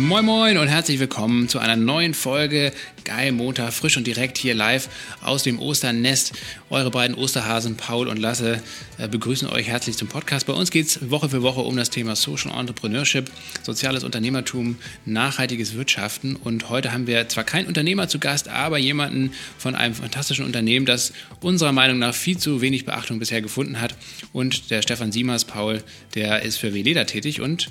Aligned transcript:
Moin 0.00 0.24
Moin 0.24 0.56
und 0.56 0.68
herzlich 0.68 0.98
willkommen 0.98 1.50
zu 1.50 1.58
einer 1.58 1.76
neuen 1.76 2.14
Folge 2.14 2.72
Geil 3.04 3.32
Montag, 3.32 3.74
frisch 3.74 3.98
und 3.98 4.06
direkt 4.06 4.38
hier 4.38 4.54
live 4.54 4.88
aus 5.20 5.42
dem 5.42 5.58
Osternest. 5.58 6.32
Eure 6.70 6.90
beiden 6.90 7.14
Osterhasen 7.14 7.76
Paul 7.76 8.08
und 8.08 8.16
Lasse 8.16 8.62
äh, 8.96 9.08
begrüßen 9.08 9.46
euch 9.50 9.66
herzlich 9.66 9.98
zum 9.98 10.08
Podcast. 10.08 10.46
Bei 10.46 10.54
uns 10.54 10.70
geht 10.70 10.86
es 10.86 11.10
Woche 11.10 11.28
für 11.28 11.42
Woche 11.42 11.60
um 11.60 11.76
das 11.76 11.90
Thema 11.90 12.16
Social 12.16 12.58
Entrepreneurship, 12.58 13.30
soziales 13.62 14.02
Unternehmertum, 14.02 14.78
nachhaltiges 15.04 15.74
Wirtschaften. 15.74 16.34
Und 16.34 16.70
heute 16.70 16.94
haben 16.94 17.06
wir 17.06 17.28
zwar 17.28 17.44
keinen 17.44 17.66
Unternehmer 17.66 18.08
zu 18.08 18.18
Gast, 18.18 18.48
aber 18.48 18.78
jemanden 18.78 19.32
von 19.58 19.74
einem 19.74 19.94
fantastischen 19.94 20.46
Unternehmen, 20.46 20.86
das 20.86 21.12
unserer 21.42 21.72
Meinung 21.72 21.98
nach 21.98 22.14
viel 22.14 22.38
zu 22.38 22.62
wenig 22.62 22.86
Beachtung 22.86 23.18
bisher 23.18 23.42
gefunden 23.42 23.82
hat. 23.82 23.94
Und 24.32 24.70
der 24.70 24.80
Stefan 24.80 25.12
Siemers, 25.12 25.44
Paul, 25.44 25.82
der 26.14 26.40
ist 26.40 26.56
für 26.56 26.72
Veleda 26.72 27.04
tätig 27.04 27.42
und 27.42 27.70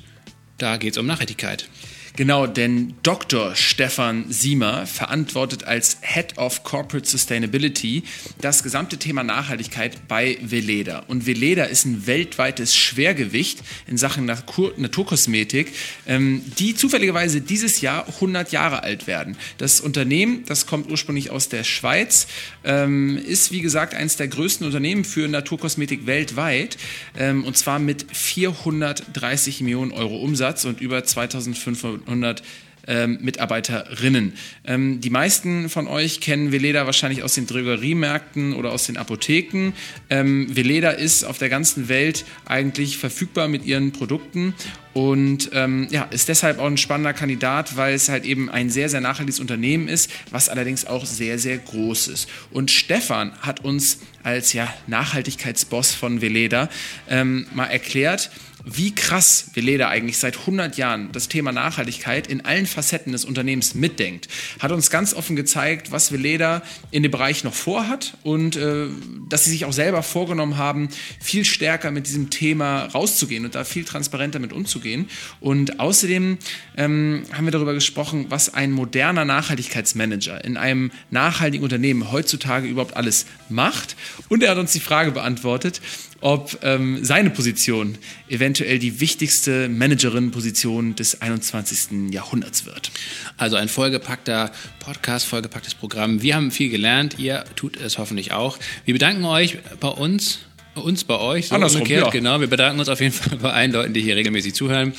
da 0.60 0.78
geht 0.78 0.94
es 0.94 1.00
um 1.00 1.08
Nachhaltigkeit. 1.08 1.68
Genau, 2.16 2.48
denn 2.48 2.96
Dr. 3.04 3.56
Stefan 3.56 4.26
Siemer 4.30 4.86
verantwortet 4.86 5.64
als 5.64 5.98
Head 6.02 6.38
of 6.38 6.64
Corporate 6.64 7.08
Sustainability 7.08 8.04
das 8.42 8.64
gesamte 8.64 8.98
Thema 8.98 9.24
Nachhaltigkeit 9.24 10.08
bei 10.08 10.38
Veleda. 10.42 11.04
Und 11.08 11.26
Veleda 11.26 11.66
ist 11.66 11.86
ein 11.86 12.08
weltweites 12.08 12.76
Schwergewicht 12.76 13.60
in 13.88 13.98
Sachen 13.98 14.26
Natur 14.26 14.74
Naturkosmetik, 14.78 15.72
ähm, 16.08 16.42
die 16.58 16.76
zufälligerweise 16.76 17.42
dieses 17.42 17.82
Jahr 17.82 18.08
100 18.08 18.52
Jahre 18.52 18.84
alt 18.84 19.08
werden. 19.08 19.38
Das 19.58 19.80
Unternehmen, 19.80 20.44
das 20.46 20.66
kommt 20.66 20.90
ursprünglich 20.90 21.30
aus 21.30 21.50
der 21.50 21.64
Schweiz, 21.64 22.28
ähm, 22.64 23.18
ist 23.18 23.52
wie 23.52 23.62
gesagt 23.62 23.94
eines 23.94 24.18
der 24.18 24.28
größten 24.28 24.66
Unternehmen 24.66 25.06
für 25.06 25.28
Naturkosmetik 25.28 26.06
weltweit 26.06 26.78
ähm, 27.18 27.44
und 27.44 27.58
zwar 27.58 27.80
mit 27.80 28.06
430 28.12 29.62
Millionen 29.62 29.92
Euro 29.92 30.18
Umsatz 30.18 30.66
und 30.66 30.82
über 30.82 31.04
2500 31.04 31.99
100 32.06 32.44
ähm, 32.90 33.20
Mitarbeiterinnen. 33.22 34.34
Ähm, 34.66 35.00
die 35.00 35.10
meisten 35.10 35.70
von 35.70 35.88
euch 35.88 36.22
kennen 36.22 36.52
Veleda 36.52 36.86
wahrscheinlich 36.86 37.24
aus 37.24 37.36
den 37.36 37.46
Drogeriemärkten 37.46 38.54
oder 38.54 38.72
aus 38.72 38.88
den 38.88 38.98
Apotheken. 38.98 39.74
Ähm, 40.10 40.48
Veleda 40.56 40.90
ist 40.90 41.24
auf 41.24 41.38
der 41.38 41.50
ganzen 41.50 41.88
Welt 41.88 42.26
eigentlich 42.46 42.98
verfügbar 42.98 43.48
mit 43.48 43.66
ihren 43.66 43.92
Produkten 43.92 44.56
und 44.94 45.52
ähm, 45.54 45.88
ja, 45.92 46.04
ist 46.06 46.30
deshalb 46.30 46.58
auch 46.60 46.66
ein 46.66 46.78
spannender 46.78 47.14
Kandidat, 47.14 47.78
weil 47.78 47.94
es 47.94 48.10
halt 48.10 48.26
eben 48.26 48.50
ein 48.50 48.72
sehr, 48.72 48.90
sehr 48.90 49.02
nachhaltiges 49.02 49.40
Unternehmen 49.40 49.88
ist, 49.88 50.10
was 50.32 50.50
allerdings 50.50 50.86
auch 50.86 51.06
sehr, 51.06 51.38
sehr 51.38 51.60
groß 51.60 52.08
ist. 52.08 52.28
Und 52.50 52.72
Stefan 52.72 53.34
hat 53.42 53.64
uns 53.64 54.00
als 54.24 54.54
ja, 54.54 54.74
Nachhaltigkeitsboss 54.88 55.94
von 55.94 56.22
Veleda 56.22 56.70
ähm, 57.08 57.46
mal 57.54 57.68
erklärt, 57.68 58.32
wie 58.76 58.94
krass 58.94 59.52
Veleda 59.54 59.90
eigentlich 59.90 60.18
seit 60.18 60.38
100 60.38 60.78
Jahren 60.78 61.12
das 61.12 61.28
Thema 61.28 61.52
Nachhaltigkeit 61.52 62.28
in 62.28 62.46
allen 62.46 62.66
Facetten 62.66 63.12
des 63.12 63.26
Unternehmens 63.26 63.76
mitdenkt. 63.76 64.28
Hat 64.60 64.72
uns 64.72 64.90
ganz 64.90 65.14
offen 65.14 65.36
gezeigt, 65.36 65.92
was 65.92 66.12
Veleda 66.12 66.62
in 66.92 67.04
dem 67.04 67.12
Bereich 67.12 67.44
noch 67.44 67.54
vorhat 67.54 68.18
und 68.24 68.56
äh, 68.56 68.88
dass 69.28 69.46
sie 69.46 69.52
sich 69.52 69.66
auch 69.66 69.74
selber 69.74 70.04
vorgenommen 70.04 70.58
haben, 70.58 70.90
viel 71.20 71.46
stärker 71.46 71.92
mit 71.92 72.08
diesem 72.08 72.30
Thema 72.30 72.86
rauszugehen 72.86 73.46
und 73.46 73.56
da 73.56 73.64
viel 73.64 73.86
transparenter 73.86 74.40
mit 74.40 74.54
umzugehen. 74.54 75.10
Und 75.40 75.80
außerdem 75.80 76.38
ähm, 76.78 77.24
haben 77.32 77.46
wir 77.46 77.52
darüber 77.52 77.74
gesprochen, 77.74 78.28
was 78.30 78.54
ein 78.54 78.72
moderner 78.72 79.26
Nachhaltigkeitsmanager 79.26 80.44
in 80.44 80.58
einem 80.58 80.92
nachhaltigen 81.12 81.64
Unternehmen 81.64 82.12
heutzutage 82.12 82.68
überhaupt 82.68 82.96
alles 82.96 83.26
macht. 83.50 83.96
Und 84.30 84.44
er 84.44 84.52
hat 84.52 84.58
uns 84.58 84.74
die 84.74 84.80
Frage 84.80 85.12
beantwortet, 85.12 85.82
ob 86.22 86.60
ähm, 86.64 87.04
seine 87.04 87.30
Position 87.30 87.98
eventuell 88.28 88.80
die 88.80 89.00
wichtigste 89.00 89.70
Managerin-Position 89.70 90.96
des 90.96 91.22
21. 91.22 92.12
Jahrhunderts 92.12 92.66
wird. 92.66 92.92
Also 93.38 93.56
ein 93.56 93.70
vollgepackter 93.70 94.52
Podcast, 94.80 95.26
vollgepacktes 95.26 95.76
Programm. 95.76 96.22
Wir 96.22 96.36
haben 96.36 96.52
viel 96.52 96.70
gelernt, 96.70 97.20
ihr 97.20 97.46
tut 97.56 97.78
es 97.78 97.98
hoffentlich 97.98 98.32
auch. 98.32 98.58
Wir 98.86 98.94
bedanken 98.94 99.26
euch 99.26 99.58
bei 99.80 99.90
uns 99.90 100.40
uns 100.80 101.04
bei 101.04 101.20
euch, 101.20 101.48
so 101.48 101.56
Andersrum, 101.56 101.82
umgekehrt, 101.82 102.06
ja. 102.06 102.12
genau. 102.12 102.40
Wir 102.40 102.48
bedanken 102.48 102.80
uns 102.80 102.90
auf 102.90 103.00
jeden 103.02 103.14
Fall 103.14 103.38
bei 103.38 103.52
allen 103.52 103.72
Leuten, 103.72 103.94
die 103.94 104.02
hier 104.02 104.16
regelmäßig 104.16 104.54
zuhören 104.54 104.94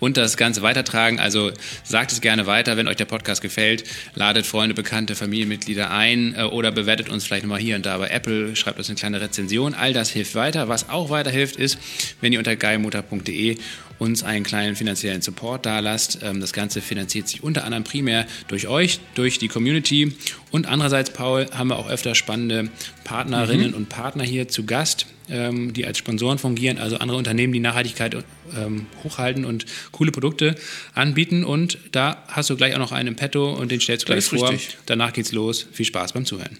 und 0.00 0.16
das 0.16 0.36
Ganze 0.36 0.62
weitertragen. 0.62 1.20
Also 1.20 1.52
sagt 1.84 2.12
es 2.12 2.20
gerne 2.20 2.46
weiter, 2.46 2.76
wenn 2.76 2.88
euch 2.88 2.96
der 2.96 3.04
Podcast 3.04 3.42
gefällt. 3.42 3.84
Ladet 4.14 4.46
Freunde, 4.46 4.74
Bekannte, 4.74 5.14
Familienmitglieder 5.14 5.90
ein 5.90 6.34
äh, 6.36 6.42
oder 6.42 6.72
bewertet 6.72 7.08
uns 7.08 7.24
vielleicht 7.24 7.44
nochmal 7.44 7.60
hier 7.60 7.76
und 7.76 7.86
da 7.86 7.98
bei 7.98 8.08
Apple, 8.08 8.56
schreibt 8.56 8.78
uns 8.78 8.88
eine 8.88 8.96
kleine 8.96 9.20
Rezension. 9.20 9.74
All 9.74 9.92
das 9.92 10.10
hilft 10.10 10.34
weiter. 10.34 10.68
Was 10.68 10.88
auch 10.88 11.10
weiterhilft, 11.10 11.56
ist, 11.56 11.78
wenn 12.20 12.32
ihr 12.32 12.38
unter 12.38 12.56
geilmutter.de 12.56 13.56
uns 13.98 14.22
einen 14.22 14.44
kleinen 14.44 14.76
finanziellen 14.76 15.22
Support 15.22 15.66
dalasst. 15.66 16.18
Ähm, 16.22 16.40
das 16.40 16.52
Ganze 16.52 16.80
finanziert 16.80 17.28
sich 17.28 17.42
unter 17.42 17.64
anderem 17.64 17.84
primär 17.84 18.26
durch 18.48 18.68
euch, 18.68 19.00
durch 19.14 19.38
die 19.38 19.48
Community 19.48 20.16
und 20.50 20.66
andererseits, 20.66 21.10
Paul, 21.10 21.46
haben 21.52 21.68
wir 21.68 21.78
auch 21.78 21.88
öfter 21.88 22.14
spannende 22.14 22.68
Partnerinnen 23.04 23.70
mhm. 23.70 23.76
und 23.76 23.88
Partner 23.88 24.24
hier 24.24 24.48
zu 24.48 24.64
Gast 24.64 25.06
ähm, 25.28 25.72
die 25.72 25.86
als 25.86 25.98
Sponsoren 25.98 26.38
fungieren, 26.38 26.78
also 26.78 26.98
andere 26.98 27.18
Unternehmen, 27.18 27.52
die 27.52 27.60
Nachhaltigkeit 27.60 28.16
ähm, 28.56 28.86
hochhalten 29.04 29.44
und 29.44 29.66
coole 29.92 30.12
Produkte 30.12 30.56
anbieten. 30.94 31.44
Und 31.44 31.78
da 31.92 32.24
hast 32.28 32.50
du 32.50 32.56
gleich 32.56 32.74
auch 32.74 32.78
noch 32.78 32.92
einen 32.92 33.08
im 33.08 33.16
Petto 33.16 33.52
und 33.52 33.70
den 33.70 33.80
stellst 33.80 34.08
du 34.08 34.12
gleich 34.12 34.24
vor. 34.24 34.50
Richtig. 34.50 34.78
Danach 34.86 35.12
geht's 35.12 35.32
los. 35.32 35.66
Viel 35.72 35.86
Spaß 35.86 36.12
beim 36.12 36.24
Zuhören. 36.24 36.58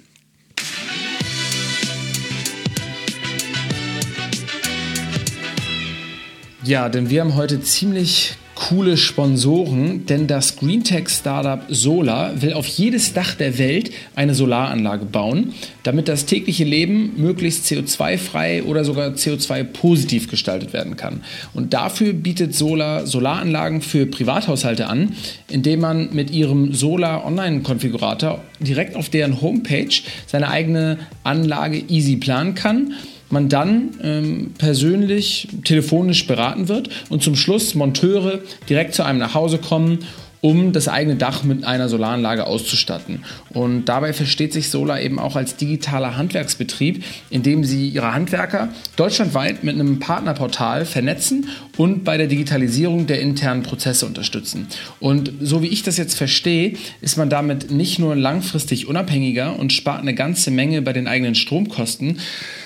Ja, 6.65 6.88
denn 6.88 7.10
wir 7.10 7.21
haben 7.21 7.37
heute 7.37 7.60
ziemlich 7.60 8.37
coole 8.69 8.97
Sponsoren, 8.97 10.06
denn 10.06 10.27
das 10.27 10.56
Greentech-Startup 10.56 11.62
Solar 11.69 12.43
will 12.43 12.53
auf 12.53 12.66
jedes 12.66 13.12
Dach 13.12 13.34
der 13.34 13.59
Welt 13.59 13.93
eine 14.16 14.34
Solaranlage 14.34 15.04
bauen, 15.04 15.53
damit 15.84 16.09
das 16.09 16.27
tägliche 16.27 16.65
Leben 16.65 17.12
möglichst 17.16 17.66
CO2-frei 17.66 18.65
oder 18.65 18.84
sogar 18.84 19.10
CO2-positiv 19.10 20.28
gestaltet 20.28 20.72
werden 20.72 20.97
kann. 20.97 21.21
Und 21.55 21.75
dafür 21.75 22.12
bietet 22.12 22.56
Solar 22.56 23.06
Solaranlagen 23.06 23.82
für 23.82 24.05
Privathaushalte 24.05 24.88
an, 24.88 25.12
indem 25.49 25.81
man 25.81 26.12
mit 26.12 26.32
ihrem 26.32 26.75
Solar 26.75 27.25
Online-Konfigurator 27.25 28.43
direkt 28.59 28.97
auf 28.97 29.10
deren 29.10 29.41
Homepage 29.41 29.94
seine 30.26 30.49
eigene 30.49 30.99
Anlage 31.22 31.84
easy 31.88 32.16
planen 32.16 32.56
kann 32.56 32.94
man 33.31 33.48
dann 33.48 33.94
ähm, 34.03 34.54
persönlich 34.59 35.48
telefonisch 35.64 36.26
beraten 36.26 36.69
wird 36.69 36.91
und 37.09 37.22
zum 37.22 37.37
Schluss 37.37 37.75
Monteure 37.75 38.41
direkt 38.69 38.94
zu 38.94 39.04
einem 39.04 39.19
nach 39.19 39.34
Hause 39.34 39.59
kommen 39.59 40.00
um 40.47 40.71
das 40.71 40.87
eigene 40.87 41.17
Dach 41.17 41.43
mit 41.43 41.65
einer 41.65 41.89
Solaranlage 41.89 42.47
auszustatten. 42.47 43.25
Und 43.49 43.87
dabei 43.87 44.12
versteht 44.12 44.53
sich 44.53 44.71
Solar 44.71 45.01
eben 45.01 45.19
auch 45.19 45.34
als 45.34 45.57
digitaler 45.57 46.17
Handwerksbetrieb, 46.17 47.03
indem 47.31 47.65
sie 47.65 47.89
ihre 47.89 48.15
Handwerker 48.15 48.69
deutschlandweit 48.95 49.65
mit 49.65 49.75
einem 49.75 49.99
Partnerportal 49.99 50.85
vernetzen 50.85 51.49
und 51.77 52.05
bei 52.05 52.17
der 52.17 52.29
Digitalisierung 52.29 53.09
der 53.09 53.21
internen 53.21 53.65
Prozesse 53.65 54.06
unterstützen. 54.06 54.69
Und 55.01 55.33
so 55.41 55.62
wie 55.62 55.67
ich 55.67 55.83
das 55.83 55.97
jetzt 55.97 56.15
verstehe, 56.15 56.75
ist 57.01 57.19
man 57.19 57.29
damit 57.29 57.73
nicht 57.73 57.99
nur 57.99 58.15
langfristig 58.15 58.87
unabhängiger 58.87 59.59
und 59.59 59.73
spart 59.73 60.03
eine 60.03 60.15
ganze 60.15 60.53
Menge 60.53 60.81
bei 60.81 60.93
den 60.93 61.09
eigenen 61.09 61.35
Stromkosten, 61.35 62.21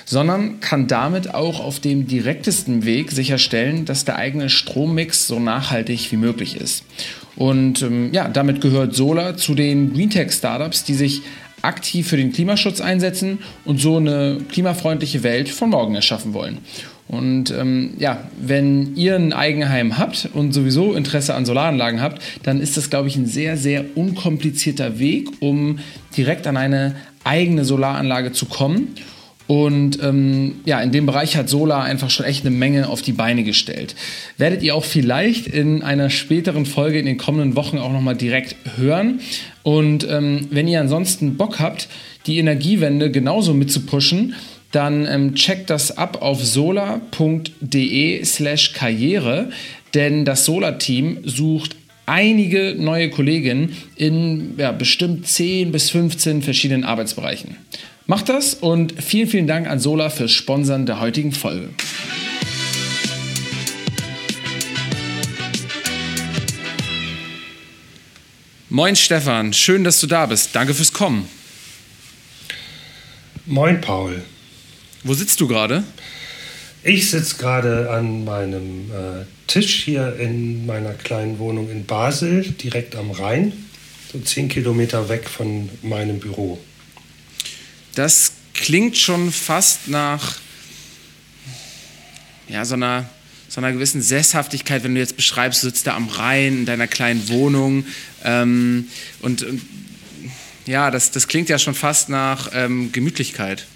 sondern 0.05 0.61
kann 0.61 0.87
damit 0.87 1.33
auch 1.33 1.61
auf 1.61 1.81
dem 1.81 2.07
direktesten 2.07 2.85
Weg 2.85 3.11
sicherstellen, 3.11 3.87
dass 3.87 4.05
der 4.05 4.17
eigene 4.17 4.51
Strommix 4.51 5.27
so 5.27 5.41
nachhaltig 5.41 6.13
wie 6.13 6.19
möglich 6.19 6.57
ist. 6.57 6.85
Und 7.41 7.81
ähm, 7.81 8.11
ja, 8.12 8.28
damit 8.28 8.61
gehört 8.61 8.95
Solar 8.95 9.34
zu 9.39 9.55
den 9.55 9.95
Greentech-Startups, 9.95 10.84
die 10.84 10.93
sich 10.93 11.23
aktiv 11.62 12.06
für 12.06 12.19
den 12.19 12.34
Klimaschutz 12.34 12.83
einsetzen 12.83 13.39
und 13.65 13.81
so 13.81 13.97
eine 13.97 14.37
klimafreundliche 14.51 15.23
Welt 15.23 15.49
von 15.49 15.71
morgen 15.71 15.95
erschaffen 15.95 16.34
wollen. 16.34 16.59
Und 17.09 17.51
ähm, 17.51 17.95
ja, 17.99 18.28
wenn 18.39 18.95
ihr 18.95 19.16
ein 19.16 19.33
Eigenheim 19.33 19.97
habt 19.97 20.28
und 20.34 20.53
sowieso 20.53 20.92
Interesse 20.92 21.34
an 21.34 21.47
Solaranlagen 21.47 22.03
habt, 22.03 22.21
dann 22.42 22.60
ist 22.60 22.77
das, 22.77 22.91
glaube 22.91 23.09
ich, 23.09 23.16
ein 23.16 23.25
sehr, 23.25 23.57
sehr 23.57 23.87
unkomplizierter 23.95 24.98
Weg, 24.98 25.31
um 25.41 25.78
direkt 26.15 26.47
an 26.47 26.59
eine 26.59 26.95
eigene 27.25 27.65
Solaranlage 27.65 28.33
zu 28.33 28.45
kommen. 28.45 28.95
Und 29.51 30.01
ähm, 30.01 30.61
ja, 30.65 30.81
in 30.81 30.93
dem 30.93 31.07
Bereich 31.07 31.37
hat 31.37 31.49
Solar 31.49 31.83
einfach 31.83 32.09
schon 32.09 32.25
echt 32.25 32.47
eine 32.47 32.55
Menge 32.55 32.89
auf 32.89 33.03
die 33.03 33.11
Beine 33.11 33.43
gestellt. 33.43 33.97
Werdet 34.37 34.63
ihr 34.63 34.77
auch 34.77 34.85
vielleicht 34.85 35.49
in 35.49 35.83
einer 35.83 36.09
späteren 36.09 36.67
Folge 36.67 37.01
in 37.01 37.07
den 37.07 37.19
kommenden 37.19 37.57
Wochen 37.57 37.79
auch 37.79 37.91
nochmal 37.91 38.15
direkt 38.15 38.55
hören. 38.77 39.19
Und 39.65 40.07
ähm, 40.09 40.47
wenn 40.53 40.69
ihr 40.69 40.81
ansonsten 40.81 41.37
Bock 41.37 41.59
habt, 41.59 41.89
die 42.29 42.39
Energiewende 42.39 43.11
genauso 43.11 43.53
mitzupushen, 43.53 44.37
dann 44.71 45.05
ähm, 45.07 45.35
checkt 45.35 45.69
das 45.69 45.99
ab 45.99 46.23
auf 46.23 46.45
solar.de 46.45 48.25
slash 48.25 48.73
karriere, 48.73 49.51
denn 49.95 50.25
das 50.25 50.45
Solar-Team 50.45 51.23
sucht 51.25 51.75
einige 52.07 52.77
neue 52.79 53.11
Kolleginnen 53.11 53.75
in 53.97 54.55
ja, 54.59 54.71
bestimmt 54.71 55.27
10 55.27 55.73
bis 55.73 55.91
15 55.91 56.43
verschiedenen 56.43 56.85
Arbeitsbereichen. 56.85 57.57
Macht 58.10 58.28
das 58.28 58.54
und 58.54 59.01
vielen, 59.01 59.28
vielen 59.28 59.47
Dank 59.47 59.68
an 59.68 59.78
Sola 59.78 60.10
fürs 60.10 60.33
Sponsern 60.33 60.84
der 60.84 60.98
heutigen 60.98 61.30
Folge. 61.30 61.68
Moin 68.68 68.97
Stefan, 68.97 69.53
schön, 69.53 69.84
dass 69.84 70.01
du 70.01 70.09
da 70.09 70.27
bist. 70.27 70.57
Danke 70.57 70.74
fürs 70.74 70.92
Kommen. 70.92 71.28
Moin 73.47 73.80
Paul. 73.80 74.21
Wo 75.04 75.15
sitzt 75.15 75.41
du 75.41 75.47
gerade? 75.47 75.84
Ich 76.83 77.13
sitze 77.13 77.36
gerade 77.36 77.91
an 77.91 78.24
meinem 78.24 78.91
äh, 78.91 79.24
Tisch 79.47 79.84
hier 79.84 80.16
in 80.18 80.66
meiner 80.66 80.95
kleinen 80.95 81.39
Wohnung 81.39 81.71
in 81.71 81.86
Basel, 81.86 82.42
direkt 82.42 82.97
am 82.97 83.13
Rhein, 83.13 83.53
so 84.13 84.18
zehn 84.18 84.48
Kilometer 84.48 85.09
weg 85.09 85.28
von 85.28 85.68
meinem 85.83 86.18
Büro. 86.18 86.59
Das 87.95 88.33
klingt 88.54 88.97
schon 88.97 89.33
fast 89.33 89.89
nach 89.89 90.37
ja, 92.48 92.65
so, 92.65 92.75
einer, 92.75 93.09
so 93.48 93.60
einer 93.60 93.72
gewissen 93.72 94.03
Sesshaftigkeit, 94.03 94.84
wenn 94.84 94.95
du 94.95 95.01
jetzt 95.01 95.16
beschreibst, 95.16 95.63
du 95.63 95.69
sitzt 95.69 95.87
da 95.87 95.95
am 95.95 96.09
Rhein 96.09 96.59
in 96.59 96.66
deiner 96.66 96.87
kleinen 96.87 97.28
Wohnung 97.28 97.84
ähm, 98.25 98.89
und, 99.21 99.42
und, 99.42 99.63
ja, 100.66 100.91
das, 100.91 101.10
das 101.10 101.27
klingt 101.28 101.48
ja 101.48 101.59
schon 101.59 101.75
fast 101.75 102.09
nach 102.09 102.51
ähm, 102.54 102.92
Gemütlichkeit. 102.92 103.66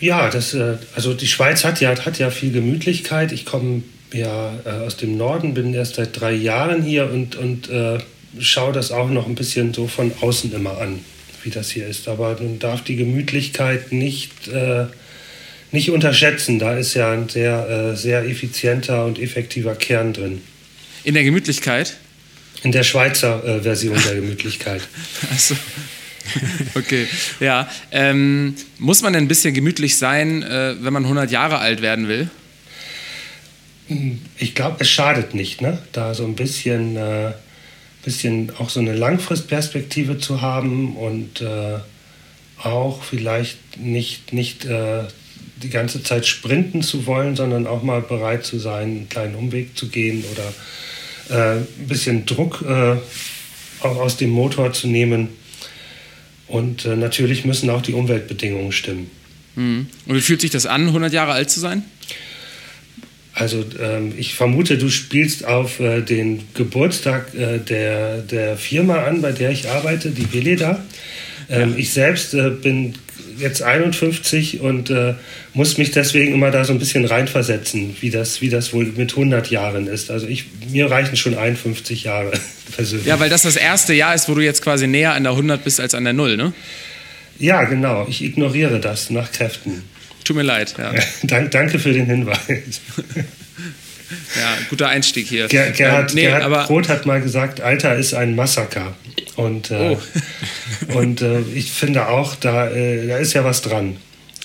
Ja, 0.00 0.30
das, 0.30 0.54
äh, 0.54 0.78
also 0.94 1.12
die 1.12 1.26
Schweiz 1.26 1.64
hat 1.64 1.80
ja, 1.80 1.90
hat 2.04 2.18
ja 2.18 2.30
viel 2.30 2.52
Gemütlichkeit. 2.52 3.32
Ich 3.32 3.44
komme 3.44 3.82
ja 4.12 4.54
äh, 4.64 4.70
aus 4.86 4.96
dem 4.96 5.16
Norden, 5.16 5.54
bin 5.54 5.74
erst 5.74 5.96
seit 5.96 6.18
drei 6.18 6.32
Jahren 6.32 6.82
hier 6.82 7.10
und, 7.10 7.36
und 7.36 7.68
äh, 7.68 7.98
schaue 8.38 8.72
das 8.72 8.92
auch 8.92 9.10
noch 9.10 9.26
ein 9.26 9.34
bisschen 9.34 9.74
so 9.74 9.86
von 9.86 10.12
außen 10.20 10.52
immer 10.52 10.78
an, 10.78 11.00
wie 11.44 11.50
das 11.50 11.70
hier 11.70 11.86
ist. 11.86 12.08
Aber 12.08 12.36
man 12.40 12.58
darf 12.58 12.82
die 12.82 12.96
Gemütlichkeit 12.96 13.92
nicht, 13.92 14.48
äh, 14.48 14.86
nicht 15.72 15.90
unterschätzen. 15.90 16.58
Da 16.58 16.76
ist 16.76 16.94
ja 16.94 17.12
ein 17.12 17.28
sehr, 17.28 17.68
äh, 17.68 17.96
sehr 17.96 18.24
effizienter 18.24 19.04
und 19.04 19.18
effektiver 19.18 19.74
Kern 19.74 20.12
drin. 20.12 20.42
In 21.04 21.14
der 21.14 21.24
Gemütlichkeit? 21.24 21.96
In 22.62 22.72
der 22.72 22.82
Schweizer 22.82 23.42
äh, 23.44 23.60
Version 23.62 23.98
der 24.06 24.16
Gemütlichkeit. 24.16 24.82
Achso. 25.30 25.56
okay, 26.74 27.06
ja. 27.40 27.68
Ähm, 27.90 28.54
muss 28.78 29.02
man 29.02 29.12
denn 29.12 29.24
ein 29.24 29.28
bisschen 29.28 29.54
gemütlich 29.54 29.96
sein, 29.96 30.42
äh, 30.42 30.74
wenn 30.80 30.92
man 30.92 31.04
100 31.04 31.30
Jahre 31.30 31.58
alt 31.58 31.82
werden 31.82 32.08
will? 32.08 32.30
Ich 34.38 34.54
glaube, 34.54 34.76
es 34.80 34.90
schadet 34.90 35.34
nicht, 35.34 35.60
ne? 35.60 35.78
da 35.92 36.14
so 36.14 36.24
ein 36.24 36.36
bisschen, 36.36 36.96
äh, 36.96 37.32
bisschen 38.04 38.52
auch 38.58 38.70
so 38.70 38.80
eine 38.80 38.94
Langfristperspektive 38.94 40.18
zu 40.18 40.40
haben 40.40 40.96
und 40.96 41.40
äh, 41.40 41.78
auch 42.62 43.02
vielleicht 43.02 43.58
nicht, 43.78 44.32
nicht 44.32 44.64
äh, 44.64 45.04
die 45.62 45.70
ganze 45.70 46.02
Zeit 46.02 46.26
sprinten 46.26 46.82
zu 46.82 47.06
wollen, 47.06 47.36
sondern 47.36 47.66
auch 47.66 47.82
mal 47.82 48.00
bereit 48.00 48.44
zu 48.44 48.58
sein, 48.58 48.82
einen 48.82 49.08
kleinen 49.08 49.34
Umweg 49.34 49.76
zu 49.76 49.88
gehen 49.88 50.24
oder 50.32 50.52
äh, 51.36 51.58
ein 51.58 51.86
bisschen 51.88 52.26
Druck 52.26 52.62
äh, 52.66 52.96
auch 53.80 53.96
aus 53.96 54.16
dem 54.16 54.30
Motor 54.30 54.72
zu 54.72 54.88
nehmen 54.88 55.28
und 56.48 56.84
äh, 56.84 56.96
natürlich 56.96 57.44
müssen 57.44 57.70
auch 57.70 57.82
die 57.82 57.92
Umweltbedingungen 57.92 58.72
stimmen. 58.72 59.10
Mhm. 59.54 59.86
Und 60.06 60.16
wie 60.16 60.20
fühlt 60.20 60.40
sich 60.40 60.50
das 60.50 60.66
an, 60.66 60.88
100 60.88 61.12
Jahre 61.12 61.32
alt 61.32 61.50
zu 61.50 61.60
sein? 61.60 61.84
Also 63.40 63.64
ähm, 63.80 64.12
ich 64.18 64.34
vermute, 64.34 64.76
du 64.76 64.90
spielst 64.90 65.46
auf 65.46 65.80
äh, 65.80 66.02
den 66.02 66.42
Geburtstag 66.52 67.34
äh, 67.34 67.58
der, 67.58 68.18
der 68.18 68.58
Firma 68.58 69.04
an, 69.04 69.22
bei 69.22 69.32
der 69.32 69.50
ich 69.50 69.66
arbeite, 69.66 70.10
die 70.10 70.30
Veleda. 70.30 70.84
Ähm, 71.48 71.70
ja. 71.70 71.76
Ich 71.78 71.94
selbst 71.94 72.34
äh, 72.34 72.50
bin 72.50 72.92
jetzt 73.38 73.62
51 73.62 74.60
und 74.60 74.90
äh, 74.90 75.14
muss 75.54 75.78
mich 75.78 75.90
deswegen 75.90 76.34
immer 76.34 76.50
da 76.50 76.66
so 76.66 76.74
ein 76.74 76.78
bisschen 76.78 77.06
reinversetzen, 77.06 77.96
wie 78.00 78.10
das, 78.10 78.42
wie 78.42 78.50
das 78.50 78.74
wohl 78.74 78.84
mit 78.84 79.12
100 79.12 79.50
Jahren 79.50 79.86
ist. 79.86 80.10
Also 80.10 80.26
ich, 80.26 80.44
mir 80.70 80.90
reichen 80.90 81.16
schon 81.16 81.34
51 81.34 82.04
Jahre 82.04 82.32
persönlich. 82.76 83.06
Ja, 83.06 83.18
weil 83.20 83.30
das 83.30 83.40
das 83.40 83.56
erste 83.56 83.94
Jahr 83.94 84.14
ist, 84.14 84.28
wo 84.28 84.34
du 84.34 84.42
jetzt 84.42 84.60
quasi 84.60 84.86
näher 84.86 85.14
an 85.14 85.22
der 85.22 85.32
100 85.32 85.64
bist 85.64 85.80
als 85.80 85.94
an 85.94 86.04
der 86.04 86.12
0, 86.12 86.36
ne? 86.36 86.52
Ja, 87.38 87.64
genau. 87.64 88.06
Ich 88.06 88.22
ignoriere 88.22 88.80
das 88.80 89.08
nach 89.08 89.32
Kräften. 89.32 89.82
Tut 90.30 90.36
mir 90.36 90.44
leid, 90.44 90.76
ja. 90.78 90.92
Dank, 91.24 91.50
danke 91.50 91.80
für 91.80 91.92
den 91.92 92.06
Hinweis. 92.06 92.38
Ja, 94.36 94.58
guter 94.68 94.88
Einstieg 94.88 95.28
hier. 95.28 95.46
Ger 95.46 95.70
Gerhard, 95.70 96.10
ähm, 96.10 96.14
nee, 96.16 96.22
Gerhard 96.22 96.42
aber 96.42 96.64
Roth 96.64 96.88
hat 96.88 97.06
mal 97.06 97.20
gesagt, 97.20 97.60
Alter 97.60 97.94
ist 97.94 98.12
ein 98.12 98.34
Massaker. 98.34 98.94
Und, 99.36 99.70
äh, 99.70 99.96
oh. 99.96 100.98
und 100.98 101.20
äh, 101.20 101.40
ich 101.54 101.70
finde 101.70 102.08
auch, 102.08 102.34
da, 102.34 102.68
äh, 102.68 103.06
da 103.06 103.18
ist 103.18 103.34
ja 103.34 103.44
was 103.44 103.62
dran. 103.62 103.98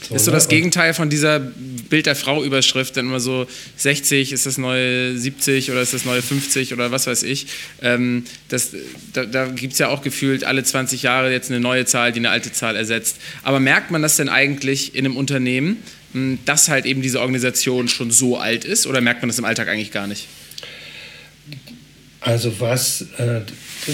So, 0.07 0.16
ist 0.16 0.25
so 0.25 0.31
ne? 0.31 0.38
das 0.38 0.48
Gegenteil 0.48 0.94
von 0.94 1.10
dieser 1.10 1.40
Bild 1.40 2.06
der 2.06 2.16
Frau-Überschrift, 2.16 2.96
dann 2.96 3.07
immer 3.07 3.19
so 3.19 3.48
60 3.78 4.31
ist 4.31 4.46
das 4.46 4.57
neue 4.57 5.18
70 5.18 5.72
oder 5.72 5.81
ist 5.81 5.94
das 5.94 6.06
neue 6.06 6.22
50 6.22 6.74
oder 6.74 6.92
was 6.92 7.07
weiß 7.07 7.24
ich. 7.24 7.48
Ähm, 7.81 8.24
das, 8.50 8.72
da 9.13 9.25
da 9.25 9.48
gibt 9.48 9.74
es 9.74 9.80
ja 9.80 9.88
auch 9.88 10.02
gefühlt 10.02 10.44
alle 10.44 10.63
20 10.63 11.02
Jahre 11.02 11.31
jetzt 11.31 11.50
eine 11.50 11.60
neue 11.60 11.86
Zahl, 11.86 12.12
die 12.12 12.19
eine 12.19 12.30
alte 12.30 12.52
Zahl 12.52 12.75
ersetzt. 12.75 13.18
Aber 13.42 13.60
merkt 13.60 13.90
man 13.90 14.02
das 14.02 14.16
denn 14.16 14.30
eigentlich 14.30 14.96
in 14.96 15.06
einem 15.06 15.18
Unternehmen, 15.18 15.78
hm, 16.13 16.40
dass 16.46 16.69
halt 16.69 16.86
eben 16.86 17.01
diese 17.01 17.19
Organisation 17.22 17.88
schon 17.88 18.12
so 18.12 18.38
alt 18.38 18.63
ist 18.63 18.86
oder 18.86 19.01
merkt 19.01 19.22
man 19.22 19.30
das 19.30 19.40
im 19.40 19.46
Alltag 19.46 19.68
eigentlich 19.68 19.92
gar 19.92 20.06
nicht? 20.06 20.28
Also 22.22 22.60
was, 22.60 23.01
äh, 23.18 23.42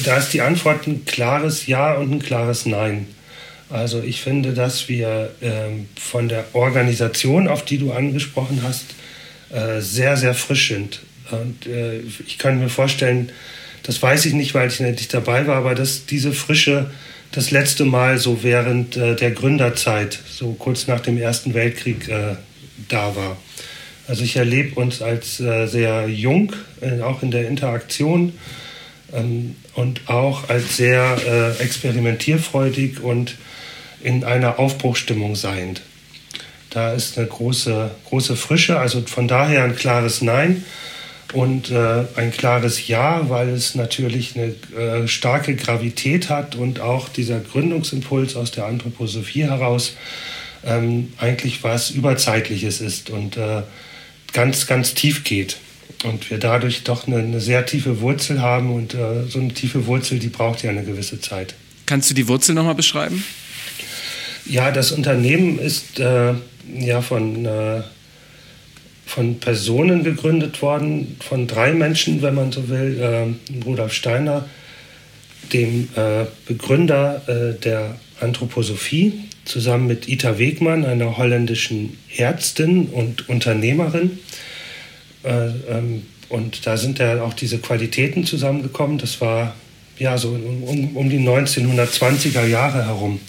da 0.03 0.17
ist 0.17 0.29
die 0.29 0.41
Antwort 0.41 0.87
ein 0.87 1.05
klares 1.05 1.67
Ja 1.67 1.93
und 1.93 2.11
ein 2.11 2.19
klares 2.21 2.65
Nein. 2.65 3.07
Also 3.71 4.01
ich 4.03 4.21
finde, 4.21 4.53
dass 4.53 4.89
wir 4.89 5.31
ähm, 5.41 5.88
von 5.97 6.27
der 6.27 6.45
Organisation, 6.53 7.47
auf 7.47 7.63
die 7.63 7.77
du 7.77 7.91
angesprochen 7.91 8.62
hast, 8.63 8.85
äh, 9.50 9.81
sehr, 9.81 10.18
sehr 10.18 10.33
frisch 10.33 10.68
sind. 10.68 11.00
Und 11.31 11.65
äh, 11.68 12.00
ich 12.27 12.38
kann 12.38 12.59
mir 12.59 12.69
vorstellen, 12.69 13.31
das 13.83 14.01
weiß 14.01 14.25
ich 14.25 14.33
nicht, 14.33 14.53
weil 14.53 14.68
ich 14.68 14.79
nicht 14.79 15.13
dabei 15.13 15.47
war, 15.47 15.56
aber 15.56 15.75
dass 15.75 16.06
diese 16.06 16.33
Frische 16.33 16.91
das 17.31 17.51
letzte 17.51 17.85
Mal 17.85 18.18
so 18.18 18.44
während 18.44 18.97
äh, 18.97 19.15
der 19.15 19.31
Gründerzeit, 19.31 20.19
so 20.29 20.53
kurz 20.53 20.88
nach 20.88 21.00
dem 21.00 21.17
Ersten 21.17 21.53
Weltkrieg, 21.53 22.09
äh, 22.09 22.35
da 22.89 23.15
war. 23.15 23.38
Also 24.07 24.24
ich 24.24 24.35
erlebe 24.35 24.79
uns 24.79 25.01
als 25.01 25.39
äh, 25.39 25.67
sehr 25.67 26.07
jung, 26.09 26.53
äh, 26.81 27.00
auch 27.01 27.24
in 27.24 27.31
der 27.31 27.47
Interaktion 27.47 28.33
ähm, 29.13 29.56
und 29.75 30.09
auch 30.09 30.50
als 30.50 30.75
sehr 30.75 31.56
experimentierfreudig 31.59 33.00
und 33.01 33.35
in 34.03 34.24
einer 34.24 34.59
Aufbruchstimmung 34.59 35.36
seiend. 35.36 35.81
Da 36.69 36.94
ist 36.94 37.18
eine 37.18 37.27
große, 37.27 37.92
große 38.07 38.36
Frische, 38.36 38.80
also 38.80 39.01
von 39.01 39.27
daher 39.27 39.63
ein 39.63 39.75
klares 39.75 40.21
Nein 40.21 40.63
und 41.34 41.70
äh, 41.70 42.05
ein 42.15 42.31
klares 42.31 42.88
Ja, 42.88 43.29
weil 43.29 43.50
es 43.50 43.75
natürlich 43.75 44.36
eine 44.36 44.53
äh, 44.77 45.08
starke 45.08 45.55
Gravität 45.55 46.29
hat 46.29 46.55
und 46.55 46.79
auch 46.79 47.10
dieser 47.10 47.39
Gründungsimpuls 47.39 48.36
aus 48.36 48.51
der 48.51 48.65
Anthroposophie 48.65 49.43
heraus 49.43 49.96
ähm, 50.63 51.12
eigentlich 51.17 51.63
was 51.63 51.89
Überzeitliches 51.89 52.81
ist 52.81 53.10
und 53.10 53.38
äh, 53.38 53.63
ganz, 54.34 54.67
ganz 54.67 54.93
tief 54.93 55.24
geht. 55.24 55.58
Und 56.03 56.29
wir 56.29 56.38
dadurch 56.38 56.84
doch 56.84 57.08
eine, 57.08 57.17
eine 57.17 57.39
sehr 57.39 57.65
tiefe 57.65 58.01
Wurzel 58.01 58.41
haben 58.41 58.74
und 58.74 58.93
äh, 58.93 59.25
so 59.27 59.39
eine 59.39 59.53
tiefe 59.53 59.86
Wurzel, 59.86 60.20
die 60.20 60.29
braucht 60.29 60.63
ja 60.63 60.70
eine 60.70 60.84
gewisse 60.84 61.20
Zeit. 61.20 61.53
Kannst 61.86 62.10
du 62.10 62.13
die 62.13 62.27
Wurzel 62.27 62.55
nochmal 62.55 62.75
beschreiben? 62.75 63.24
Ja, 64.51 64.70
das 64.70 64.91
Unternehmen 64.91 65.60
ist 65.60 66.01
äh, 66.01 66.34
ja 66.77 67.01
von, 67.01 67.46
äh, 67.46 67.84
von 69.05 69.39
Personen 69.39 70.03
gegründet 70.03 70.62
worden, 70.62 71.15
von 71.22 71.48
drei 71.48 71.72
Menschen, 71.72 72.22
wenn 72.22 72.36
man 72.36 72.51
so 72.51 72.67
will. 72.67 73.00
Äh, 73.00 73.63
Rudolf 73.63 73.93
Steiner, 73.93 74.50
dem 75.53 75.88
äh, 75.96 76.25
Begründer 76.46 77.22
äh, 77.29 77.62
der 77.62 77.96
Anthroposophie, 78.20 79.13
zusammen 79.46 79.88
mit 79.88 80.10
Ita 80.10 80.38
Wegmann, 80.38 80.84
einer 80.84 81.17
holländischen 81.17 81.98
Ärztin 82.17 82.88
und 82.88 83.29
Unternehmerin. 83.29 84.20
Äh, 85.24 85.46
ähm, 85.70 86.05
und 86.27 86.67
da 86.67 86.75
sind 86.75 87.00
ja 87.00 87.24
auch 87.24 87.36
diese 87.36 87.60
Qualitäten 87.60 88.25
zusammengekommen. 88.25 88.98
Das 88.98 89.22
war 89.22 89.55
ja 89.98 90.17
so 90.17 90.31
um, 90.31 90.98
um 90.98 91.10
die 91.10 91.20
1920er 91.20 92.46
Jahre 92.48 92.86
herum. 92.86 93.22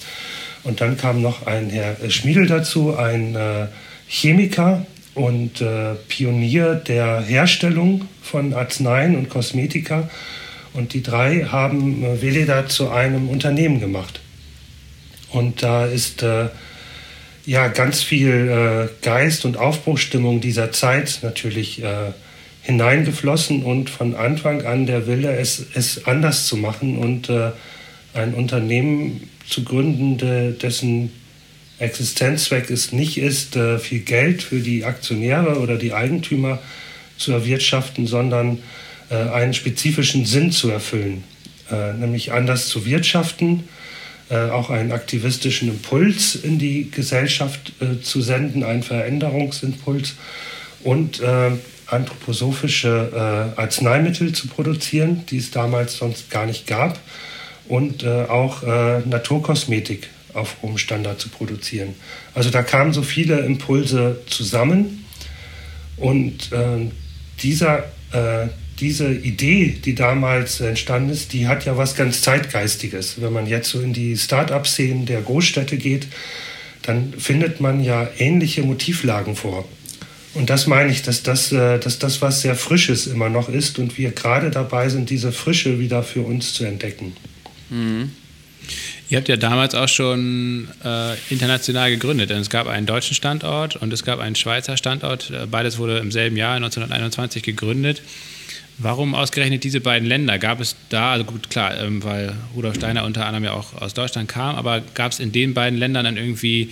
Und 0.65 0.81
dann 0.81 0.97
kam 0.97 1.23
noch 1.23 1.47
ein 1.47 1.71
Herr 1.71 1.97
Schmiedel 2.09 2.47
dazu, 2.47 2.97
ein 2.97 3.35
äh, 3.35 3.67
Chemiker 4.07 4.87
und 5.15 5.61
äh, 5.61 5.95
Pionier 6.09 6.75
der 6.75 7.21
Herstellung 7.21 8.09
von 8.23 8.55
Arzneien 8.55 9.17
und 9.17 9.29
Kosmetika. 9.29 10.09
Und 10.73 10.95
die 10.95 11.03
drei 11.03 11.45
haben 11.45 12.05
äh, 12.05 12.23
Veleda 12.23 12.67
zu 12.69 12.91
einem 12.91 13.29
Unternehmen 13.29 13.81
gemacht. 13.81 14.21
Und 15.31 15.63
da 15.63 15.87
ist 15.87 16.23
äh, 16.23 16.49
ja 17.45 17.69
ganz 17.69 18.03
viel 18.03 18.49
äh, 18.49 19.05
Geist 19.05 19.45
und 19.45 19.57
Aufbruchstimmung 19.57 20.41
dieser 20.41 20.73
Zeit 20.73 21.21
natürlich 21.23 21.83
äh, 21.83 22.13
hineingeflossen 22.63 23.65
und 23.65 23.91
von 23.91 24.15
Anfang 24.15 24.65
an 24.65 24.87
der 24.87 25.07
Wille, 25.07 25.37
es, 25.37 25.67
es 25.75 26.07
anders 26.07 26.47
zu 26.47 26.57
machen 26.57 26.99
und 26.99 27.29
äh, 27.29 27.51
ein 28.15 28.35
Unternehmen 28.35 29.29
zu 29.53 29.65
gründen, 29.65 30.59
dessen 30.59 31.11
Existenzzweck 31.83 32.71
es 32.71 32.93
nicht 32.93 33.19
ist, 33.19 33.57
äh, 33.57 33.79
viel 33.79 34.01
Geld 34.01 34.43
für 34.43 34.61
die 34.61 34.85
Aktionäre 34.85 35.59
oder 35.59 35.77
die 35.77 35.93
Eigentümer 35.93 36.61
zu 37.19 37.33
erwirtschaften, 37.33 38.07
sondern 38.07 38.61
äh, 39.11 39.17
einen 39.17 39.53
spezifischen 39.53 40.25
Sinn 40.25 40.53
zu 40.53 40.71
erfüllen. 40.71 41.25
äh, 41.71 41.93
nämlich 41.95 42.33
anders 42.33 42.69
zu 42.69 42.87
wirtschaften, 42.87 43.65
auch 44.31 44.71
einen 44.71 44.93
aktivistischen 44.93 45.69
Impuls 45.69 46.37
in 46.37 46.59
die 46.59 46.91
Gesellschaft 46.91 47.73
zu 48.03 48.23
senden, 48.23 48.65
einen 48.65 48.83
Veränderungsimpuls 48.83 50.15
und 50.85 51.21
anthroposophische 51.87 53.53
Arzneimittel 53.57 54.33
zu 54.33 54.49
produzieren, 54.49 55.27
die 55.29 55.37
es 55.37 55.51
damals 55.51 55.99
sonst 55.99 56.31
gar 56.31 56.47
nicht 56.47 56.67
gab, 56.67 56.99
und 57.69 58.07
auch 58.07 58.63
Naturkosmetik 58.63 60.09
auf 60.35 60.57
hohem 60.63 60.79
Standard 60.79 61.21
zu 61.21 61.29
produzieren. 61.29 61.95
Also 62.35 62.51
da 62.51 62.63
kamen 62.63 62.93
so 62.93 63.03
viele 63.03 63.41
Impulse 63.41 64.21
zusammen 64.27 65.05
und 65.97 66.53
äh, 66.53 66.91
dieser, 67.43 67.85
äh, 68.13 68.49
diese 68.81 69.13
Idee, 69.13 69.77
die 69.85 69.95
damals 69.95 70.61
entstanden 70.61 71.11
ist, 71.11 71.33
die 71.33 71.47
hat 71.47 71.65
ja 71.65 71.77
was 71.77 71.95
ganz 71.95 72.23
Zeitgeistiges. 72.23 73.21
Wenn 73.21 73.33
man 73.33 73.47
jetzt 73.47 73.69
so 73.69 73.81
in 73.81 73.93
die 73.93 74.17
Start-up-Szenen 74.17 75.07
der 75.07 75.21
Großstädte 75.21 75.77
geht, 75.77 76.09
dann 76.83 77.15
findet 77.17 77.61
man 77.61 77.83
ja 77.83 78.09
ähnliche 78.19 78.63
Motivlagen 78.63 79.37
vor. 79.37 79.69
Und 80.35 80.51
das 80.51 80.67
meine 80.67 80.91
ich, 80.91 81.03
dass 81.03 81.23
das, 81.23 81.53
äh, 81.53 81.79
dass 81.79 81.99
das 81.99 82.23
was 82.23 82.41
sehr 82.41 82.57
Frisches 82.57 83.07
immer 83.07 83.29
noch 83.29 83.49
ist 83.49 83.79
und 83.79 83.99
wir 83.99 84.13
gerade 84.13 84.51
dabei 84.51 84.89
sind, 84.89 85.11
diese 85.11 85.31
Frische 85.31 85.79
wieder 85.79 86.03
für 86.03 86.23
uns 86.23 86.55
zu 86.55 86.65
entdecken. 86.65 87.15
Mhm. 87.73 88.11
Ihr 89.09 89.19
habt 89.19 89.29
ja 89.29 89.37
damals 89.37 89.75
auch 89.75 89.89
schon 89.89 90.69
äh, 90.85 91.15
international 91.29 91.91
gegründet, 91.91 92.31
denn 92.31 92.39
es 92.39 92.49
gab 92.49 92.67
einen 92.67 92.87
deutschen 92.87 93.15
Standort 93.15 93.77
und 93.77 93.93
es 93.93 94.05
gab 94.05 94.21
einen 94.21 94.37
Schweizer 94.37 94.77
Standort. 94.77 95.31
Äh, 95.31 95.47
beides 95.47 95.79
wurde 95.79 95.99
im 95.99 96.13
selben 96.13 96.37
Jahr 96.37 96.55
1921 96.57 97.43
gegründet. 97.43 98.03
Warum 98.79 99.15
ausgerechnet 99.15 99.65
diese 99.65 99.81
beiden 99.81 100.09
Länder? 100.09 100.39
Gab 100.39 100.61
es 100.61 100.77
da, 100.89 101.13
also 101.13 101.25
gut, 101.25 101.51
klar, 101.51 101.79
ähm, 101.79 102.03
weil 102.03 102.35
Rudolf 102.55 102.77
Steiner 102.77 103.05
unter 103.05 103.27
anderem 103.27 103.45
ja 103.45 103.53
auch 103.53 103.75
aus 103.75 103.95
Deutschland 103.95 104.29
kam, 104.29 104.57
aber 104.57 104.81
gab 104.95 105.13
es 105.13 105.21
in 105.21 105.31
den 105.31 105.53
beiden 105.53 105.79
Ländern 105.79 106.05
dann 106.05 106.17
irgendwie 106.17 106.71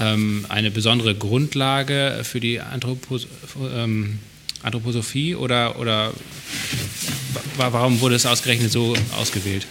ähm, 0.00 0.46
eine 0.48 0.70
besondere 0.70 1.14
Grundlage 1.14 2.20
für 2.22 2.40
die 2.40 2.60
Anthropos 2.60 3.28
ähm, 3.74 4.18
Anthroposophie 4.62 5.34
oder, 5.34 5.78
oder 5.78 6.12
warum 7.56 8.00
wurde 8.00 8.14
es 8.14 8.26
ausgerechnet 8.26 8.70
so 8.70 8.94
ausgewählt? 9.16 9.66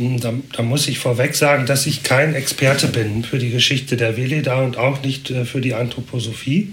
Hm, 0.00 0.18
da, 0.18 0.32
da, 0.56 0.62
muss 0.62 0.88
ich 0.88 0.98
vorweg 0.98 1.34
sagen, 1.34 1.66
dass 1.66 1.86
ich 1.86 2.02
kein 2.02 2.34
Experte 2.34 2.86
bin 2.86 3.22
für 3.22 3.38
die 3.38 3.50
Geschichte 3.50 3.98
der 3.98 4.16
Veleda 4.16 4.62
und 4.62 4.78
auch 4.78 5.02
nicht 5.02 5.30
äh, 5.30 5.44
für 5.44 5.60
die 5.60 5.74
Anthroposophie. 5.74 6.72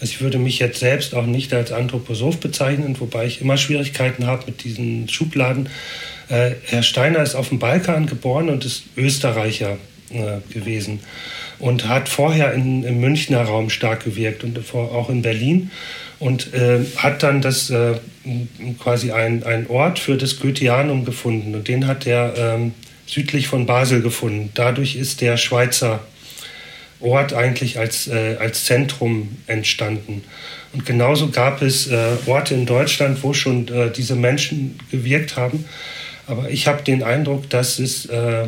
Also 0.00 0.14
ich 0.14 0.20
würde 0.20 0.38
mich 0.38 0.58
jetzt 0.58 0.80
selbst 0.80 1.14
auch 1.14 1.24
nicht 1.24 1.54
als 1.54 1.70
Anthroposoph 1.70 2.38
bezeichnen, 2.38 2.98
wobei 2.98 3.26
ich 3.26 3.40
immer 3.40 3.56
Schwierigkeiten 3.56 4.26
habe 4.26 4.46
mit 4.46 4.64
diesen 4.64 5.08
Schubladen. 5.08 5.68
Äh, 6.28 6.54
Herr 6.64 6.82
Steiner 6.82 7.22
ist 7.22 7.36
auf 7.36 7.50
dem 7.50 7.60
Balkan 7.60 8.06
geboren 8.06 8.48
und 8.48 8.64
ist 8.64 8.86
Österreicher 8.96 9.78
äh, 10.10 10.38
gewesen 10.52 10.98
und 11.60 11.86
hat 11.86 12.08
vorher 12.08 12.54
in, 12.54 12.82
im 12.82 12.98
Münchner 12.98 13.42
Raum 13.42 13.70
stark 13.70 14.02
gewirkt 14.02 14.42
und 14.42 14.58
auch 14.74 15.10
in 15.10 15.22
Berlin 15.22 15.70
und 16.22 16.54
äh, 16.54 16.84
hat 16.96 17.24
dann 17.24 17.42
das 17.42 17.68
äh, 17.70 17.94
quasi 18.78 19.10
ein, 19.10 19.42
ein 19.42 19.66
Ort 19.68 19.98
für 19.98 20.16
das 20.16 20.38
Goetheanum 20.38 21.04
gefunden 21.04 21.52
und 21.56 21.66
den 21.66 21.88
hat 21.88 22.06
er 22.06 22.34
ähm, 22.36 22.74
südlich 23.06 23.48
von 23.48 23.66
Basel 23.66 24.02
gefunden. 24.02 24.50
Dadurch 24.54 24.94
ist 24.94 25.20
der 25.20 25.36
Schweizer 25.36 25.98
Ort 27.00 27.32
eigentlich 27.32 27.80
als, 27.80 28.06
äh, 28.06 28.36
als 28.38 28.64
Zentrum 28.64 29.36
entstanden. 29.48 30.22
Und 30.72 30.86
genauso 30.86 31.30
gab 31.30 31.60
es 31.60 31.88
äh, 31.88 32.12
Orte 32.26 32.54
in 32.54 32.66
Deutschland, 32.66 33.24
wo 33.24 33.34
schon 33.34 33.66
äh, 33.66 33.90
diese 33.90 34.14
Menschen 34.14 34.78
gewirkt 34.92 35.36
haben. 35.36 35.64
Aber 36.28 36.48
ich 36.50 36.68
habe 36.68 36.84
den 36.84 37.02
Eindruck, 37.02 37.50
dass 37.50 37.80
es, 37.80 38.06
äh, 38.06 38.46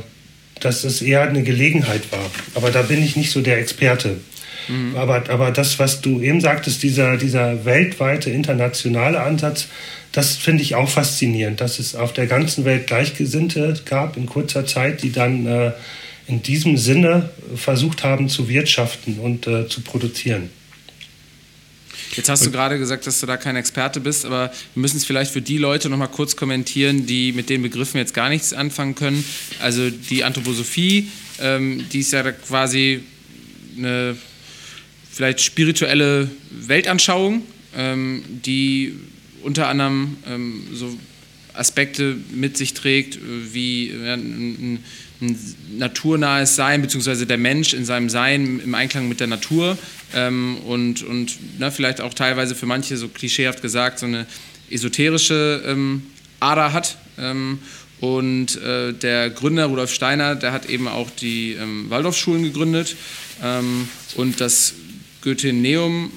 dass 0.60 0.84
es 0.84 1.02
eher 1.02 1.22
eine 1.22 1.42
Gelegenheit 1.42 2.12
war. 2.12 2.30
Aber 2.54 2.70
da 2.70 2.82
bin 2.82 3.02
ich 3.02 3.16
nicht 3.16 3.32
so 3.32 3.40
der 3.40 3.58
Experte. 3.58 4.18
Mhm. 4.68 4.96
Aber, 4.96 5.28
aber 5.28 5.50
das, 5.50 5.78
was 5.78 6.00
du 6.00 6.20
eben 6.20 6.40
sagtest, 6.40 6.82
dieser, 6.82 7.16
dieser 7.16 7.64
weltweite 7.64 8.30
internationale 8.30 9.20
Ansatz, 9.20 9.68
das 10.12 10.36
finde 10.36 10.62
ich 10.62 10.74
auch 10.74 10.88
faszinierend, 10.88 11.60
dass 11.60 11.78
es 11.78 11.96
auf 11.96 12.12
der 12.12 12.26
ganzen 12.26 12.64
Welt 12.64 12.86
Gleichgesinnte 12.86 13.74
gab 13.84 14.16
in 14.16 14.26
kurzer 14.26 14.64
Zeit, 14.64 15.02
die 15.02 15.10
dann 15.10 15.46
äh, 15.46 15.72
in 16.26 16.42
diesem 16.42 16.76
Sinne 16.76 17.30
versucht 17.56 18.04
haben 18.04 18.28
zu 18.28 18.48
wirtschaften 18.48 19.18
und 19.18 19.46
äh, 19.46 19.68
zu 19.68 19.80
produzieren. 19.80 20.50
Jetzt 22.16 22.28
hast 22.28 22.46
du 22.46 22.50
gerade 22.50 22.78
gesagt, 22.78 23.06
dass 23.06 23.20
du 23.20 23.26
da 23.26 23.36
kein 23.36 23.56
Experte 23.56 24.00
bist, 24.00 24.24
aber 24.24 24.52
wir 24.74 24.80
müssen 24.80 24.98
es 24.98 25.04
vielleicht 25.04 25.32
für 25.32 25.42
die 25.42 25.58
Leute 25.58 25.88
noch 25.88 25.96
mal 25.96 26.06
kurz 26.06 26.36
kommentieren, 26.36 27.06
die 27.06 27.32
mit 27.32 27.50
den 27.50 27.62
Begriffen 27.62 27.98
jetzt 27.98 28.14
gar 28.14 28.28
nichts 28.28 28.52
anfangen 28.52 28.94
können. 28.94 29.24
Also 29.60 29.90
die 29.90 30.22
Anthroposophie, 30.22 31.08
ähm, 31.40 31.84
die 31.92 32.00
ist 32.00 32.12
ja 32.12 32.30
quasi 32.30 33.00
eine 33.76 34.16
vielleicht 35.14 35.40
spirituelle 35.40 36.28
Weltanschauung, 36.50 37.42
ähm, 37.76 38.22
die 38.44 38.94
unter 39.42 39.68
anderem 39.68 40.16
ähm, 40.26 40.66
so 40.72 40.96
Aspekte 41.52 42.16
mit 42.32 42.56
sich 42.56 42.74
trägt, 42.74 43.18
wie 43.52 43.90
ja, 43.90 44.14
ein, 44.14 44.80
ein, 45.20 45.38
naturnahes 45.78 46.56
Sein, 46.56 46.82
beziehungsweise 46.82 47.26
der 47.26 47.38
Mensch 47.38 47.72
in 47.72 47.84
seinem 47.84 48.10
Sein 48.10 48.60
im 48.62 48.74
Einklang 48.74 49.08
mit 49.08 49.20
der 49.20 49.28
Natur 49.28 49.78
ähm, 50.14 50.58
und, 50.66 51.02
und 51.04 51.36
na, 51.58 51.70
vielleicht 51.70 52.00
auch 52.00 52.12
teilweise 52.12 52.54
für 52.54 52.66
manche 52.66 52.96
so 52.96 53.08
klischeehaft 53.08 53.62
gesagt 53.62 54.00
so 54.00 54.06
eine 54.06 54.26
esoterische 54.68 55.62
ähm, 55.66 56.02
Ader 56.40 56.72
hat. 56.72 56.98
Ähm, 57.18 57.60
und 58.00 58.60
äh, 58.60 58.92
der 58.92 59.30
Gründer 59.30 59.66
Rudolf 59.66 59.94
Steiner, 59.94 60.34
der 60.34 60.52
hat 60.52 60.68
eben 60.68 60.88
auch 60.88 61.08
die 61.10 61.52
ähm, 61.52 61.88
Waldorfschulen 61.88 62.42
gegründet 62.42 62.96
ähm, 63.42 63.88
und 64.16 64.40
das 64.40 64.74
Goetheneum 65.24 66.12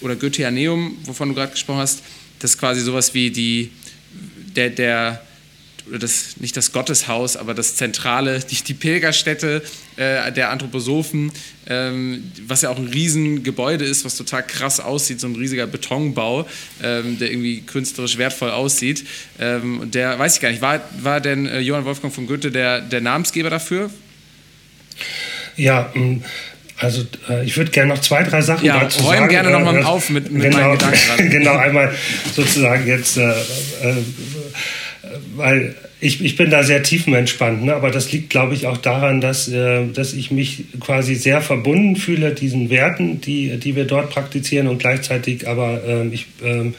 oder 0.00 0.16
Goetheaneum, 0.16 0.96
wovon 1.04 1.28
du 1.28 1.34
gerade 1.34 1.52
gesprochen 1.52 1.80
hast, 1.80 2.02
das 2.38 2.52
ist 2.52 2.58
quasi 2.58 2.80
sowas 2.80 3.12
wie 3.14 3.30
die, 3.30 3.70
der, 4.54 4.70
der 4.70 5.20
das, 5.90 6.38
nicht 6.38 6.56
das 6.56 6.72
Gotteshaus, 6.72 7.36
aber 7.36 7.52
das 7.52 7.76
zentrale, 7.76 8.40
die, 8.50 8.56
die 8.56 8.74
Pilgerstätte 8.74 9.62
äh, 9.96 10.32
der 10.32 10.50
Anthroposophen, 10.50 11.32
ähm, 11.66 12.32
was 12.46 12.62
ja 12.62 12.70
auch 12.70 12.78
ein 12.78 12.86
Riesengebäude 12.86 13.84
ist, 13.84 14.04
was 14.04 14.16
total 14.16 14.46
krass 14.46 14.80
aussieht, 14.80 15.20
so 15.20 15.26
ein 15.26 15.36
riesiger 15.36 15.66
Betonbau, 15.66 16.46
ähm, 16.82 17.18
der 17.18 17.30
irgendwie 17.30 17.60
künstlerisch 17.62 18.18
wertvoll 18.18 18.50
aussieht. 18.50 19.04
Ähm, 19.38 19.80
und 19.80 19.94
der, 19.94 20.18
weiß 20.18 20.36
ich 20.36 20.40
gar 20.40 20.50
nicht, 20.50 20.62
war, 20.62 20.80
war 21.00 21.20
denn 21.20 21.46
äh, 21.46 21.60
Johann 21.60 21.84
Wolfgang 21.84 22.14
von 22.14 22.26
Goethe 22.26 22.50
der, 22.50 22.80
der 22.80 23.00
Namensgeber 23.00 23.50
dafür? 23.50 23.90
Ja, 25.56 25.92
also 26.78 27.02
äh, 27.28 27.44
ich 27.44 27.56
würde 27.56 27.70
gerne 27.70 27.94
noch 27.94 28.00
zwei, 28.00 28.22
drei 28.22 28.42
Sachen 28.42 28.66
ja, 28.66 28.80
dazu 28.80 29.02
sagen. 29.02 29.28
gerne 29.28 29.50
nochmal 29.50 29.78
äh, 29.78 29.84
auf 29.84 30.10
mit, 30.10 30.30
mit 30.30 30.42
genau, 30.42 30.58
meinen 30.58 30.78
Gedanken. 30.78 31.30
genau, 31.30 31.56
einmal 31.56 31.94
sozusagen 32.34 32.86
jetzt, 32.86 33.16
äh, 33.16 33.30
äh, 33.30 33.34
weil 35.36 35.74
ich, 36.00 36.22
ich 36.22 36.36
bin 36.36 36.50
da 36.50 36.62
sehr 36.62 36.82
tiefenentspannt, 36.82 37.64
ne? 37.64 37.74
aber 37.74 37.90
das 37.90 38.12
liegt, 38.12 38.28
glaube 38.28 38.54
ich, 38.54 38.66
auch 38.66 38.76
daran, 38.76 39.20
dass, 39.20 39.48
äh, 39.48 39.86
dass 39.86 40.12
ich 40.12 40.30
mich 40.30 40.64
quasi 40.80 41.14
sehr 41.14 41.40
verbunden 41.40 41.96
fühle, 41.96 42.32
diesen 42.32 42.68
Werten, 42.70 43.20
die, 43.20 43.56
die 43.58 43.76
wir 43.76 43.84
dort 43.84 44.10
praktizieren 44.10 44.66
und 44.66 44.78
gleichzeitig 44.78 45.48
aber 45.48 45.82
ähm, 45.86 46.12
ich 46.12 46.26
ähm, 46.44 46.74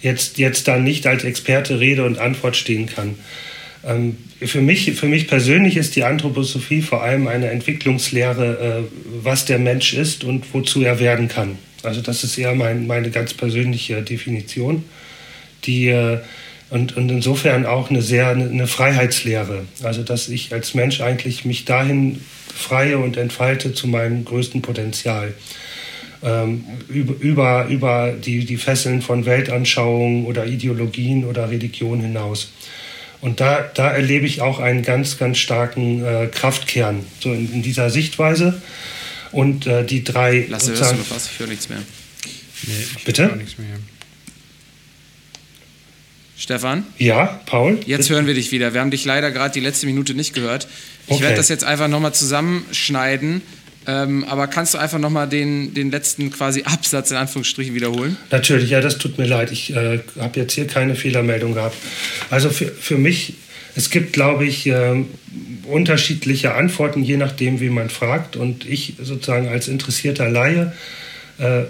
jetzt, 0.00 0.38
jetzt 0.38 0.68
da 0.68 0.78
nicht 0.78 1.06
als 1.06 1.24
Experte 1.24 1.80
Rede 1.80 2.04
und 2.04 2.18
Antwort 2.18 2.56
stehen 2.56 2.86
kann. 2.86 3.16
Ähm, 3.84 4.16
für 4.40 4.60
mich, 4.60 4.92
für 4.92 5.06
mich 5.06 5.28
persönlich 5.28 5.76
ist 5.76 5.96
die 5.96 6.04
Anthroposophie 6.04 6.82
vor 6.82 7.02
allem 7.02 7.26
eine 7.26 7.50
Entwicklungslehre, 7.50 8.84
äh, 8.84 9.22
was 9.22 9.44
der 9.44 9.58
Mensch 9.58 9.94
ist 9.94 10.24
und 10.24 10.52
wozu 10.52 10.82
er 10.82 11.00
werden 11.00 11.28
kann. 11.28 11.58
Also 11.82 12.00
das 12.00 12.24
ist 12.24 12.38
eher 12.38 12.54
mein, 12.54 12.86
meine 12.86 13.10
ganz 13.10 13.34
persönliche 13.34 14.02
Definition, 14.02 14.84
die 15.64 15.88
äh, 15.88 16.18
und, 16.70 16.96
und 16.98 17.10
insofern 17.10 17.64
auch 17.64 17.88
eine 17.88 18.02
sehr 18.02 18.28
eine 18.28 18.66
Freiheitslehre. 18.66 19.64
Also 19.82 20.02
dass 20.02 20.28
ich 20.28 20.52
als 20.52 20.74
Mensch 20.74 21.00
eigentlich 21.00 21.44
mich 21.44 21.64
dahin 21.64 22.20
freie 22.54 22.98
und 22.98 23.16
entfalte 23.16 23.72
zu 23.72 23.86
meinem 23.86 24.24
größten 24.24 24.60
Potenzial. 24.60 25.32
Ähm, 26.22 26.64
über, 26.88 27.66
über, 27.66 28.12
die, 28.12 28.44
die 28.44 28.56
Fesseln 28.56 29.02
von 29.02 29.24
Weltanschauungen 29.24 30.26
oder 30.26 30.46
Ideologien 30.46 31.24
oder 31.24 31.48
Religion 31.48 32.00
hinaus. 32.00 32.50
Und 33.20 33.40
da, 33.40 33.68
da 33.74 33.90
erlebe 33.90 34.26
ich 34.26 34.40
auch 34.40 34.60
einen 34.60 34.82
ganz, 34.82 35.18
ganz 35.18 35.38
starken 35.38 36.04
äh, 36.04 36.28
Kraftkern, 36.28 37.04
so 37.20 37.32
in, 37.32 37.52
in, 37.52 37.62
dieser 37.62 37.90
Sichtweise. 37.90 38.60
Und 39.32 39.66
äh, 39.66 39.84
die 39.84 40.04
drei. 40.04 40.46
Lass 40.48 40.68
hörst 40.68 40.92
du 40.92 40.96
noch 40.96 41.10
was? 41.10 41.30
Ich 41.32 41.38
höre 41.38 41.48
nichts 41.48 41.68
mehr. 41.68 41.82
Nee, 42.66 42.72
ich 42.96 43.04
Bitte? 43.04 43.26
Nichts 43.36 43.58
mehr. 43.58 43.76
Stefan? 46.36 46.84
Ja, 46.98 47.40
Paul? 47.46 47.80
Jetzt 47.84 48.10
hören 48.10 48.28
wir 48.28 48.34
dich 48.34 48.52
wieder. 48.52 48.72
Wir 48.72 48.80
haben 48.80 48.92
dich 48.92 49.04
leider 49.04 49.32
gerade 49.32 49.52
die 49.52 49.60
letzte 49.60 49.86
Minute 49.86 50.14
nicht 50.14 50.34
gehört. 50.34 50.68
Ich 51.08 51.14
okay. 51.14 51.24
werde 51.24 51.36
das 51.36 51.48
jetzt 51.48 51.64
einfach 51.64 51.88
nochmal 51.88 52.14
zusammenschneiden 52.14 53.42
Ähm, 53.88 54.24
aber 54.24 54.48
kannst 54.48 54.74
du 54.74 54.78
einfach 54.78 54.98
nochmal 54.98 55.26
den, 55.30 55.72
den 55.72 55.90
letzten 55.90 56.30
quasi 56.30 56.64
Absatz 56.64 57.10
in 57.10 57.16
Anführungsstrichen 57.16 57.74
wiederholen? 57.74 58.18
Natürlich, 58.30 58.68
ja, 58.68 58.82
das 58.82 58.98
tut 58.98 59.16
mir 59.16 59.24
leid. 59.24 59.50
Ich 59.50 59.74
äh, 59.74 60.00
habe 60.20 60.38
jetzt 60.38 60.52
hier 60.52 60.66
keine 60.66 60.94
Fehlermeldung 60.94 61.54
gehabt. 61.54 61.76
Also 62.28 62.50
für, 62.50 62.66
für 62.66 62.98
mich, 62.98 63.34
es 63.76 63.88
gibt, 63.88 64.12
glaube 64.12 64.44
ich, 64.44 64.66
äh, 64.66 65.04
unterschiedliche 65.64 66.54
Antworten, 66.54 67.02
je 67.02 67.16
nachdem, 67.16 67.60
wie 67.60 67.70
man 67.70 67.88
fragt. 67.88 68.36
Und 68.36 68.68
ich 68.68 68.96
sozusagen 69.00 69.48
als 69.48 69.68
interessierter 69.68 70.28
Laie 70.28 70.74
äh, 71.38 71.62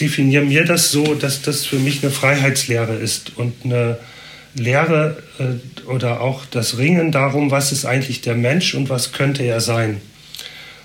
definiere 0.00 0.44
mir 0.44 0.64
das 0.64 0.92
so, 0.92 1.14
dass 1.14 1.42
das 1.42 1.66
für 1.66 1.80
mich 1.80 2.04
eine 2.04 2.12
Freiheitslehre 2.12 2.94
ist 2.94 3.32
und 3.36 3.52
eine 3.64 3.98
Lehre 4.54 5.16
äh, 5.40 5.88
oder 5.88 6.20
auch 6.20 6.46
das 6.46 6.78
Ringen 6.78 7.10
darum, 7.10 7.50
was 7.50 7.72
ist 7.72 7.84
eigentlich 7.84 8.20
der 8.20 8.36
Mensch 8.36 8.74
und 8.74 8.90
was 8.90 9.10
könnte 9.10 9.42
er 9.42 9.60
sein. 9.60 10.00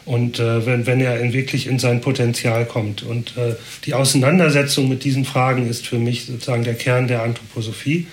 Und 0.09 0.39
äh, 0.39 0.65
wenn, 0.65 0.87
wenn 0.87 1.01
er 1.01 1.19
in 1.19 1.33
wirklich 1.33 1.67
in 1.67 1.77
sein 1.77 2.01
Potenzial 2.01 2.65
kommt. 2.65 3.03
Und 3.03 3.37
äh, 3.37 3.53
die 3.85 3.93
Auseinandersetzung 3.93 4.89
mit 4.89 5.03
diesen 5.03 5.23
Fragen 5.23 5.69
ist 5.69 5.85
für 5.85 5.99
mich 5.99 6.25
sozusagen 6.25 6.63
der 6.63 6.73
Kern 6.73 7.07
der 7.07 7.21
Anthroposophie. 7.21 8.07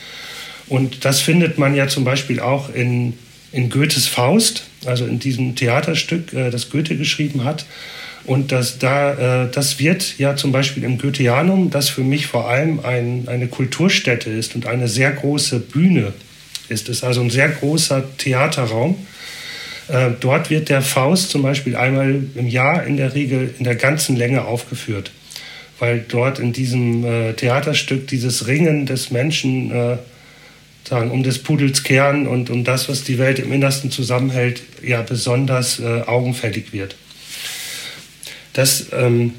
Und 0.69 1.07
das 1.07 1.23
findet 1.23 1.57
man 1.57 1.75
ja 1.75 1.89
zum 1.89 2.05
Beispiel 2.05 2.39
auch 2.39 2.69
in, 2.69 3.15
in 3.51 3.71
Goethes 3.71 4.07
Faust, 4.09 4.65
also 4.85 5.07
in 5.07 5.21
diesem 5.21 5.55
Theaterstück, 5.55 6.35
äh, 6.35 6.51
das 6.51 6.69
Goethe 6.69 6.99
geschrieben 6.99 7.45
hat. 7.45 7.65
Und 8.27 8.53
das, 8.53 8.79
da, 8.79 9.45
äh, 9.45 9.51
das 9.51 9.79
wird 9.79 10.19
ja 10.19 10.37
zum 10.37 10.53
Beispiel 10.53 10.85
im 10.85 10.99
Goetheanum, 10.99 11.71
das 11.71 11.89
für 11.89 12.03
mich 12.03 12.27
vor 12.27 12.51
allem 12.51 12.81
ein, 12.81 13.27
eine 13.27 13.49
Kulturstätte 13.49 14.29
ist 14.29 14.55
und 14.55 14.67
eine 14.67 14.89
sehr 14.89 15.13
große 15.13 15.61
Bühne 15.61 16.13
ist. 16.69 16.91
Es 16.91 16.99
ist 16.99 17.05
also 17.05 17.23
ein 17.23 17.31
sehr 17.31 17.49
großer 17.49 18.05
Theaterraum. 18.19 18.97
Äh, 19.89 20.11
dort 20.21 20.51
wird 20.51 20.69
der 20.69 20.83
Faust 20.83 21.31
zum 21.31 21.43
Beispiel 21.43 21.77
einmal 21.77 22.23
im 22.35 22.49
Jahr 22.49 22.85
in 22.85 22.97
der 22.97 23.15
Regel 23.15 23.55
in 23.59 23.65
der 23.65 23.77
ganzen 23.77 24.17
Länge 24.17 24.45
aufgeführt, 24.45 25.13
weil 25.79 26.05
dort 26.09 26.39
in 26.39 26.53
diesem 26.53 27.05
äh, 27.05 27.33
Theaterstück 27.35 28.09
dieses 28.09 28.47
Ringen 28.47 28.87
des 28.87 29.11
Menschen 29.11 29.71
äh, 29.71 29.97
sagen, 30.89 31.11
um 31.11 31.23
des 31.23 31.39
Pudels 31.39 31.83
Kern 31.83 32.27
und 32.27 32.51
um 32.51 32.65
das, 32.65 32.89
was 32.89 33.05
die 33.05 33.19
Welt 33.19 33.39
im 33.39 33.53
Innersten 33.53 33.91
zusammenhält, 33.91 34.63
ja 34.83 35.03
besonders 35.03 35.83
augenfällig 35.83 36.73
wird. 36.73 36.95
Das, 38.57 38.87
ähm, 38.93 39.35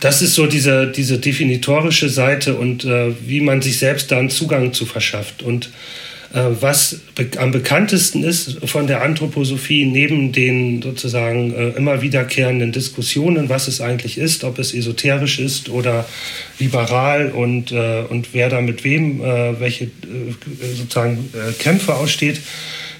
das 0.00 0.22
ist 0.22 0.34
so 0.34 0.46
diese, 0.46 0.86
diese 0.86 1.18
definitorische 1.18 2.08
Seite 2.08 2.54
und 2.54 2.84
äh, 2.86 3.12
wie 3.28 3.42
man 3.42 3.60
sich 3.60 3.78
selbst 3.78 4.10
da 4.10 4.18
einen 4.18 4.30
Zugang 4.30 4.72
zu 4.72 4.86
verschafft. 4.86 5.42
Und 5.42 5.70
was 6.32 7.00
be 7.16 7.28
am 7.38 7.50
bekanntesten 7.50 8.22
ist 8.22 8.58
von 8.64 8.86
der 8.86 9.02
Anthroposophie, 9.02 9.84
neben 9.84 10.30
den 10.30 10.80
sozusagen 10.80 11.52
äh, 11.52 11.70
immer 11.70 12.02
wiederkehrenden 12.02 12.70
Diskussionen, 12.70 13.48
was 13.48 13.66
es 13.66 13.80
eigentlich 13.80 14.16
ist, 14.16 14.44
ob 14.44 14.60
es 14.60 14.72
esoterisch 14.72 15.40
ist 15.40 15.68
oder 15.70 16.06
liberal 16.60 17.32
und, 17.32 17.72
äh, 17.72 18.02
und 18.08 18.32
wer 18.32 18.48
da 18.48 18.60
mit 18.60 18.84
wem 18.84 19.20
äh, 19.20 19.58
welche 19.58 19.86
äh, 19.86 19.88
sozusagen 20.76 21.32
Kämpfe 21.58 21.94
aussteht, 21.94 22.40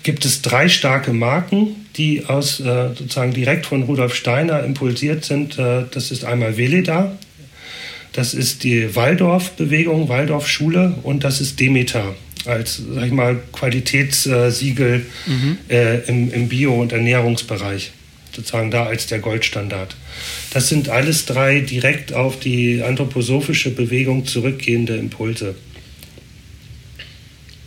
gibt 0.03 0.25
es 0.25 0.43
drei 0.43 0.69
starke 0.69 1.13
Marken, 1.13 1.87
die 1.97 2.25
aus 2.27 2.61
äh, 2.61 2.89
sozusagen 2.95 3.33
direkt 3.33 3.67
von 3.67 3.83
Rudolf 3.83 4.15
Steiner 4.15 4.65
impulsiert 4.65 5.25
sind. 5.25 5.59
Äh, 5.59 5.85
das 5.91 6.11
ist 6.11 6.25
einmal 6.25 6.57
Veleda, 6.57 7.17
das 8.13 8.35
ist 8.35 8.65
die 8.65 8.97
Waldorf-Bewegung, 8.97 10.09
Waldorf-Schule 10.09 10.95
und 11.03 11.23
das 11.23 11.41
ist 11.41 11.61
Demeter 11.61 12.15
als, 12.47 12.83
sag 12.95 13.05
ich 13.05 13.13
mal, 13.13 13.39
Qualitätssiegel 13.53 15.07
mhm. 15.27 15.59
äh, 15.69 15.99
im, 16.09 16.33
im 16.33 16.49
Bio- 16.49 16.81
und 16.81 16.93
Ernährungsbereich. 16.93 17.93
Sozusagen 18.35 18.71
da 18.71 18.87
als 18.87 19.07
der 19.07 19.19
Goldstandard. 19.19 19.97
Das 20.53 20.69
sind 20.69 20.89
alles 20.89 21.27
drei 21.27 21.61
direkt 21.61 22.13
auf 22.13 22.39
die 22.39 22.83
anthroposophische 22.83 23.71
Bewegung 23.71 24.25
zurückgehende 24.25 24.97
Impulse. 24.97 25.57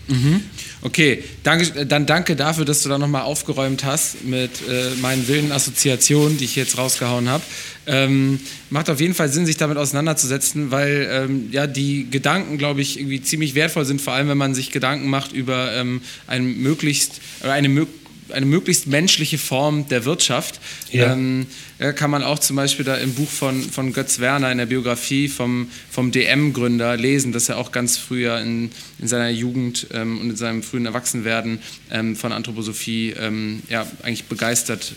Mhm. 0.07 0.41
Okay, 0.85 1.23
danke, 1.43 1.85
dann 1.85 2.05
danke 2.05 2.35
dafür, 2.35 2.65
dass 2.65 2.83
du 2.83 2.89
da 2.89 2.97
nochmal 2.97 3.21
aufgeräumt 3.21 3.85
hast 3.85 4.25
mit 4.25 4.51
äh, 4.67 4.89
meinen 5.01 5.29
wilden 5.29 5.53
Assoziationen, 5.53 6.37
die 6.37 6.43
ich 6.43 6.57
jetzt 6.57 6.77
rausgehauen 6.77 7.29
habe. 7.29 7.41
Ähm, 7.87 8.41
macht 8.69 8.89
auf 8.89 8.99
jeden 8.99 9.13
Fall 9.13 9.29
Sinn, 9.29 9.45
sich 9.45 9.55
damit 9.55 9.77
auseinanderzusetzen, 9.77 10.71
weil 10.71 11.07
ähm, 11.09 11.47
ja 11.51 11.67
die 11.67 12.09
Gedanken, 12.11 12.57
glaube 12.57 12.81
ich, 12.81 12.99
irgendwie 12.99 13.21
ziemlich 13.21 13.55
wertvoll 13.55 13.85
sind, 13.85 14.01
vor 14.01 14.11
allem 14.11 14.27
wenn 14.27 14.37
man 14.37 14.53
sich 14.53 14.71
Gedanken 14.71 15.09
macht 15.09 15.31
über 15.31 15.71
ähm, 15.73 16.01
ein 16.27 16.57
möglichst, 16.57 17.21
eine 17.43 17.69
möglichst 17.69 18.02
eine 18.31 18.45
möglichst 18.45 18.87
menschliche 18.87 19.37
Form 19.37 19.87
der 19.87 20.05
Wirtschaft. 20.05 20.59
Ja. 20.91 21.13
Ähm, 21.13 21.47
kann 21.95 22.11
man 22.11 22.23
auch 22.23 22.39
zum 22.39 22.55
Beispiel 22.55 22.85
da 22.85 22.95
im 22.95 23.13
Buch 23.13 23.29
von, 23.29 23.61
von 23.61 23.91
Götz 23.91 24.19
Werner 24.19 24.51
in 24.51 24.57
der 24.57 24.67
Biografie 24.67 25.27
vom, 25.27 25.67
vom 25.89 26.11
DM-Gründer 26.11 26.95
lesen, 26.95 27.33
dass 27.33 27.49
er 27.49 27.57
auch 27.57 27.71
ganz 27.71 27.97
früher 27.97 28.39
in, 28.39 28.71
in 28.99 29.07
seiner 29.07 29.29
Jugend 29.29 29.87
ähm, 29.91 30.21
und 30.21 30.29
in 30.29 30.35
seinem 30.35 30.63
frühen 30.63 30.85
Erwachsenwerden 30.85 31.59
ähm, 31.91 32.15
von 32.15 32.31
Anthroposophie 32.31 33.13
ähm, 33.19 33.63
ja, 33.69 33.85
eigentlich 34.03 34.25
begeistert 34.25 34.93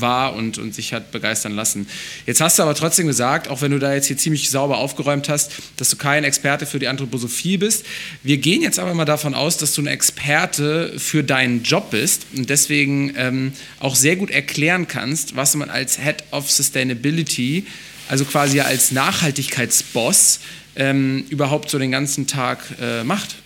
war 0.00 0.34
und, 0.34 0.58
und 0.58 0.74
sich 0.74 0.92
hat 0.92 1.12
begeistern 1.12 1.52
lassen. 1.52 1.86
Jetzt 2.26 2.40
hast 2.40 2.58
du 2.58 2.62
aber 2.62 2.74
trotzdem 2.74 3.06
gesagt, 3.06 3.48
auch 3.48 3.62
wenn 3.62 3.70
du 3.70 3.78
da 3.78 3.94
jetzt 3.94 4.06
hier 4.06 4.16
ziemlich 4.16 4.50
sauber 4.50 4.78
aufgeräumt 4.78 5.28
hast, 5.28 5.52
dass 5.76 5.90
du 5.90 5.96
kein 5.96 6.24
Experte 6.24 6.66
für 6.66 6.78
die 6.78 6.88
Anthroposophie 6.88 7.56
bist. 7.56 7.84
Wir 8.22 8.38
gehen 8.38 8.62
jetzt 8.62 8.78
aber 8.78 8.94
mal 8.94 9.04
davon 9.04 9.34
aus, 9.34 9.56
dass 9.56 9.74
du 9.74 9.82
ein 9.82 9.86
Experte 9.86 10.94
für 10.98 11.22
deinen 11.22 11.62
Job 11.62 11.90
bist 11.90 12.26
und 12.36 12.50
deswegen 12.50 13.12
ähm, 13.16 13.52
auch 13.78 13.94
sehr 13.94 14.16
gut 14.16 14.30
erklären 14.30 14.86
kannst, 14.86 15.36
was 15.36 15.54
man 15.54 15.70
als 15.70 15.98
Head 15.98 16.24
of 16.30 16.50
Sustainability, 16.50 17.66
also 18.08 18.24
quasi 18.24 18.60
als 18.60 18.92
Nachhaltigkeitsboss, 18.92 20.40
ähm, 20.76 21.24
überhaupt 21.28 21.70
so 21.70 21.78
den 21.78 21.90
ganzen 21.90 22.26
Tag 22.26 22.58
äh, 22.80 23.04
macht. 23.04 23.36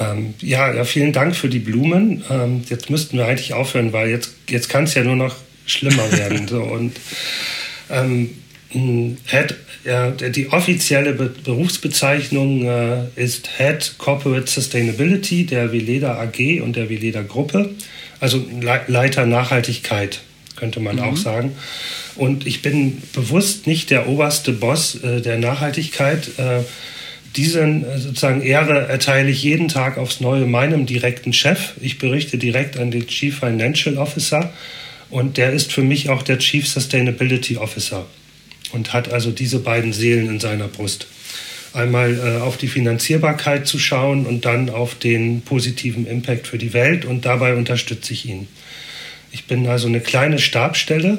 Ähm, 0.00 0.34
ja, 0.40 0.72
ja, 0.72 0.84
vielen 0.84 1.12
Dank 1.12 1.36
für 1.36 1.48
die 1.48 1.60
Blumen. 1.60 2.24
Ähm, 2.30 2.62
jetzt 2.68 2.90
müssten 2.90 3.18
wir 3.18 3.26
eigentlich 3.26 3.52
aufhören, 3.52 3.92
weil 3.92 4.08
jetzt, 4.10 4.34
jetzt 4.48 4.68
kann 4.68 4.84
es 4.84 4.94
ja 4.94 5.04
nur 5.04 5.16
noch 5.16 5.36
schlimmer 5.66 6.10
werden. 6.12 6.48
so. 6.48 6.62
Und 6.62 6.96
ähm, 7.90 8.30
Head, 9.26 9.54
ja, 9.84 10.10
die 10.10 10.48
offizielle 10.48 11.12
Be 11.12 11.32
Berufsbezeichnung 11.44 12.66
äh, 12.66 13.04
ist 13.14 13.48
Head 13.56 13.94
Corporate 13.98 14.50
Sustainability 14.50 15.46
der 15.46 15.72
Veleda 15.72 16.18
AG 16.18 16.60
und 16.60 16.74
der 16.74 16.90
Veleda 16.90 17.22
Gruppe. 17.22 17.70
Also 18.18 18.44
Le 18.60 18.80
Leiter 18.88 19.26
Nachhaltigkeit, 19.26 20.22
könnte 20.56 20.80
man 20.80 20.96
mhm. 20.96 21.02
auch 21.02 21.16
sagen. 21.16 21.52
Und 22.16 22.46
ich 22.46 22.62
bin 22.62 23.02
bewusst 23.12 23.66
nicht 23.66 23.90
der 23.90 24.08
oberste 24.08 24.52
Boss 24.52 24.96
äh, 24.96 25.20
der 25.20 25.38
Nachhaltigkeit. 25.38 26.30
Äh, 26.38 26.62
diesen 27.36 27.84
äh, 27.84 27.98
sozusagen 27.98 28.42
Ehre 28.42 28.86
erteile 28.88 29.30
ich 29.30 29.42
jeden 29.42 29.68
Tag 29.68 29.98
aufs 29.98 30.20
Neue 30.20 30.46
meinem 30.46 30.86
direkten 30.86 31.32
Chef. 31.32 31.72
Ich 31.80 31.98
berichte 31.98 32.38
direkt 32.38 32.78
an 32.78 32.90
den 32.90 33.06
Chief 33.06 33.38
Financial 33.38 33.98
Officer 33.98 34.52
und 35.10 35.36
der 35.36 35.52
ist 35.52 35.72
für 35.72 35.82
mich 35.82 36.08
auch 36.10 36.22
der 36.22 36.38
Chief 36.38 36.66
Sustainability 36.68 37.56
Officer 37.56 38.06
und 38.72 38.92
hat 38.92 39.12
also 39.12 39.30
diese 39.30 39.58
beiden 39.60 39.92
Seelen 39.92 40.28
in 40.28 40.40
seiner 40.40 40.68
Brust. 40.68 41.06
Einmal 41.72 42.16
äh, 42.16 42.40
auf 42.40 42.56
die 42.56 42.68
Finanzierbarkeit 42.68 43.66
zu 43.66 43.78
schauen 43.78 44.26
und 44.26 44.44
dann 44.44 44.70
auf 44.70 44.94
den 44.94 45.42
positiven 45.42 46.06
Impact 46.06 46.46
für 46.46 46.58
die 46.58 46.72
Welt 46.72 47.04
und 47.04 47.24
dabei 47.24 47.54
unterstütze 47.54 48.12
ich 48.12 48.26
ihn. 48.28 48.46
Ich 49.32 49.46
bin 49.46 49.66
also 49.66 49.88
eine 49.88 50.00
kleine 50.00 50.38
Stabstelle, 50.38 51.18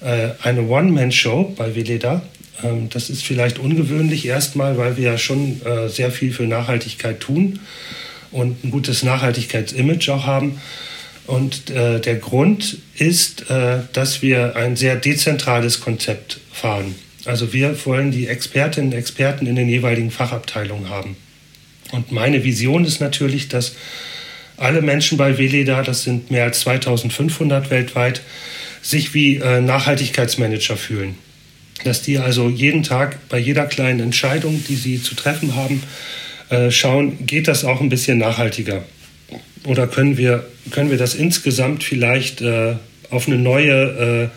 äh, 0.00 0.30
eine 0.42 0.62
One-Man-Show 0.62 1.54
bei 1.56 1.76
Veleda 1.76 2.22
das 2.90 3.10
ist 3.10 3.24
vielleicht 3.24 3.58
ungewöhnlich 3.58 4.26
erstmal, 4.26 4.78
weil 4.78 4.96
wir 4.96 5.04
ja 5.04 5.18
schon 5.18 5.60
äh, 5.64 5.88
sehr 5.88 6.10
viel 6.10 6.32
für 6.32 6.44
Nachhaltigkeit 6.44 7.20
tun 7.20 7.60
und 8.30 8.64
ein 8.64 8.70
gutes 8.70 9.02
Nachhaltigkeitsimage 9.02 10.12
auch 10.12 10.26
haben. 10.26 10.60
Und 11.26 11.70
äh, 11.70 12.00
der 12.00 12.16
Grund 12.16 12.78
ist, 12.96 13.50
äh, 13.50 13.78
dass 13.92 14.22
wir 14.22 14.56
ein 14.56 14.76
sehr 14.76 14.96
dezentrales 14.96 15.80
Konzept 15.80 16.40
fahren. 16.52 16.94
Also 17.24 17.52
wir 17.52 17.76
wollen 17.86 18.10
die 18.10 18.26
Expertinnen 18.26 18.92
und 18.92 18.98
Experten 18.98 19.46
in 19.46 19.56
den 19.56 19.68
jeweiligen 19.68 20.10
Fachabteilungen 20.10 20.90
haben. 20.90 21.16
Und 21.92 22.12
meine 22.12 22.44
Vision 22.44 22.84
ist 22.84 23.00
natürlich, 23.00 23.48
dass 23.48 23.74
alle 24.56 24.82
Menschen 24.82 25.16
bei 25.16 25.38
Veleda, 25.38 25.82
das 25.82 26.02
sind 26.02 26.30
mehr 26.30 26.44
als 26.44 26.60
2500 26.60 27.70
weltweit, 27.70 28.20
sich 28.82 29.14
wie 29.14 29.36
äh, 29.36 29.60
Nachhaltigkeitsmanager 29.60 30.76
fühlen 30.76 31.14
dass 31.82 32.02
die 32.02 32.18
also 32.18 32.48
jeden 32.48 32.82
Tag 32.82 33.28
bei 33.28 33.38
jeder 33.38 33.66
kleinen 33.66 34.00
Entscheidung, 34.00 34.62
die 34.68 34.76
sie 34.76 35.02
zu 35.02 35.14
treffen 35.14 35.54
haben, 35.56 35.82
äh, 36.50 36.70
schauen, 36.70 37.26
geht 37.26 37.48
das 37.48 37.64
auch 37.64 37.80
ein 37.80 37.88
bisschen 37.88 38.18
nachhaltiger? 38.18 38.84
Oder 39.64 39.86
können 39.86 40.16
wir, 40.16 40.46
können 40.70 40.90
wir 40.90 40.98
das 40.98 41.14
insgesamt 41.14 41.82
vielleicht 41.82 42.42
äh, 42.42 42.74
auf 43.10 43.26
eine 43.26 43.38
neue 43.38 44.30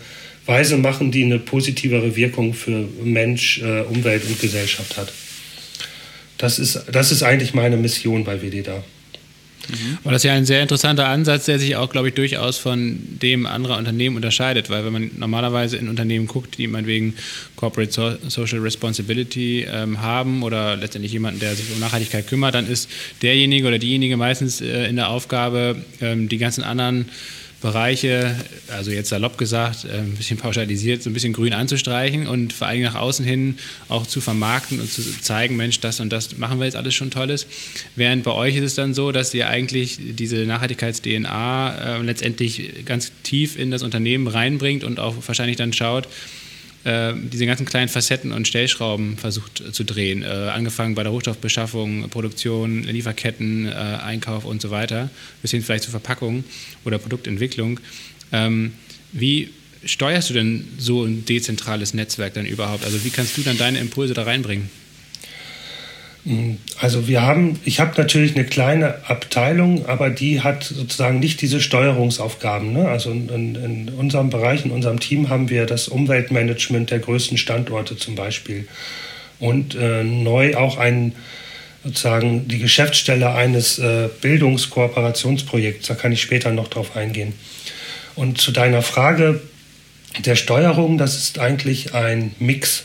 äh, 0.46 0.48
Weise 0.48 0.78
machen, 0.78 1.12
die 1.12 1.24
eine 1.24 1.38
positivere 1.38 2.16
Wirkung 2.16 2.54
für 2.54 2.88
Mensch, 3.04 3.60
Umwelt 3.60 4.24
und 4.26 4.40
Gesellschaft 4.40 4.96
hat? 4.96 5.12
Das 6.38 6.58
ist, 6.58 6.84
das 6.90 7.12
ist 7.12 7.22
eigentlich 7.22 7.52
meine 7.52 7.76
Mission 7.76 8.24
bei 8.24 8.40
WDDA. 8.40 8.82
Mhm. 9.68 9.98
Aber 10.02 10.12
das 10.12 10.20
ist 10.20 10.28
ja 10.28 10.34
ein 10.34 10.46
sehr 10.46 10.62
interessanter 10.62 11.08
Ansatz, 11.08 11.44
der 11.46 11.58
sich 11.58 11.76
auch, 11.76 11.90
glaube 11.90 12.08
ich, 12.08 12.14
durchaus 12.14 12.58
von 12.58 12.98
dem 13.22 13.46
anderer 13.46 13.76
Unternehmen 13.76 14.16
unterscheidet, 14.16 14.70
weil 14.70 14.84
wenn 14.84 14.92
man 14.92 15.10
normalerweise 15.16 15.76
in 15.76 15.88
Unternehmen 15.88 16.26
guckt, 16.26 16.58
die 16.58 16.66
meinetwegen 16.66 17.14
Corporate 17.56 17.92
so 17.92 18.16
Social 18.28 18.60
Responsibility 18.60 19.66
ähm, 19.70 20.00
haben 20.00 20.42
oder 20.42 20.76
letztendlich 20.76 21.12
jemanden, 21.12 21.40
der 21.40 21.54
sich 21.54 21.70
um 21.72 21.80
Nachhaltigkeit 21.80 22.26
kümmert, 22.26 22.54
dann 22.54 22.68
ist 22.68 22.88
derjenige 23.22 23.66
oder 23.68 23.78
diejenige 23.78 24.16
meistens 24.16 24.60
äh, 24.60 24.88
in 24.88 24.96
der 24.96 25.10
Aufgabe, 25.10 25.76
ähm, 26.00 26.28
die 26.28 26.38
ganzen 26.38 26.64
anderen 26.64 27.08
Bereiche, 27.60 28.36
also 28.68 28.92
jetzt 28.92 29.08
salopp 29.08 29.36
gesagt, 29.36 29.84
äh, 29.84 29.98
ein 29.98 30.14
bisschen 30.14 30.38
pauschalisiert, 30.38 31.02
so 31.02 31.10
ein 31.10 31.12
bisschen 31.12 31.32
grün 31.32 31.52
anzustreichen 31.52 32.28
und 32.28 32.52
vor 32.52 32.68
allem 32.68 32.82
nach 32.82 32.94
außen 32.94 33.24
hin 33.24 33.58
auch 33.88 34.06
zu 34.06 34.20
vermarkten 34.20 34.78
und 34.78 34.92
zu 34.92 35.02
zeigen, 35.20 35.56
Mensch, 35.56 35.80
das 35.80 35.98
und 35.98 36.12
das 36.12 36.38
machen 36.38 36.60
wir 36.60 36.66
jetzt 36.66 36.76
alles 36.76 36.94
schon 36.94 37.10
Tolles. 37.10 37.46
Während 37.96 38.22
bei 38.22 38.30
euch 38.30 38.56
ist 38.56 38.62
es 38.62 38.74
dann 38.76 38.94
so, 38.94 39.10
dass 39.10 39.34
ihr 39.34 39.48
eigentlich 39.48 39.98
diese 40.00 40.36
Nachhaltigkeits-DNA 40.46 41.98
äh, 41.98 42.02
letztendlich 42.02 42.84
ganz 42.84 43.10
tief 43.24 43.58
in 43.58 43.72
das 43.72 43.82
Unternehmen 43.82 44.28
reinbringt 44.28 44.84
und 44.84 45.00
auch 45.00 45.16
wahrscheinlich 45.26 45.56
dann 45.56 45.72
schaut, 45.72 46.06
äh, 46.84 47.12
diese 47.14 47.46
ganzen 47.46 47.66
kleinen 47.66 47.88
Facetten 47.88 48.32
und 48.32 48.46
Stellschrauben 48.46 49.16
versucht 49.16 49.60
äh, 49.60 49.72
zu 49.72 49.84
drehen. 49.84 50.22
Äh, 50.22 50.26
angefangen 50.26 50.94
bei 50.94 51.02
der 51.02 51.12
Rohstoffbeschaffung, 51.12 52.08
Produktion, 52.08 52.84
Lieferketten, 52.84 53.72
Einkauf 53.72 54.44
und 54.44 54.62
so 54.62 54.70
weiter, 54.70 55.10
bis 55.42 55.50
hin 55.50 55.62
vielleicht 55.62 55.84
zur 55.84 55.90
Verpackung 55.90 56.44
oder 56.84 56.98
Produktentwicklung. 56.98 57.80
Ähm, 58.32 58.72
wie 59.12 59.50
steuerst 59.84 60.30
du 60.30 60.34
denn 60.34 60.68
so 60.78 61.04
ein 61.04 61.24
dezentrales 61.24 61.94
Netzwerk 61.94 62.34
dann 62.34 62.46
überhaupt? 62.46 62.84
Also 62.84 63.04
wie 63.04 63.10
kannst 63.10 63.36
du 63.36 63.42
dann 63.42 63.58
deine 63.58 63.78
Impulse 63.78 64.14
da 64.14 64.22
reinbringen? 64.22 64.70
Also 66.78 67.08
wir 67.08 67.22
haben, 67.22 67.58
ich 67.64 67.80
habe 67.80 67.94
natürlich 67.96 68.34
eine 68.34 68.44
kleine 68.44 69.08
Abteilung, 69.08 69.86
aber 69.86 70.10
die 70.10 70.42
hat 70.42 70.62
sozusagen 70.62 71.20
nicht 71.20 71.40
diese 71.40 71.60
Steuerungsaufgaben. 71.60 72.72
Ne? 72.72 72.86
Also 72.86 73.10
in, 73.10 73.54
in, 73.54 73.88
unserem 73.88 74.28
Bereich, 74.28 74.64
in 74.64 74.70
unserem 74.70 75.00
Team 75.00 75.30
haben 75.30 75.48
wir 75.48 75.64
das 75.64 75.88
Umweltmanagement 75.88 76.90
der 76.90 76.98
größten 76.98 77.38
Standorte 77.38 77.96
zum 77.96 78.14
Beispiel 78.14 78.68
und 79.38 79.74
äh, 79.74 80.04
neu 80.04 80.56
auch 80.56 80.76
ein 80.76 81.14
sozusagen 81.84 82.46
die 82.48 82.58
Geschäftsstelle 82.58 83.32
eines 83.34 83.78
äh, 83.78 84.08
Bildungskooperationsprojekts. 84.20 85.86
Da 85.86 85.94
kann 85.94 86.12
ich 86.12 86.20
später 86.20 86.50
noch 86.50 86.68
drauf 86.68 86.96
eingehen. 86.96 87.32
Und 88.16 88.38
zu 88.38 88.52
deiner 88.52 88.82
Frage 88.82 89.40
der 90.24 90.36
Steuerung, 90.36 90.98
das 90.98 91.16
ist 91.16 91.38
eigentlich 91.38 91.94
ein 91.94 92.34
Mix. 92.38 92.84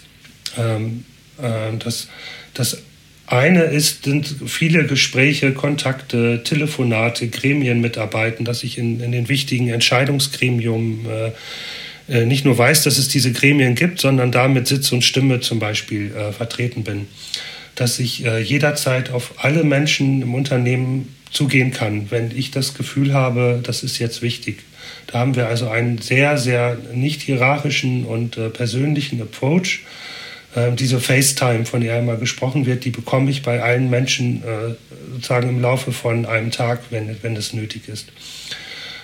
Ähm, 0.58 1.04
äh, 1.42 1.76
das, 1.80 2.08
das 2.54 2.78
eine 3.26 3.64
ist, 3.64 4.04
sind 4.04 4.36
viele 4.48 4.86
Gespräche, 4.86 5.54
Kontakte, 5.54 6.42
Telefonate, 6.44 7.28
Gremienmitarbeiten, 7.30 8.46
dass 8.46 8.64
ich 8.64 8.78
in, 8.78 9.00
in 9.00 9.12
den 9.12 9.30
wichtigen 9.30 9.70
Entscheidungsgremium 9.70 11.06
äh, 11.10 11.32
äh, 12.14 12.26
nicht 12.26 12.44
nur 12.44 12.58
weiß, 12.58 12.84
dass 12.84 12.98
es 12.98 13.08
diese 13.08 13.32
Gremien 13.32 13.76
gibt, 13.76 14.00
sondern 14.00 14.32
da 14.32 14.48
mit 14.48 14.68
Sitz 14.68 14.92
und 14.92 15.04
Stimme 15.04 15.40
zum 15.40 15.60
Beispiel 15.60 16.14
äh, 16.14 16.32
vertreten 16.34 16.84
bin. 16.84 17.08
Dass 17.76 18.00
ich 18.00 18.26
äh, 18.26 18.40
jederzeit 18.40 19.10
auf 19.12 19.34
alle 19.38 19.64
Menschen 19.64 20.22
im 20.22 20.36
Unternehmen 20.36 21.16
zugehen 21.32 21.72
kann, 21.72 22.12
wenn 22.12 22.38
ich 22.38 22.52
das 22.52 22.76
Gefühl 22.76 23.14
habe, 23.14 23.60
das 23.64 23.84
ist 23.84 24.00
jetzt 24.00 24.22
wichtig. 24.22 24.60
Da 25.08 25.20
haben 25.20 25.36
wir 25.36 25.48
also 25.48 25.70
einen 25.70 25.98
sehr, 25.98 26.38
sehr 26.38 26.78
nicht 26.94 27.22
hierarchischen 27.22 28.06
und 28.06 28.38
äh, 28.38 28.50
persönlichen 28.50 29.22
Approach 29.22 29.80
diese 30.76 31.00
FaceTime, 31.00 31.66
von 31.66 31.82
der 31.82 32.00
immer 32.00 32.16
gesprochen 32.16 32.66
wird, 32.66 32.86
die 32.86 32.92
bekomme 32.92 33.32
ich 33.32 33.42
bei 33.42 33.62
allen 33.62 33.90
Menschen 33.90 34.44
äh, 34.44 34.76
sozusagen 35.14 35.50
im 35.50 35.62
Laufe 35.62 35.92
von 35.92 36.26
einem 36.26 36.52
Tag, 36.52 36.82
wenn, 36.92 37.16
wenn 37.24 37.36
es 37.36 37.54
nötig 37.54 37.88
ist. 37.88 38.12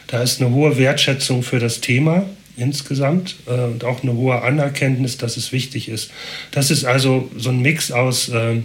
Da 0.07 0.21
ist 0.21 0.41
eine 0.41 0.51
hohe 0.51 0.77
Wertschätzung 0.77 1.43
für 1.43 1.59
das 1.59 1.81
Thema 1.81 2.25
insgesamt 2.55 3.35
äh, 3.47 3.51
und 3.51 3.83
auch 3.83 4.03
eine 4.03 4.13
hohe 4.13 4.41
Anerkenntnis, 4.41 5.17
dass 5.17 5.37
es 5.37 5.51
wichtig 5.51 5.89
ist. 5.89 6.11
Das 6.51 6.71
ist 6.71 6.85
also 6.85 7.31
so 7.35 7.49
ein 7.49 7.61
Mix 7.61 7.91
aus 7.91 8.29
äh, 8.29 8.61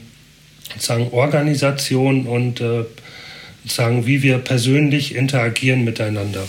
sozusagen 0.75 1.11
Organisation 1.13 2.27
und 2.27 2.63
sozusagen, 3.63 4.07
wie 4.07 4.23
wir 4.23 4.39
persönlich 4.39 5.15
interagieren 5.15 5.85
miteinander. 5.85 6.45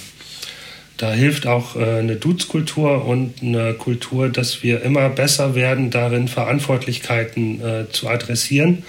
Da 0.98 1.12
hilft 1.12 1.46
auch 1.46 1.76
äh, 1.76 2.00
eine 2.00 2.16
Dudes-Kultur 2.16 3.06
und 3.06 3.42
eine 3.42 3.74
Kultur, 3.74 4.30
dass 4.30 4.64
wir 4.64 4.82
immer 4.82 5.10
besser 5.10 5.54
werden, 5.54 5.90
darin 5.90 6.28
Verantwortlichkeiten 6.28 7.62
äh, 7.62 7.90
zu 7.92 8.08
adressieren 8.08 8.84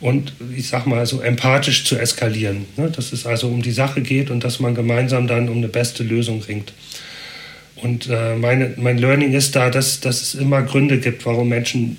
und 0.00 0.32
ich 0.56 0.68
sag 0.68 0.86
mal 0.86 1.04
so 1.04 1.20
empathisch 1.20 1.84
zu 1.84 1.98
eskalieren. 1.98 2.64
Ne? 2.76 2.90
Dass 2.90 3.12
es 3.12 3.26
also 3.26 3.48
um 3.48 3.60
die 3.60 3.72
Sache 3.72 4.00
geht 4.00 4.30
und 4.30 4.44
dass 4.44 4.60
man 4.60 4.74
gemeinsam 4.74 5.26
dann 5.26 5.48
um 5.48 5.58
eine 5.58 5.68
beste 5.68 6.02
Lösung 6.02 6.42
ringt. 6.42 6.72
Und 7.76 8.08
äh, 8.08 8.34
meine, 8.36 8.72
mein 8.76 8.96
Learning 8.96 9.32
ist 9.32 9.54
da, 9.54 9.68
dass, 9.68 10.00
dass 10.00 10.22
es 10.22 10.34
immer 10.34 10.62
Gründe 10.62 10.98
gibt, 10.98 11.26
warum 11.26 11.48
Menschen 11.48 11.98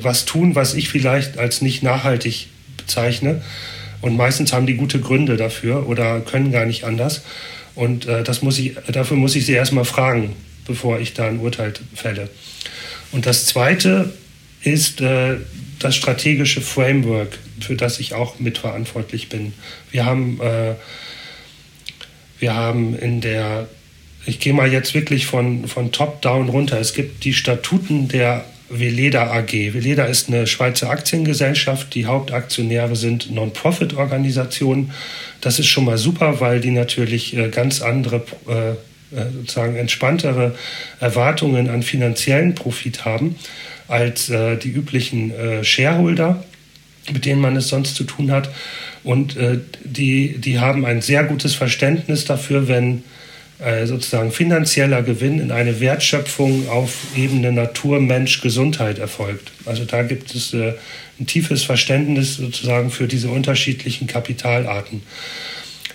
was 0.00 0.24
tun, 0.24 0.54
was 0.54 0.72
ich 0.72 0.88
vielleicht 0.88 1.36
als 1.36 1.60
nicht 1.60 1.82
nachhaltig 1.82 2.46
bezeichne. 2.78 3.42
Und 4.00 4.16
meistens 4.16 4.54
haben 4.54 4.64
die 4.64 4.76
gute 4.76 5.00
Gründe 5.00 5.36
dafür 5.36 5.86
oder 5.86 6.20
können 6.20 6.50
gar 6.50 6.64
nicht 6.64 6.84
anders. 6.84 7.22
Und 7.80 8.06
äh, 8.06 8.22
das 8.22 8.42
muss 8.42 8.58
ich, 8.58 8.74
dafür 8.92 9.16
muss 9.16 9.34
ich 9.34 9.46
sie 9.46 9.54
erstmal 9.54 9.86
fragen, 9.86 10.36
bevor 10.66 11.00
ich 11.00 11.14
da 11.14 11.26
ein 11.26 11.40
Urteil 11.40 11.72
fälle. 11.94 12.28
Und 13.10 13.24
das 13.24 13.46
Zweite 13.46 14.12
ist 14.62 15.00
äh, 15.00 15.36
das 15.78 15.96
strategische 15.96 16.60
Framework, 16.60 17.38
für 17.58 17.76
das 17.76 17.98
ich 17.98 18.12
auch 18.12 18.38
mitverantwortlich 18.38 19.30
bin. 19.30 19.54
Wir 19.90 20.04
haben, 20.04 20.38
äh, 20.42 20.74
wir 22.38 22.54
haben 22.54 22.94
in 22.98 23.22
der, 23.22 23.66
ich 24.26 24.40
gehe 24.40 24.52
mal 24.52 24.70
jetzt 24.70 24.92
wirklich 24.92 25.24
von, 25.24 25.66
von 25.66 25.90
top-down 25.90 26.50
runter. 26.50 26.78
Es 26.78 26.92
gibt 26.92 27.24
die 27.24 27.32
Statuten 27.32 28.08
der 28.08 28.44
Veleda 28.70 29.32
AG. 29.32 29.52
Veleda 29.52 30.04
ist 30.04 30.28
eine 30.28 30.46
Schweizer 30.46 30.90
Aktiengesellschaft. 30.90 31.94
Die 31.94 32.06
Hauptaktionäre 32.06 32.94
sind 32.94 33.30
Non-Profit-Organisationen. 33.30 34.92
Das 35.40 35.58
ist 35.58 35.66
schon 35.66 35.84
mal 35.84 35.98
super, 35.98 36.40
weil 36.40 36.60
die 36.60 36.70
natürlich 36.70 37.36
äh, 37.36 37.48
ganz 37.48 37.82
andere, 37.82 38.22
äh, 38.48 38.70
äh, 39.16 39.30
sozusagen 39.32 39.76
entspanntere 39.76 40.54
Erwartungen 41.00 41.68
an 41.68 41.82
finanziellen 41.82 42.54
Profit 42.54 43.04
haben 43.04 43.36
als 43.88 44.26
die 44.26 44.68
üblichen 44.68 45.32
Shareholder, 45.62 46.44
mit 47.12 47.24
denen 47.24 47.40
man 47.40 47.56
es 47.56 47.66
sonst 47.66 47.96
zu 47.96 48.04
tun 48.04 48.30
hat. 48.30 48.48
Und 49.02 49.36
die, 49.82 50.38
die 50.38 50.60
haben 50.60 50.84
ein 50.84 51.02
sehr 51.02 51.24
gutes 51.24 51.56
Verständnis 51.56 52.24
dafür, 52.24 52.68
wenn 52.68 53.02
sozusagen 53.84 54.32
finanzieller 54.32 55.02
Gewinn 55.02 55.38
in 55.38 55.50
eine 55.50 55.80
Wertschöpfung 55.80 56.68
auf 56.68 56.96
Ebene 57.14 57.52
Natur, 57.52 58.00
Mensch, 58.00 58.40
Gesundheit 58.40 58.98
erfolgt. 58.98 59.52
Also 59.66 59.84
da 59.84 60.02
gibt 60.02 60.34
es 60.34 60.54
ein 60.54 61.26
tiefes 61.26 61.62
Verständnis 61.62 62.36
sozusagen 62.36 62.90
für 62.90 63.06
diese 63.06 63.28
unterschiedlichen 63.28 64.06
Kapitalarten. 64.06 65.02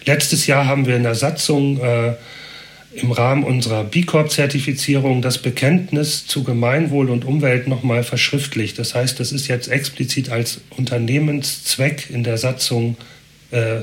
Letztes 0.06 0.46
Jahr 0.46 0.68
haben 0.68 0.86
wir 0.86 0.96
in 0.96 1.04
der 1.04 1.16
Satzung 1.16 1.82
äh, 1.82 2.14
im 2.94 3.12
Rahmen 3.12 3.44
unserer 3.44 3.84
B 3.84 4.04
Corp-Zertifizierung 4.04 5.22
das 5.22 5.40
Bekenntnis 5.40 6.28
zu 6.28 6.44
Gemeinwohl 6.44 7.10
und 7.10 7.26
Umwelt 7.26 7.68
nochmal 7.68 8.04
verschriftlicht. 8.04 8.80
Das 8.80 8.96
heißt, 8.96 9.20
das 9.20 9.32
ist 9.32 9.48
jetzt 9.48 9.68
explizit 9.68 10.30
als 10.30 10.62
Unternehmenszweck 10.78 12.10
in 12.10 12.24
der 12.24 12.38
Satzung, 12.38 12.96
äh, 13.52 13.82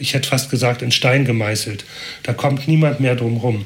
ich 0.00 0.14
hätte 0.14 0.28
fast 0.28 0.50
gesagt, 0.50 0.82
in 0.82 0.92
Stein 0.92 1.24
gemeißelt. 1.24 1.84
Da 2.22 2.32
kommt 2.32 2.68
niemand 2.68 3.00
mehr 3.00 3.16
drum 3.16 3.36
rum. 3.38 3.64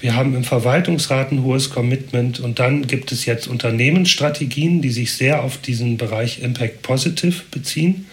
Wir 0.00 0.14
haben 0.14 0.34
im 0.34 0.44
Verwaltungsrat 0.44 1.30
ein 1.30 1.42
hohes 1.42 1.68
Commitment 1.68 2.40
und 2.40 2.58
dann 2.58 2.86
gibt 2.86 3.12
es 3.12 3.26
jetzt 3.26 3.46
Unternehmensstrategien, 3.46 4.80
die 4.80 4.90
sich 4.90 5.12
sehr 5.12 5.42
auf 5.42 5.58
diesen 5.58 5.98
Bereich 5.98 6.40
Impact 6.42 6.80
Positive 6.80 7.42
beziehen. 7.50 8.06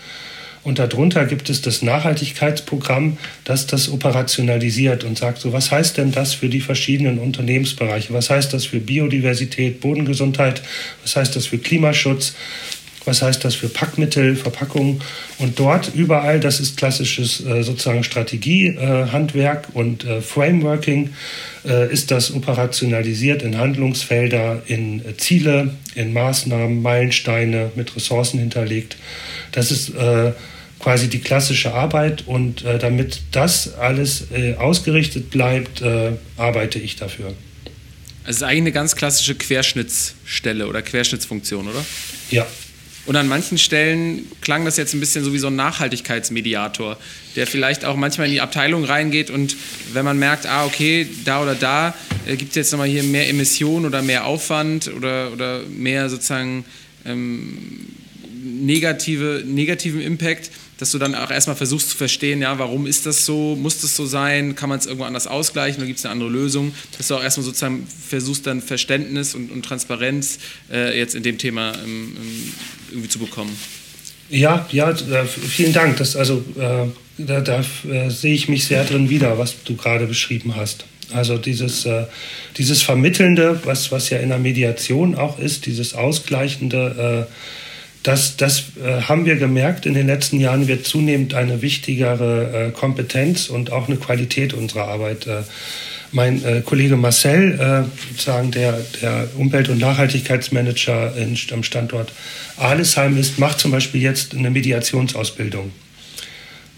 Und 0.68 0.80
darunter 0.80 1.26
gibt 1.26 1.50
es 1.50 1.62
das 1.62 1.82
Nachhaltigkeitsprogramm, 1.82 3.18
das 3.46 3.68
das 3.68 3.90
operationalisiert 3.90 5.06
und 5.06 5.18
sagt, 5.18 5.40
so 5.40 5.54
was 5.54 5.72
heißt 5.72 5.96
denn 5.96 6.12
das 6.12 6.34
für 6.34 6.50
die 6.50 6.60
verschiedenen 6.60 7.20
Unternehmensbereiche? 7.20 8.12
Was 8.12 8.30
heißt 8.30 8.54
das 8.54 8.66
für 8.66 8.82
Biodiversität, 8.82 9.80
Bodengesundheit? 9.80 10.62
Was 11.04 11.16
heißt 11.16 11.38
das 11.38 11.46
für 11.46 11.58
Klimaschutz? 11.58 12.36
Was 13.08 13.22
heißt 13.22 13.46
das 13.46 13.56
für 13.56 13.70
Packmittel, 13.70 14.36
Verpackungen? 14.36 15.02
Und 15.40 15.60
dort 15.60 15.96
überall, 15.96 16.42
das 16.42 16.60
ist 16.60 16.76
klassisches 16.76 17.44
äh, 17.46 17.64
sozusagen 17.64 18.04
Strategiehandwerk 18.04 19.68
äh, 19.70 19.78
und 19.78 20.04
äh, 20.04 20.22
Frameworking, 20.22 21.12
äh, 21.66 21.92
ist 21.92 22.12
das 22.12 22.34
operationalisiert 22.34 23.44
in 23.44 23.58
Handlungsfelder, 23.58 24.62
in 24.66 25.00
äh, 25.00 25.16
Ziele, 25.16 25.74
in 25.96 26.12
Maßnahmen, 26.12 26.82
Meilensteine 26.82 27.72
mit 27.76 27.96
Ressourcen 27.96 28.40
hinterlegt. 28.40 28.98
Das 29.54 29.72
ist 29.72 29.96
äh, 29.96 30.34
quasi 30.80 31.08
die 31.08 31.20
klassische 31.20 31.74
Arbeit 31.74 32.28
und 32.28 32.64
damit 32.64 33.22
das 33.32 33.74
alles 33.74 34.28
ausgerichtet 34.60 35.32
bleibt, 35.32 35.82
arbeite 36.38 36.78
ich 36.78 36.96
dafür. 36.96 37.34
Es 38.26 38.38
ist 38.38 38.44
eigentlich 38.44 38.58
eine 38.58 38.72
ganz 38.74 38.96
klassische 38.96 39.34
Querschnittsstelle 39.34 40.68
oder 40.68 40.84
Querschnittsfunktion, 40.84 41.68
oder? 41.68 41.84
Ja, 42.30 42.46
Und 43.08 43.16
an 43.16 43.30
manchen 43.30 43.58
Stellen 43.58 44.30
klang 44.42 44.66
das 44.66 44.76
jetzt 44.76 44.94
ein 44.94 45.00
bisschen 45.00 45.24
so 45.24 45.34
wie 45.34 45.38
so 45.40 45.48
ein 45.48 45.56
Nachhaltigkeitsmediator, 45.56 46.98
der 47.38 47.48
vielleicht 47.48 47.86
auch 47.86 47.96
manchmal 47.96 48.28
in 48.28 48.34
die 48.34 48.42
Abteilung 48.42 48.84
reingeht 48.84 49.30
und 49.30 49.56
wenn 49.94 50.04
man 50.04 50.20
merkt, 50.20 50.46
ah, 50.46 50.66
okay, 50.66 51.08
da 51.24 51.42
oder 51.42 51.56
da 51.56 51.96
äh, 52.28 52.36
gibt 52.36 52.50
es 52.50 52.56
jetzt 52.56 52.72
nochmal 52.74 52.90
hier 52.90 53.04
mehr 53.04 53.30
Emissionen 53.30 53.86
oder 53.86 54.02
mehr 54.02 54.26
Aufwand 54.26 54.92
oder, 54.94 55.32
oder 55.32 55.62
mehr 55.70 56.10
sozusagen 56.10 56.66
ähm, 57.06 57.88
negative, 58.44 59.42
negativen 59.46 60.02
Impact, 60.02 60.52
dass 60.78 60.92
du 60.92 61.00
dann 61.00 61.16
auch 61.16 61.32
erstmal 61.32 61.56
versuchst 61.56 61.90
zu 61.90 61.98
verstehen, 61.98 62.42
ja, 62.42 62.58
warum 62.60 62.86
ist 62.86 63.06
das 63.06 63.26
so, 63.26 63.56
muss 63.56 63.82
das 63.82 63.96
so 63.96 64.06
sein, 64.06 64.56
kann 64.56 64.70
man 64.70 64.80
es 64.80 64.86
irgendwo 64.86 65.06
anders 65.06 65.28
ausgleichen 65.28 65.80
oder 65.80 65.88
gibt 65.88 66.00
es 66.00 66.06
eine 66.06 66.12
andere 66.14 66.30
Lösung, 66.30 66.74
dass 66.98 67.08
du 67.08 67.16
auch 67.16 67.24
erstmal 67.24 67.46
sozusagen 67.46 67.88
versuchst 67.88 68.46
dann 68.48 68.62
Verständnis 68.62 69.36
und, 69.36 69.52
und 69.52 69.64
Transparenz 69.64 70.40
äh, 70.72 70.98
jetzt 70.98 71.16
in 71.16 71.24
dem 71.24 71.38
Thema 71.38 71.74
ähm, 71.84 72.16
ähm 72.18 72.54
irgendwie 72.90 73.10
zu 73.10 73.20
bekommen. 73.20 73.54
Ja, 74.30 74.66
ja, 74.72 74.92
äh, 74.92 75.26
vielen 75.26 75.74
Dank. 75.74 75.98
Das, 75.98 76.16
also, 76.16 76.44
äh, 76.58 76.88
da, 77.18 77.42
da 77.42 77.64
äh, 77.90 78.10
sehe 78.10 78.34
ich 78.34 78.50
mich 78.50 78.66
sehr 78.66 78.84
drin 78.84 79.10
wieder, 79.10 79.38
was 79.38 79.64
du 79.64 79.76
gerade 79.76 80.06
beschrieben 80.06 80.56
hast. 80.56 80.86
Also 81.14 81.38
dieses, 81.38 81.86
äh, 81.86 82.06
dieses 82.58 82.82
Vermittelnde, 82.82 83.62
was, 83.64 83.92
was 83.92 84.10
ja 84.10 84.20
in 84.20 84.30
der 84.30 84.40
Mediation 84.40 85.16
auch 85.16 85.40
ist, 85.40 85.66
dieses 85.66 85.94
Ausgleichende, 85.94 87.28
äh, 87.28 87.34
das, 88.08 88.38
das 88.38 88.64
äh, 88.82 89.02
haben 89.02 89.26
wir 89.26 89.36
gemerkt, 89.36 89.86
in 89.86 89.94
den 89.94 90.08
letzten 90.08 90.40
Jahren 90.40 90.68
wird 90.68 90.86
zunehmend 90.86 91.34
eine 91.34 91.62
wichtigere 91.62 92.68
äh, 92.68 92.72
Kompetenz 92.72 93.50
und 93.50 93.72
auch 93.74 93.90
eine 93.90 93.98
Qualität 93.98 94.54
unserer 94.54 94.88
Arbeit. 94.88 95.28
Äh, 95.28 95.42
mein 96.14 96.42
äh, 96.46 96.62
Kollege 96.62 96.96
Marcel, 96.96 97.60
äh, 97.60 98.08
sozusagen 98.10 98.52
der, 98.52 98.80
der 99.02 99.28
Umwelt- 99.36 99.68
und 99.68 99.80
Nachhaltigkeitsmanager 99.80 101.18
in, 101.18 101.38
am 101.52 101.64
Standort 101.64 102.14
Alesheim 102.56 103.18
ist, 103.18 103.40
macht 103.40 103.60
zum 103.60 103.72
Beispiel 103.72 104.02
jetzt 104.02 104.34
eine 104.34 104.50
Mediationsausbildung. 104.52 105.72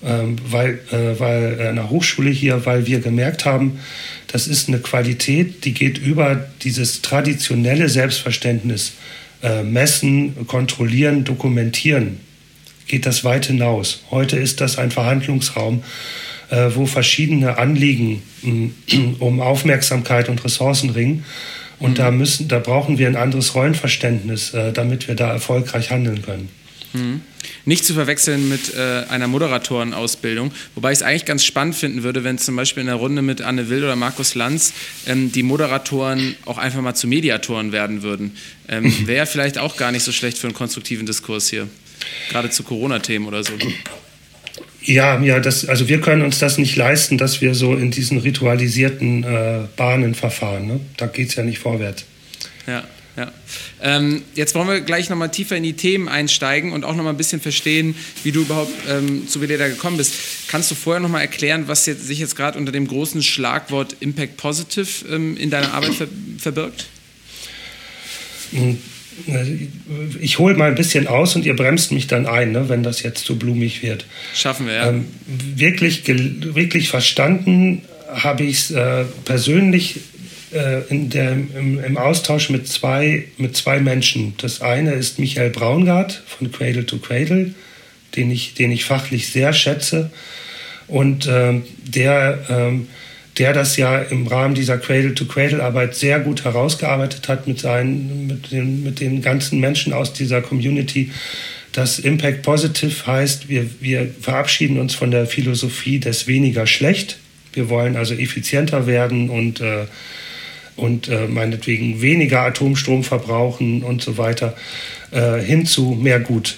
Ähm, 0.04 0.38
weil, 0.48 0.80
äh, 0.92 1.20
weil 1.20 1.62
einer 1.62 1.92
Hochschule 1.92 2.32
hier, 2.32 2.66
weil 2.66 2.88
wir 2.88 3.02
gemerkt 3.02 3.46
haben, 3.46 3.80
das 4.28 4.48
ist 4.48 4.68
eine 4.68 4.80
Qualität, 4.80 5.66
die 5.66 5.74
geht 5.74 6.00
über 6.00 6.48
dieses 6.64 7.02
traditionelle 7.04 7.88
Selbstverständnis 7.88 8.94
äh, 9.44 9.64
messen, 9.64 10.48
kontrollieren, 10.48 11.24
dokumentieren, 11.24 12.20
geht 12.88 13.06
das 13.06 13.24
weit 13.24 13.46
hinaus. 13.46 14.04
Heute 14.12 14.38
ist 14.38 14.62
das 14.62 14.78
ein 14.78 14.92
Verhandlungsraum, 14.92 15.84
äh, 16.50 16.70
wo 16.74 16.86
verschiedene 16.86 17.58
Anliegen 17.58 18.22
um 19.20 19.42
Aufmerksamkeit 19.42 20.30
und 20.30 20.44
Ressourcen 20.44 20.90
ringen. 20.90 21.26
Und 21.80 21.92
mhm. 21.92 21.96
da 21.96 22.12
müssen, 22.12 22.48
da 22.48 22.60
brauchen 22.60 22.98
wir 22.98 23.08
ein 23.08 23.16
anderes 23.16 23.56
Rollenverständnis, 23.56 24.54
äh, 24.54 24.74
damit 24.74 25.08
wir 25.08 25.16
da 25.16 25.32
erfolgreich 25.32 25.92
handeln 25.92 26.22
können. 26.22 26.50
Mhm. 26.94 27.22
Nicht 27.66 27.86
zu 27.86 27.94
verwechseln 27.94 28.50
mit 28.50 28.74
äh, 28.74 29.04
einer 29.10 29.28
Moderatorenausbildung, 29.28 30.52
wobei 30.76 30.92
ich 30.92 31.00
es 31.00 31.04
eigentlich 31.04 31.26
ganz 31.26 31.44
spannend 31.44 31.76
finden 31.76 32.04
würde, 32.04 32.24
wenn 32.24 32.38
zum 32.38 32.56
Beispiel 32.56 32.82
in 32.82 32.88
der 32.88 32.96
Runde 32.96 33.22
mit 33.22 33.42
Anne 33.42 33.70
Will 33.70 33.84
oder 33.84 33.96
Markus 33.96 34.36
Lanz 34.36 34.74
ähm, 35.06 35.32
die 35.32 35.44
Moderatoren 35.44 36.36
auch 36.46 36.58
einfach 36.58 36.82
mal 36.82 36.96
zu 36.96 37.08
Mediatoren 37.08 37.72
werden 37.72 38.02
würden. 38.02 38.36
Ähm, 38.68 38.94
Wäre 39.08 39.26
vielleicht 39.26 39.58
auch 39.58 39.78
gar 39.78 39.92
nicht 39.92 40.04
so 40.04 40.12
schlecht 40.12 40.38
für 40.38 40.48
einen 40.48 40.56
konstruktiven 40.56 41.06
Diskurs 41.06 41.50
hier, 41.50 41.68
gerade 42.30 42.50
zu 42.50 42.64
Corona-Themen 42.64 43.28
oder 43.28 43.44
so. 43.44 43.54
Ja, 44.82 45.22
ja, 45.22 45.40
das, 45.40 45.68
also 45.68 45.88
wir 45.88 46.02
können 46.02 46.24
uns 46.24 46.40
das 46.40 46.58
nicht 46.58 46.76
leisten, 46.76 47.18
dass 47.18 47.42
wir 47.42 47.54
so 47.54 47.76
in 47.76 47.92
diesen 47.92 48.18
ritualisierten 48.18 49.24
äh, 49.24 49.68
Bahnen 49.76 50.16
verfahren. 50.16 50.68
Ne? 50.68 50.80
Da 50.98 51.08
geht 51.08 51.30
es 51.30 51.36
ja 51.36 51.44
nicht 51.44 51.60
vorwärts. 51.60 52.06
Ja. 52.66 52.84
Ja. 53.20 53.34
Ähm, 53.82 54.22
jetzt 54.34 54.56
wollen 54.56 54.70
wir 54.70 54.80
gleich 54.80 55.10
nochmal 55.10 55.30
tiefer 55.30 55.58
in 55.58 55.64
die 55.64 55.74
Themen 55.74 56.08
einsteigen 56.08 56.72
und 56.72 56.86
auch 56.86 56.96
nochmal 56.96 57.14
ein 57.14 57.18
bisschen 57.18 57.42
verstehen, 57.42 57.94
wie 58.24 58.32
du 58.32 58.44
überhaupt 58.44 58.72
ähm, 58.88 59.28
zu 59.28 59.42
Veleda 59.42 59.68
gekommen 59.68 59.98
bist. 59.98 60.14
Kannst 60.48 60.72
du 60.72 60.76
vorher 60.76 61.02
nochmal 61.02 61.20
erklären, 61.20 61.68
was 61.68 61.86
jetzt, 61.86 62.08
sich 62.08 62.20
jetzt 62.20 62.38
gerade 62.38 62.58
unter 62.58 62.72
dem 62.72 62.88
großen 62.88 63.22
Schlagwort 63.22 63.98
Impact 64.00 64.38
Positive 64.38 64.88
ähm, 65.14 65.36
in 65.36 65.50
deiner 65.50 65.74
Arbeit 65.74 65.96
ver 65.96 66.08
verbirgt? 66.38 66.86
Hm, 68.52 68.78
ich 70.22 70.40
hole 70.40 70.56
mal 70.56 70.70
ein 70.70 70.76
bisschen 70.76 71.08
aus 71.08 71.36
und 71.36 71.46
ihr 71.46 71.58
bremst 71.58 71.92
mich 71.92 72.08
dann 72.08 72.26
ein, 72.26 72.54
ne, 72.54 72.70
wenn 72.70 72.84
das 72.84 73.04
jetzt 73.04 73.26
zu 73.26 73.38
blumig 73.38 73.84
wird. 73.84 74.06
Schaffen 74.34 74.66
wir, 74.66 74.74
ja. 74.76 74.88
Ähm, 74.88 75.08
wirklich, 75.28 76.08
wirklich 76.08 76.88
verstanden 76.88 77.82
habe 78.08 78.46
ich 78.46 78.60
es 78.60 78.72
äh, 78.72 79.04
persönlich 79.26 80.00
äh, 80.54 80.82
in 80.90 81.10
der, 81.10 81.32
im, 81.32 81.84
im, 81.84 81.98
Austausch 81.98 82.50
mit 82.50 82.68
zwei, 82.68 83.26
mit 83.38 83.56
zwei 83.56 83.80
Menschen. 83.80 84.34
Das 84.38 84.62
eine 84.62 84.94
ist 84.94 85.20
Michael 85.20 85.50
Braungart 85.50 86.24
von 86.26 86.52
Cradle 86.52 86.86
to 86.86 86.98
Cradle, 86.98 87.54
den 88.16 88.32
ich, 88.32 88.54
den 88.56 88.72
ich 88.72 88.86
fachlich 88.86 89.28
sehr 89.28 89.54
schätze 89.54 90.12
und 90.88 91.28
ähm, 91.32 91.64
der, 91.84 92.40
ähm, 92.50 92.88
der 93.38 93.54
das 93.54 93.78
ja 93.78 94.00
im 94.00 94.28
Rahmen 94.28 94.56
dieser 94.56 94.78
Cradle-to-Cradle-Arbeit 94.78 95.96
sehr 95.96 96.20
gut 96.20 96.44
herausgearbeitet 96.44 97.28
hat 97.28 97.48
mit, 97.48 97.60
seinen, 97.60 98.28
mit, 98.28 98.52
den, 98.52 98.84
mit 98.84 99.00
den 99.00 99.22
ganzen 99.22 99.60
Menschen 99.60 99.94
aus 99.94 100.14
dieser 100.14 100.42
Community. 100.42 101.12
Das 101.72 102.00
Impact 102.00 102.42
Positive 102.42 103.06
heißt, 103.06 103.48
wir, 103.48 103.70
wir 103.80 104.10
verabschieden 104.20 104.80
uns 104.80 104.96
von 104.96 105.12
der 105.12 105.28
Philosophie 105.28 106.00
des 106.00 106.28
weniger 106.28 106.66
schlecht. 106.68 107.18
Wir 107.54 107.70
wollen 107.70 107.96
also 107.96 108.14
effizienter 108.14 108.88
werden 108.88 109.30
und 109.30 109.62
äh, 109.62 109.86
und 110.80 111.08
äh, 111.08 111.28
meinetwegen 111.28 112.02
weniger 112.02 112.42
Atomstrom 112.42 113.04
verbrauchen 113.04 113.84
und 113.84 114.02
so 114.02 114.18
weiter, 114.18 114.56
äh, 115.12 115.40
hin 115.40 115.66
zu 115.66 115.98
mehr 116.00 116.20
Gut. 116.20 116.58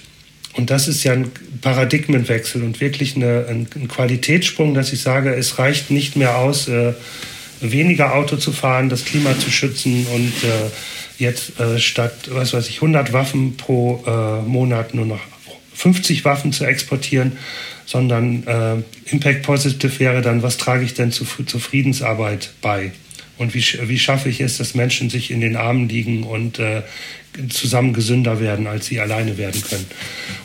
Und 0.54 0.70
das 0.70 0.88
ist 0.88 1.02
ja 1.04 1.12
ein 1.12 1.30
Paradigmenwechsel 1.60 2.62
und 2.62 2.80
wirklich 2.80 3.16
eine, 3.16 3.46
ein, 3.48 3.66
ein, 3.74 3.88
Qualitätssprung, 3.88 4.74
dass 4.74 4.92
ich 4.92 5.00
sage, 5.00 5.34
es 5.34 5.58
reicht 5.58 5.90
nicht 5.90 6.16
mehr 6.16 6.36
aus, 6.36 6.68
äh, 6.68 6.92
weniger 7.60 8.14
Auto 8.14 8.36
zu 8.36 8.52
fahren, 8.52 8.88
das 8.88 9.04
Klima 9.04 9.38
zu 9.38 9.50
schützen 9.50 10.06
und 10.14 10.32
äh, 10.44 10.70
jetzt 11.18 11.58
äh, 11.60 11.78
statt, 11.78 12.28
was 12.30 12.52
weiß 12.52 12.68
ich, 12.68 12.76
100 12.76 13.12
Waffen 13.12 13.56
pro 13.56 14.02
äh, 14.06 14.42
Monat 14.46 14.94
nur 14.94 15.06
noch 15.06 15.20
50 15.74 16.24
Waffen 16.24 16.52
zu 16.52 16.64
exportieren, 16.64 17.32
sondern 17.86 18.84
Impact 19.06 19.42
Positive 19.42 19.98
wäre 19.98 20.22
dann, 20.22 20.42
was 20.42 20.56
trage 20.56 20.84
ich 20.84 20.94
denn 20.94 21.10
zu, 21.10 21.24
zur 21.24 21.60
Friedensarbeit 21.60 22.52
bei? 22.62 22.92
Und 23.38 23.54
wie, 23.54 23.64
wie 23.88 23.98
schaffe 23.98 24.28
ich 24.28 24.40
es, 24.40 24.58
dass 24.58 24.74
Menschen 24.74 25.10
sich 25.10 25.30
in 25.30 25.40
den 25.40 25.56
Armen 25.56 25.88
liegen 25.88 26.22
und 26.24 26.58
äh, 26.58 26.82
zusammen 27.48 27.92
gesünder 27.92 28.40
werden, 28.40 28.66
als 28.66 28.86
sie 28.86 29.00
alleine 29.00 29.38
werden 29.38 29.62
können. 29.62 29.86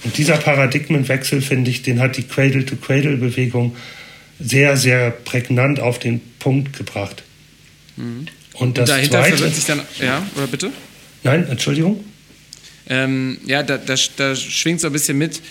Und 0.03 0.17
dieser 0.17 0.37
Paradigmenwechsel, 0.37 1.41
finde 1.41 1.69
ich, 1.69 1.81
den 1.81 1.99
hat 1.99 2.17
die 2.17 2.23
Cradle-to-Cradle-Bewegung 2.23 3.75
sehr, 4.39 4.77
sehr 4.77 5.11
prägnant 5.11 5.79
auf 5.79 5.99
den 5.99 6.21
Punkt 6.39 6.77
gebracht. 6.77 7.23
Mhm. 7.97 8.27
Und, 8.53 8.77
das 8.77 8.89
und 8.89 8.95
dahinter 8.95 9.19
zweite, 9.19 9.37
verbirgt 9.37 9.55
sich 9.55 9.65
dann, 9.65 9.81
ja, 9.99 10.25
oder 10.35 10.47
bitte? 10.47 10.71
Nein, 11.23 11.47
Entschuldigung. 11.49 12.03
Ähm, 12.89 13.37
ja, 13.45 13.63
da, 13.63 13.77
da, 13.77 13.95
da, 14.15 14.35
schwingt 14.35 14.79
so 14.79 14.87
ein 14.87 14.93
bisschen 14.93 15.17
mit, 15.17 15.41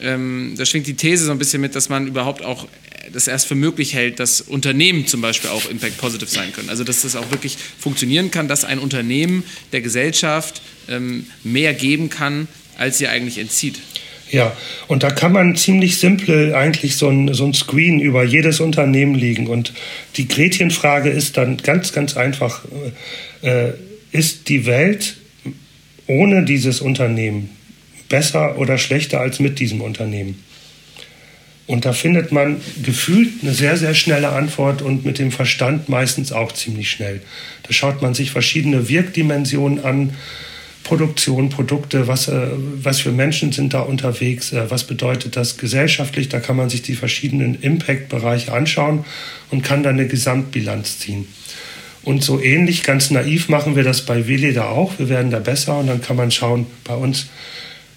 ähm, 0.00 0.54
da 0.56 0.66
schwingt 0.66 0.86
die 0.86 0.94
These 0.94 1.26
so 1.26 1.30
ein 1.30 1.38
bisschen 1.38 1.60
mit, 1.60 1.76
dass 1.76 1.88
man 1.88 2.06
überhaupt 2.06 2.42
auch 2.42 2.66
das 3.12 3.26
erst 3.26 3.46
für 3.46 3.54
möglich 3.54 3.94
hält, 3.94 4.20
dass 4.20 4.40
Unternehmen 4.40 5.06
zum 5.06 5.20
Beispiel 5.20 5.50
auch 5.50 5.68
Impact 5.68 5.98
Positive 5.98 6.30
sein 6.30 6.52
können. 6.52 6.68
Also 6.68 6.84
dass 6.84 7.02
das 7.02 7.16
auch 7.16 7.30
wirklich 7.30 7.56
funktionieren 7.78 8.30
kann, 8.30 8.48
dass 8.48 8.64
ein 8.64 8.78
Unternehmen 8.78 9.44
der 9.72 9.80
Gesellschaft 9.80 10.62
ähm, 10.88 11.26
mehr 11.42 11.74
geben 11.74 12.10
kann, 12.10 12.48
als 12.78 12.98
sie 12.98 13.08
eigentlich 13.08 13.38
entzieht. 13.38 13.78
Ja, 14.30 14.56
und 14.86 15.02
da 15.02 15.10
kann 15.10 15.32
man 15.32 15.56
ziemlich 15.56 15.98
simpel 15.98 16.54
eigentlich 16.54 16.96
so 16.96 17.08
ein, 17.08 17.34
so 17.34 17.44
ein 17.44 17.52
Screen 17.52 18.00
über 18.00 18.22
jedes 18.22 18.60
Unternehmen 18.60 19.14
liegen. 19.14 19.48
Und 19.48 19.72
die 20.16 20.28
Gretchenfrage 20.28 21.10
ist 21.10 21.36
dann 21.36 21.56
ganz, 21.56 21.92
ganz 21.92 22.16
einfach, 22.16 22.64
äh, 23.42 23.72
ist 24.12 24.48
die 24.48 24.66
Welt 24.66 25.16
ohne 26.06 26.44
dieses 26.44 26.80
Unternehmen 26.80 27.50
besser 28.08 28.58
oder 28.58 28.78
schlechter 28.78 29.20
als 29.20 29.40
mit 29.40 29.58
diesem 29.58 29.80
Unternehmen? 29.80 30.42
Und 31.70 31.84
da 31.84 31.92
findet 31.92 32.32
man 32.32 32.60
gefühlt 32.82 33.30
eine 33.42 33.54
sehr, 33.54 33.76
sehr 33.76 33.94
schnelle 33.94 34.30
Antwort 34.30 34.82
und 34.82 35.04
mit 35.04 35.20
dem 35.20 35.30
Verstand 35.30 35.88
meistens 35.88 36.32
auch 36.32 36.50
ziemlich 36.50 36.90
schnell. 36.90 37.20
Da 37.62 37.72
schaut 37.72 38.02
man 38.02 38.12
sich 38.12 38.32
verschiedene 38.32 38.88
Wirkdimensionen 38.88 39.84
an, 39.84 40.10
Produktion, 40.82 41.48
Produkte, 41.48 42.08
was, 42.08 42.26
äh, 42.26 42.48
was 42.82 42.98
für 42.98 43.12
Menschen 43.12 43.52
sind 43.52 43.72
da 43.72 43.82
unterwegs, 43.82 44.52
äh, 44.52 44.68
was 44.68 44.82
bedeutet 44.82 45.36
das 45.36 45.58
gesellschaftlich. 45.58 46.28
Da 46.28 46.40
kann 46.40 46.56
man 46.56 46.70
sich 46.70 46.82
die 46.82 46.96
verschiedenen 46.96 47.62
Impact-Bereiche 47.62 48.52
anschauen 48.52 49.04
und 49.52 49.62
kann 49.62 49.84
dann 49.84 49.94
eine 49.94 50.08
Gesamtbilanz 50.08 50.98
ziehen. 50.98 51.28
Und 52.02 52.24
so 52.24 52.42
ähnlich, 52.42 52.82
ganz 52.82 53.12
naiv 53.12 53.48
machen 53.48 53.76
wir 53.76 53.84
das 53.84 54.04
bei 54.04 54.26
Veleda 54.26 54.70
auch. 54.70 54.98
Wir 54.98 55.08
werden 55.08 55.30
da 55.30 55.38
besser 55.38 55.78
und 55.78 55.86
dann 55.86 56.00
kann 56.00 56.16
man 56.16 56.32
schauen, 56.32 56.66
bei 56.82 56.96
uns 56.96 57.28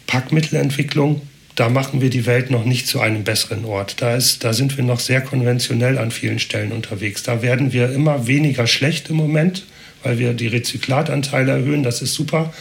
Packmittelentwicklung, 0.06 1.22
da 1.56 1.70
machen 1.70 2.02
wir 2.02 2.10
die 2.10 2.26
Welt 2.26 2.50
noch 2.50 2.66
nicht 2.66 2.88
zu 2.88 3.00
einem 3.00 3.24
besseren 3.24 3.66
Ort. 3.66 4.02
Da, 4.02 4.16
ist, 4.16 4.44
da 4.44 4.54
sind 4.54 4.76
wir 4.76 4.84
noch 4.84 5.00
sehr 5.00 5.22
konventionell 5.22 5.98
an 5.98 6.12
vielen 6.12 6.40
Stellen 6.40 6.72
unterwegs. 6.72 7.24
Da 7.24 7.42
werden 7.42 7.74
wir 7.74 7.92
immer 7.92 8.26
weniger 8.26 8.66
schlecht 8.66 9.10
im 9.10 9.18
Moment, 9.18 9.66
weil 10.02 10.18
wir 10.18 10.34
die 10.34 10.48
Rezyklatanteile 10.48 11.52
erhöhen. 11.52 11.84
Das 11.84 12.02
ist 12.02 12.16
super. 12.16 12.54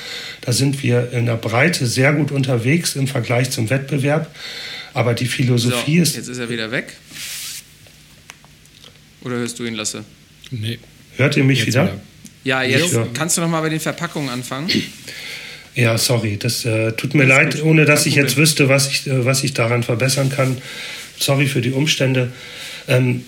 Da 0.42 0.52
sind 0.52 0.82
wir 0.82 1.10
in 1.12 1.26
der 1.26 1.36
Breite 1.36 1.86
sehr 1.86 2.12
gut 2.12 2.30
unterwegs 2.30 2.94
im 2.94 3.08
Vergleich 3.08 3.50
zum 3.50 3.70
Wettbewerb. 3.70 4.34
Aber 4.94 5.14
die 5.14 5.26
Philosophie 5.26 5.96
so, 5.96 6.02
ist. 6.02 6.16
Jetzt 6.16 6.28
ist 6.28 6.38
er 6.38 6.50
wieder 6.50 6.70
weg. 6.70 6.92
Oder 9.22 9.36
hörst 9.36 9.58
du 9.58 9.64
ihn, 9.64 9.74
Lasse? 9.74 10.04
Nee. 10.50 10.78
Hört 11.16 11.36
ihr 11.36 11.44
mich 11.44 11.66
wieder? 11.66 11.84
wieder? 11.84 12.00
Ja, 12.44 12.62
jetzt 12.62 12.92
ja. 12.92 13.06
kannst 13.14 13.36
du 13.36 13.40
noch 13.40 13.48
mal 13.48 13.60
bei 13.60 13.68
den 13.68 13.80
Verpackungen 13.80 14.28
anfangen. 14.28 14.68
Ja, 15.74 15.96
sorry, 15.96 16.36
das 16.36 16.64
äh, 16.64 16.92
tut 16.92 17.14
mir 17.14 17.26
das 17.26 17.36
leid, 17.36 17.62
ohne 17.62 17.84
dass 17.84 18.04
ich 18.04 18.14
jetzt 18.14 18.36
wüsste, 18.36 18.68
was 18.68 18.88
ich, 18.88 19.06
äh, 19.06 19.24
was 19.24 19.42
ich 19.42 19.54
daran 19.54 19.82
verbessern 19.82 20.28
kann. 20.28 20.58
Sorry 21.18 21.46
für 21.46 21.60
die 21.60 21.72
Umstände. 21.72 22.32
Ähm, 22.88 23.24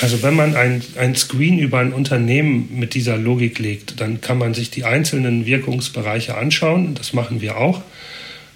also 0.00 0.22
wenn 0.22 0.34
man 0.34 0.56
ein, 0.56 0.82
ein 0.98 1.14
Screen 1.14 1.58
über 1.58 1.78
ein 1.78 1.92
Unternehmen 1.92 2.68
mit 2.72 2.94
dieser 2.94 3.16
Logik 3.16 3.58
legt, 3.58 4.00
dann 4.00 4.20
kann 4.20 4.36
man 4.36 4.52
sich 4.52 4.70
die 4.70 4.84
einzelnen 4.84 5.46
Wirkungsbereiche 5.46 6.36
anschauen. 6.36 6.94
Das 6.94 7.12
machen 7.12 7.40
wir 7.40 7.56
auch. 7.56 7.82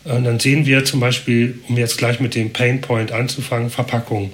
Und 0.04 0.24
dann 0.24 0.40
sehen 0.40 0.66
wir 0.66 0.84
zum 0.84 1.00
Beispiel, 1.00 1.58
um 1.68 1.76
jetzt 1.76 1.98
gleich 1.98 2.20
mit 2.20 2.34
dem 2.34 2.52
Pain 2.52 2.80
Point 2.80 3.12
anzufangen, 3.12 3.70
Verpackung. 3.70 4.32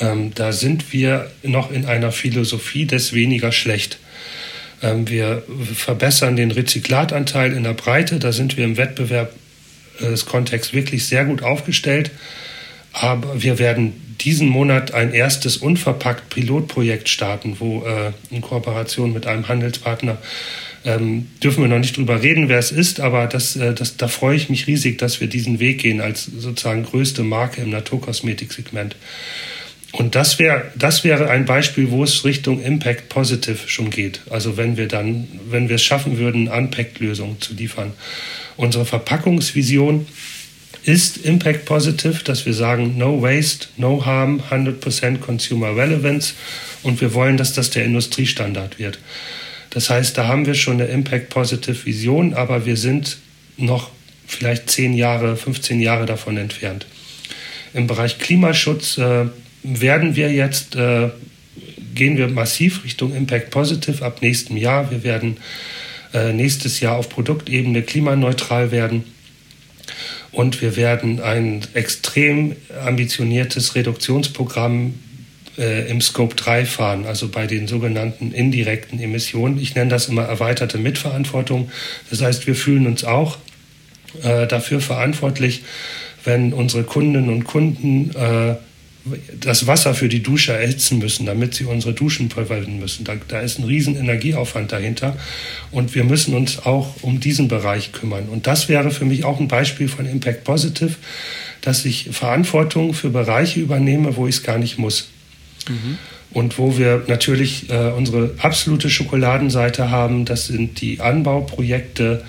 Ähm, 0.00 0.32
da 0.34 0.52
sind 0.52 0.92
wir 0.92 1.30
noch 1.42 1.70
in 1.70 1.84
einer 1.84 2.12
Philosophie 2.12 2.86
des 2.86 3.12
weniger 3.12 3.52
schlecht. 3.52 3.98
Ähm, 4.82 5.08
wir 5.08 5.42
verbessern 5.74 6.36
den 6.36 6.50
Rezyklatanteil 6.50 7.52
in 7.52 7.64
der 7.64 7.74
Breite. 7.74 8.18
Da 8.18 8.32
sind 8.32 8.56
wir 8.56 8.64
im 8.64 8.76
Wettbewerb 8.76 9.32
äh, 10.00 10.72
wirklich 10.72 11.06
sehr 11.06 11.24
gut 11.24 11.42
aufgestellt. 11.42 12.10
Aber 12.92 13.42
wir 13.42 13.58
werden 13.58 14.16
diesen 14.20 14.48
Monat 14.48 14.92
ein 14.92 15.12
erstes 15.12 15.56
unverpackt 15.56 16.30
Pilotprojekt 16.30 17.08
starten, 17.08 17.56
wo 17.58 17.84
äh, 17.84 18.12
in 18.30 18.42
Kooperation 18.42 19.12
mit 19.12 19.26
einem 19.26 19.48
Handelspartner 19.48 20.18
ähm, 20.84 21.28
dürfen 21.42 21.62
wir 21.62 21.68
noch 21.68 21.78
nicht 21.78 21.96
drüber 21.96 22.22
reden, 22.22 22.48
wer 22.48 22.58
es 22.58 22.72
ist, 22.72 23.00
aber 23.00 23.26
das, 23.26 23.56
äh, 23.56 23.74
das, 23.74 23.96
da 23.96 24.08
freue 24.08 24.36
ich 24.36 24.48
mich 24.48 24.66
riesig, 24.66 24.98
dass 24.98 25.20
wir 25.20 25.28
diesen 25.28 25.60
Weg 25.60 25.80
gehen 25.80 26.00
als 26.00 26.24
sozusagen 26.24 26.84
größte 26.84 27.22
Marke 27.22 27.60
im 27.60 27.70
Naturkosmetiksegment. 27.70 28.96
Und 29.92 30.14
das 30.14 30.38
wäre 30.38 30.70
das 30.76 31.02
wäre 31.02 31.30
ein 31.30 31.46
Beispiel, 31.46 31.90
wo 31.90 32.04
es 32.04 32.24
Richtung 32.24 32.62
Impact 32.62 33.08
Positive 33.08 33.58
schon 33.66 33.90
geht. 33.90 34.20
Also 34.30 34.56
wenn 34.56 34.76
wir 34.76 34.86
dann, 34.86 35.26
wenn 35.48 35.68
wir 35.68 35.76
es 35.76 35.82
schaffen 35.82 36.18
würden, 36.18 36.48
Unpacked-Lösungen 36.48 37.40
zu 37.40 37.54
liefern. 37.54 37.92
Unsere 38.56 38.84
Verpackungsvision 38.84 40.06
ist 40.84 41.18
Impact 41.18 41.64
Positive, 41.64 42.22
dass 42.24 42.46
wir 42.46 42.54
sagen, 42.54 42.96
no 42.96 43.20
waste, 43.20 43.68
no 43.76 44.04
harm, 44.06 44.42
100% 44.50 45.18
Consumer 45.18 45.76
Relevance 45.76 46.34
und 46.82 47.00
wir 47.00 47.12
wollen, 47.12 47.36
dass 47.36 47.52
das 47.52 47.70
der 47.70 47.84
Industriestandard 47.84 48.78
wird. 48.78 48.98
Das 49.70 49.90
heißt, 49.90 50.16
da 50.16 50.26
haben 50.26 50.46
wir 50.46 50.54
schon 50.54 50.80
eine 50.80 50.86
Impact 50.86 51.28
Positive 51.30 51.84
Vision, 51.84 52.34
aber 52.34 52.64
wir 52.66 52.76
sind 52.76 53.18
noch 53.56 53.90
vielleicht 54.26 54.70
10 54.70 54.94
Jahre, 54.94 55.36
15 55.36 55.80
Jahre 55.80 56.06
davon 56.06 56.36
entfernt. 56.36 56.86
Im 57.74 57.86
Bereich 57.86 58.18
Klimaschutz 58.18 58.98
äh, 58.98 59.26
werden 59.62 60.16
wir 60.16 60.32
jetzt, 60.32 60.76
äh, 60.76 61.10
gehen 61.94 62.16
wir 62.16 62.28
massiv 62.28 62.84
Richtung 62.84 63.14
Impact 63.14 63.50
Positive 63.50 64.04
ab 64.04 64.22
nächstem 64.22 64.56
Jahr. 64.56 64.90
Wir 64.90 65.02
werden 65.04 65.38
äh, 66.12 66.32
nächstes 66.32 66.80
Jahr 66.80 66.96
auf 66.96 67.08
Produktebene 67.08 67.82
klimaneutral 67.82 68.70
werden. 68.70 69.04
Und 70.32 70.62
wir 70.62 70.76
werden 70.76 71.20
ein 71.20 71.62
extrem 71.74 72.54
ambitioniertes 72.84 73.74
Reduktionsprogramm 73.74 74.94
äh, 75.58 75.90
im 75.90 76.00
Scope 76.00 76.36
3 76.36 76.66
fahren, 76.66 77.06
also 77.06 77.28
bei 77.28 77.46
den 77.46 77.66
sogenannten 77.66 78.32
indirekten 78.32 79.00
Emissionen. 79.00 79.58
Ich 79.58 79.74
nenne 79.74 79.90
das 79.90 80.08
immer 80.08 80.22
erweiterte 80.22 80.78
Mitverantwortung. 80.78 81.70
Das 82.10 82.22
heißt, 82.22 82.46
wir 82.46 82.54
fühlen 82.54 82.86
uns 82.86 83.04
auch 83.04 83.38
äh, 84.22 84.46
dafür 84.46 84.80
verantwortlich, 84.80 85.62
wenn 86.24 86.52
unsere 86.52 86.84
Kundinnen 86.84 87.28
und 87.28 87.44
Kunden 87.44 88.10
äh, 88.14 88.54
das 89.38 89.66
Wasser 89.66 89.94
für 89.94 90.08
die 90.08 90.22
Dusche 90.22 90.52
erhitzen 90.52 90.98
müssen, 90.98 91.26
damit 91.26 91.54
sie 91.54 91.64
unsere 91.64 91.94
Duschen 91.94 92.30
verwalten 92.30 92.78
müssen. 92.78 93.04
Da, 93.04 93.14
da, 93.28 93.40
ist 93.40 93.58
ein 93.58 93.64
riesen 93.64 93.96
Energieaufwand 93.96 94.72
dahinter 94.72 95.16
und 95.70 95.94
wir 95.94 96.04
müssen 96.04 96.34
uns 96.34 96.58
auch 96.66 97.02
um 97.02 97.20
diesen 97.20 97.48
Bereich 97.48 97.92
kümmern. 97.92 98.28
Und 98.28 98.46
das 98.46 98.68
wäre 98.68 98.90
für 98.90 99.04
mich 99.04 99.24
auch 99.24 99.40
ein 99.40 99.48
Beispiel 99.48 99.88
von 99.88 100.06
Impact 100.06 100.44
Positive, 100.44 100.94
dass 101.62 101.84
ich 101.84 102.10
Verantwortung 102.12 102.94
für 102.94 103.10
Bereiche 103.10 103.60
übernehme, 103.60 104.16
wo 104.16 104.26
ich 104.26 104.36
es 104.36 104.42
gar 104.42 104.58
nicht 104.58 104.78
muss. 104.78 105.08
Mhm. 105.68 105.98
Und 106.32 106.58
wo 106.58 106.78
wir 106.78 107.04
natürlich 107.08 107.70
äh, 107.70 107.90
unsere 107.90 108.34
absolute 108.38 108.88
Schokoladenseite 108.88 109.90
haben, 109.90 110.24
das 110.24 110.46
sind 110.46 110.80
die 110.80 111.00
Anbauprojekte 111.00 112.22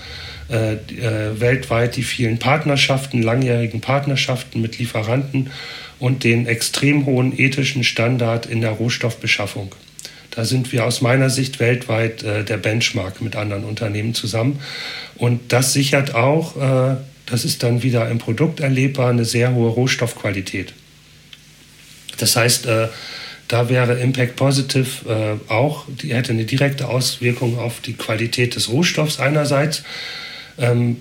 äh, 0.50 0.74
äh, 0.74 1.40
weltweit, 1.40 1.96
die 1.96 2.04
vielen 2.04 2.40
Partnerschaften, 2.40 3.22
langjährigen 3.22 3.80
Partnerschaften 3.80 4.60
mit 4.60 4.80
Lieferanten 4.80 5.50
und 6.02 6.24
den 6.24 6.48
extrem 6.48 7.06
hohen 7.06 7.38
ethischen 7.38 7.84
Standard 7.84 8.48
in 8.48 8.60
der 8.60 8.72
Rohstoffbeschaffung. 8.72 9.76
Da 10.32 10.46
sind 10.46 10.72
wir 10.72 10.86
aus 10.86 11.02
meiner 11.02 11.30
Sicht 11.30 11.60
weltweit 11.60 12.24
äh, 12.24 12.44
der 12.44 12.58
Benchmark 12.58 13.22
mit 13.22 13.36
anderen 13.36 13.64
Unternehmen 13.64 14.16
zusammen. 14.16 14.60
Und 15.16 15.54
das 15.54 15.74
sichert 15.74 16.16
auch, 16.16 16.58
äh, 16.58 16.96
das 17.28 17.46
ist 17.46 17.62
dann 17.62 17.84
wieder 17.84 18.10
im 18.10 18.18
Produkt 18.18 18.62
erlebbar, 18.62 19.12
eine 19.12 19.26
sehr 19.26 19.54
hohe 19.54 19.70
Rohstoffqualität. 19.70 20.74
Das 22.18 22.36
heißt, 22.36 22.66
äh, 22.66 22.88
da 23.48 23.70
wäre 23.70 24.00
Impact 24.00 24.38
Positive 24.38 25.38
äh, 25.48 25.52
auch, 25.52 25.86
die 25.88 26.16
hätte 26.16 26.32
eine 26.32 26.46
direkte 26.46 26.88
Auswirkung 26.88 27.60
auf 27.60 27.80
die 27.80 27.94
Qualität 27.94 28.56
des 28.56 28.70
Rohstoffs 28.70 29.20
einerseits, 29.20 29.84
ähm, 30.58 30.98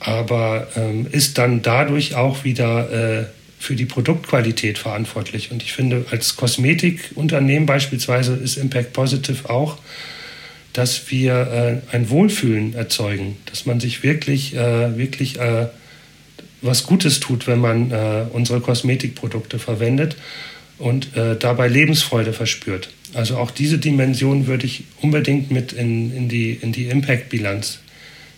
aber 0.00 0.68
ähm, 0.76 1.06
ist 1.10 1.38
dann 1.38 1.62
dadurch 1.62 2.14
auch 2.14 2.44
wieder 2.44 3.20
äh, 3.20 3.24
für 3.62 3.76
die 3.76 3.86
Produktqualität 3.86 4.76
verantwortlich. 4.76 5.52
Und 5.52 5.62
ich 5.62 5.72
finde, 5.72 6.04
als 6.10 6.34
Kosmetikunternehmen 6.34 7.64
beispielsweise 7.64 8.34
ist 8.34 8.56
Impact 8.56 8.92
Positive 8.92 9.48
auch, 9.48 9.78
dass 10.72 11.12
wir 11.12 11.82
äh, 11.92 11.94
ein 11.94 12.10
Wohlfühlen 12.10 12.74
erzeugen, 12.74 13.36
dass 13.46 13.64
man 13.64 13.78
sich 13.78 14.02
wirklich, 14.02 14.56
äh, 14.56 14.98
wirklich 14.98 15.38
äh, 15.38 15.68
was 16.60 16.82
Gutes 16.86 17.20
tut, 17.20 17.46
wenn 17.46 17.60
man 17.60 17.92
äh, 17.92 18.24
unsere 18.32 18.60
Kosmetikprodukte 18.60 19.60
verwendet 19.60 20.16
und 20.78 21.16
äh, 21.16 21.36
dabei 21.36 21.68
Lebensfreude 21.68 22.32
verspürt. 22.32 22.90
Also 23.14 23.36
auch 23.36 23.52
diese 23.52 23.78
Dimension 23.78 24.48
würde 24.48 24.66
ich 24.66 24.86
unbedingt 25.00 25.52
mit 25.52 25.72
in, 25.72 26.12
in 26.16 26.28
die, 26.28 26.50
in 26.50 26.72
die 26.72 26.86
Impact-Bilanz 26.86 27.78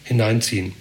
hineinziehen. 0.03 0.75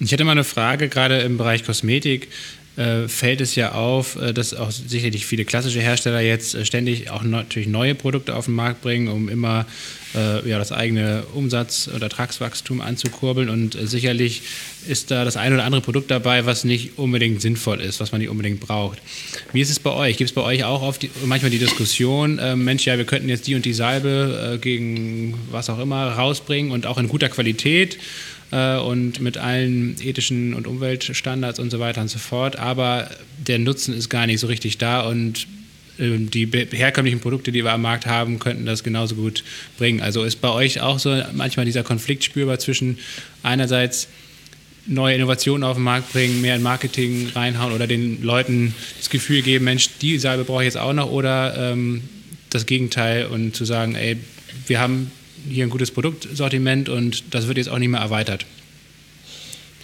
Ich 0.00 0.10
hätte 0.10 0.24
mal 0.24 0.32
eine 0.32 0.44
Frage, 0.44 0.88
gerade 0.88 1.18
im 1.18 1.36
Bereich 1.36 1.64
Kosmetik 1.64 2.28
äh, 2.76 3.06
fällt 3.06 3.40
es 3.40 3.54
ja 3.54 3.72
auf, 3.72 4.16
äh, 4.16 4.32
dass 4.32 4.52
auch 4.52 4.70
sicherlich 4.70 5.26
viele 5.26 5.44
klassische 5.44 5.80
Hersteller 5.80 6.20
jetzt 6.20 6.54
äh, 6.54 6.64
ständig 6.64 7.10
auch 7.10 7.22
natürlich 7.22 7.68
neue 7.68 7.94
Produkte 7.94 8.34
auf 8.34 8.46
den 8.46 8.54
Markt 8.54 8.82
bringen, 8.82 9.08
um 9.08 9.28
immer 9.28 9.66
äh, 10.14 10.48
ja, 10.48 10.58
das 10.58 10.72
eigene 10.72 11.22
Umsatz- 11.34 11.88
oder 11.88 12.04
Ertragswachstum 12.04 12.80
anzukurbeln. 12.80 13.48
Und 13.48 13.76
äh, 13.76 13.86
sicherlich 13.86 14.42
ist 14.88 15.12
da 15.12 15.24
das 15.24 15.36
eine 15.36 15.54
oder 15.54 15.64
andere 15.64 15.82
Produkt 15.82 16.10
dabei, 16.10 16.46
was 16.46 16.64
nicht 16.64 16.98
unbedingt 16.98 17.40
sinnvoll 17.40 17.80
ist, 17.80 18.00
was 18.00 18.10
man 18.10 18.20
nicht 18.20 18.30
unbedingt 18.30 18.58
braucht. 18.58 18.98
Wie 19.52 19.60
ist 19.60 19.70
es 19.70 19.78
bei 19.78 19.92
euch? 19.92 20.16
Gibt 20.16 20.30
es 20.30 20.34
bei 20.34 20.42
euch 20.42 20.64
auch 20.64 20.96
die, 20.96 21.10
manchmal 21.24 21.50
die 21.50 21.58
Diskussion, 21.58 22.40
äh, 22.40 22.56
Mensch, 22.56 22.86
ja, 22.86 22.98
wir 22.98 23.04
könnten 23.04 23.28
jetzt 23.28 23.46
die 23.46 23.54
und 23.54 23.64
die 23.64 23.72
Salbe 23.72 24.58
gegen 24.60 25.34
was 25.50 25.70
auch 25.70 25.78
immer 25.78 26.08
rausbringen 26.12 26.72
und 26.72 26.86
auch 26.86 26.98
in 26.98 27.08
guter 27.08 27.28
Qualität? 27.28 27.98
Äh, 28.54 28.76
und 28.78 29.20
mit 29.20 29.36
allen 29.36 29.96
ethischen 30.00 30.54
und 30.54 30.66
Umweltstandards 30.66 31.58
und 31.58 31.70
so 31.70 31.80
weiter 31.80 32.00
und 32.00 32.08
so 32.08 32.18
fort. 32.18 32.56
Aber 32.56 33.10
der 33.46 33.58
Nutzen 33.58 33.92
ist 33.94 34.08
gar 34.08 34.26
nicht 34.26 34.38
so 34.38 34.46
richtig 34.46 34.78
da 34.78 35.00
und 35.00 35.48
äh, 35.98 36.18
die 36.18 36.48
herkömmlichen 36.70 37.20
Produkte, 37.20 37.50
die 37.50 37.64
wir 37.64 37.72
am 37.72 37.82
Markt 37.82 38.06
haben, 38.06 38.38
könnten 38.38 38.64
das 38.64 38.84
genauso 38.84 39.16
gut 39.16 39.42
bringen. 39.76 40.00
Also 40.00 40.22
ist 40.22 40.40
bei 40.40 40.50
euch 40.50 40.80
auch 40.80 41.00
so 41.00 41.20
manchmal 41.32 41.66
dieser 41.66 41.82
Konflikt 41.82 42.22
spürbar 42.22 42.60
zwischen 42.60 42.98
einerseits 43.42 44.08
neue 44.86 45.16
Innovationen 45.16 45.64
auf 45.64 45.76
den 45.76 45.82
Markt 45.82 46.12
bringen, 46.12 46.40
mehr 46.40 46.54
in 46.54 46.62
Marketing 46.62 47.30
reinhauen 47.34 47.72
oder 47.72 47.86
den 47.86 48.22
Leuten 48.22 48.74
das 48.98 49.10
Gefühl 49.10 49.42
geben, 49.42 49.64
Mensch, 49.64 49.88
die 50.00 50.18
Salbe 50.18 50.44
brauche 50.44 50.62
ich 50.62 50.66
jetzt 50.66 50.76
auch 50.76 50.92
noch 50.92 51.10
oder 51.10 51.72
ähm, 51.72 52.02
das 52.50 52.66
Gegenteil 52.66 53.26
und 53.26 53.56
zu 53.56 53.64
sagen, 53.64 53.94
ey, 53.94 54.18
wir 54.66 54.80
haben 54.80 55.10
hier 55.48 55.64
ein 55.64 55.70
gutes 55.70 55.90
Produktsortiment 55.90 56.88
und 56.88 57.24
das 57.30 57.46
wird 57.46 57.58
jetzt 57.58 57.68
auch 57.68 57.78
nicht 57.78 57.90
mehr 57.90 58.00
erweitert. 58.00 58.46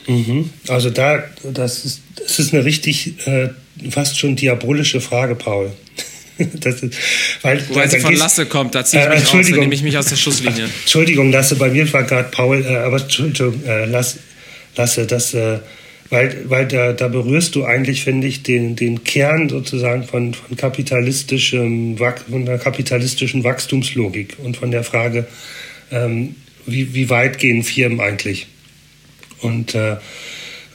Mhm. 0.06 0.50
Also 0.68 0.90
da, 0.90 1.22
das 1.44 1.84
ist, 1.84 2.00
das 2.16 2.38
ist 2.38 2.52
eine 2.52 2.64
richtig 2.64 3.26
äh, 3.26 3.50
fast 3.90 4.18
schon 4.18 4.36
diabolische 4.36 5.00
Frage, 5.00 5.34
Paul. 5.34 5.72
das 6.54 6.82
ist, 6.82 6.94
weil, 7.42 7.62
weil 7.70 7.90
sie 7.90 8.00
von 8.00 8.14
Lasse 8.16 8.46
kommt, 8.46 8.74
da 8.74 8.84
ziehe 8.84 9.02
ich 9.02 9.08
äh, 9.08 9.14
mich 9.20 9.34
raus, 9.34 9.50
nehme 9.50 9.74
ich 9.74 9.82
mich 9.82 9.98
aus 9.98 10.06
der 10.06 10.16
Schusslinie. 10.16 10.68
Entschuldigung, 10.80 11.30
Lasse, 11.30 11.56
bei 11.56 11.68
mir 11.68 11.90
war 11.92 12.04
gerade 12.04 12.28
Paul, 12.30 12.64
äh, 12.64 12.76
aber 12.76 13.00
Entschuldigung, 13.00 13.62
äh, 13.66 13.84
Lasse, 13.84 14.18
Lasse, 14.76 15.06
das, 15.06 15.34
äh, 15.34 15.58
weil, 16.10 16.50
weil 16.50 16.66
da, 16.66 16.92
da 16.92 17.08
berührst 17.08 17.54
du 17.54 17.64
eigentlich, 17.64 18.02
finde 18.02 18.26
ich, 18.26 18.42
den, 18.42 18.74
den 18.76 19.04
Kern 19.04 19.48
sozusagen 19.48 20.02
von, 20.04 20.34
von, 20.34 20.56
kapitalistischem, 20.56 21.96
von 21.96 22.44
der 22.44 22.58
kapitalistischen 22.58 23.44
Wachstumslogik 23.44 24.36
und 24.42 24.56
von 24.56 24.72
der 24.72 24.82
Frage, 24.82 25.26
ähm, 25.92 26.34
wie, 26.66 26.94
wie 26.94 27.08
weit 27.08 27.38
gehen 27.38 27.62
Firmen 27.62 28.00
eigentlich? 28.00 28.48
Und 29.40 29.74
äh, 29.74 29.96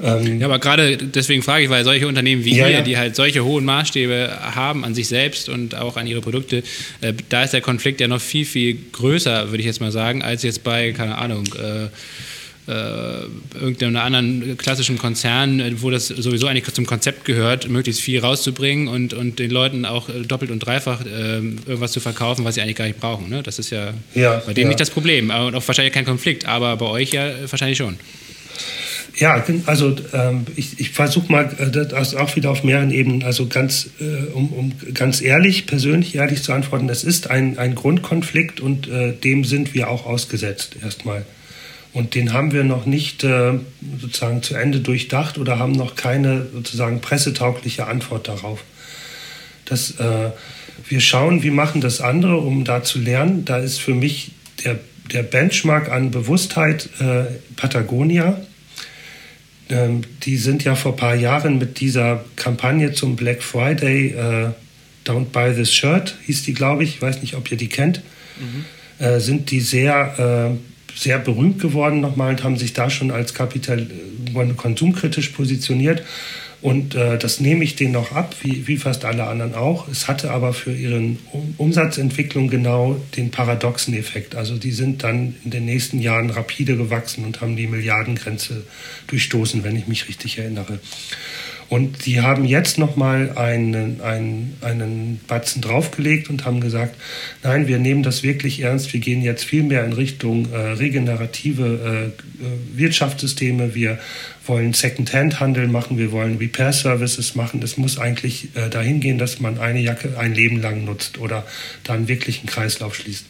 ähm, 0.04 0.42
ja, 0.42 0.48
aber 0.48 0.60
gerade 0.60 0.98
deswegen 0.98 1.42
frage 1.42 1.66
ich, 1.66 1.70
weil 1.70 1.84
solche 1.86 2.08
Unternehmen 2.08 2.44
wie 2.44 2.56
ja, 2.56 2.68
ihr, 2.68 2.74
ja. 2.74 2.82
die 2.82 2.98
halt 2.98 3.16
solche 3.16 3.46
hohen 3.46 3.64
Maßstäbe 3.64 4.40
haben 4.42 4.84
an 4.84 4.94
sich 4.94 5.08
selbst 5.08 5.48
und 5.48 5.76
auch 5.76 5.96
an 5.96 6.06
ihre 6.06 6.22
Produkte, 6.22 6.64
äh, 7.02 7.14
da 7.30 7.44
ist 7.44 7.52
der 7.52 7.62
Konflikt 7.62 8.02
ja 8.02 8.08
noch 8.08 8.22
viel, 8.22 8.46
viel 8.46 8.78
größer, 8.92 9.52
würde 9.52 9.60
ich 9.60 9.66
jetzt 9.66 9.80
mal 9.80 9.92
sagen, 9.92 10.22
als 10.22 10.44
jetzt 10.44 10.64
bei, 10.64 10.92
keine 10.92 11.18
Ahnung, 11.18 11.46
äh, 11.56 11.88
äh, 12.68 13.59
irgendeinem 13.59 13.97
anderen 13.97 14.57
klassischen 14.57 14.97
Konzern, 14.97 15.59
äh, 15.59 15.82
wo 15.82 15.89
das 15.89 16.07
sowieso 16.07 16.47
eigentlich 16.47 16.66
zum 16.74 16.86
Konzept 16.86 17.26
gehört, 17.26 17.70
möglichst 17.70 18.01
viel 18.01 18.20
rauszubringen 18.20 18.88
und, 18.88 19.13
und 19.13 19.39
den 19.39 19.51
Leuten 19.51 19.86
auch 19.86 20.09
äh, 20.09 20.24
doppelt 20.24 20.51
und 20.51 20.59
dreifach 20.59 21.05
äh, 21.05 21.36
irgendwas 21.38 21.91
zu 21.91 21.99
verkaufen, 21.99 22.43
was 22.45 22.55
sie 22.55 22.61
eigentlich 22.61 22.76
gar 22.76 22.86
nicht 22.86 22.99
brauchen. 22.99 23.30
Ne? 23.30 23.43
Das 23.43 23.59
ist 23.59 23.70
ja, 23.70 23.93
ja 24.13 24.41
bei 24.45 24.53
denen 24.53 24.66
ja. 24.66 24.70
nicht 24.70 24.80
das 24.80 24.89
Problem 24.89 25.30
und 25.30 25.55
auch 25.55 25.68
wahrscheinlich 25.68 25.93
kein 25.93 26.05
Konflikt, 26.05 26.45
aber 26.45 26.76
bei 26.78 26.88
euch 26.88 27.11
ja 27.11 27.30
wahrscheinlich 27.49 27.78
schon. 27.78 27.97
Ja, 29.18 29.43
also 29.66 29.95
ähm, 30.13 30.45
ich, 30.55 30.80
ich 30.80 30.89
versuche 30.89 31.32
mal 31.32 31.49
äh, 31.57 31.72
das 31.72 32.16
auch 32.16 32.36
wieder 32.36 32.51
auf 32.51 32.63
mehreren 32.63 32.91
Ebenen, 32.91 33.24
also 33.24 33.47
ganz, 33.47 33.89
äh, 33.99 34.32
um, 34.34 34.51
um 34.51 34.74
ganz 34.93 35.22
ehrlich, 35.22 35.68
persönlich 35.68 36.16
ehrlich 36.16 36.43
zu 36.43 36.51
antworten, 36.51 36.88
das 36.88 37.03
ist 37.03 37.30
ein, 37.30 37.57
ein 37.57 37.76
Grundkonflikt 37.76 38.59
und 38.59 38.89
äh, 38.89 39.13
dem 39.13 39.45
sind 39.45 39.74
wir 39.74 39.89
auch 39.89 40.05
ausgesetzt 40.05 40.76
erstmal. 40.84 41.26
Und 41.96 42.14
den 42.14 42.34
haben 42.34 42.52
wir 42.52 42.64
noch 42.64 42.86
nicht 42.86 43.24
äh, 43.24 43.54
sozusagen 44.00 44.43
zu 44.43 44.54
Ende 44.54 44.80
durchdacht 44.82 45.39
oder 45.39 45.58
haben 45.58 45.72
noch 45.72 45.96
keine 45.96 46.46
sozusagen 46.54 47.02
pressetaugliche 47.02 47.88
Antwort 47.88 48.28
darauf. 48.28 48.64
Das, 49.66 49.91
äh, 50.00 50.32
wir 50.88 51.00
schauen, 51.00 51.41
wie 51.41 51.50
machen 51.50 51.82
das 51.82 52.02
andere, 52.02 52.38
um 52.38 52.64
da 52.64 52.84
zu 52.84 53.00
lernen. 53.00 53.46
Da 53.46 53.58
ist 53.58 53.80
für 53.80 53.96
mich 53.96 54.34
der, 54.64 54.78
der 55.12 55.24
Benchmark 55.24 55.89
an 55.89 56.12
Bewusstheit 56.12 56.89
äh, 57.00 57.24
Patagonia 57.56 58.39
ähm, 59.70 60.02
die 60.24 60.38
sind 60.38 60.64
ja 60.64 60.76
vor 60.76 60.93
ein 60.93 60.98
paar 60.98 61.16
Jahren 61.16 61.58
mit 61.58 61.80
dieser 61.80 62.24
Kampagne 62.36 62.93
zum 62.93 63.16
Black 63.16 63.41
Friday, 63.41 64.10
äh, 64.10 64.52
Don't 65.06 65.26
Buy 65.32 65.54
This 65.54 65.74
Shirt, 65.74 66.16
hieß 66.26 66.43
die, 66.43 66.54
glaube 66.54 66.84
ich, 66.84 66.96
ich 66.96 67.02
weiß 67.02 67.22
nicht, 67.22 67.36
ob 67.36 67.52
ihr 67.52 67.58
die 67.58 67.70
kennt, 67.70 68.02
mhm. 68.39 69.04
äh, 69.04 69.20
sind 69.20 69.52
die 69.52 69.62
sehr, 69.62 70.52
äh, 70.54 70.74
sehr 70.96 71.20
berühmt 71.20 71.60
geworden 71.60 72.00
nochmal 72.02 72.32
und 72.32 72.43
haben 72.43 72.58
sich 72.58 72.74
da 72.74 72.89
schon 72.89 73.12
als 73.12 73.34
Kapital 73.34 73.82
äh, 73.82 74.54
konsumkritisch 74.56 75.30
positioniert. 75.30 76.04
Und 76.62 76.96
äh, 76.96 77.20
das 77.20 77.39
nehme 77.39 77.64
ich 77.64 77.76
denen 77.76 77.91
noch 77.91 78.14
ab, 78.14 78.36
wie, 78.41 78.68
wie 78.68 78.78
fast 78.78 79.06
alle 79.06 79.28
anderen 79.28 79.54
auch. 79.54 79.88
Es 79.88 80.08
hatte 80.08 80.32
aber 80.32 80.52
für 80.52 80.74
ihren 80.74 81.20
um 81.32 81.54
Umsatzentwicklung 81.58 82.48
genau 82.48 83.00
den 83.16 83.30
paradoxen 83.30 83.93
Effekt. 83.93 84.36
Also 84.36 84.58
die 84.58 84.72
sind 84.72 85.04
dann 85.04 85.36
in 85.43 85.52
den 85.52 85.66
nächsten 85.66 86.00
Jahren 86.00 86.32
rapide 86.32 86.76
gewachsen 86.76 87.24
und 87.24 87.41
haben 87.41 87.56
die 87.56 87.68
Milliardengrenze 87.68 88.64
durchstoßen, 89.06 89.64
wenn 89.64 89.76
ich 89.76 89.86
mich 89.86 90.08
richtig 90.08 90.39
erinnere. 90.39 90.80
Und 91.68 92.05
die 92.05 92.22
haben 92.22 92.45
jetzt 92.45 92.78
nochmal 92.78 93.32
einen, 93.38 94.01
einen, 94.01 94.55
einen 94.61 95.20
Batzen 95.28 95.61
draufgelegt 95.61 96.30
und 96.30 96.45
haben 96.45 96.61
gesagt, 96.61 96.95
nein, 97.43 97.68
wir 97.68 97.80
nehmen 97.80 98.03
das 98.03 98.22
wirklich 98.22 98.61
ernst, 98.61 98.93
wir 98.93 98.99
gehen 98.99 99.24
jetzt 99.24 99.45
viel 99.45 99.63
mehr 99.63 99.84
in 99.84 99.93
Richtung 99.93 100.51
äh, 100.51 100.57
regenerative 100.57 102.13
äh, 102.13 102.78
Wirtschaftssysteme, 102.78 103.74
wir 103.74 103.97
wollen 104.45 104.74
Second-Hand-Handel 104.74 105.68
machen, 105.68 105.97
wir 105.97 106.11
wollen 106.11 106.38
Repair-Services 106.38 107.34
machen. 107.34 107.63
Es 107.63 107.78
muss 107.78 107.97
eigentlich 107.97 108.49
äh, 108.55 108.70
dahin 108.70 108.99
gehen, 108.99 109.18
dass 109.18 109.39
man 109.39 109.57
eine 109.57 109.80
Jacke 109.80 110.20
ein 110.20 110.36
Leben 110.36 110.61
lang 110.61 110.86
nutzt 110.86 111.18
oder 111.18 111.45
dann 111.84 112.07
wirklich 112.07 112.39
einen 112.39 112.47
Kreislauf 112.47 112.95
schließt. 112.95 113.26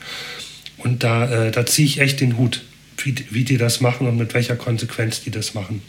Und 0.78 1.04
da, 1.04 1.48
äh, 1.48 1.52
da 1.52 1.66
ziehe 1.66 1.88
ich 1.88 2.00
echt 2.02 2.20
den 2.20 2.38
Hut, 2.38 2.64
wie, 2.98 3.16
wie 3.30 3.46
die 3.46 3.58
das 3.58 3.80
machen 3.80 4.08
und 4.08 4.18
mit 4.18 4.34
welcher 4.34 4.58
Konsequenz 4.58 5.24
die 5.24 5.32
das 5.32 5.54
machen. 5.54 5.82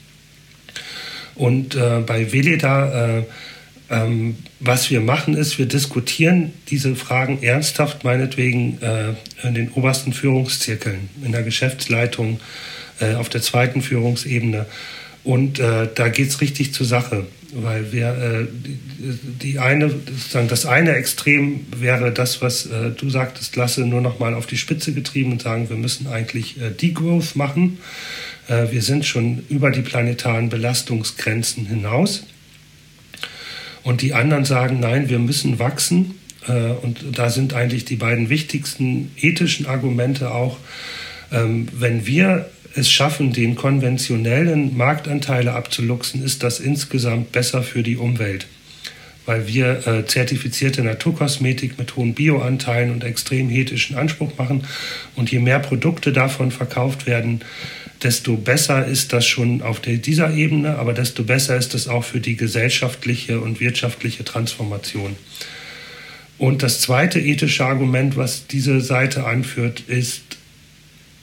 Und 1.36 1.74
äh, 1.74 2.00
bei 2.06 2.32
Veleda, 2.32 3.18
äh, 3.18 3.22
ähm, 3.88 4.36
was 4.58 4.90
wir 4.90 5.00
machen, 5.00 5.34
ist, 5.34 5.58
wir 5.58 5.66
diskutieren 5.66 6.52
diese 6.68 6.96
Fragen 6.96 7.42
ernsthaft, 7.42 8.04
meinetwegen 8.04 8.78
äh, 8.82 9.14
in 9.46 9.54
den 9.54 9.70
obersten 9.72 10.12
Führungszirkeln, 10.12 11.08
in 11.24 11.32
der 11.32 11.42
Geschäftsleitung, 11.42 12.40
äh, 13.00 13.14
auf 13.14 13.28
der 13.28 13.42
zweiten 13.42 13.82
Führungsebene. 13.82 14.66
Und 15.22 15.58
äh, 15.58 15.88
da 15.94 16.08
geht 16.08 16.28
es 16.30 16.40
richtig 16.40 16.72
zur 16.72 16.86
Sache, 16.86 17.26
weil 17.52 17.92
wir 17.92 18.08
äh, 18.08 18.46
die, 19.42 19.58
eine, 19.58 19.90
sozusagen 19.90 20.48
das 20.48 20.66
eine 20.66 20.94
Extrem 20.94 21.66
wäre 21.76 22.12
das, 22.12 22.42
was 22.42 22.68
du 22.96 23.10
sagtest, 23.10 23.54
Lasse, 23.56 23.82
nur 23.82 24.00
noch 24.00 24.18
mal 24.18 24.34
auf 24.34 24.46
die 24.46 24.56
Spitze 24.56 24.92
getrieben 24.92 25.32
und 25.32 25.42
sagen, 25.42 25.68
wir 25.68 25.76
müssen 25.76 26.06
eigentlich 26.06 26.56
Degrowth 26.80 27.36
machen. 27.36 27.78
Äh, 28.48 28.70
wir 28.70 28.82
sind 28.82 29.04
schon 29.04 29.44
über 29.48 29.70
die 29.70 29.82
planetaren 29.82 30.48
Belastungsgrenzen 30.48 31.66
hinaus. 31.66 32.24
Und 33.82 34.02
die 34.02 34.14
anderen 34.14 34.44
sagen, 34.44 34.80
nein, 34.80 35.08
wir 35.08 35.18
müssen 35.18 35.58
wachsen. 35.58 36.14
Äh, 36.48 36.52
und 36.52 36.98
da 37.12 37.30
sind 37.30 37.54
eigentlich 37.54 37.84
die 37.84 37.96
beiden 37.96 38.28
wichtigsten 38.28 39.12
ethischen 39.16 39.66
Argumente 39.66 40.32
auch, 40.32 40.58
ähm, 41.32 41.68
wenn 41.72 42.06
wir 42.06 42.48
es 42.74 42.90
schaffen, 42.90 43.32
den 43.32 43.54
konventionellen 43.54 44.76
Marktanteile 44.76 45.52
abzuluxen, 45.52 46.22
ist 46.22 46.42
das 46.42 46.60
insgesamt 46.60 47.32
besser 47.32 47.62
für 47.62 47.82
die 47.82 47.96
Umwelt. 47.96 48.46
Weil 49.24 49.48
wir 49.48 49.86
äh, 49.86 50.06
zertifizierte 50.06 50.84
Naturkosmetik 50.84 51.78
mit 51.78 51.96
hohen 51.96 52.14
Bioanteilen 52.14 52.92
und 52.92 53.02
extrem 53.02 53.50
ethischen 53.50 53.96
Anspruch 53.96 54.36
machen. 54.38 54.64
Und 55.16 55.32
je 55.32 55.40
mehr 55.40 55.58
Produkte 55.58 56.12
davon 56.12 56.50
verkauft 56.50 57.06
werden, 57.06 57.40
desto 58.02 58.36
besser 58.36 58.86
ist 58.86 59.12
das 59.12 59.26
schon 59.26 59.62
auf 59.62 59.80
dieser 59.80 60.34
Ebene, 60.34 60.78
aber 60.78 60.92
desto 60.92 61.24
besser 61.24 61.56
ist 61.56 61.74
es 61.74 61.88
auch 61.88 62.04
für 62.04 62.20
die 62.20 62.36
gesellschaftliche 62.36 63.40
und 63.40 63.60
wirtschaftliche 63.60 64.24
Transformation. 64.24 65.16
Und 66.38 66.62
das 66.62 66.80
zweite 66.80 67.18
ethische 67.18 67.64
Argument, 67.64 68.16
was 68.16 68.46
diese 68.46 68.80
Seite 68.80 69.24
anführt, 69.24 69.80
ist, 69.86 70.22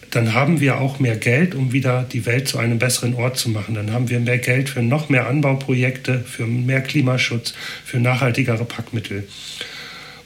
dann 0.10 0.34
haben 0.34 0.60
wir 0.60 0.80
auch 0.80 1.00
mehr 1.00 1.16
Geld, 1.16 1.56
um 1.56 1.72
wieder 1.72 2.06
die 2.12 2.26
Welt 2.26 2.48
zu 2.48 2.60
einem 2.60 2.78
besseren 2.78 3.16
Ort 3.16 3.38
zu 3.38 3.50
machen. 3.50 3.74
Dann 3.74 3.92
haben 3.92 4.10
wir 4.10 4.20
mehr 4.20 4.38
Geld 4.38 4.70
für 4.70 4.84
noch 4.84 5.10
mehr 5.10 5.28
Anbauprojekte, 5.28 6.20
für 6.20 6.46
mehr 6.46 6.82
Klimaschutz, 6.82 7.54
für 7.84 8.00
nachhaltigere 8.00 8.66
Packmittel. 8.66 9.28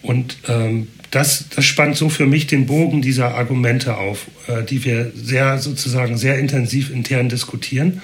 Und 0.08 0.38
ähm, 0.48 0.88
das, 1.12 1.50
das 1.54 1.66
spannt 1.66 1.98
so 1.98 2.08
für 2.08 2.26
mich 2.26 2.48
den 2.48 2.66
Bogen 2.66 3.02
dieser 3.02 3.36
Argumente 3.36 3.98
auf, 3.98 4.28
äh, 4.48 4.64
die 4.64 4.86
wir 4.86 5.12
sehr 5.14 5.58
sozusagen 5.58 6.18
sehr 6.18 6.40
intensiv 6.40 6.92
intern 6.92 7.28
diskutieren. 7.28 8.02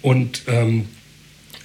Und 0.00 0.44
ähm, 0.46 0.86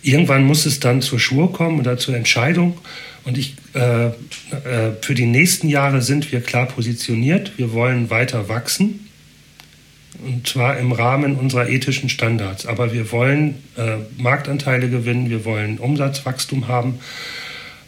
irgendwann 0.03 0.43
muss 0.43 0.65
es 0.65 0.81
dann 0.81 1.01
zur 1.01 1.21
Schur 1.21 1.53
kommen 1.53 1.79
oder 1.79 1.97
zur 1.97 2.17
Entscheidung. 2.17 2.77
Und 3.23 3.37
ich, 3.37 3.55
äh, 3.75 4.07
äh, 4.07 4.11
für 5.01 5.13
die 5.13 5.25
nächsten 5.25 5.69
Jahre 5.69 6.01
sind 6.01 6.33
wir 6.33 6.41
klar 6.41 6.65
positioniert. 6.65 7.53
Wir 7.55 7.71
wollen 7.71 8.09
weiter 8.09 8.49
wachsen. 8.49 9.07
Und 10.21 10.49
zwar 10.49 10.77
im 10.79 10.91
Rahmen 10.91 11.37
unserer 11.37 11.69
ethischen 11.69 12.09
Standards. 12.09 12.65
Aber 12.65 12.91
wir 12.91 13.09
wollen 13.13 13.63
äh, 13.77 13.99
Marktanteile 14.17 14.89
gewinnen, 14.89 15.29
wir 15.29 15.45
wollen 15.45 15.77
Umsatzwachstum 15.77 16.67
haben. 16.67 16.99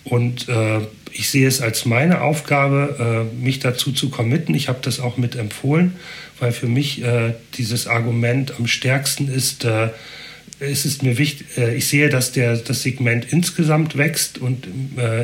Und 0.05 0.47
äh, 0.47 0.79
ich 1.17 1.29
sehe 1.29 1.47
es 1.47 1.61
als 1.61 1.85
meine 1.85 2.21
Aufgabe, 2.21 3.27
äh, 3.33 3.43
mich 3.43 3.59
dazu 3.59 3.91
zu 3.91 4.09
committen. 4.09 4.53
Ich 4.53 4.67
habe 4.67 4.79
das 4.83 4.99
auch 4.99 5.17
mit 5.17 5.35
empfohlen, 5.35 5.95
weil 6.39 6.51
für 6.51 6.67
mich 6.67 7.01
äh, 7.01 7.33
dieses 7.55 7.87
Argument 7.87 8.53
am 8.59 8.67
stärksten 8.67 9.27
ist, 9.27 9.65
äh, 9.65 9.89
es 10.59 10.85
ist 10.85 11.03
mir 11.03 11.17
wichtig, 11.19 11.45
ich 11.75 11.87
sehe, 11.87 12.09
dass 12.09 12.31
der, 12.31 12.57
das 12.57 12.81
Segment 12.81 13.31
insgesamt 13.31 13.95
wächst 13.95 14.39
und 14.39 14.67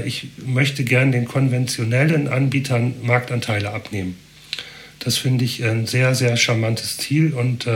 ich 0.05 0.27
möchte 0.45 0.83
gern 0.83 1.11
den 1.11 1.25
konventionellen 1.25 2.27
Anbietern 2.27 2.93
Marktanteile 3.01 3.71
abnehmen. 3.71 4.15
Das 4.99 5.17
finde 5.17 5.45
ich 5.45 5.63
ein 5.63 5.87
sehr, 5.87 6.13
sehr 6.13 6.37
charmantes 6.37 6.97
Ziel 6.97 7.33
und 7.33 7.67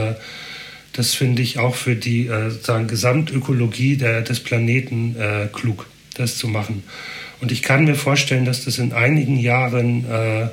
das 0.92 1.14
finde 1.14 1.42
ich 1.42 1.58
auch 1.58 1.74
für 1.74 1.96
die 1.96 2.30
sagen, 2.62 2.86
Gesamtökologie 2.86 3.96
der, 3.96 4.22
des 4.22 4.38
Planeten 4.38 5.16
klug, 5.52 5.86
das 6.14 6.38
zu 6.38 6.46
machen. 6.46 6.84
Und 7.40 7.52
ich 7.52 7.62
kann 7.62 7.84
mir 7.84 7.94
vorstellen, 7.94 8.44
dass 8.44 8.64
das 8.64 8.78
in 8.78 8.92
einigen 8.92 9.38
Jahren 9.38 10.04
äh, 10.10 10.48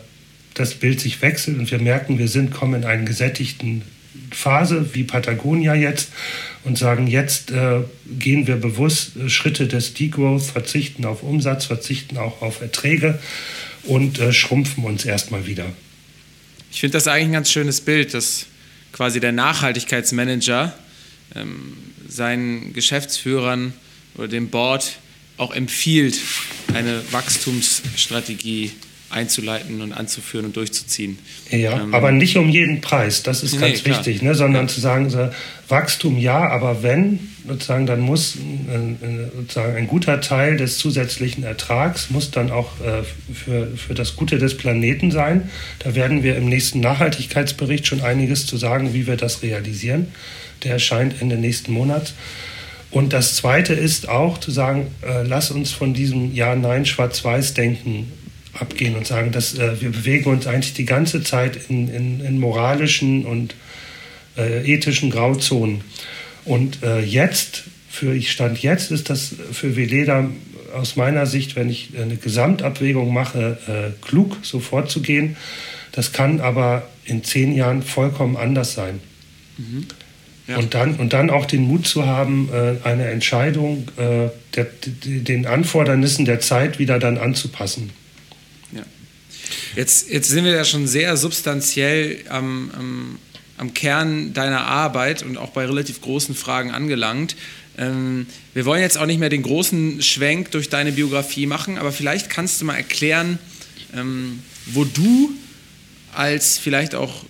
das 0.54 0.76
Bild 0.76 1.00
sich 1.00 1.22
wechselt 1.22 1.58
und 1.60 1.70
wir 1.72 1.80
merken, 1.80 2.18
wir 2.18 2.28
sind, 2.28 2.52
kommen 2.52 2.84
in 2.84 2.88
einen 2.88 3.06
gesättigten 3.06 3.84
Phase 4.32 4.94
wie 4.94 5.04
Patagonia 5.04 5.76
jetzt 5.76 6.10
und 6.64 6.78
sagen, 6.78 7.08
jetzt 7.08 7.52
äh, 7.52 7.82
gehen 8.20 8.48
wir 8.48 8.56
bewusst 8.56 9.16
äh, 9.18 9.30
Schritte 9.30 9.68
des 9.68 9.94
Degrowth, 9.94 10.44
verzichten 10.44 11.06
auf 11.06 11.24
Umsatz, 11.24 11.66
verzichten 11.66 12.18
auch 12.18 12.42
auf 12.42 12.62
Erträge 12.62 13.20
und 13.84 14.20
äh, 14.20 14.34
schrumpfen 14.34 14.84
uns 14.84 15.06
erstmal 15.06 15.46
wieder. 15.46 15.66
Ich 16.72 16.80
finde 16.82 16.94
das 16.94 17.08
eigentlich 17.08 17.26
ein 17.26 17.34
ganz 17.34 17.52
schönes 17.52 17.82
Bild, 17.82 18.14
dass 18.14 18.48
quasi 18.92 19.20
der 19.20 19.32
Nachhaltigkeitsmanager 19.32 20.74
ähm, 21.36 21.78
seinen 22.08 22.74
Geschäftsführern 22.74 23.74
oder 24.16 24.28
dem 24.28 24.50
Board 24.50 24.98
auch 25.38 25.54
empfiehlt, 25.54 26.20
eine 26.74 27.02
Wachstumsstrategie 27.12 28.72
einzuleiten 29.10 29.82
und 29.82 29.94
anzuführen 29.94 30.46
und 30.46 30.56
durchzuziehen. 30.56 31.18
Ja, 31.50 31.80
ähm, 31.80 31.94
aber 31.94 32.12
nicht 32.12 32.38
um 32.38 32.50
jeden 32.50 32.82
Preis, 32.82 33.24
das 33.24 33.44
ist 33.44 33.60
ganz 33.60 33.84
nee, 33.84 33.92
wichtig, 33.92 34.22
ne? 34.22 34.36
sondern 34.36 34.66
ja. 34.66 34.68
zu 34.68 34.82
sagen, 34.82 35.10
so, 35.10 35.30
Wachstum 35.70 36.18
ja, 36.18 36.50
aber 36.50 36.84
wenn, 36.84 37.20
sozusagen, 37.48 37.86
dann 37.86 38.02
muss 38.02 38.36
äh, 38.36 38.96
sozusagen 39.36 39.76
ein 39.76 39.88
guter 39.88 40.22
Teil 40.22 40.58
des 40.58 40.78
zusätzlichen 40.78 41.44
Ertrags 41.44 42.10
muss 42.10 42.32
dann 42.32 42.52
auch 42.52 42.72
äh, 42.82 43.04
für, 43.34 43.68
für 43.78 43.94
das 43.94 44.16
Gute 44.16 44.38
des 44.38 44.58
Planeten 44.58 45.12
sein. 45.12 45.50
Da 45.80 45.96
werden 45.96 46.24
wir 46.24 46.36
im 46.36 46.50
nächsten 46.50 46.80
Nachhaltigkeitsbericht 46.80 47.88
schon 47.88 48.02
einiges 48.02 48.48
zu 48.48 48.58
sagen, 48.58 48.94
wie 48.94 49.08
wir 49.08 49.18
das 49.18 49.44
realisieren. 49.44 50.08
Der 50.64 50.74
erscheint 50.74 51.22
Ende 51.22 51.38
nächsten 51.38 51.72
Monats. 51.72 52.14
Und 52.96 53.12
das 53.12 53.36
Zweite 53.36 53.74
ist 53.74 54.08
auch 54.08 54.38
zu 54.38 54.52
sagen, 54.52 54.88
äh, 55.02 55.24
lass 55.24 55.52
uns 55.52 55.74
von 55.74 55.94
diesem 55.94 56.34
Ja-Nein, 56.34 56.86
Schwarz-Weiß-Denken 56.86 58.10
abgehen 58.54 58.96
und 58.96 59.06
sagen, 59.06 59.34
dass 59.34 59.58
äh, 59.58 59.82
wir 59.82 59.90
bewegen 59.90 60.30
uns 60.30 60.48
eigentlich 60.48 60.76
die 60.76 60.86
ganze 60.86 61.22
Zeit 61.22 61.60
in, 61.68 61.90
in, 61.94 62.22
in 62.22 62.40
moralischen 62.40 63.26
und 63.26 63.54
äh, 64.38 64.64
ethischen 64.66 65.10
Grauzonen. 65.10 65.82
Und 66.46 66.84
äh, 66.84 67.02
jetzt, 67.02 67.64
für 67.90 68.16
ich 68.16 68.32
stand 68.32 68.64
jetzt, 68.64 68.92
ist 68.92 69.10
das 69.10 69.36
für 69.52 69.76
Veleda 69.76 70.30
aus 70.74 70.96
meiner 70.96 71.26
Sicht, 71.26 71.58
wenn 71.58 71.70
ich 71.70 71.90
eine 72.02 72.16
Gesamtabwägung 72.16 73.14
mache, 73.14 73.58
äh, 73.68 74.06
klug, 74.08 74.38
so 74.42 74.62
vorzugehen. 74.62 75.36
Das 75.92 76.14
kann 76.14 76.40
aber 76.40 76.88
in 77.04 77.26
zehn 77.26 77.54
Jahren 77.54 77.84
vollkommen 77.84 78.38
anders 78.38 78.74
sein. 78.74 79.02
Mhm. 79.58 79.86
Ja. 80.48 80.58
Und, 80.58 80.76
dann, 80.76 80.96
und 80.96 81.14
dann 81.14 81.32
auch 81.32 81.46
den 81.46 81.64
Mut 81.64 81.88
zu 81.88 82.06
haben, 82.06 82.50
äh, 82.54 82.76
eine 82.88 83.08
Entscheidung 83.08 83.88
äh, 83.98 84.30
der, 84.56 84.68
den 84.84 85.48
Anfordernissen 85.48 86.26
der 86.26 86.40
Zeit 86.40 86.78
wieder 86.78 87.00
dann 87.00 87.18
anzupassen. 87.18 87.92
Jetzt, 89.76 90.10
jetzt 90.10 90.30
sind 90.30 90.46
wir 90.46 90.54
ja 90.54 90.66
schon 90.66 90.88
sehr 90.88 91.18
substanziell 91.18 92.20
am, 92.30 92.72
am, 92.78 93.20
am 93.58 93.74
Kern 93.74 94.34
deiner 94.34 94.66
Arbeit 94.66 95.24
und 95.24 95.38
auch 95.38 95.50
bei 95.50 95.66
relativ 95.66 96.02
großen 96.02 96.36
Fragen 96.36 96.72
angelangt. 96.72 97.36
Ähm, 97.78 98.28
wir 98.54 98.66
wollen 98.66 98.82
jetzt 98.82 98.98
auch 98.98 99.06
nicht 99.06 99.20
mehr 99.20 99.30
den 99.30 99.44
großen 99.44 100.02
Schwenk 100.02 100.52
durch 100.52 100.70
deine 100.70 100.94
Biografie 100.94 101.46
machen, 101.46 101.78
aber 101.78 101.92
vielleicht 101.92 102.30
kannst 102.30 102.62
du 102.62 102.66
mal 102.66 102.76
erklären, 102.76 103.38
ähm, 103.94 104.40
wo 104.68 104.86
du 104.86 105.32
als 106.14 106.58
vielleicht 106.58 106.96
auch 106.96 107.26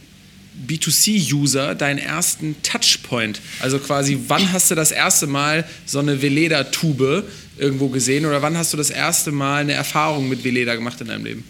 B2C-User 0.67 1.75
deinen 1.75 1.99
ersten 1.99 2.55
Touchpoint, 2.63 3.41
also 3.59 3.79
quasi, 3.79 4.17
wann 4.27 4.51
hast 4.51 4.71
du 4.71 4.75
das 4.75 4.91
erste 4.91 5.27
Mal 5.27 5.65
so 5.85 5.99
eine 5.99 6.21
Veleda-Tube 6.21 7.23
irgendwo 7.57 7.89
gesehen 7.89 8.25
oder 8.25 8.41
wann 8.41 8.57
hast 8.57 8.73
du 8.73 8.77
das 8.77 8.89
erste 8.89 9.31
Mal 9.31 9.61
eine 9.61 9.73
Erfahrung 9.73 10.29
mit 10.29 10.43
Veleda 10.43 10.75
gemacht 10.75 10.99
in 11.01 11.07
deinem 11.07 11.25
Leben? 11.25 11.43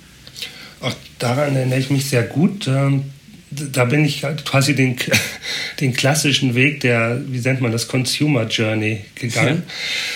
Auch 0.81 0.93
daran 1.19 1.55
erinnere 1.55 1.79
ich 1.79 1.89
mich 1.89 2.05
sehr 2.09 2.23
gut. 2.23 2.67
Ähm, 2.67 3.05
da 3.51 3.85
bin 3.85 4.05
ich 4.05 4.23
halt 4.23 4.45
quasi 4.45 4.75
den, 4.75 4.97
den 5.79 5.93
klassischen 5.93 6.55
Weg 6.55 6.81
der, 6.81 7.21
wie 7.27 7.39
nennt 7.39 7.61
man 7.61 7.71
das, 7.71 7.87
Consumer 7.87 8.47
Journey 8.47 9.01
gegangen. 9.15 9.63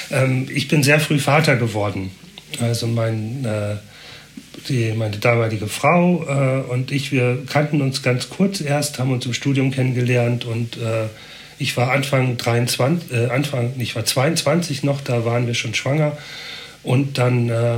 Ja. 0.09 0.23
Ähm, 0.23 0.47
ich 0.53 0.67
bin 0.67 0.83
sehr 0.83 0.99
früh 0.99 1.19
Vater 1.19 1.55
geworden. 1.55 2.11
Also 2.59 2.87
mein, 2.87 3.45
äh, 3.45 3.75
die, 4.67 4.93
meine 4.93 5.17
damalige 5.17 5.67
Frau 5.67 6.25
äh, 6.27 6.71
und 6.71 6.91
ich, 6.91 7.11
wir 7.11 7.43
kannten 7.47 7.81
uns 7.81 8.01
ganz 8.01 8.29
kurz 8.29 8.61
erst, 8.61 8.99
haben 8.99 9.11
uns 9.11 9.25
im 9.25 9.33
Studium 9.33 9.71
kennengelernt 9.71 10.45
und 10.45 10.77
äh, 10.77 11.07
ich 11.57 11.75
war 11.75 11.91
Anfang 11.91 12.37
23, 12.37 13.11
äh, 13.11 13.25
Anfang, 13.27 13.73
ich 13.79 13.95
war 13.95 14.05
22 14.05 14.83
noch, 14.83 15.01
da 15.01 15.25
waren 15.25 15.47
wir 15.47 15.53
schon 15.53 15.73
schwanger 15.73 16.17
und 16.83 17.17
dann 17.17 17.49
äh, 17.49 17.77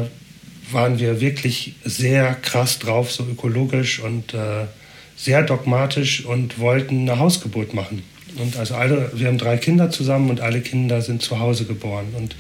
waren 0.72 1.00
wir 1.00 1.20
wirklich 1.20 1.76
sehr 1.84 2.36
krass 2.36 2.80
drauf, 2.80 3.12
so 3.12 3.24
ökologisch 3.24 4.00
und 4.00 4.34
äh, 4.34 4.66
sehr 5.18 5.44
dogmatisch 5.44 6.26
und 6.26 6.60
wollten 6.60 7.10
eine 7.10 7.20
Hausgeburt 7.20 7.74
machen. 7.74 8.04
Und 8.38 8.58
also 8.58 8.76
alle, 8.76 9.12
wir 9.14 9.28
haben 9.28 9.38
drei 9.38 9.58
Kinder 9.58 9.90
zusammen 9.90 10.30
und 10.30 10.42
alle 10.42 10.62
Kinder 10.62 11.02
sind 11.02 11.22
zu 11.22 11.40
Hause 11.40 11.66
geboren. 11.66 12.08
Und 12.18 12.36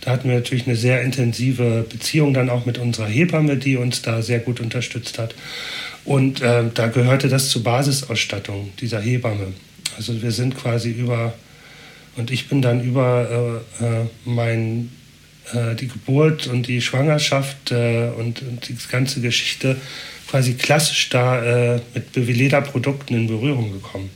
da 0.00 0.12
hatten 0.12 0.28
wir 0.28 0.36
natürlich 0.36 0.66
eine 0.66 0.76
sehr 0.76 1.02
intensive 1.02 1.84
Beziehung 1.88 2.34
dann 2.34 2.50
auch 2.50 2.66
mit 2.66 2.78
unserer 2.78 3.06
Hebamme, 3.06 3.56
die 3.56 3.76
uns 3.76 4.02
da 4.02 4.22
sehr 4.22 4.40
gut 4.40 4.60
unterstützt 4.60 5.18
hat. 5.18 5.34
Und 6.04 6.40
äh, 6.42 6.64
da 6.72 6.88
gehörte 6.88 7.28
das 7.28 7.48
zur 7.48 7.62
Basisausstattung 7.62 8.72
dieser 8.80 9.00
Hebamme. 9.00 9.52
Also 9.96 10.22
wir 10.22 10.32
sind 10.32 10.56
quasi 10.56 10.90
über, 10.90 11.34
und 12.16 12.30
ich 12.30 12.48
bin 12.48 12.62
dann 12.62 12.82
über 12.82 13.62
äh, 13.80 13.84
äh 13.84 14.06
mein 14.24 14.90
äh, 15.52 15.74
die 15.74 15.88
Geburt 15.88 16.46
und 16.46 16.66
die 16.66 16.80
Schwangerschaft 16.80 17.70
äh, 17.70 18.08
und, 18.16 18.42
und, 18.42 18.68
die 18.68 18.76
ganze 18.90 19.20
Geschichte 19.20 19.76
quasi 20.28 20.54
klassisch 20.54 21.10
da 21.10 21.74
äh, 21.74 21.80
mit 21.94 22.12
Bevileda-Produkten 22.12 23.14
in 23.14 23.26
Berührung 23.26 23.72
gekommen. 23.72 24.10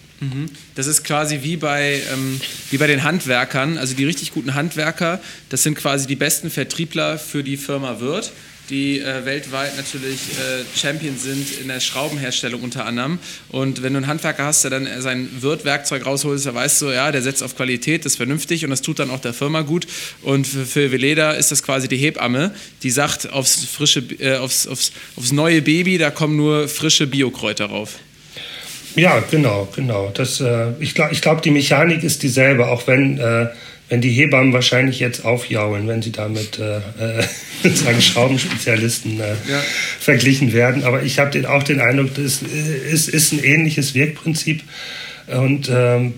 Das 0.75 0.87
ist 0.87 1.05
quasi 1.05 1.41
wie 1.43 1.57
bei, 1.57 2.03
ähm, 2.13 2.41
wie 2.71 2.79
bei 2.79 2.87
den 2.87 3.05
Handwerkern. 3.05 3.79
Also 3.79 3.95
die 3.95 4.05
richtig 4.05 4.33
guten 4.33 4.55
Handwerker, 4.55 5.21
das 5.49 5.63
sind 5.63 5.77
quasi 5.77 6.07
die 6.07 6.17
besten 6.17 6.51
Vertriebler 6.51 7.19
für 7.19 7.45
die 7.45 7.57
Firma 7.57 8.01
Wirt 8.01 8.33
die 8.71 9.01
äh, 9.01 9.25
weltweit 9.25 9.77
natürlich 9.77 10.21
äh, 10.39 10.79
Champion 10.79 11.17
sind 11.17 11.59
in 11.61 11.69
der 11.69 11.81
Schraubenherstellung 11.81 12.63
unter 12.63 12.85
anderem. 12.85 13.19
Und 13.49 13.83
wenn 13.83 13.93
du 13.95 13.99
einen 13.99 14.07
Handwerker 14.07 14.45
hast, 14.45 14.65
der 14.65 14.71
dann 14.71 14.89
sein 15.01 15.29
Wirtwerkzeug 15.41 16.05
rausholt, 16.05 16.45
der 16.45 16.55
weiß 16.55 16.79
so, 16.79 16.91
ja, 16.91 17.11
der 17.11 17.23
setzt 17.23 17.43
auf 17.43 17.57
Qualität, 17.57 18.05
das 18.05 18.13
ist 18.13 18.17
vernünftig 18.17 18.65
und 18.65 18.71
das 18.71 18.83
tut 18.83 18.99
dann 18.99 19.11
auch 19.11 19.21
der 19.21 19.35
Firma 19.35 19.63
gut. 19.63 19.87
Und 20.23 20.47
für, 20.47 20.67
für 20.67 20.93
Veleda 20.93 21.33
ist 21.33 21.51
das 21.51 21.63
quasi 21.63 21.89
die 21.89 21.97
Hebamme, 21.97 22.55
die 22.83 22.91
sagt, 22.91 23.31
aufs, 23.33 23.65
frische, 23.65 24.01
äh, 24.19 24.37
aufs, 24.37 24.67
aufs, 24.67 24.93
aufs 25.17 25.33
neue 25.33 25.63
Baby, 25.63 25.99
da 25.99 26.11
kommen 26.11 26.37
nur 26.37 26.69
frische 26.69 27.07
Biokräuter 27.07 27.67
rauf. 27.67 27.99
Ja, 28.97 29.23
genau, 29.31 29.69
genau. 29.75 30.11
Das, 30.15 30.41
äh, 30.41 30.73
ich 30.81 30.95
glaube, 30.95 31.13
ich 31.13 31.21
glaub, 31.21 31.43
die 31.43 31.51
Mechanik 31.51 32.03
ist 32.03 32.23
dieselbe, 32.23 32.69
auch 32.69 32.87
wenn 32.87 33.19
äh, 33.19 33.49
wenn 33.89 34.01
die 34.01 34.11
Hebammen 34.11 34.53
wahrscheinlich 34.53 35.01
jetzt 35.01 35.25
aufjaulen, 35.25 35.89
wenn 35.89 36.03
sie 36.03 36.13
damit 36.13 36.59
äh, 36.59 36.77
äh, 36.77 37.71
sagen 37.75 38.01
Schraubenspezialisten 38.01 39.19
äh, 39.19 39.31
ja. 39.51 39.63
verglichen 39.99 40.53
werden. 40.53 40.85
Aber 40.85 41.03
ich 41.03 41.19
habe 41.19 41.49
auch 41.49 41.63
den 41.63 41.81
Eindruck, 41.81 42.15
das 42.15 42.43
ist, 42.43 43.09
ist 43.09 43.33
ein 43.33 43.43
ähnliches 43.43 43.95
Wirkprinzip. 43.95 44.63
Und 45.27 45.71
ähm, 45.73 46.15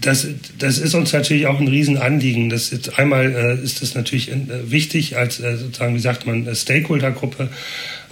das, 0.00 0.26
das 0.58 0.78
ist 0.78 0.94
uns 0.94 1.12
natürlich 1.12 1.46
auch 1.46 1.60
ein 1.60 1.68
Riesenanliegen. 1.68 2.48
Das 2.48 2.72
ist, 2.72 2.98
einmal 2.98 3.58
äh, 3.60 3.62
ist 3.62 3.82
das 3.82 3.94
natürlich 3.94 4.30
äh, 4.30 4.36
wichtig 4.70 5.16
als 5.16 5.40
äh, 5.40 5.56
sozusagen, 5.56 5.94
wie 5.94 6.00
sagt 6.00 6.26
man, 6.26 6.54
Stakeholder-Gruppe, 6.54 7.48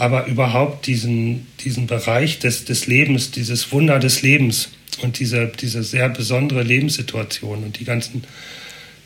aber 0.03 0.27
überhaupt 0.27 0.89
diesen, 0.89 1.47
diesen 1.61 1.87
Bereich 1.87 2.41
des, 2.41 2.65
des 2.65 2.89
Lebens, 2.89 3.31
dieses 3.31 3.71
Wunder 3.71 4.01
des 4.01 4.21
Lebens 4.21 4.71
und 5.01 5.21
diese, 5.21 5.47
diese 5.47 5.85
sehr 5.85 6.09
besondere 6.09 6.65
Lebenssituation 6.65 7.63
und 7.63 7.79
die 7.79 7.85
ganzen 7.85 8.25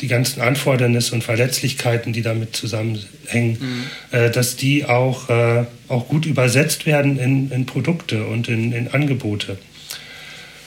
die 0.00 0.08
ganzen 0.08 0.42
Anfordernisse 0.42 1.14
und 1.14 1.24
Verletzlichkeiten, 1.24 2.12
die 2.12 2.20
damit 2.20 2.54
zusammenhängen, 2.54 3.58
mhm. 3.58 3.84
äh, 4.10 4.30
dass 4.30 4.56
die 4.56 4.84
auch, 4.84 5.30
äh, 5.30 5.64
auch 5.88 6.08
gut 6.08 6.26
übersetzt 6.26 6.84
werden 6.84 7.18
in, 7.18 7.50
in 7.50 7.64
Produkte 7.64 8.26
und 8.26 8.48
in, 8.48 8.72
in, 8.72 8.88
Angebote. 8.88 9.56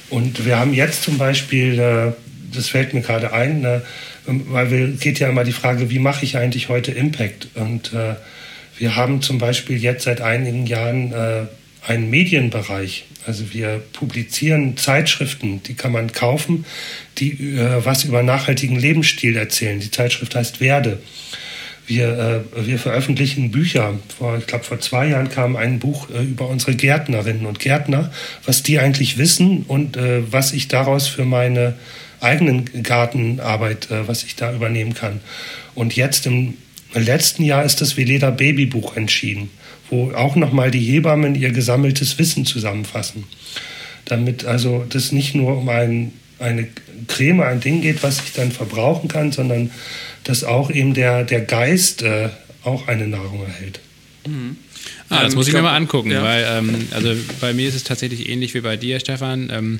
Und 0.09 0.47
wir 0.47 0.57
haben 0.57 0.73
jetzt 0.73 1.03
zum 1.03 1.19
Beispiel, 1.19 1.77
äh, 1.77 2.11
das 2.55 2.69
fällt 2.69 2.95
mir 2.95 3.01
gerade 3.01 3.31
ein, 3.31 3.63
äh, 3.65 3.81
weil 4.25 4.71
wir 4.71 4.87
geht 4.87 5.19
ja 5.19 5.29
immer 5.29 5.43
die 5.43 5.51
Frage, 5.51 5.91
wie 5.91 5.99
mache 5.99 6.25
ich 6.25 6.35
eigentlich 6.35 6.69
heute 6.69 6.91
Impact? 6.91 7.49
Und 7.53 7.93
äh, 7.93 8.15
wir 8.79 8.95
haben 8.95 9.21
zum 9.21 9.37
Beispiel 9.37 9.77
jetzt 9.77 10.05
seit 10.05 10.21
einigen 10.21 10.65
Jahren 10.65 11.11
äh, 11.11 11.45
einen 11.85 12.09
Medienbereich. 12.09 13.05
Also 13.27 13.53
wir 13.53 13.81
publizieren 13.93 14.77
Zeitschriften, 14.77 15.61
die 15.63 15.73
kann 15.73 15.91
man 15.91 16.11
kaufen, 16.13 16.65
die 17.17 17.31
äh, 17.57 17.85
was 17.85 18.05
über 18.05 18.23
nachhaltigen 18.23 18.79
Lebensstil 18.79 19.35
erzählen. 19.35 19.79
Die 19.79 19.91
Zeitschrift 19.91 20.33
heißt 20.33 20.61
Werde. 20.61 20.99
Wir, 21.85 22.45
äh, 22.55 22.65
wir 22.67 22.79
veröffentlichen 22.79 23.51
Bücher. 23.51 23.99
Vor, 24.17 24.37
ich 24.37 24.47
glaube, 24.47 24.63
vor 24.63 24.79
zwei 24.79 25.07
Jahren 25.09 25.29
kam 25.29 25.57
ein 25.57 25.79
Buch 25.79 26.09
äh, 26.09 26.23
über 26.23 26.47
unsere 26.47 26.73
Gärtnerinnen 26.73 27.45
und 27.45 27.59
Gärtner, 27.59 28.11
was 28.45 28.63
die 28.63 28.79
eigentlich 28.79 29.17
wissen 29.17 29.65
und 29.67 29.97
äh, 29.97 30.31
was 30.31 30.53
ich 30.53 30.69
daraus 30.69 31.07
für 31.07 31.25
meine 31.25 31.73
eigenen 32.21 32.83
Gartenarbeit, 32.83 33.91
äh, 33.91 34.07
was 34.07 34.23
ich 34.23 34.37
da 34.37 34.53
übernehmen 34.53 34.93
kann. 34.93 35.19
Und 35.75 35.95
jetzt 35.95 36.25
im 36.25 36.55
letzten 36.93 37.43
Jahr 37.43 37.65
ist 37.65 37.81
das 37.81 37.97
Veleda 37.97 38.31
Babybuch 38.31 38.95
entschieden 38.95 39.49
wo 39.89 40.11
auch 40.11 40.35
nochmal 40.35 40.71
die 40.71 40.79
Hebammen 40.79 41.35
ihr 41.35 41.51
gesammeltes 41.51 42.17
Wissen 42.17 42.45
zusammenfassen. 42.45 43.23
Damit 44.05 44.45
also 44.45 44.85
das 44.87 45.11
nicht 45.11 45.35
nur 45.35 45.57
um 45.57 45.69
ein, 45.69 46.13
eine 46.39 46.67
Creme, 47.07 47.41
ein 47.41 47.59
Ding 47.59 47.81
geht, 47.81 48.03
was 48.03 48.21
ich 48.23 48.33
dann 48.33 48.51
verbrauchen 48.51 49.07
kann, 49.07 49.31
sondern 49.31 49.71
dass 50.23 50.43
auch 50.43 50.69
eben 50.69 50.93
der, 50.93 51.23
der 51.23 51.41
Geist 51.41 52.01
äh, 52.01 52.29
auch 52.63 52.87
eine 52.87 53.07
Nahrung 53.07 53.45
erhält. 53.45 53.79
Mhm. 54.27 54.57
Ah, 55.09 55.23
das 55.23 55.33
ähm, 55.33 55.37
muss 55.37 55.47
ich, 55.47 55.49
ich 55.49 55.53
glaub, 55.53 55.63
mir 55.63 55.69
mal 55.69 55.75
angucken, 55.75 56.11
ja. 56.11 56.23
weil 56.23 56.45
ähm, 56.47 56.87
also 56.91 57.15
bei 57.41 57.53
mir 57.53 57.67
ist 57.67 57.75
es 57.75 57.83
tatsächlich 57.83 58.29
ähnlich 58.29 58.53
wie 58.53 58.61
bei 58.61 58.77
dir, 58.77 58.99
Stefan. 58.99 59.49
Ähm, 59.51 59.79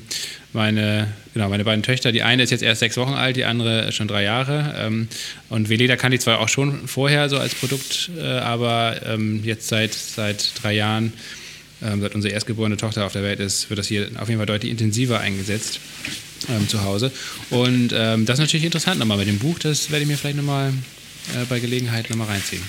meine, 0.52 1.08
genau, 1.32 1.48
meine 1.48 1.64
beiden 1.64 1.82
Töchter. 1.82 2.12
Die 2.12 2.22
eine 2.22 2.42
ist 2.42 2.50
jetzt 2.50 2.62
erst 2.62 2.80
sechs 2.80 2.96
Wochen 2.96 3.14
alt, 3.14 3.36
die 3.36 3.44
andere 3.44 3.92
schon 3.92 4.08
drei 4.08 4.24
Jahre. 4.24 4.74
Ähm, 4.78 5.08
und 5.48 5.68
Veleda 5.68 5.96
kannte 5.96 6.16
ich 6.16 6.22
zwar 6.22 6.40
auch 6.40 6.48
schon 6.48 6.86
vorher 6.88 7.28
so 7.28 7.38
als 7.38 7.54
Produkt, 7.54 8.10
äh, 8.18 8.22
aber 8.22 9.00
ähm, 9.06 9.42
jetzt 9.44 9.68
seit, 9.68 9.94
seit 9.94 10.52
drei 10.60 10.72
Jahren, 10.72 11.12
ähm, 11.82 12.00
seit 12.00 12.14
unsere 12.14 12.34
erstgeborene 12.34 12.76
Tochter 12.76 13.06
auf 13.06 13.12
der 13.12 13.22
Welt 13.22 13.40
ist, 13.40 13.70
wird 13.70 13.78
das 13.78 13.86
hier 13.86 14.08
auf 14.18 14.28
jeden 14.28 14.38
Fall 14.38 14.46
deutlich 14.46 14.70
intensiver 14.70 15.20
eingesetzt 15.20 15.80
ähm, 16.48 16.68
zu 16.68 16.82
Hause. 16.84 17.12
Und 17.50 17.92
ähm, 17.94 18.26
das 18.26 18.38
ist 18.38 18.44
natürlich 18.44 18.64
interessant 18.64 18.98
nochmal 18.98 19.18
mit 19.18 19.28
dem 19.28 19.38
Buch, 19.38 19.58
das 19.58 19.90
werde 19.90 20.02
ich 20.02 20.08
mir 20.08 20.16
vielleicht 20.16 20.36
nochmal 20.36 20.70
äh, 20.70 21.44
bei 21.48 21.60
Gelegenheit 21.60 22.10
nochmal 22.10 22.28
reinziehen. 22.28 22.62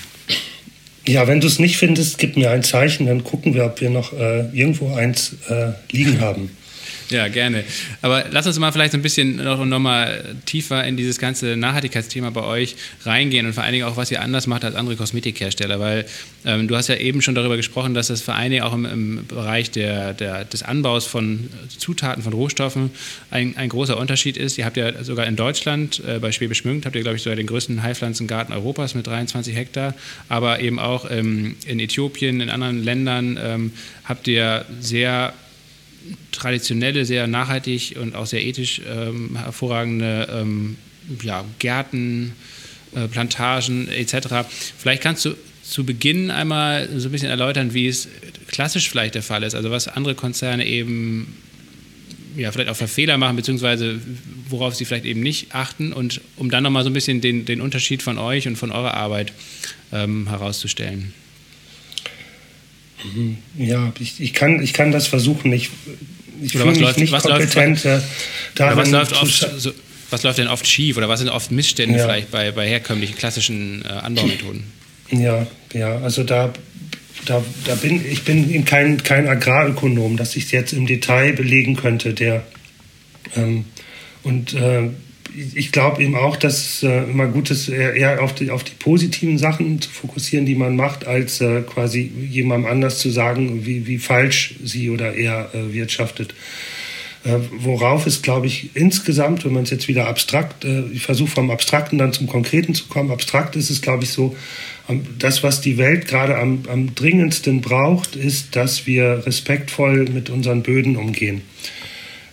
Ja, 1.06 1.26
wenn 1.26 1.40
du 1.40 1.48
es 1.48 1.58
nicht 1.58 1.78
findest, 1.78 2.18
gib 2.18 2.36
mir 2.36 2.52
ein 2.52 2.62
Zeichen, 2.62 3.06
dann 3.06 3.24
gucken 3.24 3.54
wir, 3.54 3.64
ob 3.64 3.80
wir 3.80 3.90
noch 3.90 4.12
äh, 4.12 4.44
irgendwo 4.52 4.94
eins 4.94 5.34
äh, 5.48 5.72
liegen 5.90 6.20
haben. 6.20 6.50
Ja, 7.12 7.28
gerne. 7.28 7.64
Aber 8.00 8.24
lass 8.30 8.46
uns 8.46 8.58
mal 8.58 8.72
vielleicht 8.72 8.92
so 8.92 8.98
ein 8.98 9.02
bisschen 9.02 9.36
noch, 9.36 9.62
noch 9.64 9.78
mal 9.78 10.34
tiefer 10.46 10.82
in 10.84 10.96
dieses 10.96 11.18
ganze 11.18 11.56
Nachhaltigkeitsthema 11.56 12.30
bei 12.30 12.42
euch 12.42 12.74
reingehen 13.04 13.46
und 13.46 13.52
vor 13.52 13.62
allen 13.64 13.72
Dingen 13.72 13.84
auch, 13.84 13.98
was 13.98 14.10
ihr 14.10 14.22
anders 14.22 14.46
macht 14.46 14.64
als 14.64 14.74
andere 14.74 14.96
Kosmetikhersteller, 14.96 15.78
weil 15.78 16.06
ähm, 16.46 16.68
du 16.68 16.76
hast 16.76 16.88
ja 16.88 16.96
eben 16.96 17.20
schon 17.20 17.34
darüber 17.34 17.56
gesprochen, 17.56 17.92
dass 17.92 18.06
das 18.08 18.22
vor 18.22 18.34
allen 18.34 18.50
Dingen 18.50 18.62
auch 18.62 18.72
im, 18.72 18.86
im 18.86 19.26
Bereich 19.26 19.70
der, 19.70 20.14
der, 20.14 20.44
des 20.44 20.62
Anbaus 20.62 21.06
von 21.06 21.50
Zutaten, 21.76 22.22
von 22.22 22.32
Rohstoffen 22.32 22.90
ein, 23.30 23.56
ein, 23.56 23.68
großer 23.68 23.98
Unterschied 23.98 24.38
ist. 24.38 24.56
Ihr 24.56 24.64
habt 24.64 24.78
ja 24.78 25.04
sogar 25.04 25.26
in 25.26 25.36
Deutschland, 25.36 26.02
äh, 26.06 26.18
bei 26.18 26.32
Schwäbisch 26.32 26.64
Münd, 26.64 26.86
habt 26.86 26.96
ihr, 26.96 27.02
glaube 27.02 27.16
ich, 27.16 27.22
sogar 27.22 27.36
den 27.36 27.46
größten 27.46 27.82
Heilpflanzengarten 27.82 28.54
Europas 28.54 28.94
mit 28.94 29.06
23 29.06 29.54
Hektar, 29.54 29.94
aber 30.30 30.60
eben 30.60 30.78
auch 30.78 31.10
ähm, 31.10 31.56
in 31.66 31.78
Äthiopien, 31.78 32.40
in 32.40 32.48
anderen 32.48 32.82
Ländern 32.82 33.38
ähm, 33.42 33.72
habt 34.04 34.26
ihr 34.28 34.64
sehr 34.80 35.34
traditionelle, 36.32 37.04
sehr 37.04 37.26
nachhaltig 37.26 37.96
und 38.00 38.14
auch 38.14 38.26
sehr 38.26 38.44
ethisch 38.44 38.80
ähm, 38.88 39.36
hervorragende 39.36 40.28
ähm, 40.32 40.76
ja, 41.22 41.44
Gärten, 41.58 42.32
äh, 42.94 43.08
Plantagen 43.08 43.88
etc. 43.88 44.46
Vielleicht 44.78 45.02
kannst 45.02 45.24
du 45.24 45.34
zu 45.62 45.84
Beginn 45.84 46.30
einmal 46.30 46.88
so 46.96 47.08
ein 47.08 47.12
bisschen 47.12 47.30
erläutern, 47.30 47.74
wie 47.74 47.86
es 47.86 48.08
klassisch 48.48 48.90
vielleicht 48.90 49.14
der 49.14 49.22
Fall 49.22 49.42
ist, 49.42 49.54
also 49.54 49.70
was 49.70 49.88
andere 49.88 50.14
Konzerne 50.14 50.66
eben 50.66 51.36
ja, 52.36 52.50
vielleicht 52.50 52.70
auch 52.70 52.76
für 52.76 52.88
Fehler 52.88 53.18
machen, 53.18 53.36
beziehungsweise 53.36 54.00
worauf 54.48 54.74
sie 54.74 54.84
vielleicht 54.84 55.04
eben 55.04 55.20
nicht 55.20 55.54
achten 55.54 55.92
und 55.92 56.20
um 56.36 56.50
dann 56.50 56.62
nochmal 56.62 56.82
so 56.82 56.90
ein 56.90 56.94
bisschen 56.94 57.20
den, 57.20 57.44
den 57.44 57.60
Unterschied 57.60 58.02
von 58.02 58.18
euch 58.18 58.46
und 58.48 58.56
von 58.56 58.70
eurer 58.70 58.94
Arbeit 58.94 59.32
ähm, 59.92 60.28
herauszustellen. 60.28 61.12
Mhm. 63.04 63.38
Ja, 63.56 63.92
ich, 63.98 64.20
ich, 64.20 64.32
kann, 64.32 64.62
ich 64.62 64.72
kann 64.72 64.92
das 64.92 65.06
versuchen. 65.06 65.52
Ich, 65.52 65.70
ich 66.42 66.52
fühle 66.52 66.66
mich 66.66 66.80
läuft, 66.80 66.98
nicht 66.98 67.12
kompetent 67.12 67.84
läuft, 67.84 68.06
darin 68.54 68.78
was 68.78 68.90
läuft, 68.90 69.12
oft, 69.12 69.50
so, 69.58 69.72
was 70.10 70.22
läuft 70.22 70.38
denn 70.38 70.48
oft 70.48 70.66
schief 70.66 70.96
oder 70.96 71.08
was 71.08 71.20
sind 71.20 71.28
oft 71.28 71.50
Missstände 71.50 71.98
ja. 71.98 72.04
vielleicht 72.04 72.30
bei, 72.30 72.50
bei 72.52 72.68
herkömmlichen 72.68 73.16
klassischen 73.16 73.84
äh, 73.84 73.88
Anbaumethoden? 73.88 74.64
Ja, 75.10 75.46
ja, 75.72 75.98
also 75.98 76.24
da, 76.24 76.52
da, 77.26 77.44
da 77.64 77.74
bin 77.76 78.04
ich 78.04 78.22
bin 78.22 78.64
kein, 78.64 79.02
kein 79.02 79.28
Agrarökonom, 79.28 80.16
dass 80.16 80.36
ich 80.36 80.44
es 80.44 80.50
jetzt 80.50 80.72
im 80.72 80.86
Detail 80.86 81.32
belegen 81.32 81.76
könnte. 81.76 82.14
Der 82.14 82.44
ähm, 83.36 83.66
und 84.22 84.54
äh, 84.54 84.90
ich 85.54 85.72
glaube 85.72 86.02
eben 86.02 86.14
auch, 86.14 86.36
dass 86.36 86.82
äh, 86.82 87.04
immer 87.04 87.26
gut 87.26 87.50
ist, 87.50 87.68
eher 87.68 88.22
auf 88.22 88.34
die, 88.34 88.50
auf 88.50 88.64
die 88.64 88.74
positiven 88.78 89.38
Sachen 89.38 89.80
zu 89.80 89.90
fokussieren, 89.90 90.46
die 90.46 90.54
man 90.54 90.76
macht, 90.76 91.06
als 91.06 91.40
äh, 91.40 91.62
quasi 91.62 92.10
jemandem 92.28 92.70
anders 92.70 92.98
zu 92.98 93.10
sagen, 93.10 93.64
wie, 93.66 93.86
wie 93.86 93.98
falsch 93.98 94.54
sie 94.62 94.90
oder 94.90 95.14
er 95.14 95.50
äh, 95.54 95.72
wirtschaftet. 95.72 96.34
Äh, 97.24 97.38
worauf 97.58 98.06
es, 98.06 98.22
glaube 98.22 98.48
ich, 98.48 98.70
insgesamt, 98.74 99.44
wenn 99.44 99.52
man 99.52 99.62
es 99.62 99.70
jetzt 99.70 99.86
wieder 99.86 100.08
abstrakt, 100.08 100.64
äh, 100.64 100.82
ich 100.92 101.02
versuche 101.02 101.30
vom 101.30 101.50
Abstrakten 101.50 101.96
dann 101.96 102.12
zum 102.12 102.26
Konkreten 102.26 102.74
zu 102.74 102.86
kommen, 102.86 103.12
abstrakt 103.12 103.54
ist 103.54 103.70
es, 103.70 103.80
glaube 103.80 104.04
ich, 104.04 104.10
so, 104.10 104.36
das, 105.18 105.44
was 105.44 105.60
die 105.60 105.78
Welt 105.78 106.08
gerade 106.08 106.36
am, 106.36 106.64
am 106.68 106.94
dringendsten 106.94 107.60
braucht, 107.60 108.16
ist, 108.16 108.56
dass 108.56 108.86
wir 108.86 109.22
respektvoll 109.24 110.06
mit 110.12 110.28
unseren 110.28 110.62
Böden 110.62 110.96
umgehen. 110.96 111.42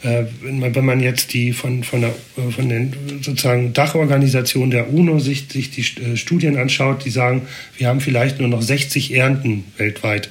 Äh, 0.01 0.25
wenn, 0.41 0.59
man, 0.59 0.75
wenn 0.75 0.85
man 0.85 1.01
jetzt 1.01 1.33
die 1.33 1.51
von, 1.51 1.83
von, 1.83 2.01
der, 2.01 2.11
äh, 2.37 2.51
von 2.51 2.69
den 2.69 2.93
sozusagen 3.21 3.73
Dachorganisationen 3.73 4.71
der 4.71 4.93
UNO 4.93 5.19
sich, 5.19 5.47
sich 5.51 5.71
die 5.71 5.81
äh, 6.01 6.15
Studien 6.15 6.57
anschaut, 6.57 7.03
die 7.03 7.09
sagen, 7.09 7.41
wir 7.77 7.87
haben 7.87 7.99
vielleicht 7.99 8.39
nur 8.39 8.47
noch 8.47 8.61
60 8.61 9.13
Ernten 9.13 9.65
weltweit, 9.75 10.29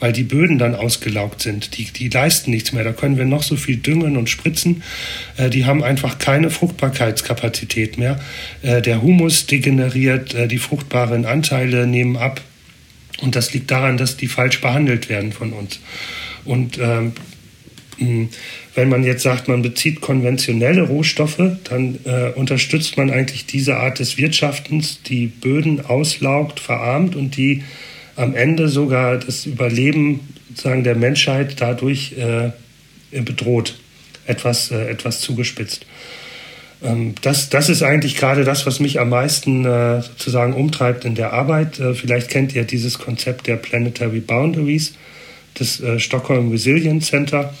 weil 0.00 0.12
die 0.12 0.22
Böden 0.22 0.58
dann 0.58 0.74
ausgelaugt 0.74 1.40
sind. 1.40 1.78
Die, 1.78 1.84
die 1.84 2.10
leisten 2.10 2.50
nichts 2.50 2.72
mehr. 2.72 2.84
Da 2.84 2.92
können 2.92 3.16
wir 3.16 3.24
noch 3.24 3.42
so 3.42 3.56
viel 3.56 3.78
düngen 3.78 4.18
und 4.18 4.28
spritzen. 4.28 4.82
die 5.52 5.66
haben 5.66 5.82
einfach 5.82 6.18
keine 6.18 6.48
Fruchtbarkeitskapazität 6.48 7.98
mehr. 7.98 8.18
der 8.62 9.02
Humus 9.02 9.44
degeneriert, 9.44 10.34
die 10.50 10.56
fruchtbaren 10.56 11.26
Anteile 11.26 11.86
nehmen 11.86 12.16
ab. 12.16 12.40
Und 13.20 13.36
das 13.36 13.52
liegt 13.52 13.70
daran, 13.70 13.98
dass 13.98 14.16
die 14.16 14.28
falsch 14.28 14.62
behandelt 14.62 15.10
werden 15.10 15.32
von 15.32 15.52
uns. 15.52 15.80
Und 16.46 16.78
ähm, 16.78 17.12
wenn 18.80 18.88
man 18.88 19.04
jetzt 19.04 19.24
sagt, 19.24 19.46
man 19.46 19.60
bezieht 19.60 20.00
konventionelle 20.00 20.80
Rohstoffe, 20.80 21.36
dann 21.64 21.98
äh, 22.04 22.30
unterstützt 22.34 22.96
man 22.96 23.10
eigentlich 23.10 23.44
diese 23.44 23.76
Art 23.76 23.98
des 23.98 24.16
Wirtschaftens, 24.16 25.02
die 25.02 25.26
Böden 25.26 25.84
auslaugt, 25.84 26.60
verarmt 26.60 27.14
und 27.14 27.36
die 27.36 27.62
am 28.16 28.34
Ende 28.34 28.68
sogar 28.68 29.18
das 29.18 29.44
Überleben 29.44 30.20
sagen, 30.54 30.82
der 30.82 30.94
Menschheit 30.94 31.60
dadurch 31.60 32.14
äh, 32.16 32.52
bedroht. 33.20 33.78
Etwas, 34.24 34.70
äh, 34.70 34.88
etwas 34.88 35.20
zugespitzt. 35.20 35.84
Ähm, 36.82 37.14
das, 37.20 37.50
das 37.50 37.68
ist 37.68 37.82
eigentlich 37.82 38.16
gerade 38.16 38.44
das, 38.44 38.64
was 38.64 38.80
mich 38.80 38.98
am 38.98 39.10
meisten 39.10 39.66
äh, 39.66 40.00
sozusagen 40.00 40.54
umtreibt 40.54 41.04
in 41.04 41.14
der 41.14 41.34
Arbeit. 41.34 41.78
Äh, 41.80 41.92
vielleicht 41.92 42.30
kennt 42.30 42.54
ihr 42.54 42.64
dieses 42.64 42.98
Konzept 42.98 43.46
der 43.46 43.56
Planetary 43.56 44.20
Boundaries 44.20 44.94
des 45.58 45.80
äh, 45.80 46.00
Stockholm 46.00 46.50
Resilience 46.50 47.08
Center 47.08 47.52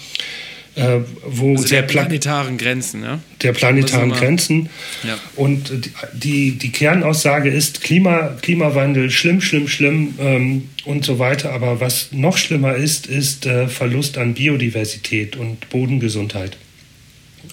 äh, 0.80 1.00
wo 1.26 1.52
also 1.52 1.68
der 1.68 1.82
planetaren 1.82 2.58
Grenzen, 2.58 3.02
ja? 3.02 3.20
Der 3.42 3.52
planetaren 3.52 4.12
Grenzen. 4.12 4.68
Ja. 5.02 5.18
Und 5.36 5.72
die, 6.12 6.52
die 6.52 6.72
Kernaussage 6.72 7.50
ist 7.50 7.82
Klima, 7.82 8.36
Klimawandel, 8.42 9.10
schlimm, 9.10 9.40
schlimm, 9.40 9.68
schlimm 9.68 10.14
ähm, 10.18 10.68
und 10.84 11.04
so 11.04 11.18
weiter. 11.18 11.52
Aber 11.52 11.80
was 11.80 12.08
noch 12.12 12.36
schlimmer 12.36 12.74
ist, 12.74 13.06
ist 13.06 13.46
äh, 13.46 13.68
Verlust 13.68 14.18
an 14.18 14.34
Biodiversität 14.34 15.36
und 15.36 15.68
Bodengesundheit. 15.70 16.56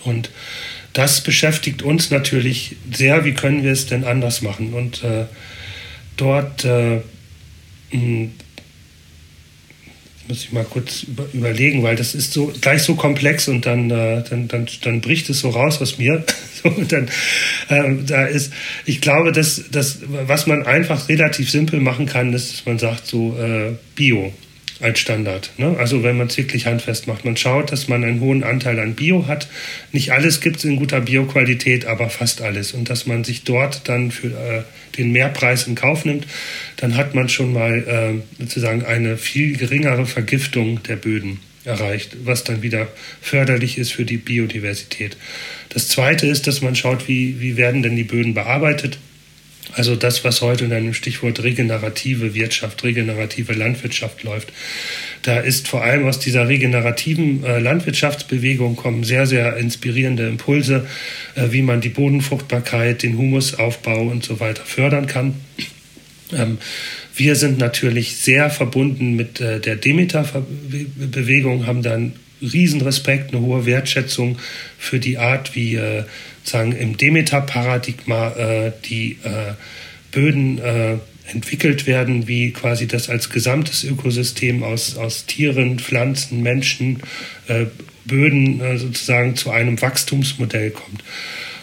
Und 0.04 0.30
das 0.94 1.22
beschäftigt 1.22 1.82
uns 1.84 2.10
natürlich 2.10 2.76
sehr. 2.92 3.26
Wie 3.26 3.34
können 3.34 3.64
wir 3.64 3.72
es 3.72 3.86
denn 3.86 4.04
anders 4.04 4.42
machen? 4.42 4.74
Und 4.74 5.04
äh, 5.04 5.26
dort 6.16 6.66
äh, 6.66 7.02
muss 10.28 10.44
ich 10.44 10.52
mal 10.52 10.66
kurz 10.66 11.06
überlegen, 11.34 11.84
weil 11.84 11.96
das 11.96 12.16
ist 12.16 12.34
so 12.34 12.52
gleich 12.62 12.84
so 12.84 12.96
komplex 12.96 13.48
und 13.48 13.66
dann, 13.66 13.90
äh, 13.90 14.24
dann, 14.30 14.48
dann, 14.48 14.68
dann 14.84 15.02
bricht 15.02 15.30
es 15.30 15.40
so 15.40 15.50
raus 15.50 15.82
aus 15.82 15.98
mir. 15.98 16.24
so, 16.64 16.70
dann, 16.70 17.10
äh, 17.70 18.04
da 18.06 18.26
ist, 18.26 18.52
ich 18.86 19.02
glaube, 19.02 19.32
dass, 19.32 19.70
dass 19.72 20.00
was 20.08 20.48
man 20.48 20.66
einfach 20.66 21.10
relativ 21.10 21.50
simpel 21.50 21.80
machen 21.80 22.06
kann, 22.06 22.34
ist, 22.34 22.54
dass 22.54 22.66
man 22.66 22.80
sagt 22.80 23.08
so 23.08 23.38
äh, 23.38 23.74
Bio 23.96 24.34
als 24.80 25.00
Standard. 25.00 25.52
Ne? 25.58 25.76
Also 25.78 26.04
wenn 26.04 26.18
man 26.18 26.28
es 26.28 26.38
wirklich 26.38 26.66
handfest 26.66 27.08
macht. 27.08 27.26
Man 27.26 27.38
schaut, 27.38 27.72
dass 27.72 27.88
man 27.88 28.04
einen 28.04 28.20
hohen 28.20 28.44
Anteil 28.44 28.80
an 28.80 28.96
Bio 28.96 29.28
hat. 29.28 29.48
Nicht 29.92 30.12
alles 30.12 30.42
gibt 30.42 30.58
es 30.58 30.66
in 30.66 30.76
guter 30.76 31.02
Bioqualität, 31.02 31.86
aber 31.86 32.10
fast 32.10 32.42
alles. 32.42 32.74
Und 32.74 32.90
dass 32.90 33.06
man 33.06 33.24
sich 33.24 33.44
dort 33.44 33.88
dann 33.88 34.12
für 34.12 34.28
äh, 34.28 34.64
den 34.98 35.12
Mehrpreis 35.12 35.68
in 35.68 35.76
Kauf 35.76 36.06
nimmt, 36.06 36.28
dann 36.78 36.96
hat 36.96 37.16
man 37.16 37.30
schon 37.30 37.54
mal 37.54 38.24
äh, 38.40 38.42
sozusagen 38.42 38.84
eine 38.84 39.18
viel 39.18 39.58
geringere 39.58 40.06
Vergiftung 40.06 40.84
der 40.84 40.96
Böden 40.96 41.40
erreicht, 41.64 42.18
was 42.24 42.44
dann 42.44 42.62
wieder 42.62 42.88
förderlich 43.22 43.78
ist 43.78 43.92
für 43.92 44.06
die 44.06 44.18
Biodiversität. 44.18 45.18
Das 45.70 45.90
Zweite 45.90 46.28
ist, 46.28 46.48
dass 46.48 46.62
man 46.62 46.76
schaut, 46.76 47.08
wie, 47.08 47.42
wie 47.42 47.58
werden 47.58 47.84
denn 47.84 47.96
die 47.96 48.04
Böden 48.04 48.34
bearbeitet 48.34 48.98
also 49.74 49.96
das, 49.96 50.24
was 50.24 50.42
heute 50.42 50.66
in 50.66 50.74
einem 50.74 50.94
Stichwort 50.94 51.44
regenerative 51.44 52.34
Wirtschaft, 52.34 52.84
regenerative 52.84 53.54
Landwirtschaft 53.54 54.24
läuft. 54.24 54.52
Da 55.28 55.40
ist 55.40 55.68
vor 55.68 55.84
allem 55.84 56.06
aus 56.06 56.20
dieser 56.20 56.48
regenerativen 56.48 57.44
äh, 57.44 57.60
Landwirtschaftsbewegung 57.60 58.78
kommen 58.78 59.04
sehr, 59.04 59.28
sehr 59.28 59.58
inspirierende 59.58 60.26
Impulse, 60.26 60.88
äh, 61.36 61.52
wie 61.52 61.62
man 61.62 61.82
die 61.82 61.90
Bodenfruchtbarkeit, 61.90 63.04
den 63.04 63.18
Humusaufbau 63.18 64.04
und 64.04 64.24
so 64.24 64.40
weiter 64.40 64.64
fördern 64.64 65.06
kann. 65.06 65.36
Ähm, 66.32 66.60
wir 67.14 67.36
sind 67.36 67.58
natürlich 67.58 68.16
sehr 68.16 68.50
verbunden 68.50 69.18
mit 69.18 69.42
äh, 69.42 69.60
der 69.60 69.76
Demeter-Bewegung, 69.76 71.68
haben 71.68 71.84
dann 71.84 72.14
Riesenrespekt, 72.42 73.34
eine 73.34 73.42
hohe 73.42 73.66
Wertschätzung 73.66 74.38
für 74.78 75.00
die 75.00 75.18
Art, 75.18 75.56
wie 75.58 75.76
äh, 75.76 76.06
sagen 76.46 76.72
im 76.72 76.96
Demeter-Paradigma 76.96 78.30
äh, 78.30 78.72
die 78.86 79.18
äh, 79.26 79.56
Böden 80.14 80.62
entwickelt 81.32 81.88
werden, 81.88 82.28
wie 82.28 82.52
quasi 82.52 82.88
das 82.88 83.10
als 83.10 83.30
gesamtes 83.30 83.84
Ökosystem 83.84 84.64
aus, 84.64 84.98
aus 84.98 85.26
Tieren, 85.26 85.80
Pflanzen, 85.80 86.42
Menschen, 86.42 87.02
äh, 87.48 87.66
Böden 88.06 88.62
äh, 88.62 88.78
sozusagen 88.78 89.36
zu 89.36 89.52
einem 89.52 89.82
Wachstumsmodell 89.82 90.72
kommt. 90.72 91.04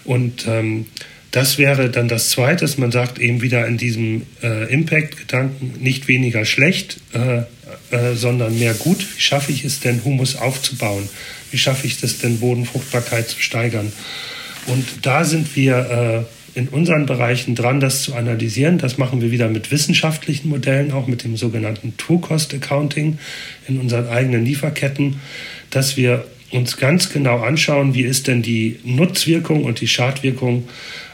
Und 0.05 0.47
ähm, 0.47 0.87
das 1.31 1.59
wäre 1.59 1.91
dann 1.91 2.07
das 2.07 2.31
Zweite, 2.31 2.69
man 2.77 2.93
sagt 2.93 3.19
eben 3.19 3.43
wieder 3.43 3.67
in 3.67 3.77
diesem 3.77 4.23
äh, 4.43 4.73
Impact-Gedanken 4.73 5.83
nicht 5.83 6.07
weniger 6.07 6.45
schlecht, 6.45 6.99
äh, 7.13 7.39
äh, 7.91 8.15
sondern 8.15 8.59
mehr 8.59 8.75
gut. 8.75 9.05
Wie 9.17 9.21
schaffe 9.21 9.51
ich 9.51 9.65
es 9.65 9.81
denn, 9.81 10.05
Humus 10.05 10.37
aufzubauen? 10.37 11.09
Wie 11.51 11.59
schaffe 11.59 11.87
ich 11.87 12.01
es 12.03 12.19
denn, 12.19 12.39
Bodenfruchtbarkeit 12.39 13.29
zu 13.29 13.41
steigern? 13.41 13.93
Und 14.67 14.85
da 15.03 15.25
sind 15.25 15.57
wir 15.57 16.27
äh, 16.27 16.34
in 16.55 16.69
unseren 16.69 17.07
Bereichen 17.07 17.55
dran, 17.55 17.81
das 17.81 18.03
zu 18.03 18.15
analysieren. 18.15 18.79
Das 18.79 18.99
machen 18.99 19.21
wir 19.21 19.31
wieder 19.31 19.49
mit 19.49 19.71
wissenschaftlichen 19.71 20.49
Modellen, 20.49 20.93
auch 20.93 21.07
mit 21.07 21.25
dem 21.25 21.37
sogenannten 21.37 21.97
True 21.97 22.21
Cost 22.21 22.55
Accounting 22.55 23.19
in 23.69 23.79
unseren 23.79 24.09
eigenen 24.09 24.45
Lieferketten, 24.45 25.21
dass 25.71 25.97
wir 25.97 26.25
uns 26.53 26.77
ganz 26.77 27.11
genau 27.11 27.41
anschauen, 27.41 27.95
wie 27.95 28.03
ist 28.03 28.29
denn 28.29 28.41
die 28.41 28.79
Nutzwirkung 28.85 29.65
und 29.65 29.81
die 29.81 29.89
Schadwirkung 29.89 30.69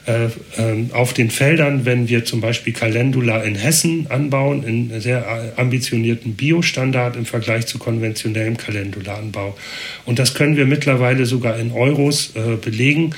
äh, 0.06 0.28
ähm, 0.58 0.90
auf 0.92 1.14
den 1.14 1.30
Feldern, 1.30 1.86
wenn 1.86 2.08
wir 2.08 2.26
zum 2.26 2.42
Beispiel 2.42 2.74
Calendula 2.74 3.42
in 3.42 3.54
Hessen 3.54 4.06
anbauen, 4.10 4.64
in 4.64 5.00
sehr 5.00 5.54
ambitionierten 5.56 6.34
Biostandard 6.34 7.16
im 7.16 7.24
Vergleich 7.24 7.66
zu 7.66 7.78
konventionellem 7.78 8.58
Calendula-Anbau. 8.58 9.56
Und 10.04 10.18
das 10.18 10.34
können 10.34 10.56
wir 10.56 10.66
mittlerweile 10.66 11.24
sogar 11.24 11.58
in 11.58 11.72
Euros 11.72 12.34
äh, 12.34 12.56
belegen, 12.56 13.14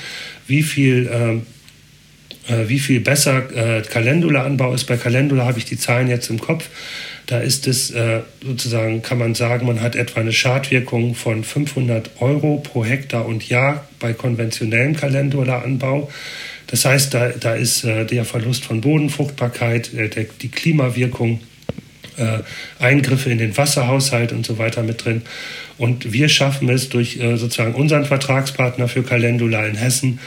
wie 0.47 0.63
viel 0.63 1.09
ähm, 1.11 1.41
äh, 2.47 2.67
wie 2.67 2.79
viel 2.79 2.99
besser 2.99 3.43
äh, 3.55 3.81
Calendula-Anbau 3.81 4.73
ist. 4.73 4.85
Bei 4.85 4.97
Calendula 4.97 5.45
habe 5.45 5.59
ich 5.59 5.65
die 5.65 5.77
Zahlen 5.77 6.07
jetzt 6.07 6.29
im 6.29 6.39
Kopf. 6.39 6.69
Da 7.25 7.39
ist 7.39 7.67
es 7.67 7.91
äh, 7.91 8.19
sozusagen, 8.45 9.01
kann 9.01 9.17
man 9.17 9.33
sagen, 9.33 9.65
man 9.65 9.81
hat 9.81 9.95
etwa 9.95 10.19
eine 10.19 10.33
Schadwirkung 10.33 11.15
von 11.15 11.43
500 11.43 12.11
Euro 12.19 12.57
pro 12.57 12.83
Hektar 12.83 13.25
und 13.25 13.47
Jahr 13.47 13.87
bei 13.99 14.13
konventionellem 14.13 14.95
Calendula-Anbau. 14.95 16.09
Das 16.67 16.85
heißt, 16.85 17.13
da, 17.13 17.29
da 17.29 17.53
ist 17.53 17.85
äh, 17.85 18.05
der 18.05 18.25
Verlust 18.25 18.65
von 18.65 18.81
Bodenfruchtbarkeit, 18.81 19.93
äh, 19.93 20.09
der, 20.09 20.25
die 20.41 20.49
Klimawirkung, 20.49 21.39
äh, 22.17 22.39
Eingriffe 22.79 23.29
in 23.31 23.37
den 23.37 23.55
Wasserhaushalt 23.57 24.33
und 24.33 24.45
so 24.45 24.57
weiter 24.57 24.83
mit 24.83 25.05
drin. 25.05 25.21
Und 25.77 26.13
wir 26.13 26.29
schaffen 26.29 26.69
es 26.69 26.89
durch 26.89 27.19
äh, 27.19 27.37
sozusagen 27.37 27.73
unseren 27.73 28.05
Vertragspartner 28.05 28.87
für 28.87 29.03
Calendula 29.03 29.65
in 29.65 29.75
Hessen, 29.75 30.19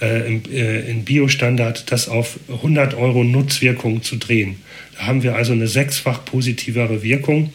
äh, 0.00 0.26
im, 0.26 0.42
äh, 0.50 0.90
in 0.90 1.04
Biostandard 1.04 1.90
das 1.90 2.08
auf 2.08 2.38
100 2.48 2.94
Euro 2.94 3.24
Nutzwirkung 3.24 4.02
zu 4.02 4.16
drehen. 4.16 4.56
Da 4.96 5.06
haben 5.06 5.22
wir 5.22 5.36
also 5.36 5.52
eine 5.52 5.68
sechsfach 5.68 6.24
positivere 6.24 7.02
Wirkung 7.02 7.52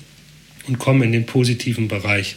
und 0.68 0.80
kommen 0.80 1.02
in 1.04 1.12
den 1.12 1.26
positiven 1.26 1.88
Bereich. 1.88 2.36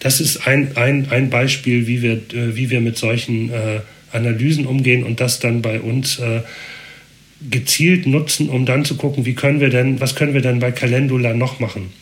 Das 0.00 0.20
ist 0.20 0.46
ein, 0.46 0.76
ein, 0.76 1.10
ein 1.10 1.30
Beispiel, 1.30 1.86
wie 1.86 2.02
wir, 2.02 2.12
äh, 2.12 2.56
wie 2.56 2.70
wir 2.70 2.80
mit 2.80 2.96
solchen 2.96 3.50
äh, 3.50 3.80
Analysen 4.12 4.66
umgehen 4.66 5.04
und 5.04 5.20
das 5.20 5.40
dann 5.40 5.62
bei 5.62 5.80
uns 5.80 6.18
äh, 6.18 6.40
gezielt 7.50 8.06
nutzen, 8.06 8.48
um 8.48 8.66
dann 8.66 8.84
zu 8.84 8.96
gucken, 8.96 9.24
wie 9.24 9.34
können 9.34 9.60
wir 9.60 9.70
denn, 9.70 10.00
was 10.00 10.16
können 10.16 10.34
wir 10.34 10.40
denn 10.40 10.58
bei 10.58 10.72
Calendula 10.72 11.34
noch 11.34 11.60
machen. 11.60 11.92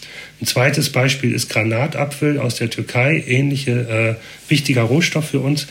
Ein 0.40 0.46
zweites 0.46 0.90
Beispiel 0.90 1.32
ist 1.32 1.50
Granatapfel 1.50 2.38
aus 2.38 2.56
der 2.56 2.70
Türkei, 2.70 3.22
ähnliche 3.26 4.18
äh, 4.18 4.50
wichtiger 4.50 4.82
Rohstoff 4.82 5.30
für 5.30 5.40
uns. 5.40 5.66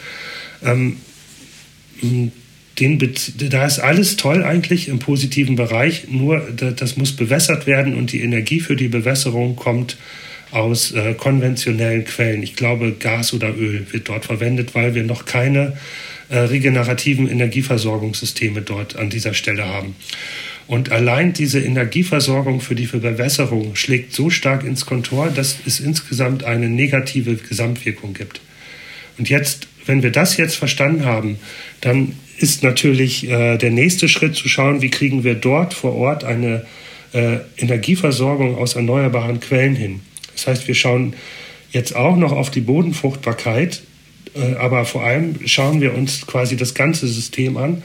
Ähm, 0.64 0.98
den, 2.02 3.14
da 3.50 3.66
ist 3.66 3.80
alles 3.80 4.18
toll 4.18 4.44
eigentlich 4.44 4.90
im 4.90 5.00
positiven 5.00 5.56
Bereich, 5.56 6.08
nur 6.10 6.40
das 6.40 6.98
muss 6.98 7.14
bewässert 7.14 7.68
werden 7.68 7.96
und 7.96 8.12
die 8.12 8.22
Energie 8.22 8.60
für 8.60 8.76
die 8.76 8.90
Bewässerung 8.90 9.56
kommt 9.56 9.98
aus 10.52 10.92
äh, 10.92 11.14
konventionellen 11.14 12.06
Quellen. 12.06 12.44
Ich 12.44 12.56
glaube, 12.56 12.94
Gas 12.94 13.34
oder 13.34 13.56
Öl 13.56 13.86
wird 13.92 14.10
dort 14.10 14.26
verwendet, 14.26 14.76
weil 14.76 14.96
wir 14.96 15.04
noch 15.04 15.26
keine 15.26 15.78
äh, 16.30 16.38
regenerativen 16.38 17.30
Energieversorgungssysteme 17.30 18.62
dort 18.62 18.96
an 18.96 19.10
dieser 19.10 19.34
Stelle 19.34 19.66
haben. 19.66 19.96
Und 20.68 20.92
allein 20.92 21.34
diese 21.34 21.60
Energieversorgung 21.60 22.60
für 22.60 22.74
die 22.74 22.88
Bewässerung 22.88 23.76
schlägt 23.76 24.14
so 24.14 24.30
stark 24.30 24.64
ins 24.64 24.86
Kontor, 24.86 25.30
dass 25.30 25.58
es 25.66 25.80
insgesamt 25.80 26.44
eine 26.44 26.70
negative 26.70 27.36
Gesamtwirkung 27.36 28.14
gibt. 28.14 28.42
Und 29.18 29.30
jetzt, 29.30 29.68
wenn 29.86 30.04
wir 30.04 30.12
das 30.12 30.38
jetzt 30.38 30.56
verstanden 30.56 31.06
haben, 31.06 31.38
dann 31.82 32.14
ist 32.38 32.64
natürlich 32.64 33.30
äh, 33.30 33.58
der 33.58 33.72
nächste 33.72 34.10
Schritt 34.10 34.36
zu 34.36 34.50
schauen, 34.50 34.82
wie 34.82 34.90
kriegen 34.90 35.24
wir 35.24 35.36
dort 35.36 35.74
vor 35.74 35.96
Ort 35.96 36.24
eine 36.24 36.66
äh, 37.14 37.38
Energieversorgung 37.58 38.58
aus 38.58 38.76
erneuerbaren 38.76 39.40
Quellen 39.40 39.76
hin. 39.76 40.02
Das 40.34 40.48
heißt, 40.48 40.68
wir 40.68 40.76
schauen 40.76 41.16
jetzt 41.72 41.96
auch 41.96 42.18
noch 42.18 42.32
auf 42.32 42.52
die 42.52 42.62
Bodenfruchtbarkeit 42.62 43.84
äh, 44.36 44.56
aber 44.56 44.86
vor 44.86 45.04
allem 45.04 45.36
schauen 45.46 45.82
wir 45.82 45.96
uns 45.96 46.28
quasi 46.28 46.56
das 46.58 46.74
ganze 46.74 47.08
System 47.08 47.58
an 47.58 47.84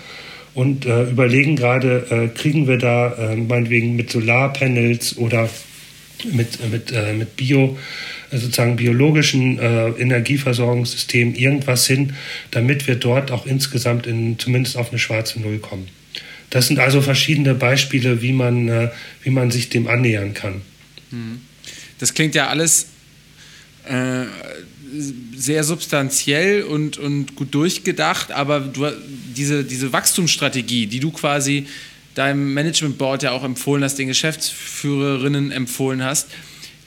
und 0.54 0.84
äh, 0.84 1.04
überlegen 1.04 1.56
gerade, 1.56 2.06
äh, 2.10 2.36
kriegen 2.36 2.66
wir 2.66 2.78
da 2.78 3.12
äh, 3.12 3.36
meinetwegen 3.36 3.96
mit 3.96 4.10
Solarpanels 4.10 5.16
oder 5.16 5.48
mit, 6.24 6.70
mit, 6.70 6.92
äh, 6.92 7.12
mit 7.12 7.36
Bio, 7.36 7.78
äh, 8.30 8.38
sozusagen 8.38 8.76
biologischen 8.76 9.58
Energieversorgungssystemen 9.58 11.34
irgendwas 11.34 11.86
hin, 11.86 12.14
damit 12.50 12.86
wir 12.86 12.96
dort 12.96 13.30
auch 13.30 13.46
insgesamt 13.46 14.06
in, 14.06 14.38
zumindest 14.38 14.76
auf 14.76 14.90
eine 14.90 14.98
schwarze 14.98 15.40
Null 15.40 15.58
kommen. 15.58 15.88
Das 16.50 16.66
sind 16.66 16.78
also 16.78 17.00
verschiedene 17.00 17.54
Beispiele, 17.54 18.22
wie 18.22 18.32
man, 18.32 18.90
wie 19.22 19.30
man 19.30 19.50
sich 19.50 19.68
dem 19.68 19.86
annähern 19.86 20.34
kann. 20.34 20.62
Hm. 21.10 21.40
Das 21.98 22.14
klingt 22.14 22.34
ja 22.34 22.48
alles 22.48 22.86
äh, 23.88 24.24
sehr 25.36 25.64
substanziell 25.64 26.62
und, 26.62 26.98
und 26.98 27.36
gut 27.36 27.54
durchgedacht, 27.54 28.32
aber 28.32 28.60
du, 28.60 28.90
diese, 29.36 29.64
diese 29.64 29.92
Wachstumsstrategie, 29.92 30.86
die 30.86 31.00
du 31.00 31.10
quasi 31.12 31.66
deinem 32.20 32.52
Management 32.52 32.98
Board 32.98 33.22
ja 33.22 33.30
auch 33.32 33.42
empfohlen 33.42 33.82
hast, 33.82 33.96
den 33.96 34.08
Geschäftsführerinnen 34.08 35.52
empfohlen 35.52 36.04
hast, 36.04 36.28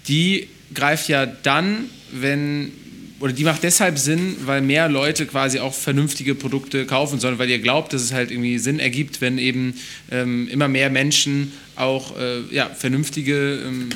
die 0.08 0.48
greift 0.76 1.10
ja 1.10 1.26
dann, 1.26 1.86
wenn 2.12 2.72
oder 3.20 3.34
die 3.34 3.44
macht 3.46 3.64
deshalb 3.64 3.98
Sinn, 3.98 4.36
weil 4.46 4.62
mehr 4.62 4.90
Leute 4.90 5.26
quasi 5.26 5.58
auch 5.60 5.74
vernünftige 5.74 6.36
Produkte 6.36 6.86
kaufen 6.86 7.20
sollen, 7.20 7.40
weil 7.40 7.50
ihr 7.50 7.60
glaubt, 7.60 7.94
dass 7.94 8.02
es 8.02 8.12
halt 8.12 8.32
irgendwie 8.32 8.60
Sinn 8.60 8.80
ergibt, 8.80 9.22
wenn 9.22 9.38
eben 9.38 9.76
ähm, 10.12 10.48
immer 10.50 10.68
mehr 10.68 10.90
Menschen 10.90 11.54
auch 11.76 12.16
äh, 12.20 12.42
ja, 12.52 12.70
vernünftige 12.70 13.62
ähm, 13.66 13.90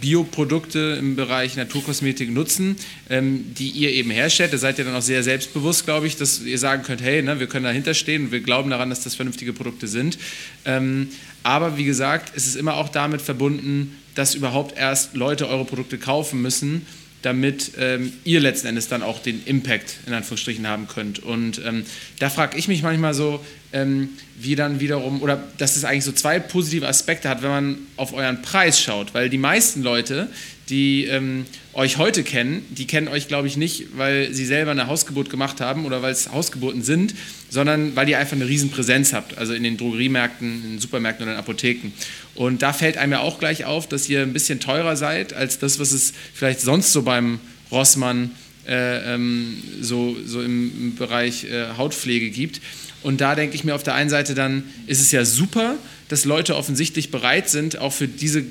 Bioprodukte 0.00 0.96
im 0.98 1.16
Bereich 1.16 1.56
Naturkosmetik 1.56 2.30
nutzen, 2.30 2.76
ähm, 3.10 3.54
die 3.54 3.70
ihr 3.70 3.90
eben 3.90 4.10
herstellt. 4.10 4.52
Da 4.52 4.58
seid 4.58 4.78
ihr 4.78 4.84
dann 4.84 4.94
auch 4.94 5.02
sehr 5.02 5.22
selbstbewusst, 5.22 5.84
glaube 5.84 6.06
ich, 6.06 6.16
dass 6.16 6.42
ihr 6.42 6.58
sagen 6.58 6.82
könnt, 6.82 7.02
hey, 7.02 7.22
ne, 7.22 7.40
wir 7.40 7.46
können 7.46 7.64
dahinter 7.64 7.94
stehen 7.94 8.26
und 8.26 8.32
wir 8.32 8.40
glauben 8.40 8.70
daran, 8.70 8.90
dass 8.90 9.02
das 9.02 9.14
vernünftige 9.14 9.52
Produkte 9.52 9.88
sind. 9.88 10.18
Ähm, 10.64 11.08
aber 11.42 11.76
wie 11.76 11.84
gesagt, 11.84 12.32
es 12.36 12.46
ist 12.46 12.56
immer 12.56 12.76
auch 12.76 12.88
damit 12.88 13.22
verbunden, 13.22 13.96
dass 14.14 14.34
überhaupt 14.34 14.76
erst 14.76 15.14
Leute 15.14 15.48
eure 15.48 15.64
Produkte 15.64 15.98
kaufen 15.98 16.40
müssen 16.40 16.86
damit 17.24 17.72
ähm, 17.78 18.12
ihr 18.24 18.40
letzten 18.40 18.68
Endes 18.68 18.88
dann 18.88 19.02
auch 19.02 19.20
den 19.20 19.42
Impact 19.44 19.96
in 20.06 20.14
Anführungsstrichen 20.14 20.66
haben 20.66 20.88
könnt. 20.88 21.20
Und 21.20 21.60
ähm, 21.64 21.84
da 22.18 22.30
frage 22.30 22.58
ich 22.58 22.68
mich 22.68 22.82
manchmal 22.82 23.14
so, 23.14 23.44
ähm, 23.72 24.10
wie 24.36 24.54
dann 24.54 24.80
wiederum, 24.80 25.22
oder 25.22 25.42
dass 25.58 25.76
es 25.76 25.84
eigentlich 25.84 26.04
so 26.04 26.12
zwei 26.12 26.38
positive 26.38 26.86
Aspekte 26.86 27.28
hat, 27.28 27.42
wenn 27.42 27.50
man 27.50 27.78
auf 27.96 28.12
euren 28.12 28.42
Preis 28.42 28.80
schaut, 28.80 29.14
weil 29.14 29.30
die 29.30 29.38
meisten 29.38 29.82
Leute, 29.82 30.28
die 30.68 31.04
ähm, 31.04 31.44
euch 31.74 31.98
heute 31.98 32.22
kennen, 32.22 32.64
die 32.70 32.86
kennen 32.86 33.08
euch, 33.08 33.28
glaube 33.28 33.48
ich, 33.48 33.56
nicht, 33.56 33.96
weil 33.96 34.32
sie 34.32 34.46
selber 34.46 34.70
eine 34.70 34.86
Hausgeburt 34.86 35.28
gemacht 35.28 35.60
haben 35.60 35.84
oder 35.84 36.02
weil 36.02 36.12
es 36.12 36.32
Hausgeburten 36.32 36.82
sind, 36.82 37.14
sondern 37.50 37.96
weil 37.96 38.08
ihr 38.08 38.18
einfach 38.18 38.36
eine 38.36 38.48
riesen 38.48 38.70
Präsenz 38.70 39.12
habt, 39.12 39.36
also 39.36 39.52
in 39.52 39.62
den 39.62 39.76
Drogeriemärkten, 39.76 40.64
in 40.64 40.70
den 40.70 40.78
Supermärkten 40.78 41.24
oder 41.24 41.32
in 41.32 41.38
Apotheken. 41.38 41.92
Und 42.34 42.62
da 42.62 42.72
fällt 42.72 42.96
einem 42.96 43.12
ja 43.12 43.20
auch 43.20 43.38
gleich 43.38 43.64
auf, 43.64 43.88
dass 43.88 44.08
ihr 44.08 44.22
ein 44.22 44.32
bisschen 44.32 44.60
teurer 44.60 44.96
seid 44.96 45.34
als 45.34 45.58
das, 45.58 45.78
was 45.78 45.92
es 45.92 46.14
vielleicht 46.32 46.60
sonst 46.60 46.92
so 46.92 47.02
beim 47.02 47.40
Rossmann 47.70 48.30
äh, 48.66 49.14
ähm, 49.14 49.62
so, 49.80 50.16
so 50.24 50.40
im, 50.40 50.72
im 50.80 50.94
Bereich 50.96 51.44
äh, 51.44 51.76
Hautpflege 51.76 52.30
gibt. 52.30 52.60
Und 53.02 53.20
da 53.20 53.34
denke 53.34 53.54
ich 53.54 53.64
mir 53.64 53.74
auf 53.74 53.82
der 53.82 53.94
einen 53.94 54.08
Seite 54.08 54.34
dann, 54.34 54.62
ist 54.86 55.02
es 55.02 55.12
ja 55.12 55.26
super, 55.26 55.76
dass 56.08 56.24
Leute 56.24 56.56
offensichtlich 56.56 57.10
bereit 57.10 57.50
sind, 57.50 57.78
auch 57.78 57.92
für 57.92 58.08
diese 58.08 58.44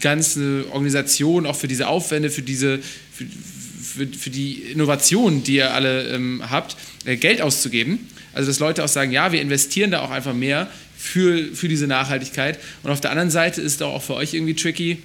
ganze 0.00 0.66
Organisation, 0.72 1.46
auch 1.46 1.56
für 1.56 1.68
diese 1.68 1.88
Aufwände, 1.88 2.30
für 2.30 2.42
diese, 2.42 2.80
für, 3.12 3.24
für, 3.24 4.06
für 4.06 4.30
die 4.30 4.54
Innovation, 4.72 5.42
die 5.42 5.56
ihr 5.56 5.72
alle 5.72 6.08
ähm, 6.08 6.42
habt, 6.50 6.76
äh, 7.04 7.16
Geld 7.16 7.40
auszugeben. 7.40 8.06
Also 8.32 8.50
dass 8.50 8.58
Leute 8.58 8.84
auch 8.84 8.88
sagen, 8.88 9.12
ja, 9.12 9.32
wir 9.32 9.40
investieren 9.40 9.90
da 9.90 10.00
auch 10.00 10.10
einfach 10.10 10.34
mehr 10.34 10.68
für, 10.96 11.54
für 11.54 11.68
diese 11.68 11.86
Nachhaltigkeit. 11.86 12.58
Und 12.82 12.90
auf 12.90 13.00
der 13.00 13.10
anderen 13.10 13.30
Seite 13.30 13.62
ist 13.62 13.82
auch 13.82 14.02
für 14.02 14.14
euch 14.14 14.34
irgendwie 14.34 14.54
tricky, 14.54 14.98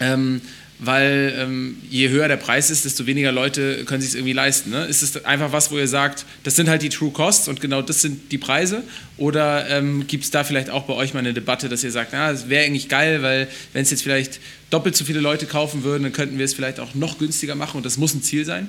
ähm, 0.00 0.40
weil 0.86 1.34
ähm, 1.38 1.76
je 1.90 2.08
höher 2.08 2.28
der 2.28 2.36
Preis 2.36 2.70
ist, 2.70 2.84
desto 2.84 3.06
weniger 3.06 3.32
Leute 3.32 3.84
können 3.84 4.00
sich 4.00 4.10
es 4.10 4.14
irgendwie 4.14 4.32
leisten. 4.32 4.70
Ne? 4.70 4.84
Ist 4.86 5.02
es 5.02 5.24
einfach 5.24 5.52
was, 5.52 5.70
wo 5.70 5.78
ihr 5.78 5.88
sagt, 5.88 6.24
das 6.42 6.56
sind 6.56 6.68
halt 6.68 6.82
die 6.82 6.88
True 6.88 7.10
Costs 7.10 7.48
und 7.48 7.60
genau 7.60 7.82
das 7.82 8.02
sind 8.02 8.32
die 8.32 8.38
Preise? 8.38 8.82
Oder 9.16 9.68
ähm, 9.68 10.06
gibt 10.06 10.24
es 10.24 10.30
da 10.30 10.44
vielleicht 10.44 10.70
auch 10.70 10.84
bei 10.84 10.94
euch 10.94 11.14
mal 11.14 11.20
eine 11.20 11.34
Debatte, 11.34 11.68
dass 11.68 11.84
ihr 11.84 11.92
sagt, 11.92 12.10
na, 12.12 12.32
das 12.32 12.48
wäre 12.48 12.64
eigentlich 12.64 12.88
geil, 12.88 13.22
weil 13.22 13.48
wenn 13.72 13.82
es 13.82 13.90
jetzt 13.90 14.02
vielleicht 14.02 14.40
doppelt 14.70 14.96
so 14.96 15.04
viele 15.04 15.20
Leute 15.20 15.46
kaufen 15.46 15.84
würden, 15.84 16.02
dann 16.02 16.12
könnten 16.12 16.38
wir 16.38 16.44
es 16.44 16.54
vielleicht 16.54 16.80
auch 16.80 16.94
noch 16.94 17.18
günstiger 17.18 17.54
machen 17.54 17.78
und 17.78 17.86
das 17.86 17.96
muss 17.96 18.14
ein 18.14 18.22
Ziel 18.22 18.44
sein? 18.44 18.68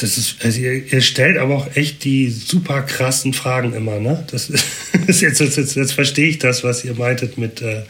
Das 0.00 0.18
ist, 0.18 0.36
also 0.44 0.60
ihr, 0.60 0.92
ihr, 0.92 1.00
stellt 1.00 1.36
aber 1.36 1.56
auch 1.56 1.74
echt 1.74 2.04
die 2.04 2.30
super 2.30 2.82
krassen 2.82 3.32
Fragen 3.32 3.72
immer, 3.74 3.98
ne? 3.98 4.24
Das 4.30 4.50
ist 5.06 5.20
jetzt, 5.20 5.40
jetzt, 5.40 5.74
jetzt, 5.74 5.92
verstehe 5.92 6.28
ich 6.28 6.38
das, 6.38 6.62
was 6.62 6.84
ihr 6.84 6.94
meintet 6.94 7.38
mit 7.38 7.60
äh, 7.60 7.82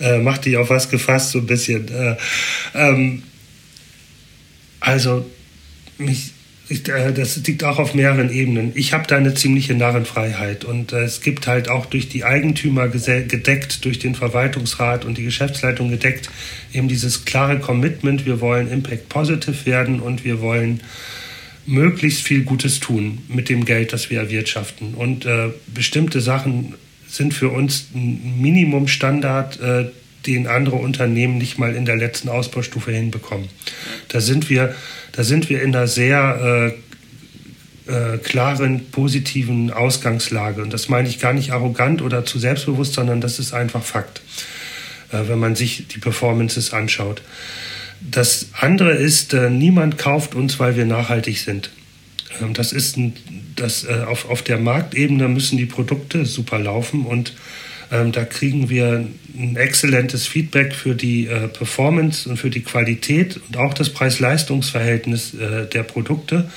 äh, 0.00 0.18
macht 0.18 0.44
dich 0.44 0.56
auf 0.56 0.70
was 0.70 0.88
gefasst, 0.88 1.30
so 1.30 1.38
ein 1.38 1.46
bisschen. 1.46 1.88
Äh, 1.88 2.16
ähm, 2.74 3.22
also, 4.80 5.28
mich, 5.98 6.32
ich, 6.68 6.88
äh, 6.88 7.12
das 7.12 7.36
liegt 7.46 7.64
auch 7.64 7.78
auf 7.78 7.94
mehreren 7.94 8.30
Ebenen. 8.30 8.72
Ich 8.74 8.92
habe 8.92 9.06
da 9.06 9.16
eine 9.16 9.34
ziemliche 9.34 9.74
Narrenfreiheit 9.74 10.64
und 10.64 10.92
äh, 10.92 11.04
es 11.04 11.20
gibt 11.20 11.46
halt 11.46 11.68
auch 11.68 11.86
durch 11.86 12.08
die 12.08 12.24
Eigentümer 12.24 12.88
gedeckt, 12.88 13.84
durch 13.84 13.98
den 13.98 14.14
Verwaltungsrat 14.14 15.04
und 15.04 15.18
die 15.18 15.24
Geschäftsleitung 15.24 15.90
gedeckt, 15.90 16.30
eben 16.72 16.88
dieses 16.88 17.24
klare 17.24 17.58
Commitment, 17.58 18.26
wir 18.26 18.40
wollen 18.40 18.70
Impact 18.70 19.08
Positive 19.08 19.66
werden 19.66 20.00
und 20.00 20.24
wir 20.24 20.40
wollen 20.40 20.80
möglichst 21.66 22.22
viel 22.22 22.42
Gutes 22.42 22.80
tun 22.80 23.18
mit 23.28 23.48
dem 23.48 23.64
Geld, 23.64 23.92
das 23.92 24.10
wir 24.10 24.20
erwirtschaften. 24.20 24.94
Und 24.94 25.26
äh, 25.26 25.50
bestimmte 25.66 26.20
Sachen 26.20 26.74
sind 27.08 27.34
für 27.34 27.50
uns 27.50 27.86
ein 27.94 28.40
Minimumstandard, 28.40 29.60
äh, 29.60 29.86
den 30.26 30.46
andere 30.46 30.76
Unternehmen 30.76 31.38
nicht 31.38 31.58
mal 31.58 31.74
in 31.74 31.84
der 31.84 31.96
letzten 31.96 32.28
Ausbaustufe 32.28 32.90
hinbekommen. 32.90 33.48
Da 34.08 34.20
sind 34.20 34.50
wir, 34.50 34.74
da 35.12 35.22
sind 35.22 35.48
wir 35.48 35.62
in 35.62 35.74
einer 35.74 35.86
sehr 35.86 36.72
äh, 37.86 37.92
äh, 37.92 38.18
klaren, 38.18 38.90
positiven 38.90 39.70
Ausgangslage. 39.70 40.62
Und 40.62 40.72
das 40.72 40.88
meine 40.88 41.08
ich 41.08 41.20
gar 41.20 41.32
nicht 41.32 41.52
arrogant 41.52 42.02
oder 42.02 42.24
zu 42.24 42.38
selbstbewusst, 42.38 42.94
sondern 42.94 43.20
das 43.20 43.38
ist 43.38 43.54
einfach 43.54 43.82
Fakt, 43.82 44.22
äh, 45.12 45.28
wenn 45.28 45.38
man 45.38 45.54
sich 45.54 45.86
die 45.86 45.98
Performances 45.98 46.72
anschaut. 46.72 47.22
Das 48.00 48.48
andere 48.52 48.92
ist, 48.92 49.32
äh, 49.34 49.50
niemand 49.50 49.98
kauft 49.98 50.34
uns, 50.34 50.58
weil 50.58 50.76
wir 50.76 50.84
nachhaltig 50.84 51.38
sind. 51.38 51.70
Das 52.52 52.72
ist 52.72 52.96
ein, 52.96 53.14
das, 53.56 53.84
äh, 53.84 54.04
auf, 54.06 54.28
auf 54.28 54.42
der 54.42 54.58
Marktebene 54.58 55.28
müssen 55.28 55.56
die 55.58 55.66
Produkte 55.66 56.26
super 56.26 56.58
laufen 56.58 57.06
und 57.06 57.34
ähm, 57.92 58.12
da 58.12 58.24
kriegen 58.24 58.68
wir 58.68 59.06
ein 59.38 59.56
exzellentes 59.56 60.26
Feedback 60.26 60.74
für 60.74 60.94
die 60.94 61.26
äh, 61.26 61.48
Performance 61.48 62.28
und 62.28 62.36
für 62.36 62.50
die 62.50 62.62
Qualität 62.62 63.40
und 63.48 63.56
auch 63.56 63.74
das 63.74 63.90
Preis-Leistungs-Verhältnis 63.90 65.34
äh, 65.34 65.66
der 65.66 65.82
Produkte. 65.84 66.50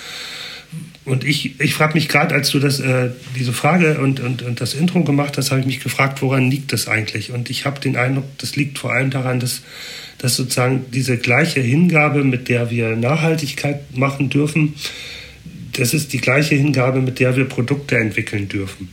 Und 1.05 1.23
ich, 1.23 1.59
ich 1.59 1.73
frage 1.73 1.95
mich 1.95 2.07
gerade, 2.07 2.35
als 2.35 2.51
du 2.51 2.59
das, 2.59 2.79
äh, 2.79 3.09
diese 3.35 3.53
Frage 3.53 3.99
und, 3.99 4.19
und, 4.19 4.41
und 4.43 4.61
das 4.61 4.73
Intro 4.73 5.03
gemacht 5.03 5.37
hast, 5.37 5.49
habe 5.49 5.61
ich 5.61 5.67
mich 5.67 5.79
gefragt, 5.79 6.21
woran 6.21 6.51
liegt 6.51 6.71
das 6.71 6.87
eigentlich? 6.87 7.31
Und 7.31 7.49
ich 7.49 7.65
habe 7.65 7.79
den 7.79 7.95
Eindruck, 7.95 8.25
das 8.37 8.55
liegt 8.55 8.77
vor 8.77 8.93
allem 8.93 9.09
daran, 9.09 9.39
dass, 9.39 9.61
dass 10.19 10.35
sozusagen 10.35 10.85
diese 10.91 11.17
gleiche 11.17 11.61
Hingabe, 11.61 12.23
mit 12.23 12.47
der 12.47 12.69
wir 12.69 12.95
Nachhaltigkeit 12.95 13.97
machen 13.97 14.29
dürfen, 14.29 14.75
das 15.79 15.93
ist 15.93 16.13
die 16.13 16.19
gleiche 16.19 16.55
Hingabe, 16.55 17.01
mit 17.01 17.19
der 17.19 17.35
wir 17.35 17.45
Produkte 17.45 17.97
entwickeln 17.97 18.47
dürfen. 18.47 18.89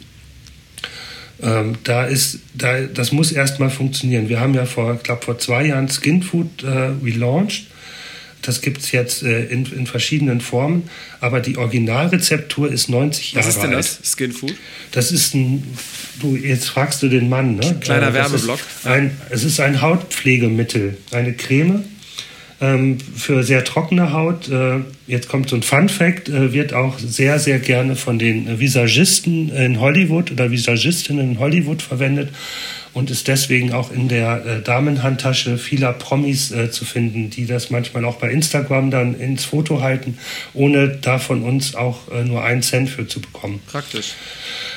Ähm, 1.42 1.76
da 1.84 2.04
ist, 2.04 2.38
da, 2.54 2.80
das 2.82 3.12
muss 3.12 3.30
erstmal 3.32 3.70
funktionieren. 3.70 4.28
Wir 4.28 4.40
haben 4.40 4.54
ja 4.54 4.64
vor, 4.64 4.96
glaube, 4.96 5.24
vor 5.24 5.38
zwei 5.38 5.66
Jahren 5.66 5.88
Skinfood 5.88 6.62
äh, 6.62 6.92
relaunched. 7.04 7.66
Das 8.40 8.60
gibt 8.60 8.78
es 8.78 8.92
jetzt 8.92 9.22
äh, 9.22 9.44
in, 9.46 9.66
in, 9.66 9.86
verschiedenen 9.86 10.40
Formen, 10.40 10.88
aber 11.20 11.40
die 11.40 11.56
Originalrezeptur 11.56 12.70
ist 12.70 12.88
90 12.88 13.32
Jahre 13.32 13.44
alt. 13.44 13.48
Was 13.48 13.56
ist 13.56 13.62
denn 13.62 13.72
das, 13.72 14.00
Skinfood? 14.04 14.54
Das 14.92 15.12
ist 15.12 15.34
ein, 15.34 15.64
du, 16.20 16.36
jetzt 16.36 16.68
fragst 16.68 17.02
du 17.02 17.08
den 17.08 17.28
Mann, 17.28 17.56
ne? 17.56 17.76
Kleiner 17.80 18.10
äh, 18.10 18.14
Werbeblock. 18.14 18.60
Ein, 18.84 19.10
es 19.30 19.42
ist 19.42 19.58
ein 19.60 19.82
Hautpflegemittel, 19.82 20.96
eine 21.10 21.34
Creme, 21.34 21.84
ähm, 22.60 22.98
für 22.98 23.42
sehr 23.42 23.64
trockene 23.64 24.12
Haut. 24.12 24.48
Äh, 24.48 24.80
jetzt 25.06 25.28
kommt 25.28 25.48
so 25.48 25.56
ein 25.56 25.62
Fun 25.62 25.88
Fact, 25.88 26.28
äh, 26.28 26.52
wird 26.52 26.72
auch 26.72 26.98
sehr, 26.98 27.38
sehr 27.38 27.58
gerne 27.58 27.96
von 27.96 28.18
den 28.18 28.58
Visagisten 28.58 29.50
in 29.50 29.80
Hollywood 29.80 30.30
oder 30.30 30.50
Visagistinnen 30.50 31.32
in 31.32 31.38
Hollywood 31.38 31.82
verwendet 31.82 32.30
und 32.96 33.10
ist 33.10 33.28
deswegen 33.28 33.74
auch 33.74 33.90
in 33.90 34.08
der 34.08 34.46
äh, 34.46 34.62
Damenhandtasche 34.62 35.58
vieler 35.58 35.92
Promis 35.92 36.50
äh, 36.50 36.70
zu 36.70 36.86
finden, 36.86 37.28
die 37.28 37.44
das 37.44 37.68
manchmal 37.68 38.06
auch 38.06 38.16
bei 38.16 38.30
Instagram 38.30 38.90
dann 38.90 39.20
ins 39.20 39.44
Foto 39.44 39.82
halten, 39.82 40.16
ohne 40.54 40.88
da 40.88 41.18
von 41.18 41.42
uns 41.42 41.74
auch 41.74 42.10
äh, 42.10 42.24
nur 42.24 42.42
einen 42.42 42.62
Cent 42.62 42.88
für 42.88 43.06
zu 43.06 43.20
bekommen. 43.20 43.60
Praktisch. 43.66 44.14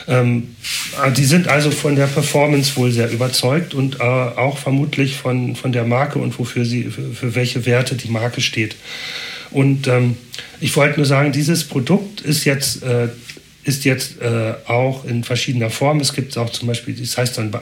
Ähm, 0.09 0.53
äh, 1.01 1.13
die 1.13 1.23
sind 1.23 1.47
also 1.47 1.71
von 1.71 1.95
der 1.95 2.07
Performance 2.07 2.75
wohl 2.75 2.91
sehr 2.91 3.09
überzeugt 3.09 3.73
und 3.73 4.01
äh, 4.01 4.03
auch 4.03 4.57
vermutlich 4.57 5.15
von, 5.15 5.55
von 5.55 5.71
der 5.71 5.85
Marke 5.85 6.19
und 6.19 6.37
wofür 6.37 6.65
sie, 6.65 6.83
für, 6.83 7.13
für 7.13 7.35
welche 7.35 7.65
Werte 7.65 7.95
die 7.95 8.09
Marke 8.09 8.41
steht. 8.41 8.75
Und 9.49 9.87
ähm, 9.87 10.17
ich 10.59 10.75
wollte 10.75 10.97
nur 10.97 11.05
sagen, 11.05 11.31
dieses 11.31 11.63
Produkt 11.63 12.19
ist 12.19 12.43
jetzt, 12.43 12.83
äh, 12.83 13.07
ist 13.63 13.85
jetzt 13.85 14.21
äh, 14.21 14.55
auch 14.67 15.05
in 15.05 15.23
verschiedener 15.23 15.69
Form. 15.69 16.01
Es 16.01 16.11
gibt 16.11 16.37
auch 16.37 16.49
zum 16.49 16.67
Beispiel, 16.67 16.95
das 16.95 17.17
heißt 17.17 17.37
dann 17.37 17.53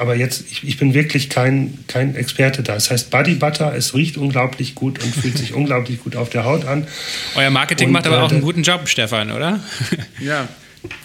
aber 0.00 0.16
jetzt, 0.16 0.44
ich, 0.50 0.66
ich, 0.66 0.78
bin 0.78 0.94
wirklich 0.94 1.28
kein, 1.28 1.78
kein 1.86 2.16
Experte 2.16 2.62
da. 2.62 2.74
Es 2.74 2.90
heißt 2.90 3.10
Body 3.10 3.34
Butter, 3.34 3.74
es 3.76 3.94
riecht 3.94 4.16
unglaublich 4.16 4.74
gut 4.74 5.02
und 5.04 5.14
fühlt 5.14 5.36
sich 5.36 5.52
unglaublich 5.54 6.02
gut 6.02 6.16
auf 6.16 6.30
der 6.30 6.44
Haut 6.44 6.64
an. 6.64 6.86
Euer 7.34 7.50
Marketing 7.50 7.88
und, 7.88 7.92
macht 7.92 8.06
aber 8.06 8.16
äh, 8.16 8.20
auch 8.20 8.30
einen 8.30 8.40
guten 8.40 8.62
Job, 8.62 8.88
Stefan, 8.88 9.30
oder? 9.30 9.60
ja. 10.20 10.48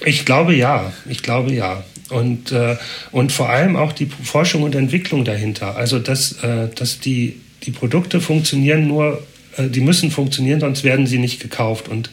Ich 0.05 0.23
glaube 0.23 0.55
ja, 0.55 0.93
ich 1.09 1.21
glaube 1.21 1.51
ja. 1.51 1.83
Und, 2.09 2.53
äh, 2.53 2.77
und 3.11 3.33
vor 3.33 3.49
allem 3.49 3.75
auch 3.75 3.91
die 3.91 4.05
Forschung 4.05 4.63
und 4.63 4.75
Entwicklung 4.75 5.25
dahinter. 5.25 5.75
Also, 5.75 5.99
dass, 5.99 6.41
äh, 6.41 6.69
dass 6.73 7.01
die, 7.01 7.41
die 7.63 7.71
Produkte 7.71 8.21
funktionieren 8.21 8.87
nur, 8.87 9.21
äh, 9.57 9.67
die 9.67 9.81
müssen 9.81 10.09
funktionieren, 10.09 10.61
sonst 10.61 10.85
werden 10.85 11.05
sie 11.05 11.17
nicht 11.17 11.41
gekauft. 11.41 11.89
Und, 11.89 12.11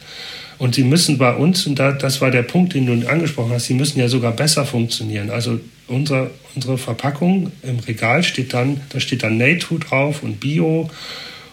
und 0.57 0.75
sie 0.75 0.83
müssen 0.83 1.17
bei 1.17 1.33
uns, 1.33 1.65
und 1.65 1.79
da, 1.79 1.93
das 1.93 2.19
war 2.19 2.29
der 2.29 2.43
Punkt, 2.43 2.73
den 2.73 2.87
du 2.87 3.07
angesprochen 3.07 3.53
hast, 3.53 3.67
sie 3.67 3.73
müssen 3.73 3.99
ja 3.99 4.09
sogar 4.09 4.33
besser 4.33 4.65
funktionieren. 4.65 5.29
Also 5.29 5.61
unsere, 5.87 6.31
unsere 6.55 6.77
Verpackung 6.77 7.51
im 7.61 7.79
Regal 7.79 8.23
steht 8.23 8.53
dann, 8.53 8.81
da 8.89 8.99
steht 8.99 9.23
dann 9.23 9.37
NATO 9.37 9.77
drauf 9.77 10.23
und 10.23 10.39
Bio 10.39 10.89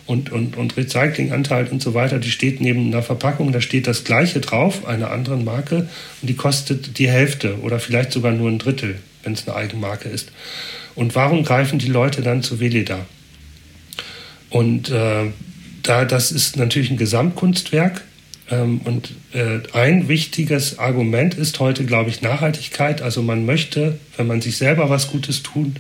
und, 0.06 0.32
und, 0.32 0.56
und 0.56 0.76
Recyclinganteil 0.76 1.68
und 1.68 1.82
so 1.82 1.94
weiter, 1.94 2.18
die 2.18 2.30
steht 2.30 2.60
neben 2.60 2.86
einer 2.88 3.02
Verpackung, 3.02 3.52
da 3.52 3.60
steht 3.60 3.86
das 3.86 4.04
gleiche 4.04 4.40
drauf, 4.40 4.86
einer 4.86 5.10
anderen 5.10 5.44
Marke, 5.44 5.88
und 6.20 6.28
die 6.28 6.34
kostet 6.34 6.98
die 6.98 7.08
Hälfte 7.08 7.60
oder 7.60 7.78
vielleicht 7.78 8.12
sogar 8.12 8.32
nur 8.32 8.50
ein 8.50 8.58
Drittel, 8.58 8.96
wenn 9.22 9.34
es 9.34 9.46
eine 9.46 9.56
Eigenmarke 9.56 10.08
ist. 10.08 10.32
Und 10.94 11.14
warum 11.14 11.44
greifen 11.44 11.78
die 11.78 11.88
Leute 11.88 12.22
dann 12.22 12.42
zu 12.42 12.58
Veleda? 12.58 13.06
Und 14.48 14.90
äh, 14.90 15.26
da, 15.82 16.04
das 16.04 16.32
ist 16.32 16.56
natürlich 16.56 16.90
ein 16.90 16.96
Gesamtkunstwerk, 16.96 18.02
und 18.56 19.14
äh, 19.32 19.60
ein 19.72 20.08
wichtiges 20.08 20.78
Argument 20.78 21.34
ist 21.34 21.60
heute, 21.60 21.84
glaube 21.84 22.10
ich, 22.10 22.22
Nachhaltigkeit. 22.22 23.02
Also 23.02 23.22
man 23.22 23.46
möchte, 23.46 23.98
wenn 24.16 24.26
man 24.26 24.40
sich 24.40 24.56
selber 24.56 24.90
was 24.90 25.08
Gutes 25.08 25.42
tut, 25.42 25.76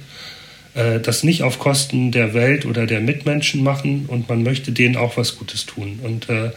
äh, 0.74 1.00
das 1.00 1.24
nicht 1.24 1.42
auf 1.42 1.58
Kosten 1.58 2.12
der 2.12 2.32
Welt 2.34 2.66
oder 2.66 2.86
der 2.86 3.00
Mitmenschen 3.00 3.62
machen 3.62 4.04
und 4.06 4.28
man 4.28 4.42
möchte 4.42 4.72
denen 4.72 4.96
auch 4.96 5.16
was 5.16 5.36
Gutes 5.36 5.66
tun. 5.66 5.98
Und 6.02 6.28
äh, 6.28 6.50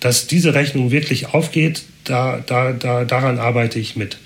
dass 0.00 0.26
diese 0.26 0.54
Rechnung 0.54 0.90
wirklich 0.90 1.28
aufgeht, 1.32 1.82
da, 2.04 2.42
da, 2.44 2.72
da, 2.72 3.04
daran 3.04 3.38
arbeite 3.38 3.78
ich 3.78 3.96
mit. 3.96 4.18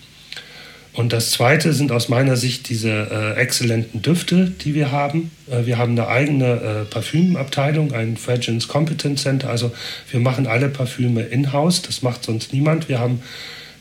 Und 1.01 1.15
das 1.15 1.31
Zweite 1.31 1.73
sind 1.73 1.93
aus 1.93 2.11
meiner 2.11 2.37
Sicht 2.37 2.69
diese 2.69 2.91
äh, 2.91 3.41
exzellenten 3.41 4.03
Düfte, 4.03 4.51
die 4.51 4.75
wir 4.75 4.93
haben. 4.93 5.31
Äh, 5.51 5.65
wir 5.65 5.79
haben 5.79 5.93
eine 5.93 6.09
eigene 6.09 6.47
äh, 6.47 6.85
Parfümabteilung, 6.85 7.95
ein 7.95 8.19
Fragrance 8.19 8.69
Competence 8.69 9.23
Center. 9.23 9.49
Also 9.49 9.73
wir 10.11 10.21
machen 10.21 10.47
alle 10.47 10.69
Parfüme 10.69 11.23
in-house. 11.23 11.81
Das 11.81 12.03
macht 12.03 12.25
sonst 12.25 12.53
niemand. 12.53 12.91
Wir 12.91 12.99
haben 12.99 13.23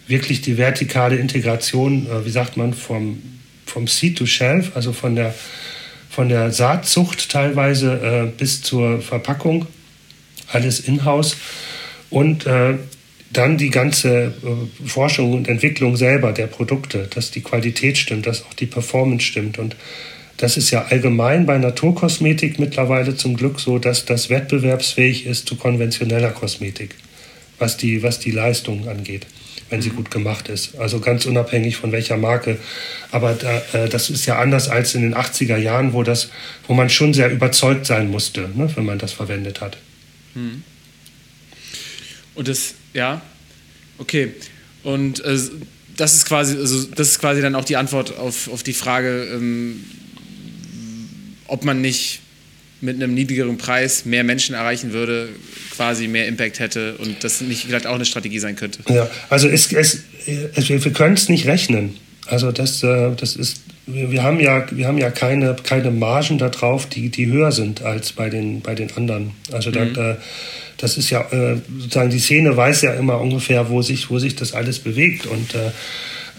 wirklich 0.08 0.40
die 0.40 0.58
vertikale 0.58 1.18
Integration, 1.18 2.08
äh, 2.08 2.26
wie 2.26 2.30
sagt 2.30 2.56
man, 2.56 2.74
vom, 2.74 3.22
vom 3.66 3.88
Seed 3.88 4.18
to 4.18 4.26
Shelf, 4.26 4.72
also 4.76 4.94
von 4.94 5.18
der, 5.18 5.36
von 6.10 6.30
der 6.30 6.54
Saatzucht 6.54 7.30
teilweise 7.30 7.96
äh, 7.96 8.32
bis 8.38 8.62
zur 8.62 9.02
Verpackung. 9.02 9.68
Alles 10.54 10.80
in-house. 10.80 11.36
Und 12.10 12.46
äh, 12.46 12.76
dann 13.32 13.58
die 13.58 13.70
ganze 13.70 14.34
äh, 14.44 14.88
Forschung 14.88 15.34
und 15.34 15.48
Entwicklung 15.48 15.96
selber 15.98 16.32
der 16.32 16.48
Produkte, 16.48 17.08
dass 17.14 17.32
die 17.32 17.42
Qualität 17.42 17.98
stimmt, 17.98 18.26
dass 18.26 18.44
auch 18.44 18.54
die 18.54 18.66
Performance 18.66 19.26
stimmt. 19.26 19.60
Und 19.60 19.76
das 20.38 20.58
ist 20.58 20.72
ja 20.72 20.86
allgemein 20.86 21.46
bei 21.46 21.58
Naturkosmetik 21.58 22.60
mittlerweile 22.60 23.16
zum 23.16 23.36
Glück 23.36 23.60
so, 23.60 23.78
dass 23.78 24.06
das 24.06 24.30
wettbewerbsfähig 24.30 25.26
ist 25.26 25.48
zu 25.48 25.56
konventioneller 25.56 26.32
Kosmetik, 26.32 26.96
was 27.60 27.78
die, 27.78 28.02
was 28.02 28.20
die 28.20 28.32
Leistung 28.32 28.88
angeht. 28.88 29.28
wenn 29.70 29.84
sie 29.84 29.92
gut 29.92 30.10
gemacht 30.10 30.50
ist. 30.50 30.80
Also 30.80 31.00
ganz 31.00 31.28
unabhängig 31.28 31.78
von 31.78 31.92
welcher 31.92 32.18
Marke. 32.18 32.58
Aber 33.12 33.34
da, 33.34 33.62
äh, 33.74 33.88
das 33.88 34.10
ist 34.10 34.26
ja 34.26 34.40
anders 34.40 34.68
als 34.68 34.96
in 34.96 35.04
den 35.04 35.14
80er 35.14 35.58
Jahren, 35.58 35.94
wo, 35.94 36.02
das, 36.02 36.32
wo 36.68 36.74
man 36.74 36.90
schon 36.90 37.14
sehr 37.14 37.30
überzeugt 37.30 37.86
sein 37.86 38.10
musste, 38.10 38.50
ne, 38.56 38.68
wenn 38.76 38.86
man 38.86 38.98
das 38.98 39.12
verwendet 39.12 39.62
hat. 39.62 39.78
Hm. 40.34 40.64
Und 42.34 42.48
das, 42.48 42.74
ja, 42.94 43.22
okay. 43.98 44.34
Und 44.84 45.20
äh, 45.24 45.38
das 45.98 46.14
ist 46.14 46.26
quasi, 46.26 46.58
also 46.58 46.84
das 46.96 47.10
ist 47.10 47.20
quasi 47.20 47.42
dann 47.42 47.56
auch 47.56 47.66
die 47.66 47.76
Antwort 47.76 48.18
auf, 48.18 48.50
auf 48.52 48.64
die 48.64 48.74
Frage, 48.74 49.28
ähm, 49.34 49.84
ob 51.48 51.66
man 51.66 51.82
nicht 51.82 52.22
mit 52.82 52.96
einem 52.96 53.14
niedrigeren 53.14 53.58
Preis 53.58 54.06
mehr 54.06 54.24
Menschen 54.24 54.56
erreichen 54.56 54.94
würde, 54.94 55.30
quasi 55.76 56.08
mehr 56.08 56.28
Impact 56.28 56.60
hätte 56.60 56.96
und 56.98 57.24
das 57.24 57.42
nicht 57.42 57.66
vielleicht 57.66 57.88
auch 57.88 57.96
eine 57.96 58.06
Strategie 58.06 58.40
sein 58.40 58.56
könnte. 58.56 58.80
Ja, 58.88 59.10
also 59.30 59.50
es, 59.50 59.72
es, 59.74 60.04
es 60.26 60.70
wir 60.70 60.94
können 60.94 61.16
es 61.16 61.28
nicht 61.28 61.46
rechnen. 61.46 61.98
Also 62.30 62.52
das, 62.52 62.84
äh, 62.84 63.12
das 63.16 63.36
ist, 63.36 63.64
wir 63.86 64.22
haben 64.24 64.40
ja, 64.40 64.66
wir 64.72 64.88
haben 64.88 64.98
ja 64.98 65.10
keine, 65.10 65.56
keine 65.64 65.92
Margen 65.92 66.38
da 66.38 66.50
drauf, 66.50 66.86
die, 66.86 67.10
die 67.10 67.28
höher 67.28 67.52
sind 67.52 67.82
als 67.82 68.14
bei 68.14 68.30
den, 68.30 68.62
bei 68.62 68.76
den 68.76 68.92
anderen. 68.96 69.32
Also 69.52 69.72
mhm. 69.72 69.94
da 69.94 70.18
das 70.80 70.98
ist 70.98 71.10
ja 71.10 71.22
äh, 71.32 71.58
sozusagen 71.78 72.10
die 72.10 72.20
Szene 72.20 72.56
weiß 72.56 72.84
ja 72.84 72.94
immer 72.94 73.20
ungefähr, 73.20 73.70
wo 73.70 73.82
sich, 73.82 74.10
wo 74.10 74.18
sich 74.18 74.36
das 74.36 74.54
alles 74.54 74.80
bewegt. 74.80 75.26
Und 75.26 75.54
äh, 75.54 75.72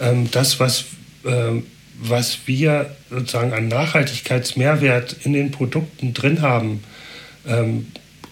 ähm, 0.01 0.29
das, 0.31 0.59
was, 0.59 0.85
äh, 1.25 1.61
was 1.99 2.39
wir 2.47 2.89
sozusagen 3.11 3.53
an 3.53 3.67
Nachhaltigkeitsmehrwert 3.67 5.15
in 5.23 5.33
den 5.33 5.51
Produkten 5.51 6.13
drin 6.15 6.41
haben, 6.41 6.83
ähm, 7.47 7.87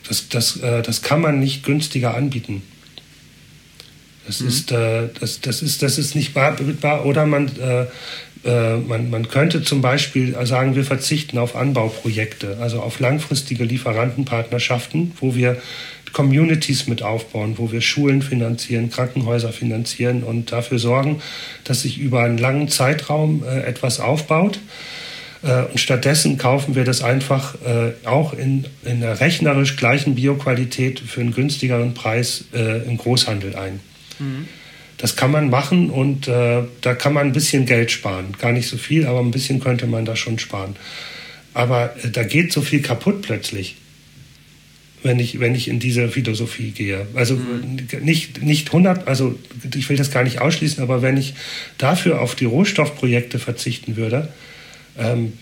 das, 0.08 0.30
das, 0.30 0.58
äh, 0.58 0.82
das 0.82 1.04
kann 1.04 1.22
man 1.22 1.40
nicht 1.40 1.64
günstiger 1.64 2.16
anbieten. 2.16 2.64
Das, 4.30 4.42
mhm. 4.42 4.48
ist, 4.48 4.72
äh, 4.72 5.08
das, 5.20 5.42
das, 5.42 5.64
ist, 5.64 5.82
das 5.82 5.98
ist 5.98 6.16
nicht 6.16 6.36
bar. 6.36 6.56
Oder 7.04 7.26
man, 7.26 7.50
äh, 7.58 7.86
äh, 8.48 8.78
man, 8.78 9.10
man 9.10 9.28
könnte 9.28 9.64
zum 9.64 9.82
Beispiel 9.82 10.38
sagen, 10.46 10.76
wir 10.76 10.84
verzichten 10.84 11.40
auf 11.40 11.56
Anbauprojekte, 11.56 12.58
also 12.62 12.80
auf 12.80 13.00
langfristige 13.00 13.64
Lieferantenpartnerschaften, 13.64 15.14
wo 15.20 15.34
wir 15.34 15.58
Communities 16.14 16.86
mit 16.86 17.02
aufbauen, 17.02 17.56
wo 17.58 17.72
wir 17.72 17.82
Schulen 17.82 18.22
finanzieren, 18.22 18.92
Krankenhäuser 18.92 19.52
finanzieren 19.52 20.22
und 20.22 20.52
dafür 20.52 20.78
sorgen, 20.78 21.24
dass 21.64 21.82
sich 21.82 21.98
über 21.98 22.22
einen 22.22 22.38
langen 22.38 22.68
Zeitraum 22.68 23.44
äh, 23.44 23.62
etwas 23.62 24.00
aufbaut. 24.00 24.60
Äh, 25.42 25.64
und 25.72 25.80
stattdessen 25.80 26.38
kaufen 26.38 26.76
wir 26.76 26.84
das 26.84 27.02
einfach 27.02 27.56
äh, 27.66 28.08
auch 28.08 28.34
in, 28.34 28.66
in 28.86 29.02
der 29.02 29.22
rechnerisch 29.22 29.76
gleichen 29.76 30.14
Bioqualität 30.14 31.00
für 31.00 31.22
einen 31.22 31.34
günstigeren 31.34 31.96
Preis 31.96 32.46
äh, 32.54 32.84
im 32.88 32.98
Großhandel 32.98 33.56
ein. 33.56 33.80
Mhm. 34.20 34.48
Das 34.98 35.16
kann 35.16 35.32
man 35.32 35.50
machen 35.50 35.90
und 35.90 36.28
äh, 36.28 36.64
da 36.82 36.94
kann 36.94 37.14
man 37.14 37.28
ein 37.28 37.34
bisschen 37.34 37.66
Geld 37.66 37.90
sparen. 37.90 38.36
Gar 38.38 38.52
nicht 38.52 38.68
so 38.68 38.78
viel, 38.78 39.08
aber 39.08 39.20
ein 39.20 39.32
bisschen 39.32 39.62
könnte 39.62 39.88
man 39.88 40.04
da 40.04 40.16
schon 40.16 40.40
sparen. 40.40 40.76
Aber 41.54 41.96
äh, 42.04 42.10
da 42.10 42.24
geht 42.24 42.52
so 42.52 42.62
viel 42.62 42.82
kaputt 42.82 43.22
plötzlich 43.22 43.78
wenn 45.04 45.20
ich, 45.20 45.40
wenn 45.40 45.56
ich 45.56 45.68
in 45.68 45.80
diese 45.80 46.10
Philosophie 46.10 46.72
gehe. 46.72 47.08
Also 47.14 47.36
mhm. 47.36 47.88
nicht, 48.02 48.42
nicht 48.42 48.68
100, 48.68 49.08
also 49.08 49.38
ich 49.76 49.88
will 49.90 49.98
das 49.98 50.12
gar 50.12 50.24
nicht 50.24 50.42
ausschließen, 50.42 50.84
aber 50.84 51.02
wenn 51.02 51.18
ich 51.18 51.36
dafür 51.78 52.22
auf 52.22 52.36
die 52.36 52.46
Rohstoffprojekte 52.46 53.40
verzichten 53.40 53.96
würde, 53.96 54.30
ähm, 54.98 55.34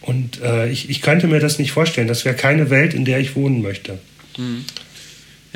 und 0.00 0.40
äh, 0.40 0.70
ich, 0.70 0.88
ich 0.88 1.02
könnte 1.02 1.26
mir 1.26 1.40
das 1.40 1.58
nicht 1.58 1.72
vorstellen, 1.72 2.08
das 2.08 2.24
wäre 2.24 2.34
keine 2.34 2.70
Welt, 2.70 2.94
in 2.94 3.04
der 3.04 3.18
ich 3.18 3.36
wohnen 3.36 3.60
möchte. 3.60 3.98
Mhm. 4.38 4.64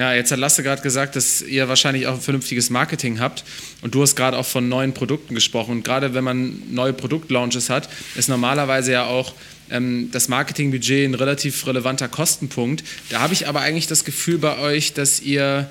Ja, 0.03 0.13
jetzt 0.13 0.33
hat 0.33 0.41
Lasse 0.41 0.65
gerade 0.65 0.83
gesagt, 0.83 1.15
dass 1.15 1.43
ihr 1.43 1.69
wahrscheinlich 1.69 2.09
auch 2.09 2.15
ein 2.15 2.21
vernünftiges 2.21 2.71
Marketing 2.71 3.21
habt. 3.21 3.45
Und 3.83 3.95
du 3.95 4.03
hast 4.03 4.17
gerade 4.17 4.37
auch 4.37 4.45
von 4.45 4.69
neuen 4.69 4.95
Produkten 4.95 5.37
gesprochen. 5.37 5.71
Und 5.71 5.85
gerade 5.85 6.13
wenn 6.13 6.25
man 6.25 6.61
neue 6.73 6.93
Produktlaunches 6.93 7.71
hat, 7.71 7.89
ist 8.17 8.29
normalerweise 8.29 8.91
ja 8.91 9.05
auch 9.05 9.33
ähm, 9.71 10.09
das 10.11 10.27
Marketingbudget 10.27 11.09
ein 11.09 11.15
relativ 11.15 11.65
relevanter 11.69 12.09
Kostenpunkt. 12.09 12.83
Da 13.11 13.21
habe 13.21 13.33
ich 13.33 13.47
aber 13.47 13.61
eigentlich 13.61 13.87
das 13.87 14.05
Gefühl 14.05 14.39
bei 14.39 14.59
euch, 14.59 14.93
dass 14.93 15.21
ihr 15.21 15.71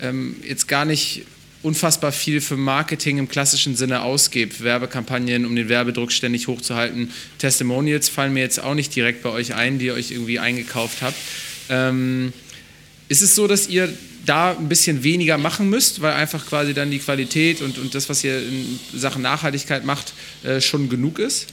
ähm, 0.00 0.34
jetzt 0.42 0.66
gar 0.66 0.84
nicht 0.84 1.22
unfassbar 1.62 2.10
viel 2.10 2.40
für 2.40 2.56
Marketing 2.56 3.18
im 3.18 3.28
klassischen 3.28 3.76
Sinne 3.76 4.02
ausgebt. 4.02 4.60
Werbekampagnen, 4.60 5.46
um 5.46 5.54
den 5.54 5.68
Werbedruck 5.68 6.10
ständig 6.10 6.48
hochzuhalten. 6.48 7.12
Testimonials 7.38 8.08
fallen 8.08 8.32
mir 8.32 8.40
jetzt 8.40 8.60
auch 8.60 8.74
nicht 8.74 8.92
direkt 8.96 9.22
bei 9.22 9.30
euch 9.30 9.54
ein, 9.54 9.78
die 9.78 9.86
ihr 9.86 9.94
euch 9.94 10.10
irgendwie 10.10 10.40
eingekauft 10.40 11.00
habt. 11.00 11.16
Ähm, 11.70 12.32
ist 13.08 13.22
es 13.22 13.34
so, 13.34 13.46
dass 13.46 13.68
ihr 13.68 13.88
da 14.26 14.50
ein 14.50 14.68
bisschen 14.68 15.02
weniger 15.02 15.38
machen 15.38 15.70
müsst, 15.70 16.02
weil 16.02 16.12
einfach 16.12 16.46
quasi 16.46 16.74
dann 16.74 16.90
die 16.90 16.98
Qualität 16.98 17.62
und, 17.62 17.78
und 17.78 17.94
das, 17.94 18.08
was 18.08 18.22
ihr 18.22 18.38
in 18.38 18.78
Sachen 18.94 19.22
Nachhaltigkeit 19.22 19.84
macht, 19.84 20.12
äh, 20.44 20.60
schon 20.60 20.88
genug 20.88 21.18
ist? 21.18 21.46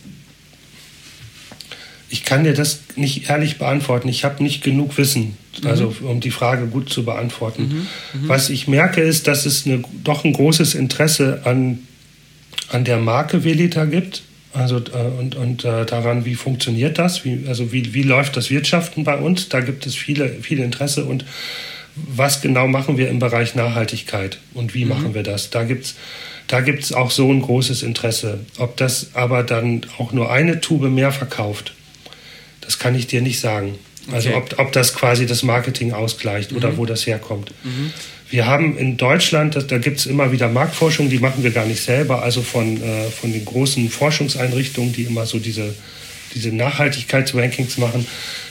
Ich 2.09 2.23
kann 2.23 2.43
dir 2.43 2.53
das 2.53 2.81
nicht 2.95 3.29
ehrlich 3.29 3.57
beantworten. 3.57 4.07
Ich 4.09 4.23
habe 4.23 4.43
nicht 4.43 4.63
genug 4.63 4.97
Wissen, 4.97 5.37
also 5.63 5.95
mhm. 5.99 6.07
um 6.07 6.19
die 6.19 6.31
Frage 6.31 6.67
gut 6.67 6.89
zu 6.89 7.03
beantworten. 7.03 7.87
Mhm. 8.13 8.21
Mhm. 8.21 8.27
Was 8.27 8.49
ich 8.49 8.67
merke, 8.67 9.01
ist, 9.01 9.27
dass 9.27 9.45
es 9.45 9.65
eine, 9.65 9.83
doch 10.03 10.23
ein 10.23 10.33
großes 10.33 10.75
Interesse 10.75 11.41
an, 11.45 11.79
an 12.69 12.83
der 12.83 12.97
Marke 12.97 13.43
Velita 13.43 13.85
gibt. 13.85 14.23
Also 14.55 14.77
äh, 14.77 15.19
und, 15.19 15.35
und 15.35 15.65
äh, 15.65 15.85
daran, 15.85 16.25
wie 16.25 16.35
funktioniert 16.35 16.97
das, 16.97 17.25
wie, 17.25 17.45
also 17.47 17.71
wie, 17.71 17.93
wie 17.93 18.03
läuft 18.03 18.37
das 18.37 18.49
Wirtschaften 18.49 19.03
bei 19.03 19.17
uns. 19.17 19.49
Da 19.49 19.59
gibt 19.59 19.85
es 19.85 19.95
viele, 19.95 20.29
viele 20.41 20.63
Interesse 20.63 21.05
und 21.05 21.25
was 21.95 22.41
genau 22.41 22.67
machen 22.67 22.97
wir 22.97 23.09
im 23.09 23.19
Bereich 23.19 23.55
Nachhaltigkeit 23.55 24.39
und 24.53 24.73
wie 24.73 24.83
mhm. 24.83 24.89
machen 24.89 25.13
wir 25.13 25.23
das? 25.23 25.49
Da 25.49 25.63
gibt 25.63 25.85
es 25.85 25.95
da 26.47 26.61
gibt's 26.61 26.93
auch 26.93 27.11
so 27.11 27.31
ein 27.31 27.41
großes 27.41 27.81
Interesse. 27.81 28.39
Ob 28.57 28.77
das 28.77 29.15
aber 29.15 29.43
dann 29.43 29.81
auch 29.97 30.11
nur 30.11 30.31
eine 30.31 30.61
Tube 30.61 30.89
mehr 30.89 31.11
verkauft, 31.11 31.73
das 32.61 32.77
kann 32.77 32.95
ich 32.95 33.07
dir 33.07 33.21
nicht 33.21 33.39
sagen. 33.39 33.79
Also 34.11 34.29
okay. 34.29 34.37
ob, 34.37 34.59
ob 34.59 34.71
das 34.71 34.93
quasi 34.93 35.25
das 35.25 35.41
Marketing 35.41 35.93
ausgleicht 35.93 36.51
mhm. 36.51 36.57
oder 36.57 36.77
wo 36.77 36.85
das 36.85 37.07
herkommt. 37.07 37.51
Mhm. 37.63 37.91
Wir 38.29 38.47
haben 38.47 38.77
in 38.77 38.97
Deutschland, 38.97 39.55
da 39.69 39.77
gibt 39.77 39.99
es 39.99 40.05
immer 40.07 40.31
wieder 40.31 40.49
Marktforschung, 40.49 41.09
die 41.09 41.19
machen 41.19 41.43
wir 41.43 41.51
gar 41.51 41.65
nicht 41.65 41.83
selber, 41.83 42.23
also 42.23 42.41
von, 42.41 42.81
äh, 42.81 43.09
von 43.11 43.31
den 43.31 43.45
großen 43.45 43.89
Forschungseinrichtungen, 43.89 44.93
die 44.93 45.03
immer 45.03 45.25
so 45.25 45.37
diese, 45.37 45.75
diese 46.33 46.51
Nachhaltigkeitsrankings 46.51 47.77
machen. 47.77 48.07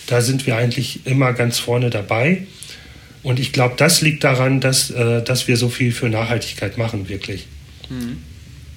Da 0.07 0.21
sind 0.21 0.47
wir 0.47 0.57
eigentlich 0.57 1.07
immer 1.07 1.33
ganz 1.33 1.59
vorne 1.59 1.91
dabei. 1.91 2.47
Und 3.25 3.41
ich 3.41 3.53
glaube, 3.53 3.75
das 3.77 4.01
liegt 4.01 4.23
daran, 4.23 4.61
dass, 4.61 4.91
äh, 4.91 5.23
dass 5.23 5.49
wir 5.49 5.57
so 5.57 5.69
viel 5.69 5.93
für 5.93 6.09
Nachhaltigkeit 6.09 6.79
machen, 6.79 7.09
wirklich. 7.09 7.47
Mhm. 7.89 8.19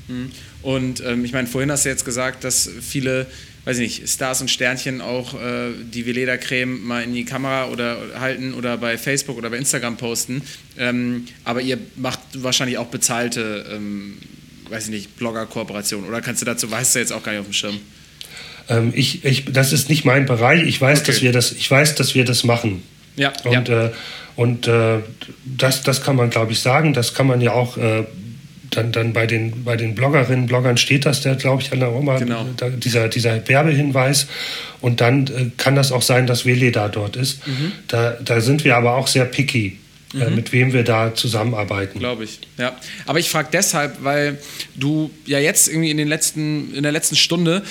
mhm. 0.07 0.31
Und 0.63 1.01
ähm, 1.05 1.23
ich 1.23 1.31
meine, 1.31 1.47
vorhin 1.47 1.71
hast 1.71 1.85
du 1.85 1.89
jetzt 1.89 2.03
gesagt, 2.03 2.43
dass 2.43 2.69
viele 2.81 3.27
weiß 3.67 3.79
ich 3.79 3.99
nicht, 3.99 4.09
Stars 4.09 4.39
und 4.39 4.49
Sternchen 4.49 5.01
auch 5.01 5.33
äh, 5.33 5.71
die 5.81 6.05
Veleda-Creme 6.05 6.87
mal 6.87 7.03
in 7.03 7.13
die 7.13 7.25
Kamera 7.25 7.67
oder 7.67 7.97
halten 8.17 8.53
oder 8.53 8.77
bei 8.77 8.97
Facebook 8.97 9.37
oder 9.37 9.49
bei 9.49 9.57
Instagram 9.57 9.97
posten. 9.97 10.41
Ähm, 10.77 11.25
aber 11.43 11.59
ihr 11.59 11.77
macht 11.97 12.19
wahrscheinlich 12.35 12.77
auch 12.77 12.87
bezahlte, 12.87 13.65
ähm, 13.69 14.19
weiß 14.69 14.85
ich 14.85 14.91
nicht, 14.91 15.17
Blogger-Kooperationen. 15.17 16.07
Oder 16.07 16.21
kannst 16.21 16.41
du 16.41 16.45
dazu, 16.45 16.71
weißt 16.71 16.95
du 16.95 16.99
jetzt 16.99 17.11
auch 17.11 17.21
gar 17.23 17.33
nicht 17.33 17.41
auf 17.41 17.47
dem 17.47 17.53
Schirm? 17.53 17.77
Ähm, 18.69 18.93
ich, 18.95 19.25
ich, 19.25 19.43
das 19.51 19.73
ist 19.73 19.89
nicht 19.89 20.05
mein 20.05 20.25
Bereich. 20.25 20.63
Ich 20.63 20.79
weiß, 20.79 21.01
okay. 21.01 21.07
dass 21.07 21.21
wir 21.21 21.33
das, 21.33 21.51
ich 21.51 21.69
weiß, 21.69 21.95
dass 21.95 22.15
wir 22.15 22.23
das 22.23 22.45
machen. 22.45 22.83
Ja. 23.17 23.33
Und, 23.43 23.67
ja. 23.67 23.87
Äh, 23.87 23.91
und 24.37 24.67
äh, 24.67 24.99
das, 25.43 25.83
das 25.83 26.01
kann 26.01 26.15
man, 26.15 26.29
glaube 26.29 26.53
ich, 26.53 26.61
sagen. 26.61 26.93
Das 26.93 27.13
kann 27.13 27.27
man 27.27 27.41
ja 27.41 27.51
auch 27.51 27.75
äh, 27.75 28.05
dann, 28.77 28.91
dann 28.91 29.13
bei, 29.13 29.25
den, 29.25 29.63
bei 29.63 29.75
den 29.75 29.95
Bloggerinnen, 29.95 30.45
Bloggern 30.45 30.77
steht 30.77 31.05
das, 31.05 31.21
der 31.21 31.35
glaube 31.35 31.61
ich, 31.61 31.71
auch 31.71 31.99
immer, 31.99 32.19
genau. 32.19 32.45
da, 32.57 32.69
dieser, 32.69 33.09
dieser 33.09 33.47
Werbehinweis. 33.47 34.27
Und 34.81 35.01
dann 35.01 35.27
äh, 35.27 35.49
kann 35.57 35.75
das 35.75 35.91
auch 35.91 36.03
sein, 36.03 36.27
dass 36.27 36.45
Wele 36.45 36.71
da 36.71 36.87
dort 36.87 37.15
ist. 37.15 37.45
Mhm. 37.47 37.71
Da, 37.87 38.11
da 38.23 38.39
sind 38.39 38.63
wir 38.63 38.77
aber 38.77 38.95
auch 38.95 39.07
sehr 39.07 39.25
picky. 39.25 39.79
Äh, 40.13 40.29
mhm. 40.29 40.35
mit 40.35 40.53
wem 40.53 40.71
wir 40.71 40.83
da 40.83 41.13
zusammenarbeiten. 41.13 41.99
Glaube 41.99 42.23
ich, 42.23 42.39
ja. 42.57 42.77
Aber 43.05 43.19
ich 43.19 43.29
frage 43.29 43.49
deshalb, 43.51 44.05
weil 44.05 44.37
du 44.73 45.11
ja 45.25 45.37
jetzt 45.37 45.67
irgendwie 45.67 45.91
in, 45.91 45.97
den 45.97 46.07
letzten, 46.07 46.73
in 46.73 46.83
der 46.83 46.93
letzten 46.93 47.17
Stunde 47.17 47.61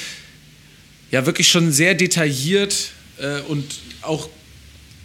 ja 1.11 1.25
wirklich 1.25 1.49
schon 1.49 1.73
sehr 1.73 1.95
detailliert 1.95 2.91
äh, 3.19 3.41
und 3.49 3.65
auch 4.03 4.29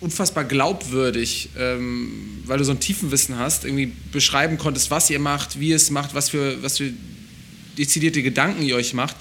unfassbar 0.02 0.44
glaubwürdig, 0.44 1.50
ähm, 1.58 2.42
weil 2.46 2.58
du 2.58 2.66
so 2.66 2.72
ein 2.72 2.80
Tiefenwissen 2.80 3.38
hast, 3.38 3.66
irgendwie 3.66 3.94
beschreiben 4.12 4.58
konntest, 4.58 4.92
was 4.92 5.10
ihr 5.10 5.20
macht, 5.20 5.60
wie 5.60 5.70
ihr 5.70 5.76
es 5.76 5.92
macht, 5.92 6.14
was 6.14 6.30
für, 6.30 6.62
was 6.62 6.80
für 6.80 6.92
dezidierte 7.78 8.22
Gedanken 8.24 8.64
ihr 8.64 8.76
euch 8.76 8.94
macht. 8.94 9.16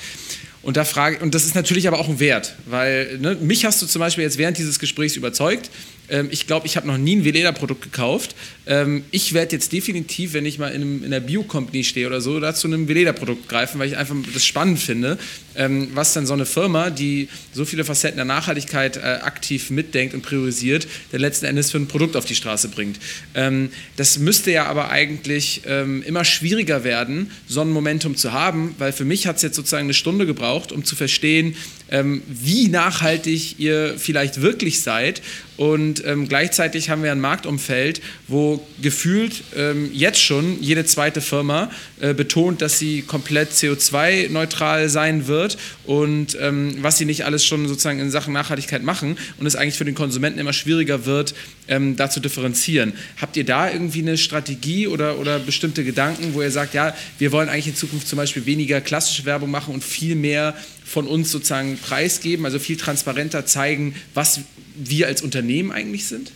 Und, 0.63 0.77
da 0.77 0.85
frage, 0.85 1.21
und 1.21 1.35
das 1.35 1.45
ist 1.45 1.55
natürlich 1.55 1.87
aber 1.87 1.99
auch 1.99 2.09
ein 2.09 2.19
Wert, 2.19 2.57
weil 2.67 3.19
ne, 3.19 3.35
mich 3.37 3.65
hast 3.65 3.81
du 3.81 3.87
zum 3.87 4.01
Beispiel 4.01 4.25
jetzt 4.25 4.37
während 4.37 4.59
dieses 4.59 4.79
Gesprächs 4.79 5.17
überzeugt. 5.17 5.71
Ähm, 6.11 6.29
ich 6.31 6.47
glaube, 6.47 6.67
ich 6.67 6.77
habe 6.77 6.87
noch 6.87 6.99
nie 6.99 7.17
ein 7.17 7.25
Veleda-Produkt 7.25 7.83
gekauft. 7.83 8.35
Ähm, 8.67 9.05
ich 9.11 9.33
werde 9.33 9.53
jetzt 9.57 9.73
definitiv, 9.73 10.33
wenn 10.33 10.45
ich 10.47 10.59
mal 10.59 10.69
in, 10.69 10.99
in 10.99 11.05
einer 11.07 11.21
Bio-Company 11.21 11.85
stehe 11.85 12.07
oder 12.07 12.21
so, 12.21 12.39
dazu 12.41 12.67
einem 12.67 12.89
Veleda-Produkt 12.89 13.49
greifen, 13.49 13.79
weil 13.79 13.89
ich 13.89 13.97
einfach 13.97 14.15
das 14.33 14.45
spannend 14.45 14.79
finde, 14.79 15.19
ähm, 15.57 15.89
was 15.95 16.13
dann 16.13 16.27
so 16.27 16.35
eine 16.35 16.47
Firma, 16.47 16.91
die 16.91 17.29
so 17.53 17.65
viele 17.65 17.85
Facetten 17.85 18.17
der 18.17 18.25
Nachhaltigkeit 18.25 18.97
äh, 18.97 19.01
aktiv 19.01 19.71
mitdenkt 19.71 20.15
und 20.15 20.23
priorisiert, 20.23 20.87
der 21.13 21.19
letzten 21.19 21.47
Endes 21.47 21.71
für 21.71 21.79
ein 21.79 21.87
Produkt 21.87 22.17
auf 22.17 22.25
die 22.25 22.35
Straße 22.35 22.69
bringt. 22.69 22.99
Ähm, 23.35 23.71
das 23.97 24.19
müsste 24.19 24.51
ja 24.51 24.67
aber 24.67 24.91
eigentlich 24.91 25.63
ähm, 25.67 26.03
immer 26.03 26.25
schwieriger 26.25 26.85
werden, 26.85 27.31
so 27.49 27.61
ein 27.61 27.71
Momentum 27.71 28.17
zu 28.17 28.33
haben, 28.33 28.75
weil 28.79 28.93
für 28.93 29.05
mich 29.05 29.27
hat 29.27 29.37
es 29.37 29.43
jetzt 29.43 29.57
sozusagen 29.57 29.85
eine 29.87 29.95
Stunde 29.95 30.27
gebraucht, 30.27 30.73
um 30.73 30.85
zu 30.85 30.97
verstehen, 30.97 31.57
ähm, 31.91 32.23
wie 32.29 32.69
nachhaltig 32.69 33.59
ihr 33.59 33.95
vielleicht 33.99 34.41
wirklich 34.41 34.81
seid. 34.81 35.23
Und 35.57 36.03
ähm, 36.07 36.27
gleichzeitig 36.27 36.89
haben 36.89 37.03
wir 37.03 37.13
ein 37.13 37.21
Marktumfeld, 37.21 38.01
wo 38.29 38.67
gefühlt 38.81 39.43
ähm, 39.55 39.91
jetzt 39.93 40.23
schon 40.23 40.63
jede 40.63 40.87
zweite 40.87 41.21
Firma 41.21 41.71
äh, 42.01 42.15
betont, 42.15 42.63
dass 42.63 42.79
sie 42.79 43.03
komplett 43.03 43.51
CO2-neutral 43.51 44.89
sein 44.89 45.27
wird 45.27 45.59
und 45.85 46.35
ähm, 46.41 46.77
was 46.81 46.97
sie 46.97 47.05
nicht 47.05 47.27
alles 47.27 47.45
schon 47.45 47.69
sozusagen 47.69 47.99
in 47.99 48.11
Sachen 48.11 48.33
Nachhaltigkeit 48.33 48.83
machen 48.83 49.19
und 49.39 49.47
es 49.47 49.55
eigentlich 49.55 49.77
für 49.77 49.85
den 49.85 49.95
Konsumenten 49.95 50.39
immer 50.39 50.55
schwieriger 50.55 51.05
wird, 51.05 51.35
ähm, 51.69 51.95
da 51.95 52.09
zu 52.09 52.21
differenzieren. 52.21 52.95
Habt 53.21 53.37
ihr 53.37 53.45
da 53.45 53.71
irgendwie 53.71 54.01
eine 54.01 54.17
Strategie 54.17 54.87
oder, 54.87 55.19
oder 55.19 55.39
bestimmte 55.39 55.85
Gedanken, 55.85 56.33
wo 56.33 56.41
ihr 56.41 56.51
sagt, 56.51 56.73
ja, 56.73 56.95
wir 57.19 57.33
wollen 57.33 57.51
eigentlich 57.51 57.69
in 57.69 57.77
Zukunft 57.77 58.09
zum 58.09 58.17
Beispiel 58.17 58.47
weniger 58.47 58.81
klassische 58.81 59.27
Werbung 59.27 59.51
machen 59.51 59.75
und 59.75 59.85
viel 59.85 60.15
mehr 60.15 60.55
von 60.91 61.07
uns 61.07 61.31
sozusagen 61.31 61.79
preisgeben, 61.79 62.45
also 62.45 62.59
viel 62.59 62.77
transparenter 62.77 63.47
zeigen, 63.47 63.95
was 64.13 64.41
wir 64.75 65.07
als 65.07 65.23
Unternehmen 65.23 65.71
eigentlich 65.71 66.07
sind? 66.07 66.33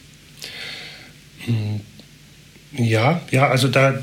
Ja, 2.71 3.21
ja, 3.33 3.49
also 3.49 3.67
da, 3.67 3.99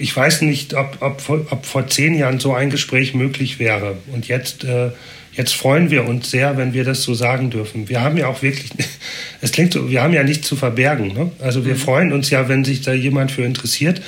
ich 0.00 0.16
weiß 0.16 0.42
nicht, 0.42 0.74
ob, 0.74 0.96
ob, 1.00 1.22
ob 1.52 1.66
vor 1.66 1.86
zehn 1.86 2.14
Jahren 2.14 2.40
so 2.40 2.52
ein 2.52 2.70
Gespräch 2.70 3.14
möglich 3.14 3.60
wäre. 3.60 3.98
Und 4.12 4.26
jetzt, 4.26 4.64
äh, 4.64 4.90
jetzt 5.34 5.54
freuen 5.54 5.92
wir 5.92 6.04
uns 6.04 6.32
sehr, 6.32 6.56
wenn 6.56 6.72
wir 6.72 6.82
das 6.82 7.04
so 7.04 7.14
sagen 7.14 7.50
dürfen. 7.50 7.88
Wir 7.88 8.00
haben 8.00 8.16
ja 8.16 8.26
auch 8.26 8.42
wirklich, 8.42 8.72
es 9.40 9.52
klingt 9.52 9.72
so, 9.72 9.88
wir 9.88 10.02
haben 10.02 10.12
ja 10.12 10.24
nichts 10.24 10.48
zu 10.48 10.56
verbergen. 10.56 11.12
Ne? 11.12 11.30
Also 11.38 11.64
wir 11.64 11.74
mhm. 11.74 11.78
freuen 11.78 12.12
uns 12.12 12.28
ja, 12.30 12.48
wenn 12.48 12.64
sich 12.64 12.80
da 12.80 12.92
jemand 12.92 13.30
für 13.30 13.44
interessiert. 13.44 14.02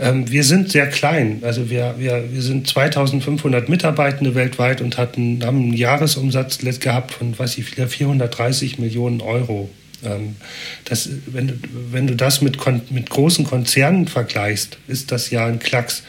Ähm, 0.00 0.30
wir 0.30 0.44
sind 0.44 0.70
sehr 0.70 0.88
klein. 0.88 1.40
Also 1.42 1.70
wir, 1.70 1.96
wir, 1.98 2.24
wir 2.32 2.42
sind 2.42 2.68
2500 2.68 3.68
Mitarbeitende 3.68 4.34
weltweit 4.34 4.80
und 4.80 4.96
hatten, 4.96 5.44
haben 5.44 5.62
einen 5.62 5.72
Jahresumsatz 5.72 6.58
gehabt 6.80 7.12
von, 7.12 7.36
weiß 7.38 7.58
ich, 7.58 7.66
430 7.66 8.78
Millionen 8.78 9.20
Euro. 9.20 9.68
Ähm, 10.04 10.36
das, 10.84 11.08
wenn, 11.26 11.48
du, 11.48 11.54
wenn 11.90 12.06
du 12.06 12.14
das 12.14 12.40
mit, 12.40 12.58
mit 12.90 13.10
großen 13.10 13.44
Konzernen 13.44 14.06
vergleichst, 14.06 14.78
ist 14.86 15.10
das 15.10 15.30
ja 15.30 15.46
ein 15.46 15.58
Klacks. 15.58 16.04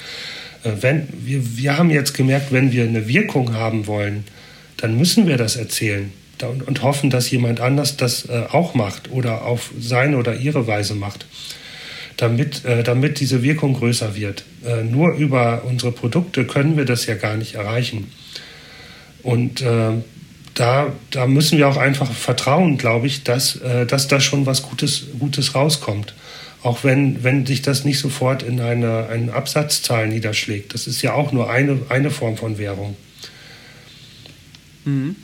Äh, 0.64 0.72
wenn, 0.82 1.08
wir, 1.24 1.58
wir 1.58 1.78
haben 1.78 1.90
jetzt 1.90 2.14
gemerkt, 2.14 2.52
wenn 2.52 2.72
wir 2.72 2.84
eine 2.84 3.08
Wirkung 3.08 3.54
haben 3.54 3.88
wollen, 3.88 4.24
dann 4.78 4.98
müssen 4.98 5.28
wir 5.28 5.38
das 5.38 5.56
erzählen 5.56 6.12
und, 6.66 6.84
hoffen, 6.84 7.10
dass 7.10 7.30
jemand 7.32 7.60
anders 7.60 7.98
das 7.98 8.30
äh, 8.30 8.46
auch 8.52 8.74
macht 8.74 9.12
oder 9.12 9.44
auf 9.44 9.72
seine 9.78 10.18
oder 10.18 10.36
ihre 10.36 10.68
Weise 10.68 10.96
macht 10.96 11.26
damit, 12.22 12.66
äh, 12.66 12.84
damit 12.84 13.20
diese 13.20 13.44
Wirkung 13.44 13.74
größer 13.74 14.16
wird. 14.16 14.44
Äh, 14.66 14.84
nur 14.84 15.16
über 15.16 15.64
unsere 15.66 15.92
Produkte 15.92 16.46
können 16.46 16.78
wir 16.78 16.86
das 16.86 17.06
ja 17.06 17.16
gar 17.16 17.38
nicht 17.38 17.56
erreichen. 17.56 18.12
Und 19.24 19.62
äh, 19.62 19.94
da, 20.54 20.94
da 21.12 21.28
müssen 21.28 21.58
wir 21.58 21.68
auch 21.68 21.78
einfach 21.78 22.12
vertrauen, 22.12 22.78
glaube 22.78 23.08
ich, 23.08 23.24
dass, 23.24 23.56
äh, 23.58 23.86
dass 23.86 24.08
da 24.08 24.20
schon 24.20 24.46
was 24.46 24.64
Gutes, 24.64 25.08
Gutes 25.18 25.56
rauskommt. 25.56 26.14
Auch 26.62 26.84
wenn, 26.84 27.24
wenn 27.24 27.46
sich 27.46 27.62
das 27.62 27.86
nicht 27.86 28.00
sofort 28.00 28.44
in 28.44 28.60
eine, 28.60 29.08
eine 29.08 29.34
Absatzzahl 29.34 30.10
niederschlägt. 30.10 30.74
Das 30.74 30.88
ist 30.88 31.02
ja 31.02 31.14
auch 31.14 31.32
nur 31.32 31.50
eine, 31.50 31.80
eine 31.88 32.12
Form 32.12 32.36
von 32.36 32.58
Währung. 32.58 32.98
Mhm. 34.84 35.16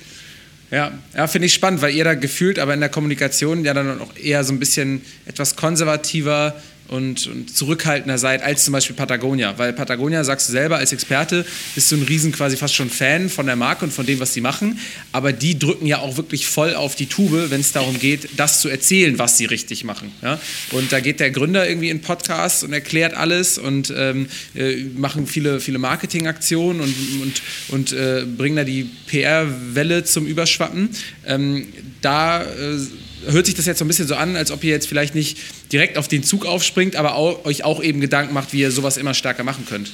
Ja, 0.72 0.92
ja 1.14 1.28
finde 1.28 1.48
ich 1.48 1.54
spannend, 1.54 1.82
weil 1.82 1.94
ihr 1.94 2.06
da 2.06 2.16
gefühlt 2.16 2.58
aber 2.58 2.74
in 2.74 2.80
der 2.80 2.90
Kommunikation 2.90 3.66
ja 3.66 3.74
dann 3.74 4.00
auch 4.00 4.16
eher 4.16 4.44
so 4.46 4.54
ein 4.54 4.60
bisschen 4.60 5.02
etwas 5.26 5.58
konservativer 5.58 6.56
und, 6.88 7.28
und, 7.28 7.56
zurückhaltender 7.56 8.18
seid 8.18 8.44
als 8.44 8.66
zum 8.66 8.74
Beispiel 8.74 8.96
Patagonia. 8.96 9.58
Weil 9.58 9.74
Patagonia, 9.74 10.24
sagst 10.24 10.50
du 10.50 10.52
selber 10.52 10.78
als 10.78 10.94
Experte, 10.94 11.46
bist 11.74 11.92
du 11.92 11.96
ein 11.96 12.04
riesen 12.04 12.32
quasi 12.32 12.58
fast 12.58 12.76
schon 12.76 12.90
Fan 12.90 13.30
von 13.30 13.46
der 13.46 13.56
Marke 13.56 13.86
und 13.86 13.92
von 13.92 14.06
dem, 14.06 14.20
was 14.20 14.34
sie 14.34 14.42
machen. 14.42 14.80
Aber 15.12 15.34
die 15.34 15.58
drücken 15.58 15.88
ja 15.88 16.00
auch 16.00 16.18
wirklich 16.18 16.48
voll 16.48 16.76
auf 16.76 16.96
die 16.96 17.08
Tube, 17.08 17.50
wenn 17.50 17.62
es 17.62 17.72
darum 17.72 18.00
geht, 18.00 18.30
das 18.38 18.62
zu 18.62 18.70
erzählen, 18.70 19.18
was 19.18 19.38
sie 19.38 19.46
richtig 19.46 19.84
machen. 19.84 20.12
Ja? 20.22 20.40
Und 20.72 20.92
da 20.92 21.00
geht 21.00 21.20
der 21.20 21.32
Gründer 21.32 21.68
irgendwie 21.68 21.90
in 21.90 22.02
Podcasts 22.02 22.64
und 22.64 22.74
erklärt 22.74 23.14
alles 23.14 23.58
und 23.58 23.94
ähm, 23.96 24.28
äh, 24.56 24.84
machen 24.96 25.28
viele, 25.28 25.60
viele 25.60 25.80
Marketingaktionen 25.80 26.82
und, 26.82 26.96
und, 27.22 27.42
und 27.70 27.92
äh, 27.94 28.26
bringen 28.26 28.58
da 28.58 28.64
die 28.64 28.90
PR-Welle 29.08 30.04
zum 30.04 30.26
Überschwappen. 30.26 30.90
Ähm, 31.26 31.68
da 32.02 32.44
äh, 32.44 32.78
hört 33.28 33.46
sich 33.46 33.56
das 33.56 33.66
jetzt 33.66 33.80
so 33.80 33.86
ein 33.86 33.88
bisschen 33.88 34.08
so 34.08 34.16
an, 34.16 34.36
als 34.36 34.52
ob 34.52 34.64
ihr 34.64 34.72
jetzt 34.72 34.88
vielleicht 34.88 35.16
nicht 35.16 35.38
direkt 35.72 35.98
auf 35.98 36.08
den 36.08 36.24
Zug 36.24 36.46
aufspringt, 36.46 36.96
aber 36.96 37.16
auch, 37.16 37.46
euch 37.46 37.64
auch 37.64 37.82
eben 37.82 38.02
Gedanken 38.02 38.34
macht, 38.34 38.54
wie 38.54 38.60
ihr 38.60 38.72
sowas 38.72 38.98
immer 38.98 39.14
stärker 39.14 39.44
machen 39.44 39.66
könnt. 39.68 39.92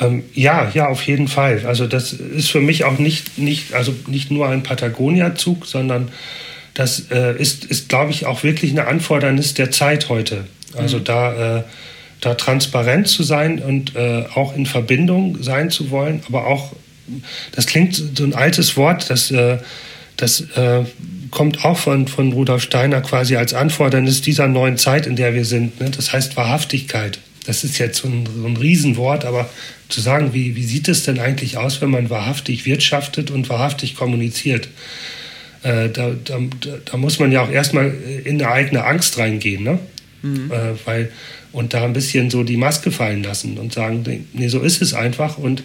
Ähm, 0.00 0.24
ja, 0.34 0.70
ja, 0.74 0.88
auf 0.88 1.02
jeden 1.02 1.28
Fall. 1.28 1.64
Also 1.66 1.86
das 1.86 2.12
ist 2.12 2.50
für 2.50 2.60
mich 2.60 2.84
auch 2.84 2.98
nicht, 2.98 3.38
nicht, 3.38 3.74
also 3.74 3.94
nicht 4.06 4.30
nur 4.30 4.48
ein 4.48 4.62
Patagonia-Zug, 4.62 5.66
sondern 5.66 6.10
das 6.74 7.10
äh, 7.10 7.36
ist, 7.36 7.64
ist 7.64 7.88
glaube 7.88 8.10
ich, 8.10 8.26
auch 8.26 8.42
wirklich 8.42 8.70
eine 8.70 8.86
Anfordernis 8.86 9.54
der 9.54 9.70
Zeit 9.70 10.08
heute. 10.08 10.44
Also 10.74 10.98
mhm. 10.98 11.04
da, 11.04 11.58
äh, 11.58 11.62
da 12.20 12.34
transparent 12.34 13.08
zu 13.08 13.22
sein 13.22 13.58
und 13.58 13.94
äh, 13.94 14.24
auch 14.34 14.56
in 14.56 14.66
Verbindung 14.66 15.42
sein 15.42 15.70
zu 15.70 15.90
wollen, 15.90 16.22
aber 16.26 16.46
auch, 16.46 16.72
das 17.52 17.66
klingt 17.66 17.94
so 17.94 18.24
ein 18.24 18.34
altes 18.34 18.76
Wort, 18.76 19.10
das, 19.10 19.30
äh, 19.30 19.58
das 20.16 20.40
äh, 20.56 20.84
kommt 21.32 21.64
auch 21.64 21.78
von, 21.78 22.06
von 22.06 22.32
Rudolf 22.32 22.62
Steiner 22.62 23.00
quasi 23.00 23.34
als 23.36 23.54
Anfordernis 23.54 24.20
dieser 24.20 24.46
neuen 24.46 24.76
Zeit, 24.76 25.06
in 25.08 25.16
der 25.16 25.34
wir 25.34 25.44
sind. 25.44 25.80
Ne? 25.80 25.90
Das 25.90 26.12
heißt 26.12 26.36
Wahrhaftigkeit. 26.36 27.18
Das 27.46 27.64
ist 27.64 27.78
jetzt 27.78 27.98
so 27.98 28.06
ein, 28.06 28.26
so 28.26 28.46
ein 28.46 28.56
Riesenwort, 28.56 29.24
aber 29.24 29.50
zu 29.88 30.00
sagen, 30.00 30.32
wie, 30.32 30.54
wie 30.54 30.62
sieht 30.62 30.88
es 30.88 31.04
denn 31.04 31.18
eigentlich 31.18 31.56
aus, 31.56 31.80
wenn 31.80 31.90
man 31.90 32.10
wahrhaftig 32.10 32.66
wirtschaftet 32.66 33.30
und 33.32 33.48
wahrhaftig 33.48 33.96
kommuniziert? 33.96 34.68
Äh, 35.62 35.88
da, 35.88 36.12
da, 36.22 36.38
da, 36.84 36.96
muss 36.96 37.18
man 37.18 37.32
ja 37.32 37.42
auch 37.42 37.50
erstmal 37.50 37.92
in 38.24 38.40
eine 38.40 38.52
eigene 38.52 38.84
Angst 38.84 39.18
reingehen, 39.18 39.64
ne? 39.64 39.78
Mhm. 40.22 40.52
Äh, 40.52 40.86
weil, 40.86 41.12
und 41.50 41.74
da 41.74 41.84
ein 41.84 41.92
bisschen 41.94 42.30
so 42.30 42.44
die 42.44 42.56
Maske 42.56 42.92
fallen 42.92 43.22
lassen 43.22 43.58
und 43.58 43.72
sagen, 43.72 44.26
nee, 44.32 44.48
so 44.48 44.60
ist 44.60 44.82
es 44.82 44.94
einfach 44.94 45.38
und 45.38 45.62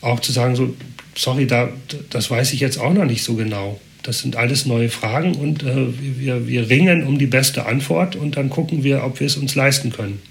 auch 0.00 0.20
zu 0.20 0.32
sagen, 0.32 0.56
so, 0.56 0.74
sorry, 1.14 1.46
da, 1.46 1.70
das 2.10 2.30
weiß 2.30 2.52
ich 2.52 2.60
jetzt 2.60 2.78
auch 2.78 2.92
noch 2.92 3.04
nicht 3.04 3.22
so 3.22 3.34
genau. 3.34 3.80
Das 4.08 4.20
sind 4.20 4.36
alles 4.36 4.64
neue 4.64 4.88
Fragen 4.88 5.34
und 5.34 5.62
äh, 5.64 5.86
wir, 6.00 6.46
wir 6.46 6.70
ringen 6.70 7.06
um 7.06 7.18
die 7.18 7.26
beste 7.26 7.66
Antwort 7.66 8.16
und 8.16 8.38
dann 8.38 8.48
gucken 8.48 8.82
wir, 8.82 9.04
ob 9.04 9.20
wir 9.20 9.26
es 9.26 9.36
uns 9.36 9.54
leisten 9.54 9.92
können. 9.92 10.22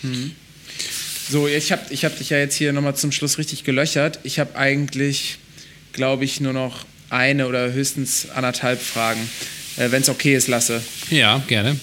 Hm. 0.00 0.32
So, 1.30 1.46
ich 1.46 1.70
habe 1.70 1.82
ich 1.90 2.04
hab 2.04 2.18
dich 2.18 2.30
ja 2.30 2.38
jetzt 2.38 2.56
hier 2.56 2.72
nochmal 2.72 2.96
zum 2.96 3.12
Schluss 3.12 3.38
richtig 3.38 3.62
gelöchert. 3.62 4.18
Ich 4.24 4.40
habe 4.40 4.56
eigentlich, 4.56 5.38
glaube 5.92 6.24
ich, 6.24 6.40
nur 6.40 6.52
noch 6.52 6.86
eine 7.08 7.46
oder 7.46 7.72
höchstens 7.72 8.30
anderthalb 8.30 8.82
Fragen. 8.82 9.20
Äh, 9.76 9.92
Wenn 9.92 10.02
es 10.02 10.08
okay 10.08 10.34
ist, 10.34 10.48
lasse. 10.48 10.82
Ja, 11.08 11.40
gerne. 11.46 11.78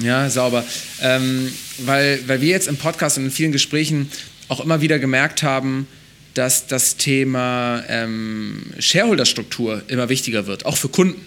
Ja, 0.00 0.30
sauber. 0.30 0.64
Ähm, 1.02 1.52
weil, 1.78 2.20
weil 2.28 2.40
wir 2.40 2.50
jetzt 2.50 2.68
im 2.68 2.76
Podcast 2.76 3.18
und 3.18 3.24
in 3.24 3.32
vielen 3.32 3.50
Gesprächen 3.50 4.08
auch 4.46 4.60
immer 4.60 4.82
wieder 4.82 5.00
gemerkt 5.00 5.42
haben, 5.42 5.88
dass 6.34 6.66
das 6.66 6.96
Thema 6.96 7.82
ähm, 7.88 8.62
Shareholder-Struktur 8.78 9.82
immer 9.88 10.08
wichtiger 10.08 10.46
wird, 10.46 10.66
auch 10.66 10.76
für 10.76 10.88
Kunden. 10.88 11.20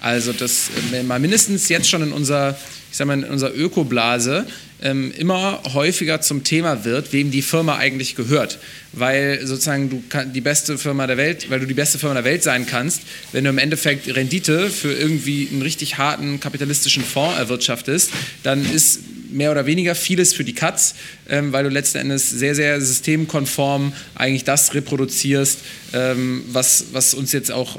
Also 0.00 0.32
dass 0.32 0.70
äh, 0.92 1.02
mal 1.02 1.18
mindestens 1.18 1.68
jetzt 1.68 1.88
schon 1.88 2.02
in 2.02 2.12
unserer, 2.12 2.56
ich 2.90 2.96
sag 2.96 3.06
mal, 3.06 3.18
in 3.18 3.24
unserer 3.24 3.54
Ökoblase 3.54 4.46
ähm, 4.82 5.12
immer 5.16 5.62
häufiger 5.74 6.20
zum 6.20 6.44
Thema 6.44 6.84
wird, 6.84 7.12
wem 7.12 7.30
die 7.30 7.42
Firma 7.42 7.76
eigentlich 7.76 8.16
gehört. 8.16 8.58
Weil 8.92 9.46
sozusagen 9.46 9.90
du 9.90 10.02
die 10.32 10.40
beste 10.40 10.78
Firma 10.78 11.06
der 11.06 11.16
Welt, 11.16 11.50
weil 11.50 11.60
du 11.60 11.66
die 11.66 11.74
beste 11.74 11.98
Firma 11.98 12.14
der 12.14 12.24
Welt 12.24 12.42
sein 12.42 12.66
kannst, 12.66 13.02
wenn 13.32 13.44
du 13.44 13.50
im 13.50 13.58
Endeffekt 13.58 14.14
Rendite 14.14 14.70
für 14.70 14.92
irgendwie 14.92 15.48
einen 15.50 15.62
richtig 15.62 15.98
harten 15.98 16.40
kapitalistischen 16.40 17.04
Fonds 17.04 17.38
erwirtschaftest, 17.38 18.10
dann 18.42 18.64
ist 18.70 19.00
mehr 19.30 19.52
oder 19.52 19.66
weniger 19.66 19.94
vieles 19.94 20.32
für 20.34 20.44
die 20.44 20.54
Katz, 20.54 20.94
ähm, 21.28 21.52
weil 21.52 21.64
du 21.64 21.70
letzten 21.70 21.98
Endes 21.98 22.30
sehr, 22.30 22.54
sehr 22.54 22.80
systemkonform 22.80 23.92
eigentlich 24.14 24.44
das 24.44 24.74
reproduzierst, 24.74 25.58
ähm, 25.92 26.42
was, 26.48 26.86
was 26.92 27.14
uns 27.14 27.32
jetzt 27.32 27.52
auch 27.52 27.78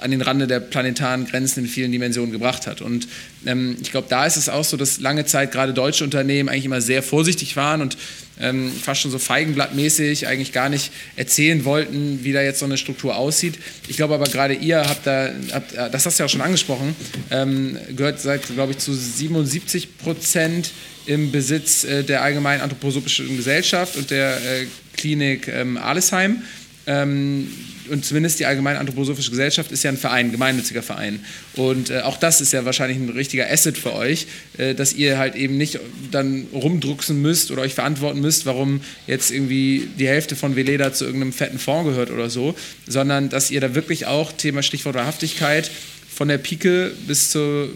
an 0.00 0.10
den 0.10 0.22
Rande 0.22 0.46
der 0.46 0.60
planetaren 0.60 1.26
Grenzen 1.26 1.64
in 1.64 1.66
vielen 1.70 1.92
Dimensionen 1.92 2.32
gebracht 2.32 2.66
hat. 2.66 2.80
Und 2.80 3.08
ähm, 3.46 3.76
ich 3.80 3.90
glaube, 3.90 4.06
da 4.08 4.26
ist 4.26 4.36
es 4.36 4.48
auch 4.48 4.64
so, 4.64 4.76
dass 4.76 5.00
lange 5.00 5.24
Zeit 5.26 5.52
gerade 5.52 5.72
deutsche 5.72 6.04
Unternehmen 6.04 6.48
eigentlich 6.48 6.64
immer 6.64 6.80
sehr 6.80 7.02
vorsichtig 7.02 7.56
waren 7.56 7.82
und 7.82 7.96
ähm, 8.40 8.72
fast 8.72 9.02
schon 9.02 9.10
so 9.10 9.18
feigenblattmäßig 9.18 10.26
eigentlich 10.26 10.52
gar 10.52 10.68
nicht 10.68 10.90
erzählen 11.16 11.64
wollten, 11.64 12.20
wie 12.24 12.32
da 12.32 12.42
jetzt 12.42 12.58
so 12.60 12.64
eine 12.64 12.78
Struktur 12.78 13.16
aussieht. 13.16 13.58
Ich 13.88 13.96
glaube 13.96 14.14
aber 14.14 14.24
gerade 14.24 14.54
ihr 14.54 14.78
habt 14.78 15.06
da, 15.06 15.30
habt, 15.52 15.74
äh, 15.74 15.90
das 15.90 16.06
hast 16.06 16.18
du 16.18 16.22
ja 16.22 16.26
auch 16.26 16.30
schon 16.30 16.40
angesprochen, 16.40 16.96
ähm, 17.30 17.76
gehört 17.94 18.20
seit, 18.20 18.46
glaube 18.46 18.72
ich, 18.72 18.78
zu 18.78 18.94
77 18.94 19.98
Prozent 19.98 20.70
im 21.06 21.30
Besitz 21.32 21.84
äh, 21.84 22.02
der 22.02 22.22
Allgemeinen 22.22 22.62
Anthroposophischen 22.62 23.36
Gesellschaft 23.36 23.96
und 23.96 24.10
der 24.10 24.36
äh, 24.36 24.66
Klinik 24.96 25.48
ähm, 25.48 25.76
Alesheim. 25.76 26.42
Ähm, 26.86 27.48
und 27.90 28.04
zumindest 28.04 28.40
die 28.40 28.46
Allgemeine 28.46 28.78
Anthroposophische 28.78 29.30
Gesellschaft 29.30 29.72
ist 29.72 29.82
ja 29.82 29.90
ein 29.90 29.96
Verein, 29.96 30.26
ein 30.26 30.32
gemeinnütziger 30.32 30.82
Verein. 30.82 31.20
Und 31.56 31.90
äh, 31.90 32.00
auch 32.00 32.16
das 32.16 32.40
ist 32.40 32.52
ja 32.52 32.64
wahrscheinlich 32.64 32.98
ein 32.98 33.08
richtiger 33.08 33.50
Asset 33.50 33.76
für 33.76 33.94
euch, 33.94 34.26
äh, 34.58 34.74
dass 34.74 34.92
ihr 34.92 35.18
halt 35.18 35.34
eben 35.34 35.56
nicht 35.56 35.78
dann 36.10 36.46
rumdrucksen 36.52 37.20
müsst 37.20 37.50
oder 37.50 37.62
euch 37.62 37.74
verantworten 37.74 38.20
müsst, 38.20 38.46
warum 38.46 38.80
jetzt 39.06 39.30
irgendwie 39.30 39.88
die 39.98 40.08
Hälfte 40.08 40.36
von 40.36 40.56
Veleda 40.56 40.92
zu 40.92 41.04
irgendeinem 41.04 41.32
fetten 41.32 41.58
Fonds 41.58 41.90
gehört 41.90 42.10
oder 42.10 42.30
so, 42.30 42.54
sondern 42.86 43.28
dass 43.28 43.50
ihr 43.50 43.60
da 43.60 43.74
wirklich 43.74 44.06
auch, 44.06 44.32
Thema 44.32 44.62
Stichwort 44.62 44.94
Wahrhaftigkeit, 44.94 45.70
von 46.12 46.28
der 46.28 46.38
Pike 46.38 46.92
bis 47.06 47.30
zur, 47.30 47.70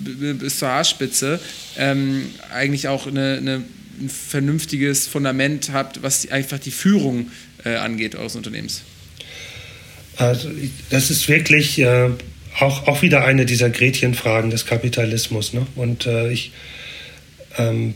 bis 0.00 0.58
zur 0.58 0.68
Haarspitze 0.68 1.38
ähm, 1.76 2.26
eigentlich 2.52 2.88
auch 2.88 3.06
eine, 3.06 3.36
eine, 3.36 3.62
ein 4.00 4.08
vernünftiges 4.08 5.06
Fundament 5.06 5.70
habt, 5.72 6.02
was 6.02 6.28
einfach 6.30 6.58
die 6.58 6.72
Führung 6.72 7.30
äh, 7.64 7.76
angeht 7.76 8.16
eures 8.16 8.34
Unternehmens. 8.34 8.82
Also 10.16 10.48
das 10.90 11.10
ist 11.10 11.28
wirklich 11.28 11.78
äh, 11.78 12.10
auch, 12.60 12.86
auch 12.86 13.02
wieder 13.02 13.24
eine 13.24 13.46
dieser 13.46 13.70
Gretchenfragen 13.70 14.50
des 14.50 14.66
Kapitalismus. 14.66 15.52
Ne? 15.52 15.66
Und 15.74 16.06
äh, 16.06 16.30
ich 16.30 16.52
ähm, 17.58 17.94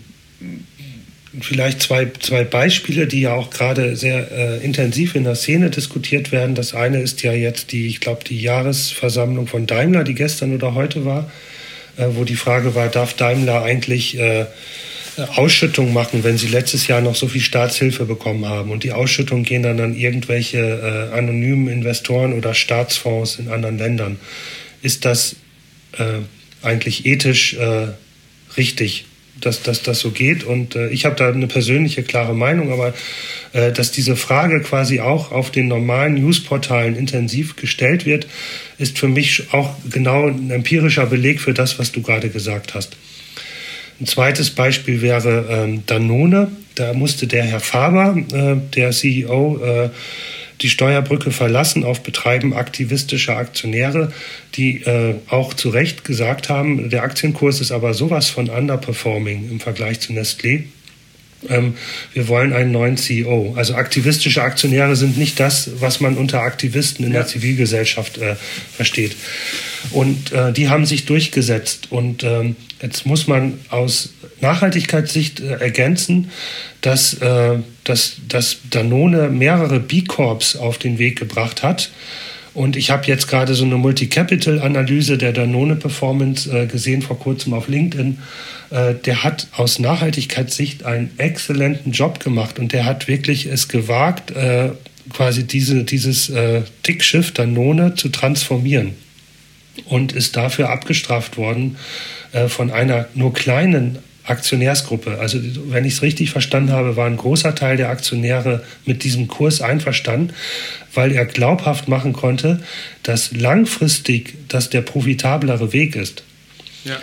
vielleicht 1.40 1.82
zwei, 1.82 2.10
zwei 2.20 2.44
Beispiele, 2.44 3.06
die 3.06 3.22
ja 3.22 3.34
auch 3.34 3.50
gerade 3.50 3.96
sehr 3.96 4.30
äh, 4.32 4.64
intensiv 4.64 5.14
in 5.14 5.24
der 5.24 5.34
Szene 5.34 5.70
diskutiert 5.70 6.32
werden. 6.32 6.54
Das 6.54 6.74
eine 6.74 7.00
ist 7.00 7.22
ja 7.22 7.32
jetzt 7.32 7.72
die, 7.72 7.86
ich 7.86 8.00
glaube, 8.00 8.24
die 8.24 8.40
Jahresversammlung 8.40 9.46
von 9.46 9.66
Daimler, 9.66 10.04
die 10.04 10.14
gestern 10.14 10.54
oder 10.54 10.74
heute 10.74 11.04
war, 11.04 11.30
äh, 11.96 12.06
wo 12.10 12.24
die 12.24 12.36
Frage 12.36 12.74
war, 12.74 12.88
darf 12.88 13.14
Daimler 13.14 13.62
eigentlich 13.62 14.18
äh, 14.18 14.46
Ausschüttung 15.18 15.92
machen, 15.92 16.22
wenn 16.22 16.38
sie 16.38 16.46
letztes 16.46 16.86
Jahr 16.86 17.00
noch 17.00 17.16
so 17.16 17.28
viel 17.28 17.40
Staatshilfe 17.40 18.04
bekommen 18.04 18.46
haben. 18.46 18.70
Und 18.70 18.84
die 18.84 18.92
Ausschüttungen 18.92 19.44
gehen 19.44 19.62
dann 19.62 19.80
an 19.80 19.94
irgendwelche 19.94 20.58
äh, 20.58 21.16
anonymen 21.16 21.68
Investoren 21.68 22.32
oder 22.32 22.54
Staatsfonds 22.54 23.38
in 23.38 23.48
anderen 23.48 23.78
Ländern. 23.78 24.18
Ist 24.82 25.04
das 25.04 25.36
äh, 25.98 26.20
eigentlich 26.62 27.04
ethisch 27.06 27.54
äh, 27.54 27.88
richtig, 28.56 29.06
dass, 29.40 29.62
dass 29.62 29.82
das 29.82 29.98
so 30.00 30.12
geht? 30.12 30.44
Und 30.44 30.76
äh, 30.76 30.88
ich 30.90 31.04
habe 31.04 31.16
da 31.16 31.28
eine 31.28 31.48
persönliche 31.48 32.04
klare 32.04 32.34
Meinung, 32.34 32.72
aber 32.72 32.94
äh, 33.52 33.72
dass 33.72 33.90
diese 33.90 34.14
Frage 34.14 34.60
quasi 34.60 35.00
auch 35.00 35.32
auf 35.32 35.50
den 35.50 35.66
normalen 35.66 36.14
Newsportalen 36.14 36.94
intensiv 36.96 37.56
gestellt 37.56 38.06
wird, 38.06 38.28
ist 38.78 38.98
für 38.98 39.08
mich 39.08 39.52
auch 39.52 39.74
genau 39.90 40.28
ein 40.28 40.50
empirischer 40.50 41.06
Beleg 41.06 41.40
für 41.40 41.54
das, 41.54 41.78
was 41.78 41.90
du 41.90 42.02
gerade 42.02 42.28
gesagt 42.28 42.74
hast. 42.74 42.96
Ein 44.00 44.06
zweites 44.06 44.50
Beispiel 44.50 45.02
wäre 45.02 45.46
ähm, 45.50 45.82
Danone. 45.86 46.52
Da 46.76 46.92
musste 46.92 47.26
der 47.26 47.44
Herr 47.44 47.60
Faber, 47.60 48.16
äh, 48.32 48.56
der 48.74 48.92
CEO, 48.92 49.60
äh, 49.62 49.90
die 50.60 50.68
Steuerbrücke 50.68 51.30
verlassen 51.30 51.84
auf 51.84 52.02
Betreiben 52.02 52.52
aktivistischer 52.52 53.36
Aktionäre, 53.36 54.12
die 54.54 54.82
äh, 54.82 55.14
auch 55.28 55.54
zu 55.54 55.70
Recht 55.70 56.04
gesagt 56.04 56.48
haben, 56.48 56.90
der 56.90 57.02
Aktienkurs 57.02 57.60
ist 57.60 57.72
aber 57.72 57.94
sowas 57.94 58.30
von 58.30 58.48
underperforming 58.48 59.50
im 59.50 59.60
Vergleich 59.60 60.00
zu 60.00 60.12
Nestlé. 60.12 60.64
Ähm, 61.48 61.76
wir 62.12 62.28
wollen 62.28 62.52
einen 62.52 62.72
neuen 62.72 62.96
CEO. 62.96 63.54
Also 63.56 63.74
aktivistische 63.74 64.42
Aktionäre 64.42 64.96
sind 64.96 65.16
nicht 65.18 65.38
das, 65.38 65.70
was 65.80 66.00
man 66.00 66.16
unter 66.16 66.42
Aktivisten 66.42 67.04
in 67.04 67.12
ja. 67.12 67.20
der 67.20 67.28
Zivilgesellschaft 67.28 68.18
äh, 68.18 68.36
versteht. 68.74 69.16
Und 69.92 70.32
äh, 70.32 70.52
die 70.52 70.68
haben 70.68 70.86
sich 70.86 71.06
durchgesetzt. 71.06 71.88
Und 71.90 72.24
ähm, 72.24 72.56
jetzt 72.82 73.06
muss 73.06 73.26
man 73.26 73.60
aus 73.68 74.10
Nachhaltigkeitssicht 74.40 75.40
äh, 75.40 75.54
ergänzen, 75.54 76.30
dass, 76.80 77.14
äh, 77.14 77.58
dass, 77.84 78.16
dass 78.28 78.58
Danone 78.70 79.28
mehrere 79.28 79.80
B-Corps 79.80 80.56
auf 80.56 80.78
den 80.78 80.98
Weg 80.98 81.18
gebracht 81.18 81.62
hat. 81.62 81.90
Und 82.58 82.74
ich 82.74 82.90
habe 82.90 83.06
jetzt 83.06 83.28
gerade 83.28 83.54
so 83.54 83.64
eine 83.64 83.76
Multi-Capital-Analyse 83.76 85.16
der 85.16 85.32
Danone-Performance 85.32 86.50
äh, 86.50 86.66
gesehen 86.66 87.02
vor 87.02 87.16
kurzem 87.16 87.54
auf 87.54 87.68
LinkedIn. 87.68 88.18
Äh, 88.70 88.94
der 88.94 89.22
hat 89.22 89.46
aus 89.52 89.78
Nachhaltigkeitssicht 89.78 90.84
einen 90.84 91.12
exzellenten 91.18 91.92
Job 91.92 92.18
gemacht 92.18 92.58
und 92.58 92.72
der 92.72 92.84
hat 92.84 93.06
wirklich 93.06 93.46
es 93.46 93.68
gewagt, 93.68 94.32
äh, 94.32 94.70
quasi 95.14 95.44
diese, 95.46 95.84
dieses 95.84 96.30
äh, 96.30 96.62
Tickschiff 96.82 97.30
Danone 97.30 97.94
zu 97.94 98.08
transformieren 98.08 98.94
und 99.84 100.10
ist 100.10 100.36
dafür 100.36 100.70
abgestraft 100.70 101.36
worden 101.36 101.76
äh, 102.32 102.48
von 102.48 102.72
einer 102.72 103.06
nur 103.14 103.34
kleinen 103.34 103.98
Aktionärsgruppe. 104.28 105.18
Also 105.18 105.38
wenn 105.70 105.84
ich 105.84 105.94
es 105.94 106.02
richtig 106.02 106.30
verstanden 106.30 106.72
habe, 106.72 106.96
war 106.96 107.06
ein 107.06 107.16
großer 107.16 107.54
Teil 107.54 107.76
der 107.76 107.90
Aktionäre 107.90 108.62
mit 108.84 109.04
diesem 109.04 109.28
Kurs 109.28 109.60
einverstanden, 109.60 110.34
weil 110.94 111.12
er 111.12 111.24
glaubhaft 111.26 111.88
machen 111.88 112.12
konnte, 112.12 112.60
dass 113.02 113.32
langfristig 113.32 114.34
das 114.48 114.70
der 114.70 114.82
profitablere 114.82 115.72
Weg 115.72 115.96
ist. 115.96 116.22
Ja. 116.84 116.98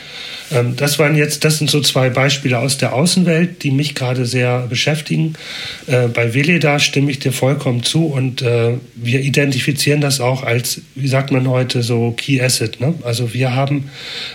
Ähm, 0.51 0.75
das 0.75 0.99
waren 0.99 1.15
jetzt, 1.15 1.43
das 1.43 1.57
sind 1.57 1.69
so 1.69 1.81
zwei 1.81 2.09
Beispiele 2.09 2.59
aus 2.59 2.77
der 2.77 2.93
Außenwelt, 2.93 3.63
die 3.63 3.71
mich 3.71 3.95
gerade 3.95 4.25
sehr 4.25 4.67
beschäftigen. 4.67 5.33
Äh, 5.87 6.07
bei 6.07 6.33
Veleda 6.33 6.79
stimme 6.79 7.11
ich 7.11 7.19
dir 7.19 7.31
vollkommen 7.31 7.83
zu 7.83 8.05
und 8.05 8.41
äh, 8.41 8.73
wir 8.95 9.21
identifizieren 9.21 10.01
das 10.01 10.19
auch 10.19 10.43
als, 10.43 10.81
wie 10.95 11.07
sagt 11.07 11.31
man 11.31 11.49
heute, 11.49 11.83
so 11.83 12.11
Key 12.11 12.41
Asset. 12.41 12.79
Ne? 12.79 12.93
Also 13.03 13.33
wir 13.33 13.55
haben 13.55 13.89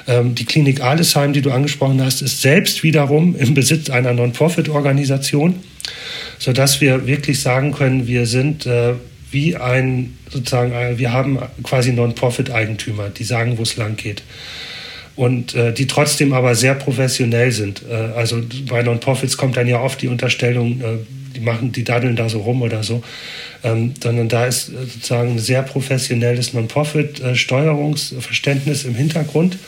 ähm, 0.07 0.35
die 0.35 0.45
Klinik 0.45 0.83
Alesheim, 0.83 1.33
die 1.33 1.43
du 1.43 1.51
angesprochen 1.51 2.03
hast, 2.03 2.23
ist 2.23 2.41
selbst 2.41 2.83
wiederum 2.83 3.37
im 3.39 3.55
Besitz 3.55 3.91
einer 3.91 4.13
Non-Profit-Organisation, 4.13 5.61
sodass 6.39 6.81
wir 6.81 7.07
wirklich 7.07 7.41
sagen 7.41 7.73
können, 7.73 8.07
wir 8.07 8.27
sind 8.27 8.67
äh, 8.67 8.95
wie 9.31 9.57
ein 9.57 10.17
sozusagen, 10.29 10.99
wir 10.99 11.13
haben 11.13 11.39
quasi 11.63 11.93
Non-Profit-Eigentümer, 11.93 13.11
die 13.11 13.23
sagen, 13.23 13.59
wo 13.59 13.63
es 13.63 13.77
lang 13.77 13.97
geht 13.97 14.23
und 15.21 15.55
äh, 15.55 15.73
die 15.75 15.87
trotzdem 15.87 16.33
aber 16.33 16.55
sehr 16.55 16.75
professionell 16.75 17.53
sind. 17.53 17.83
Äh, 17.87 17.93
also 18.17 18.41
bei 18.71 18.83
Non-Profits 18.83 19.37
kommt 19.37 19.59
dann 19.59 19.69
ja 19.69 19.83
oft 19.83 20.01
die 20.01 20.09
Unterstellung, 20.09 20.81
äh, 20.81 20.97
die 21.37 21.41
machen, 21.41 21.73
die 21.73 21.85
daddeln 21.85 22.17
da 22.17 22.31
so 22.31 22.41
rum 22.41 22.63
oder 22.63 22.83
so, 22.83 23.03
ähm, 23.63 23.93
sondern 24.03 24.31
da 24.31 24.47
ist 24.47 24.71
äh, 24.71 24.87
sozusagen 24.87 25.33
ein 25.33 25.39
sehr 25.39 25.63
professionelles 25.63 26.55
Non-Profit-Steuerungsverständnis 26.55 28.85
im 28.85 28.95
Hintergrund. 28.95 29.59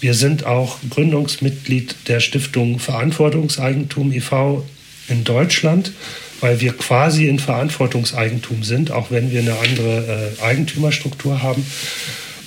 Wir 0.00 0.14
sind 0.14 0.44
auch 0.44 0.78
Gründungsmitglied 0.90 1.94
der 2.08 2.18
Stiftung 2.18 2.80
Verantwortungseigentum 2.80 4.10
e.V. 4.10 4.66
in 5.08 5.22
Deutschland 5.22 5.92
weil 6.40 6.60
wir 6.60 6.72
quasi 6.72 7.26
in 7.26 7.40
Verantwortungseigentum 7.40 8.62
sind, 8.62 8.92
auch 8.92 9.10
wenn 9.10 9.32
wir 9.32 9.40
eine 9.40 9.58
andere 9.58 10.30
äh, 10.38 10.40
Eigentümerstruktur 10.40 11.42
haben. 11.42 11.66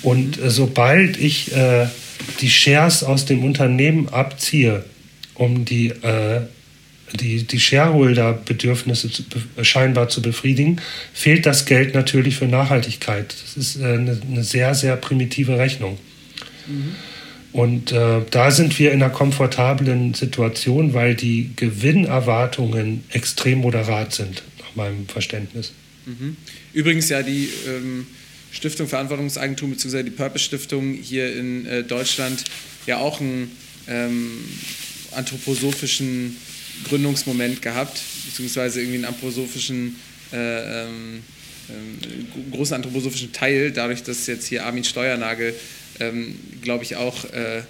Und 0.02 0.40
äh, 0.40 0.48
sobald 0.48 1.18
ich 1.18 1.54
äh, 1.54 1.88
die 2.40 2.50
Shares 2.50 3.02
aus 3.02 3.24
dem 3.24 3.44
Unternehmen 3.44 4.08
abziehe, 4.08 4.84
um 5.34 5.64
die, 5.64 5.88
äh, 5.88 6.42
die, 7.14 7.44
die 7.44 7.60
Shareholder-Bedürfnisse 7.60 9.10
zu, 9.10 9.24
scheinbar 9.62 10.08
zu 10.08 10.22
befriedigen, 10.22 10.80
fehlt 11.12 11.46
das 11.46 11.64
Geld 11.64 11.94
natürlich 11.94 12.36
für 12.36 12.46
Nachhaltigkeit. 12.46 13.34
Das 13.42 13.56
ist 13.56 13.80
äh, 13.80 13.84
eine, 13.84 14.20
eine, 14.30 14.44
sehr, 14.44 14.74
sehr 14.74 14.96
primitive 14.96 15.58
Rechnung. 15.58 15.98
Mhm. 16.66 16.94
Und 17.52 17.92
äh, 17.92 18.22
da 18.30 18.50
sind 18.50 18.78
wir 18.78 18.92
in 18.92 19.02
einer 19.02 19.12
komfortablen 19.12 20.14
Situation, 20.14 20.94
weil 20.94 21.14
die 21.14 21.50
Gewinnerwartungen 21.54 23.04
extrem 23.10 23.58
moderat 23.58 24.14
sind, 24.14 24.42
nach 24.58 24.74
meinem 24.74 25.06
Verständnis. 25.06 25.72
Mhm. 26.06 26.36
Übrigens 26.72 27.10
ja 27.10 27.22
die 27.22 27.50
ähm, 27.68 28.06
Stiftung 28.52 28.86
Verantwortungseigentum 28.86 29.70
bzw. 29.70 30.02
die 30.02 30.10
Purpose 30.10 30.44
Stiftung 30.44 30.94
hier 30.94 31.34
in 31.34 31.66
äh, 31.66 31.82
Deutschland 31.82 32.44
ja 32.86 32.98
auch 32.98 33.20
einen 33.20 33.50
ähm, 33.88 34.44
anthroposophischen 35.12 36.36
Gründungsmoment 36.88 37.62
gehabt, 37.62 38.00
beziehungsweise 38.26 38.80
irgendwie 38.80 38.96
einen 38.96 39.04
anthroposophischen, 39.06 39.96
äh, 40.32 40.84
ähm, 40.84 41.22
äh, 41.68 42.56
großen 42.56 42.76
anthroposophischen 42.76 43.32
Teil, 43.32 43.72
dadurch, 43.72 44.02
dass 44.02 44.26
jetzt 44.26 44.46
hier 44.46 44.64
Armin 44.64 44.84
Steuernagel, 44.84 45.54
ähm, 46.00 46.38
glaube 46.62 46.84
ich, 46.84 46.96
auch 46.96 47.24
äh, 47.32 47.58
ähm, 47.58 47.64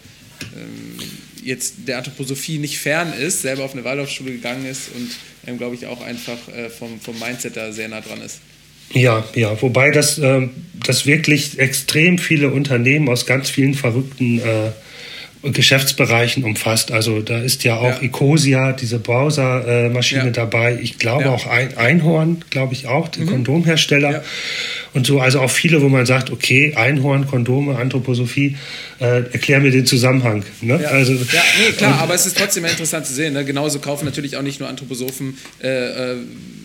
jetzt 1.43 1.75
der 1.87 1.99
Anthroposophie 1.99 2.59
nicht 2.59 2.79
fern 2.79 3.13
ist, 3.13 3.43
selber 3.43 3.65
auf 3.65 3.73
eine 3.73 3.85
Waldorfschule 3.85 4.33
gegangen 4.33 4.67
ist 4.67 4.89
und, 4.95 5.11
ähm, 5.47 5.59
glaube 5.59 5.75
ich, 5.75 5.87
auch 5.87 6.01
einfach 6.01 6.49
äh, 6.49 6.71
vom, 6.71 7.01
vom 7.01 7.19
Mindset 7.19 7.57
da 7.57 7.73
sehr 7.73 7.89
nah 7.89 8.01
dran 8.01 8.23
ist. 8.23 8.39
Ja, 8.95 9.25
ja, 9.35 9.61
wobei 9.61 9.91
das, 9.91 10.19
äh, 10.19 10.49
das 10.87 11.07
wirklich 11.07 11.59
extrem 11.59 12.19
viele 12.19 12.51
Unternehmen 12.51 13.09
aus 13.09 13.27
ganz 13.27 13.51
vielen 13.51 13.75
verrückten 13.75 14.41
äh, 14.41 15.51
Geschäftsbereichen 15.51 16.45
umfasst. 16.45 16.93
Also 16.93 17.21
da 17.21 17.39
ist 17.39 17.65
ja 17.65 17.77
auch 17.77 18.01
ja. 18.01 18.03
Ecosia, 18.03 18.73
diese 18.73 18.99
Browsermaschine 18.99 20.23
äh, 20.23 20.27
ja. 20.27 20.31
dabei. 20.31 20.79
Ich 20.81 20.99
glaube 20.99 21.25
ja. 21.25 21.31
auch 21.31 21.47
ein 21.47 21.77
Einhorn, 21.77 22.45
glaube 22.51 22.75
ich 22.75 22.87
auch, 22.87 23.09
der 23.09 23.25
mhm. 23.25 23.31
Kondomhersteller. 23.31 24.23
Und 24.95 25.07
so, 25.07 25.21
also 25.21 25.41
auch 25.41 25.51
viele, 25.51 25.81
wo 25.81 25.89
man 25.89 26.05
sagt, 26.05 26.31
okay, 26.31 26.75
Einhorn, 26.75 27.27
Kondome, 27.27 27.77
Anthroposophie, 27.77 28.57
äh, 29.01 29.23
erklär 29.33 29.61
mir 29.61 29.71
den 29.71 29.87
Zusammenhang. 29.87 30.45
Ne? 30.61 30.79
Ja, 30.83 30.91
also, 30.91 31.15
ja 31.15 31.43
nee, 31.59 31.73
klar, 31.73 31.99
aber 31.99 32.15
es 32.15 32.27
ist 32.27 32.37
trotzdem 32.37 32.65
interessant 32.67 33.07
zu 33.07 33.15
sehen. 33.15 33.33
Ne? 33.33 33.45
Genauso 33.45 33.79
kaufen 33.79 34.05
natürlich 34.05 34.37
auch 34.37 34.43
nicht 34.43 34.61
nur 34.61 34.69
Anthroposophen 34.69 35.39
äh, 35.63 36.13
äh, 36.13 36.17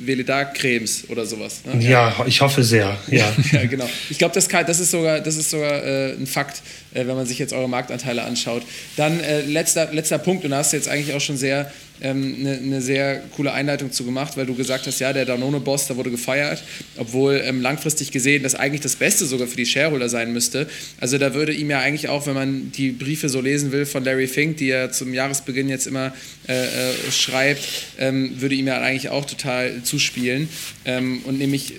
Velida-Cremes 0.06 1.06
oder 1.10 1.26
sowas. 1.26 1.62
Ne? 1.66 1.82
Ja, 1.84 1.90
ja, 1.90 2.26
ich 2.26 2.42
hoffe 2.42 2.64
sehr. 2.64 2.98
Ja, 3.08 3.34
ja 3.52 3.66
genau. 3.66 3.90
Ich 4.10 4.18
glaube, 4.18 4.36
das, 4.36 4.48
das 4.48 4.80
ist 4.80 4.92
sogar, 4.92 5.22
das 5.22 5.38
ist 5.38 5.50
sogar 5.50 5.84
äh, 5.84 6.14
ein 6.14 6.28
Fakt, 6.28 6.62
äh, 6.94 7.08
wenn 7.08 7.16
man 7.16 7.26
sich 7.26 7.40
jetzt 7.40 7.54
eure 7.54 7.70
Marktanteile 7.70 8.24
anschaut. 8.24 8.64
Dann 8.98 9.20
äh, 9.22 9.42
letzter, 9.42 9.94
letzter 9.94 10.18
Punkt, 10.18 10.44
und 10.44 10.52
da 10.52 10.58
hast 10.58 10.74
du 10.74 10.78
jetzt 10.78 10.90
eigentlich 10.90 11.16
auch 11.16 11.22
schon 11.22 11.38
sehr 11.38 11.72
ähm, 12.02 12.36
eine, 12.40 12.58
eine, 12.58 12.82
sehr 12.82 13.22
coole 13.36 13.52
Einleitung 13.54 13.92
zu 13.92 14.04
gemacht, 14.04 14.38
weil 14.38 14.46
du 14.46 14.56
gesagt 14.56 14.88
hast, 14.88 15.00
ja, 15.00 15.14
der 15.14 15.26
Danone-Boss, 15.26 15.88
da 15.88 15.96
wurde 15.96 16.12
gefeiert, 16.12 16.64
obwohl 16.98 17.42
ähm, 17.44 17.62
langfristig 17.62 18.12
gesehen 18.12 18.44
das 18.44 18.56
eigentlich 18.56 18.82
das 18.82 18.96
Beste 18.96 19.26
sogar 19.26 19.48
für 19.48 19.58
die 19.58 19.66
Shareholder 19.66 20.10
sein 20.10 20.34
müsste. 20.34 20.68
Also 21.00 21.18
da 21.18 21.34
würde 21.34 21.54
ihm 21.54 21.70
ja 21.70 21.80
eigentlich 21.80 22.10
auch, 22.10 22.28
wenn 22.28 22.36
man 22.36 22.72
die 22.72 22.92
Briefe 22.92 23.30
so 23.30 23.42
lesen 23.42 23.72
will 23.72 23.86
von 23.86 24.04
Larry 24.04 24.28
Fink, 24.28 24.58
die 24.58 24.70
er 24.70 24.92
zum 24.92 25.14
Jahresbeginn 25.14 25.70
jetzt 25.70 25.88
immer 25.88 26.14
äh, 26.48 26.66
äh, 26.66 27.12
schreibt, 27.12 27.68
ähm, 28.00 28.40
würde 28.40 28.56
ihm 28.56 28.68
ja 28.68 28.80
eigentlich 28.80 29.10
auch 29.10 29.26
total 29.26 29.84
zuspielen. 29.84 30.50
Ähm, 30.86 31.22
und 31.26 31.38
nämlich, 31.38 31.74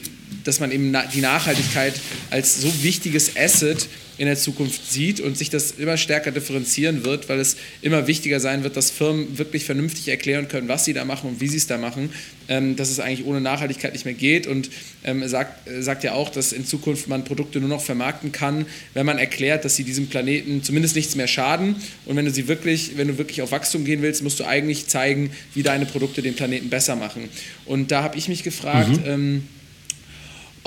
dass 0.48 0.60
man 0.60 0.72
eben 0.72 0.96
die 1.14 1.20
Nachhaltigkeit 1.20 1.92
als 2.30 2.62
so 2.62 2.72
wichtiges 2.82 3.36
Asset 3.36 3.86
in 4.16 4.26
der 4.26 4.36
Zukunft 4.36 4.90
sieht 4.90 5.20
und 5.20 5.38
sich 5.38 5.50
das 5.50 5.72
immer 5.72 5.96
stärker 5.96 6.32
differenzieren 6.32 7.04
wird, 7.04 7.28
weil 7.28 7.38
es 7.38 7.56
immer 7.82 8.06
wichtiger 8.06 8.40
sein 8.40 8.64
wird, 8.64 8.76
dass 8.76 8.90
Firmen 8.90 9.38
wirklich 9.38 9.64
vernünftig 9.64 10.08
erklären 10.08 10.48
können, 10.48 10.66
was 10.66 10.86
sie 10.86 10.94
da 10.94 11.04
machen 11.04 11.28
und 11.28 11.40
wie 11.40 11.48
sie 11.48 11.58
es 11.58 11.66
da 11.68 11.76
machen, 11.78 12.10
ähm, 12.48 12.76
dass 12.76 12.90
es 12.90 12.98
eigentlich 12.98 13.26
ohne 13.26 13.40
Nachhaltigkeit 13.40 13.92
nicht 13.92 14.06
mehr 14.06 14.14
geht 14.14 14.46
und 14.46 14.70
ähm, 15.04 15.26
sagt, 15.28 15.68
sagt 15.80 16.02
ja 16.02 16.14
auch, 16.14 16.30
dass 16.30 16.52
in 16.52 16.66
Zukunft 16.66 17.08
man 17.08 17.24
Produkte 17.24 17.60
nur 17.60 17.68
noch 17.68 17.82
vermarkten 17.82 18.32
kann, 18.32 18.64
wenn 18.94 19.06
man 19.06 19.18
erklärt, 19.18 19.64
dass 19.64 19.76
sie 19.76 19.84
diesem 19.84 20.08
Planeten 20.08 20.62
zumindest 20.64 20.96
nichts 20.96 21.14
mehr 21.14 21.28
schaden 21.28 21.76
und 22.06 22.16
wenn 22.16 22.24
du 22.24 22.32
sie 22.32 22.48
wirklich, 22.48 22.96
wenn 22.96 23.08
du 23.08 23.18
wirklich 23.18 23.42
auf 23.42 23.52
Wachstum 23.52 23.84
gehen 23.84 24.02
willst, 24.02 24.24
musst 24.24 24.40
du 24.40 24.44
eigentlich 24.44 24.88
zeigen, 24.88 25.30
wie 25.54 25.62
deine 25.62 25.86
Produkte 25.86 26.22
den 26.22 26.34
Planeten 26.34 26.70
besser 26.70 26.96
machen. 26.96 27.28
Und 27.66 27.92
da 27.92 28.02
habe 28.02 28.16
ich 28.16 28.28
mich 28.28 28.42
gefragt, 28.42 29.04
mhm. 29.04 29.04
ähm, 29.06 29.42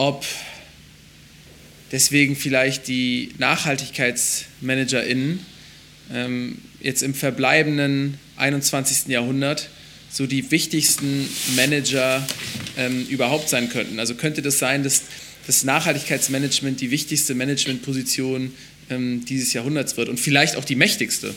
ob 0.02 0.26
deswegen 1.92 2.36
vielleicht 2.36 2.88
die 2.88 3.30
NachhaltigkeitsmanagerInnen 3.38 5.46
ähm, 6.12 6.58
jetzt 6.80 7.04
im 7.04 7.14
verbleibenden 7.14 8.18
21. 8.36 9.10
Jahrhundert 9.10 9.70
so 10.10 10.26
die 10.26 10.50
wichtigsten 10.50 11.30
Manager 11.56 12.26
ähm, 12.78 13.06
überhaupt 13.10 13.48
sein 13.48 13.70
könnten. 13.70 14.00
Also 14.00 14.16
könnte 14.16 14.42
das 14.42 14.58
sein, 14.58 14.82
dass 14.82 15.04
das 15.46 15.64
Nachhaltigkeitsmanagement 15.66 16.82
die 16.82 16.90
wichtigste 16.90 17.36
Managementposition 17.36 18.56
ähm, 18.90 19.24
dieses 19.26 19.54
Jahrhunderts 19.54 19.98
wird 19.98 20.10
und 20.10 20.20
vielleicht 20.20 20.56
auch 20.56 20.66
die 20.66 20.76
mächtigste. 20.76 21.36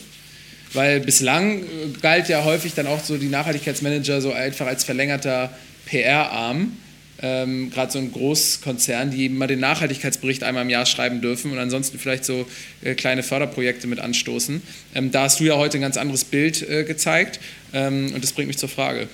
Weil 0.73 1.01
bislang 1.01 1.61
äh, 1.61 1.65
galt 2.01 2.29
ja 2.29 2.43
häufig 2.43 2.73
dann 2.73 2.87
auch 2.87 3.03
so 3.03 3.17
die 3.17 3.27
Nachhaltigkeitsmanager 3.27 4.21
so 4.21 4.33
einfach 4.33 4.65
als 4.65 4.83
verlängerter 4.83 5.55
PR-Arm 5.85 6.75
ähm, 7.21 7.69
gerade 7.71 7.91
so 7.91 7.99
ein 7.99 8.11
Großkonzern, 8.11 9.11
die 9.11 9.29
mal 9.29 9.47
den 9.47 9.59
Nachhaltigkeitsbericht 9.59 10.43
einmal 10.43 10.63
im 10.63 10.69
Jahr 10.69 10.85
schreiben 10.85 11.21
dürfen 11.21 11.51
und 11.51 11.59
ansonsten 11.59 11.97
vielleicht 11.97 12.25
so 12.25 12.45
äh, 12.83 12.93
kleine 12.95 13.23
Förderprojekte 13.23 13.87
mit 13.87 13.99
anstoßen. 13.99 14.61
Ähm, 14.93 15.11
da 15.11 15.23
hast 15.23 15.39
du 15.39 15.45
ja 15.45 15.55
heute 15.55 15.77
ein 15.77 15.81
ganz 15.81 15.97
anderes 15.97 16.25
Bild 16.25 16.67
äh, 16.67 16.83
gezeigt 16.83 17.39
ähm, 17.73 18.11
und 18.13 18.23
das 18.23 18.33
bringt 18.33 18.47
mich 18.47 18.57
zur 18.57 18.69
Frage. 18.69 19.07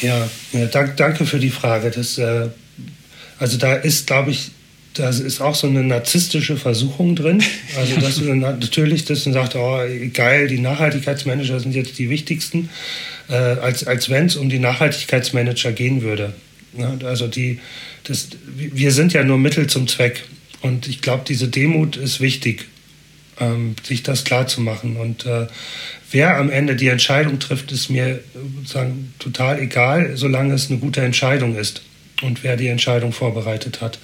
Ja, 0.00 0.28
ja 0.52 0.66
dank, 0.66 0.96
danke 0.96 1.26
für 1.26 1.38
die 1.38 1.50
Frage. 1.50 1.90
Das, 1.90 2.16
äh, 2.16 2.48
also 3.38 3.58
da 3.58 3.74
ist, 3.74 4.06
glaube 4.06 4.30
ich, 4.30 4.52
da 4.94 5.08
ist 5.08 5.40
auch 5.40 5.54
so 5.54 5.66
eine 5.66 5.84
narzisstische 5.84 6.56
Versuchung 6.56 7.14
drin. 7.14 7.42
Also 7.76 8.00
dass 8.00 8.14
du 8.18 8.24
dann 8.24 8.40
natürlich 8.40 9.04
das 9.04 9.26
und 9.26 9.34
sagst, 9.34 9.54
oh 9.54 9.78
geil, 10.12 10.48
die 10.48 10.58
Nachhaltigkeitsmanager 10.58 11.60
sind 11.60 11.74
jetzt 11.74 11.98
die 11.98 12.10
wichtigsten 12.10 12.70
äh, 13.30 13.34
als, 13.34 13.86
als 13.86 14.10
wenn 14.10 14.26
es 14.26 14.36
um 14.36 14.48
die 14.48 14.58
Nachhaltigkeitsmanager 14.58 15.72
gehen 15.72 16.02
würde. 16.02 16.34
Ja, 16.76 16.96
also 17.04 17.26
die, 17.26 17.60
das, 18.04 18.28
wir 18.54 18.92
sind 18.92 19.12
ja 19.12 19.24
nur 19.24 19.38
Mittel 19.38 19.66
zum 19.66 19.88
Zweck. 19.88 20.24
Und 20.62 20.88
ich 20.88 21.00
glaube, 21.00 21.24
diese 21.26 21.48
Demut 21.48 21.96
ist 21.96 22.20
wichtig, 22.20 22.66
ähm, 23.38 23.74
sich 23.82 24.02
das 24.02 24.24
klar 24.24 24.46
zu 24.46 24.60
machen. 24.60 24.96
Und 24.96 25.26
äh, 25.26 25.46
wer 26.10 26.36
am 26.36 26.50
Ende 26.50 26.76
die 26.76 26.88
Entscheidung 26.88 27.38
trifft, 27.38 27.72
ist 27.72 27.88
mir 27.88 28.20
sozusagen 28.56 29.14
total 29.18 29.60
egal, 29.60 30.16
solange 30.16 30.54
es 30.54 30.70
eine 30.70 30.78
gute 30.78 31.00
Entscheidung 31.00 31.56
ist 31.56 31.82
und 32.22 32.44
wer 32.44 32.56
die 32.56 32.68
Entscheidung 32.68 33.12
vorbereitet 33.12 33.80
hat. 33.80 33.98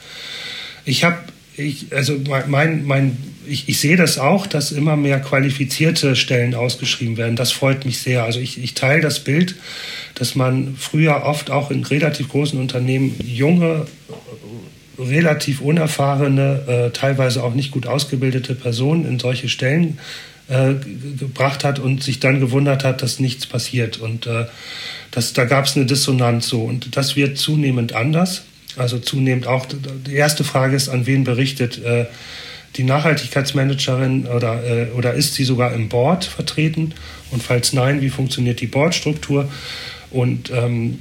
Ich 0.84 1.04
habe 1.04 1.18
ich, 1.56 1.86
also 1.92 2.18
mein, 2.48 2.84
mein, 2.84 3.16
ich, 3.46 3.68
ich 3.68 3.80
sehe 3.80 3.96
das 3.96 4.18
auch, 4.18 4.46
dass 4.46 4.72
immer 4.72 4.96
mehr 4.96 5.20
qualifizierte 5.20 6.16
Stellen 6.16 6.54
ausgeschrieben 6.54 7.16
werden. 7.16 7.36
Das 7.36 7.52
freut 7.52 7.84
mich 7.84 7.98
sehr. 7.98 8.24
Also 8.24 8.40
ich, 8.40 8.62
ich 8.62 8.74
teile 8.74 9.00
das 9.00 9.20
Bild, 9.20 9.56
dass 10.14 10.34
man 10.34 10.76
früher 10.76 11.24
oft 11.24 11.50
auch 11.50 11.70
in 11.70 11.84
relativ 11.84 12.28
großen 12.28 12.58
Unternehmen 12.58 13.14
junge, 13.24 13.86
relativ 14.98 15.60
unerfahrene, 15.60 16.88
äh, 16.88 16.90
teilweise 16.90 17.42
auch 17.42 17.54
nicht 17.54 17.70
gut 17.70 17.86
ausgebildete 17.86 18.54
Personen 18.54 19.06
in 19.06 19.18
solche 19.18 19.48
Stellen 19.48 19.98
äh, 20.48 20.74
gebracht 21.18 21.64
hat 21.64 21.78
und 21.78 22.02
sich 22.02 22.20
dann 22.20 22.40
gewundert 22.40 22.84
hat, 22.84 23.02
dass 23.02 23.18
nichts 23.18 23.46
passiert. 23.46 23.98
Und 23.98 24.26
äh, 24.26 24.46
das, 25.10 25.32
da 25.32 25.44
gab 25.44 25.66
es 25.66 25.76
eine 25.76 25.86
Dissonanz 25.86 26.48
so. 26.48 26.62
Und 26.62 26.96
das 26.96 27.16
wird 27.16 27.38
zunehmend 27.38 27.94
anders. 27.94 28.44
Also 28.76 28.98
zunehmend 28.98 29.46
auch, 29.46 29.66
die 29.66 30.14
erste 30.14 30.44
Frage 30.44 30.76
ist, 30.76 30.88
an 30.88 31.06
wen 31.06 31.24
berichtet 31.24 31.82
äh, 31.82 32.06
die 32.76 32.84
Nachhaltigkeitsmanagerin 32.84 34.26
oder, 34.26 34.62
äh, 34.64 34.90
oder 34.90 35.14
ist 35.14 35.34
sie 35.34 35.44
sogar 35.44 35.72
im 35.72 35.88
Board 35.88 36.24
vertreten? 36.24 36.94
Und 37.30 37.42
falls 37.42 37.72
nein, 37.72 38.00
wie 38.02 38.10
funktioniert 38.10 38.60
die 38.60 38.66
Boardstruktur? 38.66 39.48
Und 40.10 40.50
ähm, 40.50 40.98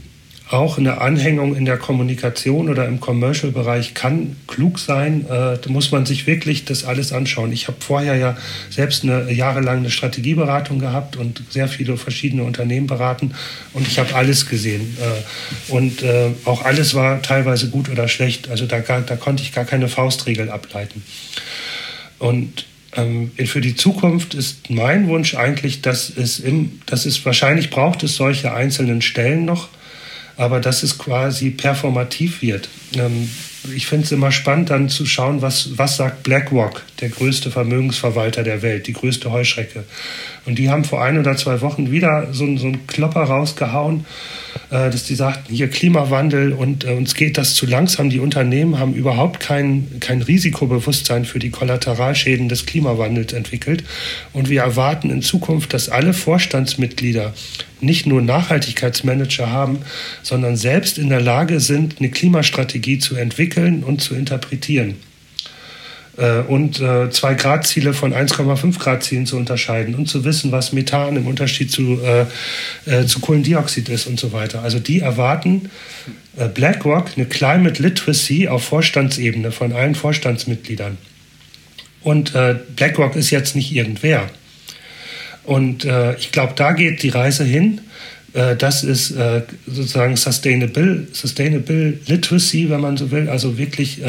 auch 0.52 0.78
eine 0.78 1.02
Anhängung 1.02 1.56
in 1.56 1.66
der 1.66 1.78
Kommunikation 1.78 2.70
oder 2.70 2.88
im 2.88 3.00
Commercial-Bereich 3.00 3.96
kann 3.96 4.36
klug 4.48 4.78
sein. 4.78 5.26
Äh, 5.26 5.58
da 5.58 5.70
muss 5.70 5.92
man 5.92 6.06
sich 6.06 6.28
wirklich 6.28 6.66
das 6.66 6.84
alles 6.84 7.12
anschauen. 7.14 7.52
Ich 7.52 7.68
habe 7.68 7.78
vorher 7.80 8.16
ja 8.16 8.38
selbst 8.70 9.04
eine 9.04 9.32
jahrelang 9.32 9.78
eine 9.78 9.90
Strategieberatung 9.90 10.78
gehabt 10.78 11.16
und 11.16 11.42
sehr 11.50 11.68
viele 11.68 11.98
verschiedene 11.98 12.44
Unternehmen 12.44 12.86
beraten 12.86 13.34
und 13.74 13.88
ich 13.88 13.98
habe 13.98 14.14
alles 14.14 14.48
gesehen. 14.48 14.96
Äh, 15.00 15.72
und 15.72 16.04
äh, 16.04 16.30
auch 16.46 16.64
alles 16.64 16.94
war 16.94 17.22
teilweise 17.24 17.70
gut 17.70 17.90
oder 17.90 18.08
schlecht. 18.08 18.50
Also 18.50 18.68
da, 18.68 18.80
da 18.80 19.16
konnte 19.16 19.42
ich 19.42 19.52
gar 19.52 19.66
keine 19.66 19.88
Faustregel 19.88 20.52
ableiten. 20.52 21.04
Und 22.20 22.66
ähm, 22.96 23.32
für 23.46 23.62
die 23.62 23.76
Zukunft 23.76 24.36
ist 24.36 24.70
mein 24.70 25.08
Wunsch 25.08 25.36
eigentlich, 25.36 25.82
dass 25.82 26.10
es, 26.16 26.40
im, 26.40 26.80
dass 26.86 27.06
es 27.06 27.26
wahrscheinlich 27.26 27.70
braucht 27.70 28.04
es 28.04 28.16
solche 28.16 28.54
einzelnen 28.54 29.02
Stellen 29.02 29.46
noch, 29.46 29.70
aber 30.38 30.60
dass 30.60 30.84
es 30.84 30.98
quasi 30.98 31.50
performativ 31.52 32.42
wird. 32.42 32.70
Ähm, 32.96 33.30
ich 33.74 33.88
finde 33.88 34.06
es 34.06 34.12
immer 34.12 34.32
spannend, 34.32 34.70
dann 34.70 34.90
zu 34.90 35.06
schauen, 35.06 35.42
was, 35.42 35.78
was 35.78 35.98
sagt 35.98 36.24
BlackRock, 36.24 36.84
der 37.02 37.10
größte 37.10 37.52
Vermögensverwalter 37.52 38.44
der 38.44 38.62
Welt, 38.62 38.88
die 38.88 38.94
größte 38.94 39.32
Heuschrecke. 39.32 39.86
Und 40.46 40.60
die 40.60 40.70
haben 40.70 40.84
vor 40.84 41.04
ein 41.04 41.18
oder 41.18 41.36
zwei 41.36 41.62
Wochen 41.62 41.90
wieder 41.92 42.28
so, 42.32 42.58
so 42.58 42.68
einen 42.68 42.86
Klopper 42.88 43.24
rausgehauen, 43.24 44.06
äh, 44.70 44.90
dass 44.90 45.06
die 45.06 45.16
sagten, 45.16 45.54
hier 45.54 45.70
Klimawandel 45.70 46.54
und 46.54 46.84
äh, 46.84 46.92
uns 46.92 47.16
geht 47.16 47.38
das 47.38 47.56
zu 47.56 47.66
langsam. 47.66 48.10
Die 48.10 48.20
Unternehmen 48.20 48.78
haben 48.78 48.94
überhaupt 48.94 49.40
kein, 49.40 50.00
kein 50.00 50.22
Risikobewusstsein 50.22 51.26
für 51.26 51.40
die 51.40 51.50
Kollateralschäden 51.50 52.50
des 52.50 52.66
Klimawandels 52.66 53.34
entwickelt. 53.34 53.84
Und 54.34 54.50
wir 54.50 54.62
erwarten 54.62 55.10
in 55.10 55.22
Zukunft, 55.22 55.74
dass 55.74 55.90
alle 55.90 56.14
Vorstandsmitglieder 56.14 57.34
nicht 57.86 58.06
nur 58.06 58.22
Nachhaltigkeitsmanager 58.22 59.50
haben, 59.50 59.80
sondern 60.24 60.58
selbst 60.58 60.98
in 60.98 61.10
der 61.10 61.22
Lage 61.22 61.60
sind, 61.60 61.96
eine 62.00 62.10
Klimastrategie 62.10 63.00
zu 63.00 63.16
entwickeln 63.16 63.84
und 63.84 64.02
zu 64.02 64.16
interpretieren 64.16 64.96
äh, 66.18 66.40
und 66.40 66.80
äh, 66.80 67.10
zwei 67.10 67.34
Grad 67.34 67.68
Ziele 67.68 67.94
von 67.94 68.14
1,5 68.14 68.80
Grad 68.80 69.04
Zielen 69.04 69.26
zu 69.26 69.38
unterscheiden 69.38 69.96
und 69.96 70.08
zu 70.08 70.24
wissen, 70.24 70.52
was 70.52 70.72
Methan 70.72 71.16
im 71.16 71.28
Unterschied 71.28 71.72
zu, 71.72 72.00
äh, 72.02 72.26
äh, 72.86 73.06
zu 73.06 73.20
Kohlendioxid 73.20 73.90
ist 73.90 74.08
und 74.08 74.20
so 74.20 74.32
weiter. 74.32 74.62
Also 74.62 74.80
die 74.80 75.00
erwarten 75.00 75.70
BlackRock 76.54 77.12
eine 77.16 77.28
Climate 77.28 77.82
Literacy 77.82 78.50
auf 78.50 78.66
Vorstandsebene 78.66 79.54
von 79.54 79.72
allen 79.72 79.96
Vorstandsmitgliedern. 79.96 80.98
Und 82.02 82.34
BlackRock 82.76 83.16
ist 83.16 83.30
jetzt 83.30 83.56
nicht 83.56 83.74
irgendwer. 83.74 84.30
Und 85.46 85.88
ich 86.20 86.32
glaube, 86.32 86.54
da 86.56 86.74
geht 86.74 87.04
die 87.04 87.10
Reise 87.10 87.44
hin. 87.44 87.82
das 88.34 88.84
ist 88.84 89.14
sozusagen 89.68 90.18
Sustainable, 90.18 91.08
Sustainable 91.12 92.00
Literacy, 92.08 92.70
wenn 92.70 92.82
man 92.82 92.98
so 92.98 93.12
will, 93.12 93.30
also 93.30 93.58
wirklich 93.58 94.02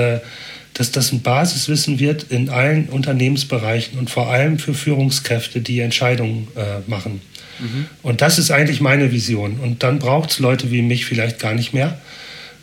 dass 0.76 0.90
das 0.90 1.10
ein 1.10 1.22
Basiswissen 1.22 1.98
wird 1.98 2.24
in 2.24 2.50
allen 2.50 2.88
Unternehmensbereichen 2.90 3.98
und 3.98 4.10
vor 4.10 4.28
allem 4.30 4.58
für 4.58 4.74
Führungskräfte, 4.74 5.60
die 5.60 5.80
Entscheidungen 5.80 6.48
äh, 6.54 6.88
machen. 6.88 7.22
Mhm. 7.58 7.86
Und 8.02 8.20
das 8.20 8.38
ist 8.38 8.50
eigentlich 8.50 8.82
meine 8.82 9.10
Vision. 9.10 9.58
Und 9.58 9.82
dann 9.82 9.98
braucht 9.98 10.32
es 10.32 10.38
Leute 10.38 10.70
wie 10.70 10.82
mich 10.82 11.06
vielleicht 11.06 11.38
gar 11.38 11.54
nicht 11.54 11.72
mehr. 11.72 11.98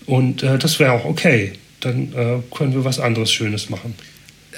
Und 0.05 0.43
äh, 0.43 0.59
das 0.59 0.79
wäre 0.79 0.91
auch 0.91 1.05
okay. 1.05 1.53
Dann 1.79 2.13
äh, 2.13 2.55
können 2.55 2.73
wir 2.73 2.85
was 2.85 2.99
anderes 2.99 3.31
Schönes 3.31 3.71
machen. 3.71 3.95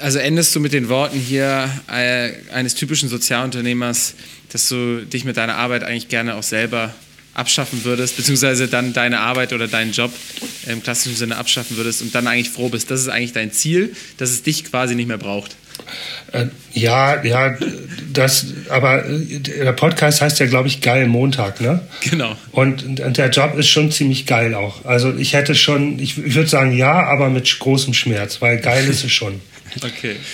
Also 0.00 0.18
endest 0.18 0.54
du 0.54 0.60
mit 0.60 0.72
den 0.72 0.88
Worten 0.88 1.18
hier 1.18 1.70
äh, 1.90 2.30
eines 2.52 2.74
typischen 2.74 3.08
Sozialunternehmers, 3.08 4.14
dass 4.52 4.68
du 4.68 5.04
dich 5.04 5.24
mit 5.24 5.36
deiner 5.36 5.56
Arbeit 5.56 5.84
eigentlich 5.84 6.08
gerne 6.08 6.34
auch 6.34 6.42
selber 6.42 6.94
abschaffen 7.34 7.84
würdest, 7.84 8.16
beziehungsweise 8.16 8.66
dann 8.66 8.92
deine 8.92 9.20
Arbeit 9.20 9.52
oder 9.52 9.68
deinen 9.68 9.92
Job 9.92 10.10
im 10.66 10.82
klassischen 10.82 11.16
Sinne 11.16 11.36
abschaffen 11.36 11.76
würdest 11.76 12.02
und 12.02 12.14
dann 12.14 12.26
eigentlich 12.26 12.50
froh 12.50 12.68
bist. 12.68 12.90
Das 12.90 13.00
ist 13.00 13.08
eigentlich 13.08 13.34
dein 13.34 13.52
Ziel, 13.52 13.94
dass 14.16 14.30
es 14.30 14.42
dich 14.42 14.64
quasi 14.64 14.94
nicht 14.94 15.08
mehr 15.08 15.18
braucht. 15.18 15.56
Äh, 16.32 16.46
ja, 16.72 17.22
ja, 17.22 17.56
das, 18.12 18.46
aber 18.70 19.04
äh, 19.06 19.40
der 19.40 19.72
Podcast 19.72 20.22
heißt 20.22 20.38
ja, 20.40 20.46
glaube 20.46 20.68
ich, 20.68 20.80
Geil 20.80 21.06
Montag, 21.06 21.60
ne? 21.60 21.80
Genau. 22.00 22.36
Und, 22.52 23.00
und, 23.00 23.16
der 23.18 23.28
Job 23.28 23.56
ist 23.58 23.68
schon 23.68 23.92
ziemlich 23.92 24.26
geil 24.26 24.54
auch. 24.54 24.84
Also 24.84 25.14
ich 25.14 25.34
hätte 25.34 25.54
schon, 25.54 25.98
ich, 25.98 26.16
ich 26.18 26.34
würde 26.34 26.48
sagen 26.48 26.72
ja, 26.72 27.04
aber 27.04 27.28
mit 27.28 27.58
großem 27.58 27.92
Schmerz, 27.92 28.40
weil 28.40 28.58
geil 28.58 28.86
ist 28.88 29.04
es 29.04 29.12
schon. 29.12 29.40
Okay. 29.82 30.16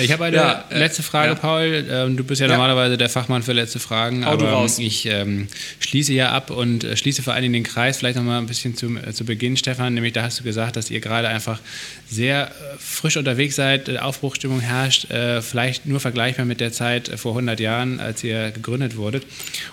Ich 0.00 0.12
habe 0.12 0.24
eine 0.24 0.36
ja, 0.36 0.64
äh, 0.70 0.78
letzte 0.78 1.02
Frage, 1.02 1.32
ja. 1.32 1.34
Paul. 1.34 1.86
Ähm, 1.90 2.16
du 2.16 2.24
bist 2.24 2.40
ja, 2.40 2.46
ja, 2.46 2.52
normalerweise 2.52 2.96
der 2.96 3.08
Fachmann 3.08 3.42
für 3.42 3.52
letzte 3.52 3.78
Fragen, 3.78 4.24
Hau 4.24 4.32
aber 4.32 4.66
ich 4.78 5.06
ähm, 5.06 5.48
schließe 5.78 6.12
ja 6.12 6.32
ab 6.32 6.50
und 6.50 6.84
äh, 6.84 6.96
schließe 6.96 7.22
vor 7.22 7.34
allen 7.34 7.42
Dingen 7.42 7.52
den 7.52 7.64
Kreis. 7.64 7.98
Vielleicht 7.98 8.16
noch 8.16 8.22
mal 8.22 8.38
ein 8.38 8.46
bisschen 8.46 8.76
zum, 8.76 8.96
äh, 8.96 9.12
zu 9.12 9.24
Beginn, 9.24 9.56
Stefan. 9.56 9.94
Nämlich 9.94 10.14
da 10.14 10.22
hast 10.22 10.40
du 10.40 10.44
gesagt, 10.44 10.76
dass 10.76 10.90
ihr 10.90 11.00
gerade 11.00 11.28
einfach 11.28 11.60
sehr 12.08 12.48
äh, 12.48 12.50
frisch 12.78 13.16
unterwegs 13.16 13.56
seid, 13.56 13.98
Aufbruchstimmung 14.00 14.60
herrscht, 14.60 15.10
äh, 15.10 15.42
vielleicht 15.42 15.86
nur 15.86 16.00
vergleichbar 16.00 16.46
mit 16.46 16.60
der 16.60 16.72
Zeit 16.72 17.08
vor 17.16 17.32
100 17.32 17.60
Jahren, 17.60 18.00
als 18.00 18.24
ihr 18.24 18.50
gegründet 18.52 18.96
wurdet. 18.96 19.24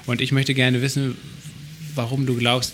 Und 0.06 0.22
ich 0.22 0.32
möchte 0.32 0.54
gerne 0.54 0.82
wissen, 0.82 1.18
warum 1.96 2.26
du 2.26 2.36
glaubst, 2.36 2.74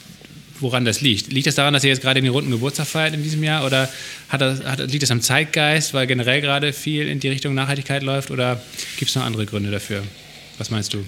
woran 0.59 0.85
das 0.85 1.01
liegt. 1.01 1.31
Liegt 1.31 1.47
das 1.47 1.55
daran, 1.55 1.73
dass 1.73 1.83
ihr 1.83 1.89
jetzt 1.89 2.01
gerade 2.01 2.21
den 2.21 2.31
runden 2.31 2.51
Geburtstag 2.51 2.87
feiert 2.87 3.13
in 3.13 3.23
diesem 3.23 3.43
Jahr 3.43 3.65
oder 3.65 3.89
hat 4.29 4.41
das, 4.41 4.63
hat, 4.63 4.79
liegt 4.79 5.03
das 5.03 5.11
am 5.11 5.21
Zeitgeist, 5.21 5.93
weil 5.93 6.07
generell 6.07 6.41
gerade 6.41 6.73
viel 6.73 7.07
in 7.07 7.19
die 7.19 7.29
Richtung 7.29 7.53
Nachhaltigkeit 7.53 8.03
läuft 8.03 8.31
oder 8.31 8.61
gibt 8.97 9.09
es 9.09 9.15
noch 9.15 9.23
andere 9.23 9.45
Gründe 9.45 9.71
dafür? 9.71 10.03
Was 10.57 10.69
meinst 10.69 10.93
du? 10.93 11.03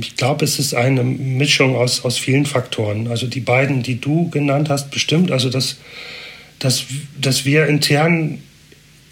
Ich 0.00 0.16
glaube, 0.16 0.44
es 0.44 0.58
ist 0.58 0.74
eine 0.74 1.02
Mischung 1.02 1.74
aus, 1.74 2.04
aus 2.04 2.18
vielen 2.18 2.44
Faktoren. 2.44 3.08
Also 3.08 3.26
die 3.26 3.40
beiden, 3.40 3.82
die 3.82 4.00
du 4.00 4.28
genannt 4.28 4.68
hast, 4.68 4.90
bestimmt. 4.90 5.30
Also 5.30 5.48
dass, 5.48 5.76
dass, 6.58 6.84
dass 7.18 7.44
wir 7.44 7.66
intern, 7.66 8.42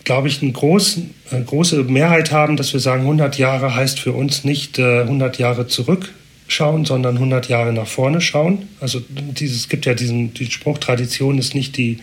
glaube 0.05 0.29
ich, 0.29 0.43
eine 0.43 0.53
große, 0.53 1.03
große 1.47 1.85
Mehrheit 1.85 2.33
haben, 2.33 2.57
dass 2.57 2.73
wir 2.75 2.81
sagen, 2.81 3.03
100 3.03 3.39
Jahre 3.39 3.75
heißt 3.75 3.99
für 3.99 4.13
uns 4.13 4.45
nicht 4.45 4.79
äh, 4.79 5.01
100 5.01 5.39
Jahre 5.39 5.69
zurück, 5.69 6.13
schauen, 6.49 6.85
sondern 6.85 7.17
100 7.17 7.49
Jahre 7.49 7.73
nach 7.73 7.87
vorne 7.87 8.21
schauen. 8.21 8.69
Also 8.81 9.01
dieses 9.09 9.69
gibt 9.69 9.87
ja 9.87 9.95
diesen 9.95 10.35
die 10.35 10.51
Spruch, 10.51 10.79
Tradition 10.79 11.39
ist 11.39 11.55
nicht 11.55 11.77
die 11.77 11.99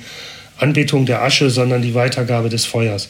Anbetung 0.57 1.05
der 1.05 1.23
Asche, 1.23 1.49
sondern 1.49 1.81
die 1.81 1.95
Weitergabe 1.95 2.47
des 2.47 2.65
Feuers. 2.65 3.09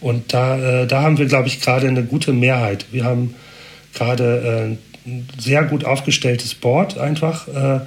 Und 0.00 0.32
da, 0.32 0.82
äh, 0.82 0.86
da 0.86 1.02
haben 1.02 1.18
wir, 1.18 1.26
glaube 1.26 1.48
ich, 1.48 1.60
gerade 1.60 1.86
eine 1.88 2.04
gute 2.04 2.32
Mehrheit. 2.32 2.86
Wir 2.90 3.04
haben 3.04 3.34
gerade 3.92 4.78
äh, 5.04 5.08
ein 5.08 5.28
sehr 5.38 5.64
gut 5.64 5.84
aufgestelltes 5.84 6.54
Board 6.54 6.96
einfach 6.96 7.48
äh, 7.48 7.80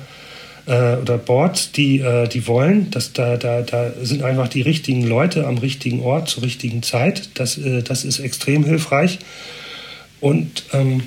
äh 0.67 0.97
oder 0.97 1.17
Boards, 1.17 1.71
die, 1.71 1.99
äh, 1.99 2.27
die 2.27 2.45
wollen, 2.47 2.91
dass 2.91 3.13
da, 3.13 3.37
da, 3.37 3.61
da 3.61 3.91
sind 4.01 4.23
einfach 4.23 4.47
die 4.47 4.61
richtigen 4.61 5.07
Leute 5.07 5.47
am 5.47 5.57
richtigen 5.57 6.01
Ort 6.01 6.29
zur 6.29 6.43
richtigen 6.43 6.83
Zeit. 6.83 7.29
Das, 7.35 7.57
äh, 7.57 7.81
das 7.81 8.03
ist 8.03 8.19
extrem 8.19 8.63
hilfreich. 8.63 9.19
Und 10.19 10.65
ähm, 10.73 11.03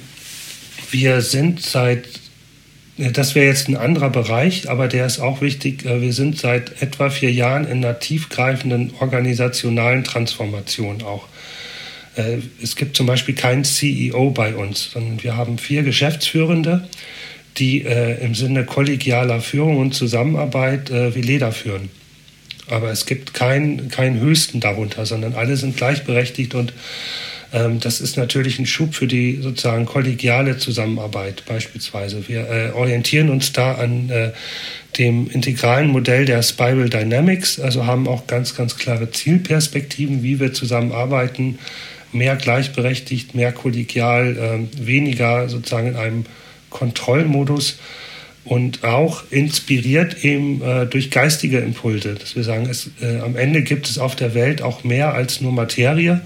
wir 0.90 1.20
sind 1.20 1.60
seit, 1.60 2.04
das 2.96 3.34
wäre 3.34 3.46
jetzt 3.46 3.68
ein 3.68 3.76
anderer 3.76 4.10
Bereich, 4.10 4.70
aber 4.70 4.88
der 4.88 5.06
ist 5.06 5.20
auch 5.20 5.40
wichtig, 5.40 5.84
äh, 5.84 6.00
wir 6.00 6.12
sind 6.12 6.38
seit 6.38 6.82
etwa 6.82 7.10
vier 7.10 7.32
Jahren 7.32 7.64
in 7.66 7.84
einer 7.84 7.98
tiefgreifenden 7.98 8.92
organisationalen 9.00 10.04
Transformation 10.04 11.02
auch. 11.02 11.26
Äh, 12.16 12.38
es 12.62 12.76
gibt 12.76 12.96
zum 12.96 13.06
Beispiel 13.06 13.34
keinen 13.34 13.64
CEO 13.64 14.30
bei 14.30 14.54
uns, 14.54 14.92
sondern 14.92 15.22
wir 15.22 15.36
haben 15.36 15.58
vier 15.58 15.82
Geschäftsführende, 15.82 16.88
die 17.58 17.84
äh, 17.84 18.22
im 18.24 18.34
Sinne 18.34 18.64
kollegialer 18.64 19.40
Führung 19.40 19.78
und 19.78 19.94
Zusammenarbeit 19.94 20.90
wie 20.90 21.22
Leder 21.22 21.52
führen. 21.52 21.90
Aber 22.68 22.90
es 22.90 23.06
gibt 23.06 23.32
keinen 23.32 23.88
kein 23.90 24.18
Höchsten 24.18 24.60
darunter, 24.60 25.06
sondern 25.06 25.34
alle 25.34 25.56
sind 25.56 25.76
gleichberechtigt 25.76 26.54
und 26.54 26.72
das 27.52 28.00
ist 28.00 28.16
natürlich 28.16 28.58
ein 28.58 28.66
Schub 28.66 28.94
für 28.94 29.06
die 29.06 29.38
sozusagen 29.40 29.86
kollegiale 29.86 30.58
Zusammenarbeit 30.58 31.44
beispielsweise. 31.46 32.28
Wir 32.28 32.48
äh, 32.48 32.70
orientieren 32.72 33.30
uns 33.30 33.52
da 33.52 33.74
an 33.74 34.10
äh, 34.10 34.32
dem 34.98 35.30
integralen 35.30 35.88
Modell 35.88 36.24
der 36.24 36.42
Spiral 36.42 36.88
Dynamics, 36.88 37.60
also 37.60 37.86
haben 37.86 38.08
auch 38.08 38.26
ganz, 38.26 38.54
ganz 38.54 38.76
klare 38.76 39.10
Zielperspektiven, 39.10 40.22
wie 40.22 40.40
wir 40.40 40.52
zusammenarbeiten, 40.52 41.58
mehr 42.12 42.36
gleichberechtigt, 42.36 43.34
mehr 43.34 43.52
kollegial, 43.52 44.36
äh, 44.36 44.86
weniger 44.86 45.48
sozusagen 45.48 45.88
in 45.88 45.96
einem 45.96 46.24
Kontrollmodus 46.70 47.78
und 48.44 48.84
auch 48.84 49.24
inspiriert 49.30 50.24
eben 50.24 50.62
äh, 50.62 50.86
durch 50.86 51.10
geistige 51.10 51.58
Impulse, 51.58 52.14
dass 52.14 52.36
wir 52.36 52.44
sagen, 52.44 52.66
es, 52.70 52.90
äh, 53.02 53.18
am 53.20 53.36
Ende 53.36 53.62
gibt 53.62 53.88
es 53.88 53.98
auf 53.98 54.16
der 54.16 54.34
Welt 54.34 54.62
auch 54.62 54.84
mehr 54.84 55.14
als 55.14 55.40
nur 55.40 55.52
Materie 55.52 56.20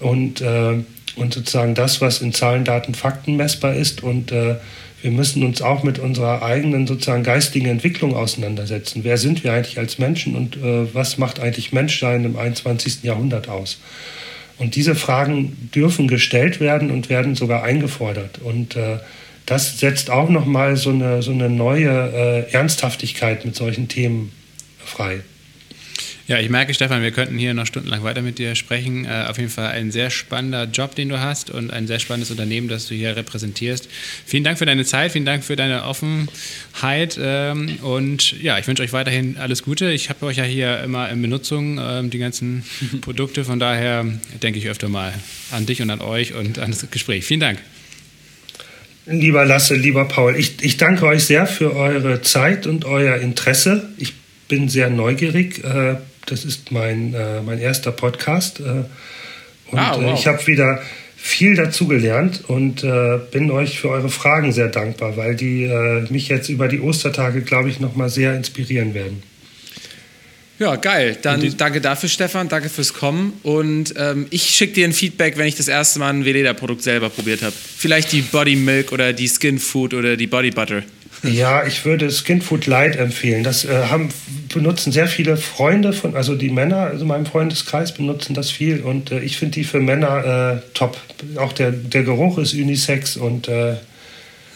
und, 0.00 0.40
äh, 0.40 0.82
und 1.16 1.34
sozusagen 1.34 1.74
das, 1.74 2.00
was 2.00 2.20
in 2.20 2.32
Zahlen, 2.32 2.64
Daten, 2.64 2.94
Fakten 2.94 3.36
messbar 3.36 3.74
ist. 3.74 4.02
Und 4.02 4.32
äh, 4.32 4.56
wir 5.02 5.10
müssen 5.10 5.44
uns 5.44 5.62
auch 5.62 5.82
mit 5.82 5.98
unserer 5.98 6.42
eigenen 6.42 6.86
sozusagen 6.86 7.22
geistigen 7.22 7.66
Entwicklung 7.66 8.14
auseinandersetzen. 8.14 9.04
Wer 9.04 9.18
sind 9.18 9.44
wir 9.44 9.52
eigentlich 9.52 9.78
als 9.78 9.98
Menschen 9.98 10.34
und 10.36 10.56
äh, 10.56 10.94
was 10.94 11.18
macht 11.18 11.40
eigentlich 11.40 11.72
Menschsein 11.72 12.24
im 12.24 12.36
21. 12.36 13.02
Jahrhundert 13.02 13.48
aus? 13.48 13.78
Und 14.58 14.74
diese 14.74 14.94
Fragen 14.94 15.70
dürfen 15.74 16.08
gestellt 16.08 16.60
werden 16.60 16.90
und 16.90 17.10
werden 17.10 17.34
sogar 17.34 17.62
eingefordert. 17.62 18.38
Und 18.42 18.74
äh, 18.76 18.98
das 19.44 19.78
setzt 19.78 20.10
auch 20.10 20.28
nochmal 20.28 20.76
so 20.76 20.90
eine, 20.90 21.22
so 21.22 21.30
eine 21.30 21.50
neue 21.50 21.90
äh, 21.90 22.52
Ernsthaftigkeit 22.52 23.44
mit 23.44 23.54
solchen 23.54 23.88
Themen 23.88 24.32
frei. 24.78 25.20
Ja, 26.28 26.40
ich 26.40 26.50
merke, 26.50 26.74
Stefan, 26.74 27.02
wir 27.02 27.12
könnten 27.12 27.38
hier 27.38 27.54
noch 27.54 27.66
stundenlang 27.66 28.02
weiter 28.02 28.20
mit 28.20 28.38
dir 28.38 28.56
sprechen. 28.56 29.04
Äh, 29.04 29.26
auf 29.28 29.38
jeden 29.38 29.48
Fall 29.48 29.68
ein 29.68 29.92
sehr 29.92 30.10
spannender 30.10 30.64
Job, 30.64 30.96
den 30.96 31.08
du 31.08 31.20
hast 31.20 31.50
und 31.50 31.70
ein 31.70 31.86
sehr 31.86 32.00
spannendes 32.00 32.32
Unternehmen, 32.32 32.66
das 32.66 32.88
du 32.88 32.96
hier 32.96 33.14
repräsentierst. 33.14 33.88
Vielen 34.26 34.42
Dank 34.42 34.58
für 34.58 34.66
deine 34.66 34.84
Zeit, 34.84 35.12
vielen 35.12 35.24
Dank 35.24 35.44
für 35.44 35.54
deine 35.54 35.84
Offenheit 35.84 37.16
ähm, 37.22 37.78
und 37.80 38.42
ja, 38.42 38.58
ich 38.58 38.66
wünsche 38.66 38.82
euch 38.82 38.92
weiterhin 38.92 39.36
alles 39.36 39.62
Gute. 39.62 39.92
Ich 39.92 40.08
habe 40.08 40.26
euch 40.26 40.38
ja 40.38 40.42
hier 40.42 40.80
immer 40.82 41.08
in 41.10 41.22
Benutzung, 41.22 41.78
ähm, 41.80 42.10
die 42.10 42.18
ganzen 42.18 42.64
Produkte, 43.02 43.44
von 43.44 43.60
daher 43.60 44.04
denke 44.42 44.58
ich 44.58 44.68
öfter 44.68 44.88
mal 44.88 45.14
an 45.52 45.64
dich 45.64 45.80
und 45.80 45.90
an 45.90 46.00
euch 46.00 46.34
und 46.34 46.58
an 46.58 46.72
das 46.72 46.90
Gespräch. 46.90 47.24
Vielen 47.24 47.40
Dank. 47.40 47.60
Lieber 49.06 49.44
Lasse, 49.44 49.76
lieber 49.76 50.06
Paul, 50.06 50.34
ich, 50.36 50.54
ich 50.60 50.76
danke 50.76 51.06
euch 51.06 51.22
sehr 51.22 51.46
für 51.46 51.76
eure 51.76 52.22
Zeit 52.22 52.66
und 52.66 52.84
euer 52.84 53.18
Interesse. 53.18 53.90
Ich 53.96 54.14
bin 54.48 54.68
sehr 54.68 54.90
neugierig. 54.90 55.62
Äh, 55.62 55.98
das 56.26 56.44
ist 56.44 56.72
mein, 56.72 57.14
äh, 57.14 57.40
mein 57.40 57.58
erster 57.58 57.92
Podcast. 57.92 58.60
Äh, 58.60 58.84
und 59.70 59.78
ah, 59.78 59.96
wow. 60.00 60.18
ich 60.18 60.26
habe 60.26 60.46
wieder 60.46 60.82
viel 61.16 61.56
dazugelernt 61.56 62.44
und 62.46 62.84
äh, 62.84 63.18
bin 63.32 63.50
euch 63.50 63.80
für 63.80 63.90
eure 63.90 64.10
Fragen 64.10 64.52
sehr 64.52 64.68
dankbar, 64.68 65.16
weil 65.16 65.34
die 65.34 65.64
äh, 65.64 66.06
mich 66.10 66.28
jetzt 66.28 66.48
über 66.48 66.68
die 66.68 66.80
Ostertage, 66.80 67.40
glaube 67.40 67.68
ich, 67.68 67.80
nochmal 67.80 68.08
sehr 68.08 68.36
inspirieren 68.36 68.94
werden. 68.94 69.22
Ja, 70.58 70.76
geil. 70.76 71.18
Dann 71.20 71.54
danke 71.58 71.82
dafür, 71.82 72.08
Stefan. 72.08 72.48
Danke 72.48 72.70
fürs 72.70 72.94
Kommen. 72.94 73.34
Und 73.42 73.92
ähm, 73.98 74.26
ich 74.30 74.42
schicke 74.42 74.72
dir 74.72 74.86
ein 74.86 74.94
Feedback, 74.94 75.36
wenn 75.36 75.46
ich 75.46 75.56
das 75.56 75.68
erste 75.68 75.98
Mal 75.98 76.10
ein 76.10 76.24
Veleda-Produkt 76.24 76.82
selber 76.82 77.10
probiert 77.10 77.42
habe. 77.42 77.52
Vielleicht 77.54 78.12
die 78.12 78.22
Body 78.22 78.56
Milk 78.56 78.92
oder 78.92 79.12
die 79.12 79.28
Skin 79.28 79.58
Food 79.58 79.92
oder 79.92 80.16
die 80.16 80.26
Body 80.26 80.50
Butter. 80.50 80.82
Ja, 81.28 81.66
ich 81.66 81.84
würde 81.84 82.10
Skin 82.10 82.42
Food 82.42 82.66
Light 82.66 82.96
empfehlen. 82.96 83.44
Das 83.44 83.64
äh, 83.64 83.86
haben, 83.90 84.08
benutzen 84.52 84.92
sehr 84.92 85.08
viele 85.08 85.36
Freunde 85.36 85.92
von, 85.92 86.16
also 86.16 86.34
die 86.34 86.50
Männer, 86.50 86.78
also 86.78 87.02
in 87.02 87.08
meinem 87.08 87.26
Freundeskreis 87.26 87.94
benutzen 87.94 88.34
das 88.34 88.50
viel 88.50 88.80
und 88.80 89.10
äh, 89.10 89.20
ich 89.20 89.36
finde 89.36 89.54
die 89.54 89.64
für 89.64 89.80
Männer 89.80 90.62
äh, 90.62 90.74
top. 90.74 90.98
Auch 91.36 91.52
der, 91.52 91.70
der 91.72 92.02
Geruch 92.02 92.38
ist 92.38 92.54
unisex 92.54 93.16
und 93.16 93.48
äh, 93.48 93.74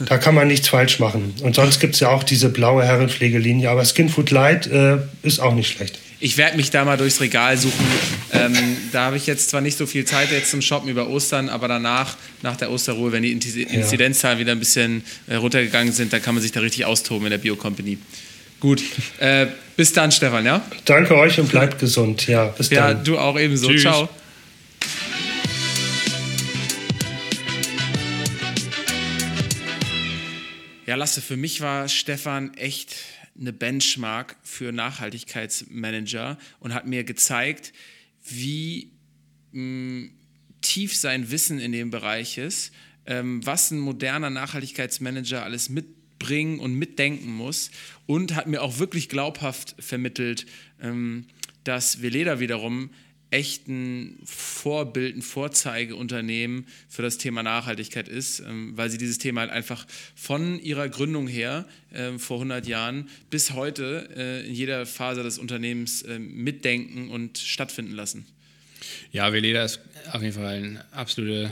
da 0.00 0.18
kann 0.18 0.34
man 0.34 0.48
nichts 0.48 0.68
falsch 0.68 0.98
machen. 0.98 1.34
Und 1.42 1.56
sonst 1.56 1.80
gibt 1.80 1.94
es 1.94 2.00
ja 2.00 2.08
auch 2.08 2.22
diese 2.22 2.48
blaue 2.48 2.84
Herrenpflegelinie, 2.84 3.68
aber 3.68 3.84
Skin 3.84 4.08
Food 4.08 4.30
Light 4.30 4.66
äh, 4.66 4.98
ist 5.22 5.40
auch 5.40 5.54
nicht 5.54 5.70
schlecht. 5.70 5.98
Ich 6.22 6.36
werde 6.36 6.58
mich 6.58 6.70
da 6.70 6.84
mal 6.84 6.98
durchs 6.98 7.22
Regal 7.22 7.56
suchen. 7.56 7.86
Ähm, 8.32 8.76
da 8.92 9.06
habe 9.06 9.16
ich 9.16 9.26
jetzt 9.26 9.48
zwar 9.48 9.62
nicht 9.62 9.78
so 9.78 9.86
viel 9.86 10.04
Zeit 10.04 10.30
jetzt 10.30 10.50
zum 10.50 10.60
Shoppen 10.60 10.90
über 10.90 11.08
Ostern, 11.08 11.48
aber 11.48 11.66
danach, 11.66 12.14
nach 12.42 12.56
der 12.56 12.70
Osterruhe, 12.70 13.10
wenn 13.10 13.22
die 13.22 13.32
Inzidenzzahlen 13.32 14.38
wieder 14.38 14.52
ein 14.52 14.58
bisschen 14.58 15.02
äh, 15.28 15.36
runtergegangen 15.36 15.94
sind, 15.94 16.12
dann 16.12 16.20
kann 16.20 16.34
man 16.34 16.42
sich 16.42 16.52
da 16.52 16.60
richtig 16.60 16.84
austoben 16.84 17.24
in 17.26 17.30
der 17.30 17.38
Bio-Company. 17.38 17.96
Gut. 18.60 18.82
Äh, 19.18 19.46
Bis 19.76 19.94
dann, 19.94 20.12
Stefan, 20.12 20.44
ja? 20.44 20.62
Danke 20.84 21.16
euch 21.16 21.40
und 21.40 21.48
bleibt 21.48 21.78
gesund. 21.78 22.26
Ja, 22.26 22.48
bis 22.48 22.68
dann. 22.68 22.78
Ja, 22.78 22.92
du 22.92 23.18
auch 23.18 23.38
ebenso. 23.38 23.68
Tschüss. 23.68 23.80
Ciao. 23.80 24.10
Ja, 30.84 30.96
Lasse, 30.96 31.22
für 31.22 31.38
mich 31.38 31.62
war 31.62 31.88
Stefan 31.88 32.52
echt 32.56 32.96
eine 33.40 33.52
Benchmark 33.52 34.36
für 34.42 34.70
Nachhaltigkeitsmanager 34.70 36.38
und 36.60 36.74
hat 36.74 36.86
mir 36.86 37.04
gezeigt, 37.04 37.72
wie 38.24 38.90
mh, 39.52 39.62
mm, 39.62 40.10
tief 40.60 40.94
sein 40.94 41.30
Wissen 41.30 41.58
in 41.58 41.72
dem 41.72 41.90
Bereich 41.90 42.36
ist, 42.36 42.72
ähm, 43.06 43.44
was 43.44 43.70
ein 43.70 43.80
moderner 43.80 44.30
Nachhaltigkeitsmanager 44.30 45.42
alles 45.42 45.70
mitbringen 45.70 46.58
und 46.58 46.74
mitdenken 46.74 47.32
muss 47.32 47.70
und 48.06 48.34
hat 48.34 48.46
mir 48.46 48.62
auch 48.62 48.78
wirklich 48.78 49.08
glaubhaft 49.08 49.74
vermittelt, 49.78 50.44
ähm, 50.82 51.26
dass 51.64 52.02
Veleda 52.02 52.40
wiederum 52.40 52.90
echt 53.30 53.68
ein 53.68 54.18
Vorbild, 54.24 55.16
ein 55.16 55.22
Vorzeigeunternehmen 55.22 56.66
für 56.88 57.02
das 57.02 57.18
Thema 57.18 57.42
Nachhaltigkeit 57.42 58.08
ist, 58.08 58.40
ähm, 58.40 58.76
weil 58.76 58.90
sie 58.90 58.98
dieses 58.98 59.18
Thema 59.18 59.42
halt 59.42 59.50
einfach 59.50 59.86
von 60.14 60.60
ihrer 60.60 60.88
Gründung 60.88 61.28
her 61.28 61.64
äh, 61.92 62.18
vor 62.18 62.38
100 62.38 62.66
Jahren 62.66 63.08
bis 63.30 63.52
heute 63.52 64.08
äh, 64.16 64.46
in 64.46 64.54
jeder 64.54 64.86
Phase 64.86 65.22
des 65.22 65.38
Unternehmens 65.38 66.02
äh, 66.02 66.18
mitdenken 66.18 67.08
und 67.08 67.38
stattfinden 67.38 67.92
lassen. 67.92 68.26
Ja, 69.12 69.32
Veleda 69.32 69.64
ist 69.64 69.80
auf 70.12 70.22
jeden 70.22 70.34
Fall 70.34 70.46
eine 70.46 70.84
absolute 70.92 71.50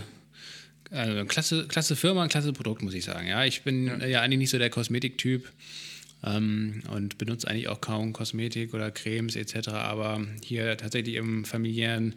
also 0.91 1.25
klasse, 1.27 1.67
klasse 1.69 1.97
Firma, 1.97 2.23
ein 2.23 2.29
klasse 2.31 2.53
Produkt, 2.53 2.83
muss 2.83 2.95
ich 2.95 3.05
sagen. 3.05 3.29
Ja, 3.29 3.45
ich 3.45 3.63
bin 3.63 3.87
ja, 3.87 4.07
ja 4.07 4.21
eigentlich 4.23 4.39
nicht 4.39 4.51
so 4.51 4.59
der 4.59 4.71
Kosmetiktyp 4.71 5.51
ähm, 6.25 6.83
und 6.91 7.19
benutze 7.19 7.49
eigentlich 7.49 7.69
auch 7.69 7.81
kaum 7.81 8.13
Kosmetik 8.13 8.75
oder 8.75 8.91
Cremes 8.91 9.37
etc. 9.37 9.69
Aber 9.69 10.21
hier 10.43 10.77
tatsächlich 10.77 11.17
im 11.17 11.45
familiären 11.45 12.15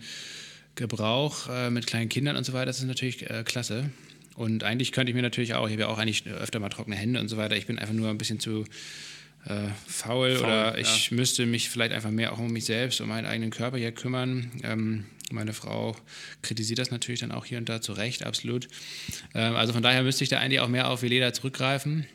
Gebrauch 0.76 1.50
äh, 1.50 1.70
mit 1.70 1.88
kleinen 1.88 2.10
Kindern 2.10 2.36
und 2.36 2.46
so 2.46 2.54
weiter, 2.54 2.68
das 2.68 2.80
ist 2.80 2.86
natürlich 2.86 3.30
äh, 3.30 3.44
klasse. 3.44 3.90
Und 4.36 4.64
eigentlich 4.64 4.92
könnte 4.92 5.12
ich 5.12 5.16
mir 5.16 5.22
natürlich 5.22 5.54
auch, 5.54 5.68
ich 5.68 5.74
habe 5.74 5.82
ja 5.82 5.88
auch 5.88 5.98
eigentlich 5.98 6.26
öfter 6.28 6.60
mal 6.60 6.70
trockene 6.70 6.96
Hände 6.96 7.20
und 7.20 7.28
so 7.28 7.38
weiter. 7.38 7.56
Ich 7.56 7.68
bin 7.68 7.78
einfach 7.78 7.94
nur 7.94 8.10
ein 8.10 8.18
bisschen 8.18 8.40
zu 8.40 8.64
äh, 9.46 9.68
faul, 9.86 10.36
faul, 10.36 10.46
oder 10.46 10.78
ich 10.78 11.10
ja. 11.10 11.18
müsste 11.18 11.46
mich 11.46 11.70
vielleicht 11.70 11.94
einfach 11.94 12.12
mehr 12.12 12.32
auch 12.34 12.40
um 12.40 12.52
mich 12.52 12.66
selbst, 12.66 13.02
um 13.02 13.10
meinen 13.10 13.26
eigenen 13.26 13.52
Körper 13.52 13.78
hier 13.78 13.92
kümmern. 13.92 14.50
Ähm, 14.64 15.06
meine 15.32 15.54
Frau 15.54 15.96
kritisiert 16.42 16.80
das 16.80 16.92
natürlich 16.92 17.20
dann 17.20 17.32
auch 17.32 17.46
hier 17.46 17.58
und 17.58 17.68
da 17.70 17.82
zu 17.82 17.94
Recht, 17.94 18.26
absolut. 18.26 18.68
Ähm, 19.34 19.56
also 19.56 19.74
von 19.74 19.84
daher 19.84 20.04
müsste 20.04 20.24
ich 20.24 20.30
da 20.30 20.40
eigentlich 20.40 20.60
auch 20.60 20.68
mehr 20.70 20.90
auf 20.90 21.02
Veleda 21.02 21.34
zurückgreifen 21.34 22.06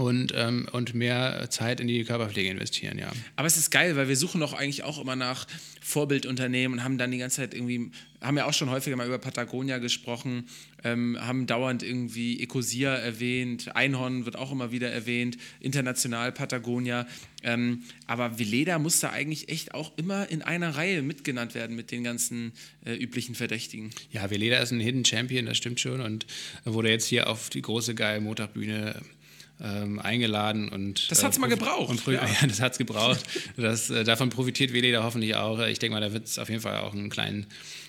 und, 0.00 0.32
ähm, 0.34 0.66
und 0.72 0.94
mehr 0.94 1.48
Zeit 1.50 1.78
in 1.78 1.86
die 1.86 2.04
Körperpflege 2.04 2.48
investieren, 2.48 2.98
ja. 2.98 3.12
Aber 3.36 3.46
es 3.46 3.58
ist 3.58 3.70
geil, 3.70 3.96
weil 3.96 4.08
wir 4.08 4.16
suchen 4.16 4.40
doch 4.40 4.54
eigentlich 4.54 4.82
auch 4.82 4.98
immer 4.98 5.14
nach 5.14 5.46
Vorbildunternehmen 5.82 6.78
und 6.78 6.84
haben 6.84 6.96
dann 6.96 7.10
die 7.10 7.18
ganze 7.18 7.36
Zeit 7.36 7.52
irgendwie, 7.52 7.90
haben 8.22 8.38
ja 8.38 8.46
auch 8.46 8.54
schon 8.54 8.70
häufiger 8.70 8.96
mal 8.96 9.06
über 9.06 9.18
Patagonia 9.18 9.76
gesprochen, 9.76 10.48
ähm, 10.84 11.18
haben 11.20 11.46
dauernd 11.46 11.82
irgendwie 11.82 12.40
Ecosia 12.40 12.94
erwähnt, 12.94 13.76
Einhorn 13.76 14.24
wird 14.24 14.36
auch 14.36 14.50
immer 14.52 14.72
wieder 14.72 14.90
erwähnt, 14.90 15.36
international 15.60 16.32
Patagonia. 16.32 17.06
Ähm, 17.42 17.82
aber 18.06 18.38
Veleda 18.38 18.78
muss 18.78 19.00
da 19.00 19.10
eigentlich 19.10 19.50
echt 19.50 19.74
auch 19.74 19.92
immer 19.98 20.30
in 20.30 20.40
einer 20.40 20.76
Reihe 20.76 21.02
mitgenannt 21.02 21.54
werden 21.54 21.76
mit 21.76 21.90
den 21.90 22.04
ganzen 22.04 22.52
äh, 22.86 22.94
üblichen 22.94 23.34
Verdächtigen. 23.34 23.90
Ja, 24.12 24.30
Veleda 24.30 24.58
ist 24.58 24.70
ein 24.70 24.80
Hidden 24.80 25.04
Champion, 25.04 25.44
das 25.44 25.58
stimmt 25.58 25.78
schon 25.78 26.00
und 26.00 26.26
wurde 26.64 26.88
jetzt 26.88 27.06
hier 27.06 27.28
auf 27.28 27.50
die 27.50 27.60
große 27.60 27.94
geile 27.94 28.22
Montagbühne 28.22 29.02
ähm, 29.62 29.98
eingeladen 29.98 30.68
und. 30.68 31.10
Das 31.10 31.22
hat 31.22 31.32
es 31.32 31.38
äh, 31.38 31.40
mal 31.40 31.48
gebraucht. 31.48 32.06
Und, 32.06 32.14
ja. 32.14 32.26
ja. 32.40 32.46
das 32.46 32.60
hat 32.60 32.72
es 32.72 32.78
gebraucht. 32.78 33.20
Das, 33.56 33.90
äh, 33.90 34.04
davon 34.04 34.30
profitiert 34.30 34.72
Weleda 34.72 35.02
hoffentlich 35.02 35.34
auch. 35.34 35.60
Ich 35.60 35.78
denke 35.78 35.94
mal, 35.94 36.00
da 36.00 36.12
wird 36.12 36.26
es 36.26 36.38
auf 36.38 36.48
jeden 36.48 36.62
Fall 36.62 36.78
auch 36.78 36.92
einen 36.94 37.10
kleinen, 37.10 37.46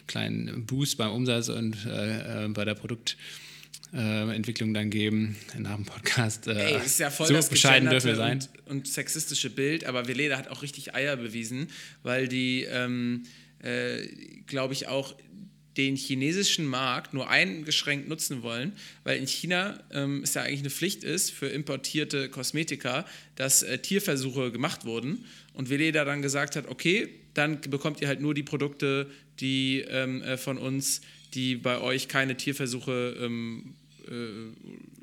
kleinen 0.07 0.65
Boost 0.65 0.97
beim 0.97 1.11
Umsatz 1.11 1.49
und 1.49 1.77
äh, 1.85 2.45
äh 2.45 2.47
bei 2.49 2.65
der 2.65 2.75
Produktentwicklung 2.75 4.73
dann 4.73 4.89
geben 4.89 5.37
nach 5.57 5.75
dem 5.75 5.85
Podcast. 5.85 6.47
Äh, 6.47 6.73
Ey, 6.73 6.85
ist 6.85 6.99
ja 6.99 7.09
voll 7.09 7.27
so 7.27 7.33
das 7.33 7.49
bescheiden 7.49 7.89
dürfen 7.89 8.07
wir 8.07 8.15
sein. 8.15 8.39
Und, 8.65 8.71
und, 8.71 8.87
sexistische 8.87 9.49
Bild, 9.49 9.85
aber 9.85 10.07
Veleda 10.07 10.37
hat 10.37 10.49
auch 10.49 10.63
richtig 10.63 10.93
Eier 10.93 11.15
bewiesen, 11.15 11.67
weil 12.03 12.27
die, 12.27 12.63
ähm, 12.63 13.23
äh, 13.59 14.07
glaube 14.47 14.73
ich, 14.73 14.87
auch 14.87 15.15
den 15.77 15.95
chinesischen 15.95 16.65
Markt 16.65 17.13
nur 17.13 17.29
eingeschränkt 17.29 18.09
nutzen 18.09 18.43
wollen, 18.43 18.73
weil 19.03 19.17
in 19.17 19.27
China 19.27 19.81
ähm, 19.91 20.21
es 20.23 20.33
ja 20.33 20.41
eigentlich 20.41 20.59
eine 20.61 20.69
Pflicht 20.69 21.03
ist 21.03 21.31
für 21.31 21.47
importierte 21.47 22.29
Kosmetika, 22.29 23.05
dass 23.35 23.63
äh, 23.63 23.77
Tierversuche 23.79 24.51
gemacht 24.51 24.85
wurden. 24.85 25.25
Und 25.53 25.69
Veleda 25.69 26.05
dann 26.05 26.21
gesagt 26.21 26.55
hat, 26.55 26.67
okay, 26.67 27.09
dann 27.33 27.61
bekommt 27.61 28.01
ihr 28.01 28.07
halt 28.07 28.21
nur 28.21 28.33
die 28.33 28.43
Produkte, 28.43 29.09
die 29.39 29.79
ähm, 29.87 30.21
äh, 30.21 30.37
von 30.37 30.57
uns, 30.57 31.01
die 31.33 31.55
bei 31.55 31.79
euch 31.79 32.07
keine 32.07 32.35
Tierversuche 32.35 33.15
ähm, 33.19 33.75
äh, 34.07 35.00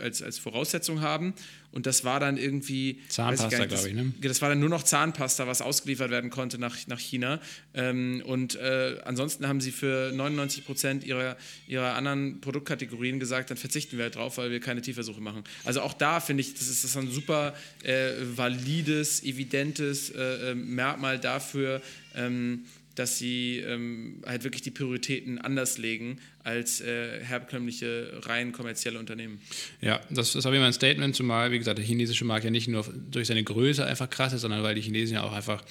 als, 0.00 0.22
als 0.22 0.38
Voraussetzung 0.38 1.00
haben. 1.00 1.34
Und 1.72 1.84
das 1.84 2.04
war 2.04 2.20
dann 2.20 2.38
irgendwie. 2.38 3.00
Zahnpasta, 3.08 3.66
glaube 3.66 3.88
ich, 3.88 3.94
ne? 3.94 4.14
Das 4.22 4.40
war 4.40 4.48
dann 4.48 4.60
nur 4.60 4.70
noch 4.70 4.82
Zahnpasta, 4.82 5.46
was 5.46 5.60
ausgeliefert 5.60 6.10
werden 6.10 6.30
konnte 6.30 6.58
nach, 6.58 6.74
nach 6.86 6.98
China. 6.98 7.38
Ähm, 7.74 8.22
und 8.24 8.54
äh, 8.54 8.98
ansonsten 9.04 9.46
haben 9.46 9.60
sie 9.60 9.72
für 9.72 10.10
99 10.12 10.64
Prozent 10.64 11.04
ihrer, 11.04 11.36
ihrer 11.66 11.94
anderen 11.94 12.40
Produktkategorien 12.40 13.20
gesagt, 13.20 13.50
dann 13.50 13.58
verzichten 13.58 13.98
wir 13.98 14.04
halt 14.04 14.16
drauf, 14.16 14.38
weil 14.38 14.50
wir 14.50 14.60
keine 14.60 14.80
Tierversuche 14.80 15.20
machen. 15.20 15.44
Also 15.64 15.82
auch 15.82 15.92
da 15.92 16.20
finde 16.20 16.40
ich, 16.40 16.54
das 16.54 16.68
ist, 16.68 16.82
das 16.82 16.92
ist 16.92 16.96
ein 16.96 17.10
super 17.10 17.54
äh, 17.82 18.12
valides, 18.36 19.22
evidentes 19.22 20.10
äh, 20.10 20.52
äh 20.52 20.54
Merkmal 20.54 21.18
dafür, 21.18 21.82
ähm, 22.14 22.64
dass 22.96 23.18
sie 23.18 23.58
ähm, 23.58 24.22
halt 24.26 24.44
wirklich 24.44 24.62
die 24.62 24.70
Prioritäten 24.70 25.38
anders 25.38 25.78
legen 25.78 26.18
als 26.42 26.80
äh, 26.80 27.24
herkömmliche, 27.24 28.20
rein 28.24 28.52
kommerzielle 28.52 28.98
Unternehmen. 28.98 29.40
Ja, 29.80 30.00
das 30.10 30.34
ist 30.34 30.46
auf 30.46 30.52
jeden 30.52 30.62
Fall 30.62 30.70
ein 30.70 30.72
Statement, 30.72 31.14
zumal, 31.14 31.52
wie 31.52 31.58
gesagt, 31.58 31.78
der 31.78 31.84
chinesische 31.84 32.24
Markt 32.24 32.44
ja 32.44 32.50
nicht 32.50 32.68
nur 32.68 32.84
durch 33.10 33.28
seine 33.28 33.44
Größe 33.44 33.84
einfach 33.84 34.10
krass 34.10 34.32
ist, 34.32 34.40
sondern 34.40 34.62
weil 34.62 34.74
die 34.74 34.80
Chinesen 34.80 35.14
ja 35.14 35.22
auch 35.22 35.32
einfach 35.32 35.62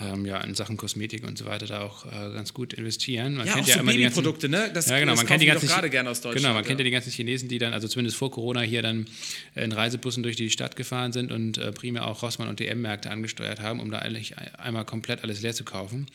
ähm, 0.00 0.24
ja, 0.26 0.38
in 0.38 0.54
Sachen 0.54 0.76
Kosmetik 0.76 1.26
und 1.26 1.36
so 1.36 1.44
weiter 1.44 1.66
da 1.66 1.80
auch 1.80 2.06
äh, 2.06 2.32
ganz 2.32 2.54
gut 2.54 2.72
investieren. 2.72 3.34
Man 3.34 3.46
ja, 3.46 3.54
kennt 3.54 3.64
auch 3.64 3.68
ja 3.68 3.74
so 3.74 3.80
immer 3.80 3.92
die 3.92 4.02
ganzen, 4.02 4.50
ne? 4.50 4.70
Das, 4.72 4.88
ja, 4.88 5.00
genau, 5.00 5.16
man 5.16 5.26
kennt 5.26 5.42
die 5.42 5.46
ganzen 5.46 5.66
gerade 5.66 5.90
gerne 5.90 6.10
aus 6.10 6.20
Deutschland. 6.20 6.42
Genau, 6.42 6.54
man 6.54 6.62
ja. 6.62 6.68
kennt 6.68 6.80
ja 6.80 6.84
die 6.84 6.90
ganzen 6.90 7.10
Chinesen, 7.10 7.48
die 7.48 7.58
dann, 7.58 7.72
also 7.72 7.88
zumindest 7.88 8.16
vor 8.16 8.30
Corona 8.30 8.60
hier 8.60 8.82
dann 8.82 9.06
in 9.54 9.72
Reisebussen 9.72 10.22
durch 10.22 10.36
die 10.36 10.50
Stadt 10.50 10.76
gefahren 10.76 11.12
sind 11.12 11.32
und 11.32 11.58
äh, 11.58 11.72
primär 11.72 12.06
auch 12.06 12.22
Rossmann 12.22 12.48
und 12.48 12.60
DM-Märkte 12.60 13.10
angesteuert 13.10 13.60
haben, 13.60 13.80
um 13.80 13.90
da 13.90 13.98
eigentlich 13.98 14.34
einmal 14.58 14.84
komplett 14.84 15.24
alles 15.24 15.42
leer 15.42 15.54
zu 15.54 15.64
kaufen. 15.64 16.06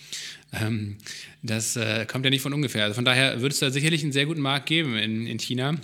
Ähm, 0.54 0.98
das 1.42 1.76
äh, 1.76 2.06
kommt 2.06 2.24
ja 2.26 2.30
nicht 2.30 2.42
von 2.42 2.54
ungefähr. 2.54 2.84
Also 2.84 2.96
von 2.96 3.06
daher 3.06 3.42
würde 3.42 3.54
es 3.54 3.60
da 3.60 3.70
sicherlich 3.70 4.04
einen 4.04 4.14
sehr 4.14 4.26
guten 4.26 4.42
Markt 4.42 4.68
geben 4.68 4.98
in, 4.98 5.28
in 5.28 5.40
China 5.40 5.78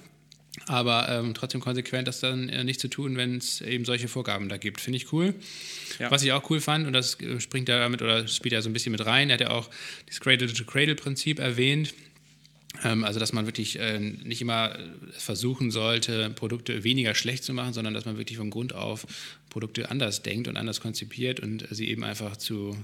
aber 0.65 1.09
ähm, 1.09 1.33
trotzdem 1.33 1.61
konsequent 1.61 2.07
das 2.07 2.19
dann 2.19 2.49
äh, 2.49 2.63
nicht 2.63 2.79
zu 2.79 2.87
tun, 2.87 3.17
wenn 3.17 3.37
es 3.37 3.61
eben 3.61 3.85
solche 3.85 4.07
Vorgaben 4.07 4.49
da 4.49 4.57
gibt. 4.57 4.81
Finde 4.81 4.97
ich 4.97 5.13
cool. 5.13 5.35
Ja. 5.99 6.11
Was 6.11 6.23
ich 6.23 6.31
auch 6.31 6.49
cool 6.49 6.59
fand, 6.59 6.87
und 6.87 6.93
das 6.93 7.19
äh, 7.21 7.39
springt 7.39 7.69
da 7.69 7.79
damit 7.79 8.01
oder 8.01 8.27
spielt 8.27 8.53
ja 8.53 8.61
so 8.61 8.69
ein 8.69 8.73
bisschen 8.73 8.91
mit 8.91 9.05
rein, 9.05 9.29
er 9.29 9.35
hat 9.35 9.41
ja 9.41 9.51
auch 9.51 9.69
das 10.07 10.19
Cradle-to-Cradle-Prinzip 10.19 11.39
erwähnt. 11.39 11.93
Ähm, 12.83 13.03
also, 13.03 13.19
dass 13.19 13.33
man 13.33 13.45
wirklich 13.45 13.79
äh, 13.79 13.99
nicht 13.99 14.41
immer 14.41 14.75
äh, 14.75 14.81
versuchen 15.11 15.71
sollte, 15.71 16.29
Produkte 16.31 16.83
weniger 16.83 17.15
schlecht 17.15 17.43
zu 17.43 17.53
machen, 17.53 17.73
sondern 17.73 17.93
dass 17.93 18.05
man 18.05 18.17
wirklich 18.17 18.37
von 18.37 18.49
Grund 18.49 18.73
auf 18.73 19.05
Produkte 19.49 19.89
anders 19.89 20.23
denkt 20.23 20.47
und 20.47 20.57
anders 20.57 20.81
konzipiert 20.81 21.39
und 21.39 21.67
sie 21.71 21.89
eben 21.89 22.03
einfach 22.03 22.37
zu 22.37 22.77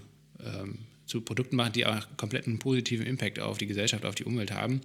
ähm, 0.44 0.80
zu 1.06 1.22
Produkten 1.22 1.56
machen, 1.56 1.74
die 1.74 1.86
auch 1.86 2.08
kompletten 2.18 2.60
positiven 2.60 3.06
Impact 3.06 3.40
auf 3.40 3.58
die 3.58 3.68
Gesellschaft, 3.68 4.06
auf 4.06 4.16
die 4.16 4.24
Umwelt 4.24 4.52
haben. 4.52 4.82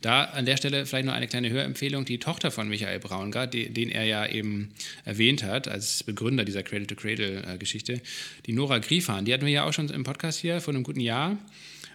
Da 0.00 0.24
an 0.24 0.46
der 0.46 0.56
Stelle 0.56 0.86
vielleicht 0.86 1.06
noch 1.06 1.14
eine 1.14 1.26
kleine 1.26 1.50
Hörempfehlung. 1.50 2.04
Die 2.04 2.18
Tochter 2.18 2.50
von 2.50 2.68
Michael 2.68 3.00
Braungart, 3.00 3.54
den 3.54 3.90
er 3.90 4.04
ja 4.04 4.26
eben 4.26 4.70
erwähnt 5.04 5.42
hat 5.42 5.68
als 5.68 6.04
Begründer 6.04 6.44
dieser 6.44 6.62
Cradle-to-Cradle-Geschichte, 6.62 8.00
die 8.46 8.52
Nora 8.52 8.78
Griefahn, 8.78 9.24
die 9.24 9.34
hatten 9.34 9.46
wir 9.46 9.52
ja 9.52 9.64
auch 9.64 9.72
schon 9.72 9.88
im 9.88 10.04
Podcast 10.04 10.38
hier 10.38 10.60
vor 10.60 10.74
einem 10.74 10.84
guten 10.84 11.00
Jahr. 11.00 11.38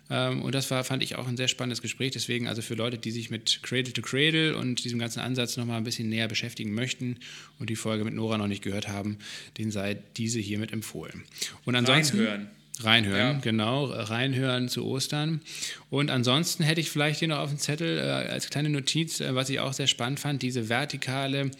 Ähm, 0.09 0.41
und 0.41 0.53
das 0.53 0.69
war, 0.69 0.83
fand 0.83 1.01
ich 1.01 1.15
auch 1.15 1.27
ein 1.27 1.37
sehr 1.37 1.47
spannendes 1.47 1.81
Gespräch. 1.81 2.11
Deswegen 2.11 2.47
also 2.47 2.61
für 2.61 2.75
Leute, 2.75 2.97
die 2.97 3.11
sich 3.11 3.29
mit 3.29 3.59
Cradle 3.63 3.93
to 3.93 4.01
Cradle 4.01 4.57
und 4.57 4.83
diesem 4.83 4.99
ganzen 4.99 5.19
Ansatz 5.19 5.57
nochmal 5.57 5.77
ein 5.77 5.83
bisschen 5.83 6.09
näher 6.09 6.27
beschäftigen 6.27 6.73
möchten 6.73 7.17
und 7.59 7.69
die 7.69 7.75
Folge 7.75 8.03
mit 8.03 8.13
Nora 8.13 8.37
noch 8.37 8.47
nicht 8.47 8.63
gehört 8.63 8.87
haben, 8.87 9.17
den 9.57 9.71
sei 9.71 9.97
diese 10.17 10.39
hiermit 10.39 10.73
empfohlen. 10.73 11.23
Und 11.65 11.75
ansonsten. 11.75 12.17
Reinhören. 12.17 12.62
Reinhören, 12.81 13.35
ja. 13.35 13.39
genau, 13.39 13.85
reinhören 13.85 14.67
zu 14.67 14.83
Ostern. 14.85 15.41
Und 15.91 16.09
ansonsten 16.09 16.63
hätte 16.63 16.81
ich 16.81 16.89
vielleicht 16.89 17.19
hier 17.19 17.27
noch 17.27 17.37
auf 17.37 17.49
dem 17.49 17.59
Zettel 17.59 17.99
äh, 17.99 18.01
als 18.01 18.49
kleine 18.49 18.69
Notiz, 18.69 19.21
äh, 19.21 19.35
was 19.35 19.49
ich 19.49 19.59
auch 19.59 19.73
sehr 19.73 19.85
spannend 19.85 20.19
fand, 20.19 20.41
diese 20.41 20.69
vertikale 20.69 21.51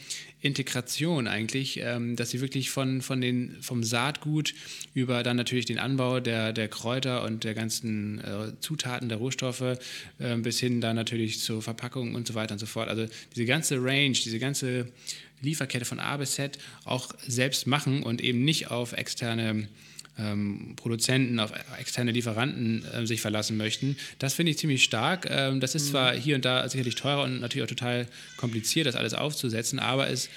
Integration 0.41 1.27
eigentlich, 1.27 1.79
ähm, 1.81 2.15
dass 2.15 2.31
sie 2.31 2.41
wirklich 2.41 2.71
von, 2.71 3.01
von 3.01 3.21
den, 3.21 3.55
vom 3.61 3.83
Saatgut 3.83 4.55
über 4.95 5.21
dann 5.21 5.37
natürlich 5.37 5.65
den 5.65 5.77
Anbau 5.77 6.19
der, 6.19 6.51
der 6.51 6.67
Kräuter 6.67 7.23
und 7.23 7.43
der 7.43 7.53
ganzen 7.53 8.19
äh, 8.19 8.51
Zutaten 8.59 9.07
der 9.07 9.19
Rohstoffe 9.19 9.61
äh, 9.61 10.35
bis 10.37 10.59
hin 10.59 10.81
dann 10.81 10.95
natürlich 10.95 11.39
zur 11.39 11.61
Verpackung 11.61 12.15
und 12.15 12.27
so 12.27 12.33
weiter 12.33 12.53
und 12.53 12.59
so 12.59 12.65
fort. 12.65 12.89
Also 12.89 13.05
diese 13.35 13.45
ganze 13.45 13.77
Range, 13.81 14.11
diese 14.11 14.39
ganze 14.39 14.87
Lieferkette 15.41 15.85
von 15.85 15.99
A 15.99 16.17
bis 16.17 16.33
Z 16.33 16.57
auch 16.83 17.13
selbst 17.25 17.67
machen 17.67 18.01
und 18.01 18.19
eben 18.19 18.43
nicht 18.43 18.71
auf 18.71 18.93
externe 18.93 19.67
ähm, 20.17 20.73
Produzenten, 20.75 21.39
auf 21.39 21.51
externe 21.79 22.11
Lieferanten 22.11 22.85
äh, 22.85 23.05
sich 23.07 23.21
verlassen 23.21 23.57
möchten. 23.57 23.97
Das 24.19 24.33
finde 24.33 24.51
ich 24.51 24.57
ziemlich 24.57 24.83
stark. 24.83 25.27
Ähm, 25.29 25.59
das 25.59 25.75
ist 25.75 25.87
mhm. 25.87 25.91
zwar 25.91 26.13
hier 26.13 26.35
und 26.35 26.45
da 26.45 26.67
sicherlich 26.69 26.95
teurer 26.95 27.23
und 27.23 27.41
natürlich 27.41 27.63
auch 27.63 27.69
total 27.69 28.07
kompliziert, 28.37 28.85
das 28.85 28.95
alles 28.95 29.13
aufzusetzen, 29.13 29.79
aber 29.79 30.09
es 30.09 30.29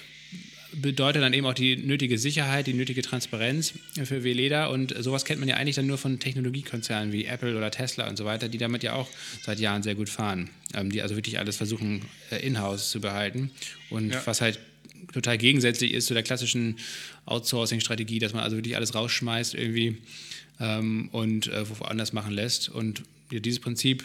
bedeutet 0.73 1.23
dann 1.23 1.33
eben 1.33 1.47
auch 1.47 1.55
die 1.55 1.77
nötige 1.77 2.19
Sicherheit, 2.19 2.67
die 2.67 2.75
nötige 2.75 3.01
Transparenz 3.03 3.75
für 4.05 4.25
Weleda 4.25 4.67
und 4.67 4.95
sowas 5.03 5.25
kennt 5.25 5.41
man 5.41 5.49
ja 5.49 5.57
eigentlich 5.57 5.77
dann 5.77 5.87
nur 5.87 5.97
von 5.97 6.19
Technologiekonzernen 6.19 7.13
wie 7.13 7.25
Apple 7.25 7.57
oder 7.57 7.71
Tesla 7.71 8.09
und 8.09 8.17
so 8.17 8.25
weiter, 8.25 8.49
die 8.49 8.59
damit 8.59 8.83
ja 8.83 8.95
auch 8.95 9.09
seit 9.43 9.59
Jahren 9.59 9.83
sehr 9.83 9.95
gut 9.95 10.09
fahren, 10.09 10.51
ähm, 10.75 10.91
die 10.91 11.03
also 11.03 11.17
wirklich 11.17 11.39
alles 11.39 11.57
versuchen 11.57 12.03
äh, 12.31 12.47
in-house 12.47 12.91
zu 12.91 13.01
behalten 13.01 13.51
und 13.91 14.13
ja. 14.13 14.23
was 14.27 14.41
halt 14.41 14.59
total 15.13 15.39
gegensätzlich 15.39 15.93
ist 15.93 16.07
zu 16.07 16.15
der 16.15 16.23
klassischen 16.23 16.77
Outsourcing-Strategie, 17.27 18.19
dass 18.19 18.33
man 18.33 18.43
also 18.43 18.57
wirklich 18.57 18.77
alles 18.77 18.95
rausschmeißt 18.95 19.55
irgendwie 19.55 19.99
ähm, 20.61 21.09
und 21.13 21.49
äh, 21.49 21.69
woanders 21.69 22.13
machen 22.13 22.33
lässt. 22.33 22.69
Und 22.69 23.03
ja, 23.31 23.41
dieses 23.41 23.61
Prinzip 23.61 24.05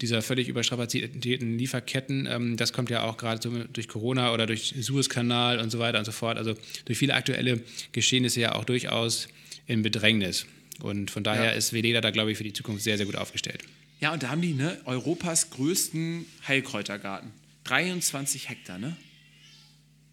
dieser 0.00 0.22
völlig 0.22 0.48
überstrapazierten 0.48 1.58
Lieferketten, 1.58 2.26
ähm, 2.26 2.56
das 2.56 2.72
kommt 2.72 2.90
ja 2.90 3.02
auch 3.02 3.16
gerade 3.16 3.40
so 3.42 3.64
durch 3.64 3.88
Corona 3.88 4.32
oder 4.32 4.46
durch 4.46 4.74
Suezkanal 4.80 5.58
und 5.58 5.70
so 5.70 5.78
weiter 5.78 5.98
und 5.98 6.04
so 6.04 6.12
fort, 6.12 6.38
also 6.38 6.54
durch 6.86 6.98
viele 6.98 7.14
aktuelle 7.14 7.60
Geschehnisse 7.92 8.40
ja 8.40 8.54
auch 8.54 8.64
durchaus 8.64 9.28
in 9.66 9.82
Bedrängnis. 9.82 10.46
Und 10.80 11.10
von 11.10 11.22
daher 11.22 11.46
ja. 11.46 11.50
ist 11.50 11.72
Veleda 11.72 12.00
da, 12.00 12.10
glaube 12.10 12.32
ich, 12.32 12.38
für 12.38 12.44
die 12.44 12.54
Zukunft 12.54 12.82
sehr, 12.82 12.96
sehr 12.96 13.06
gut 13.06 13.16
aufgestellt. 13.16 13.62
Ja, 14.00 14.12
und 14.14 14.22
da 14.22 14.30
haben 14.30 14.40
die 14.40 14.54
ne, 14.54 14.80
Europas 14.86 15.50
größten 15.50 16.24
Heilkräutergarten. 16.48 17.30
23 17.64 18.48
Hektar, 18.48 18.78
ne? 18.78 18.96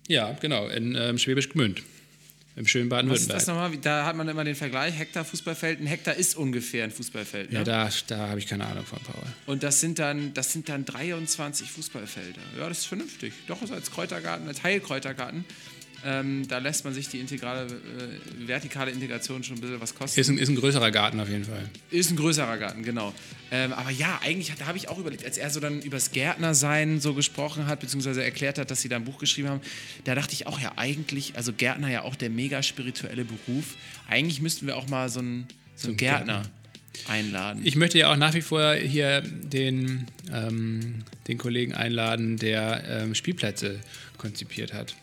Ja, 0.08 0.36
genau, 0.40 0.68
in 0.68 0.96
ähm, 0.96 1.18
Schwäbisch 1.18 1.50
Gmünd. 1.50 1.84
Im 2.56 2.66
schönen 2.66 2.90
Baden-Württemberg. 2.90 3.38
Das 3.38 3.46
nochmal? 3.46 3.78
Da 3.78 4.04
hat 4.04 4.16
man 4.16 4.28
immer 4.28 4.44
den 4.44 4.56
Vergleich, 4.56 4.98
Hektar 4.98 5.24
Fußballfeld. 5.24 5.80
Ein 5.80 5.86
Hektar 5.86 6.16
ist 6.16 6.36
ungefähr 6.36 6.86
ein 6.86 6.92
Fußballfeld. 6.92 7.52
Ne? 7.52 7.60
Ja, 7.60 7.64
da, 7.64 7.88
da 8.08 8.30
habe 8.30 8.40
ich 8.40 8.48
keine 8.48 8.66
Ahnung 8.66 8.84
von, 8.84 8.98
Paul. 9.00 9.22
Und 9.46 9.62
das 9.62 9.80
sind, 9.80 10.00
dann, 10.00 10.34
das 10.34 10.54
sind 10.54 10.68
dann 10.68 10.84
23 10.84 11.70
Fußballfelder. 11.70 12.42
Ja, 12.58 12.68
das 12.68 12.80
ist 12.80 12.86
vernünftig. 12.86 13.34
Doch, 13.46 13.62
als 13.70 13.92
Kräutergarten, 13.92 14.48
als 14.48 14.64
Heilkräutergarten 14.64 15.46
ähm, 16.06 16.48
da 16.48 16.60
lässt 16.60 16.86
man 16.86 16.94
sich 16.94 17.10
die 17.10 17.20
integrale, 17.20 17.66
äh, 17.66 18.48
vertikale 18.48 18.92
Integration 18.92 19.44
schon 19.44 19.58
ein 19.58 19.62
bisschen 19.62 19.82
was 19.82 19.96
kosten. 19.96 20.20
Ist 20.20 20.30
ein, 20.30 20.38
ist 20.38 20.50
ein 20.50 20.56
größerer 20.56 20.92
Garten 20.92 21.20
auf 21.20 21.30
jeden 21.30 21.46
Fall. 21.46 21.70
Ist 21.90 22.12
ein 22.12 22.18
größerer 22.18 22.58
Garten, 22.58 22.84
genau. 22.84 23.14
Ähm, 23.52 23.74
aber 23.74 23.90
ja, 23.90 24.20
eigentlich, 24.24 24.54
da 24.58 24.68
habe 24.68 24.78
ich 24.78 24.90
auch 24.90 25.00
überlegt, 25.00 25.26
als 25.26 25.38
er 25.38 25.50
so 25.50 25.60
dann 25.60 25.82
übers 25.82 26.12
Gärtnersein 26.12 27.00
so 27.00 27.14
gesprochen 27.14 27.66
hat, 27.66 27.80
beziehungsweise 27.80 28.24
erklärt 28.24 28.60
hat, 28.60 28.70
dass 28.70 28.82
sie 28.82 28.90
da 28.90 28.98
ein 28.98 29.06
Buch 29.06 29.18
geschrieben 29.18 29.50
haben, 29.50 29.62
da 30.04 30.14
dachte 30.14 30.34
ich 30.34 30.46
auch, 30.46 30.60
ja, 30.60 30.74
eigentlich, 30.76 31.36
also 31.36 31.52
Gärtner 31.52 31.90
ja 31.90 32.04
auch 32.04 32.16
der 32.16 32.30
mega 32.30 32.62
spirituelle 32.62 33.26
Beruf. 33.26 33.76
Eigentlich 34.08 34.42
müssten 34.42 34.68
wir 34.68 34.78
auch 34.78 34.88
mal 34.88 35.10
so 35.10 35.20
einen, 35.20 35.48
so 35.76 35.94
Gärtner, 35.94 36.44
Gärtner 36.44 36.52
einladen. 37.08 37.62
Ich 37.64 37.76
möchte 37.76 37.98
ja 37.98 38.12
auch 38.12 38.18
nach 38.18 38.34
wie 38.34 38.42
vor 38.42 38.74
hier 38.76 39.22
den, 39.22 40.08
ähm, 40.32 41.04
den 41.28 41.38
Kollegen 41.38 41.74
einladen, 41.74 42.38
der 42.38 42.84
ähm, 42.88 43.16
Spielplätze 43.16 43.80
konzipiert 44.18 44.74
hat 44.74 44.96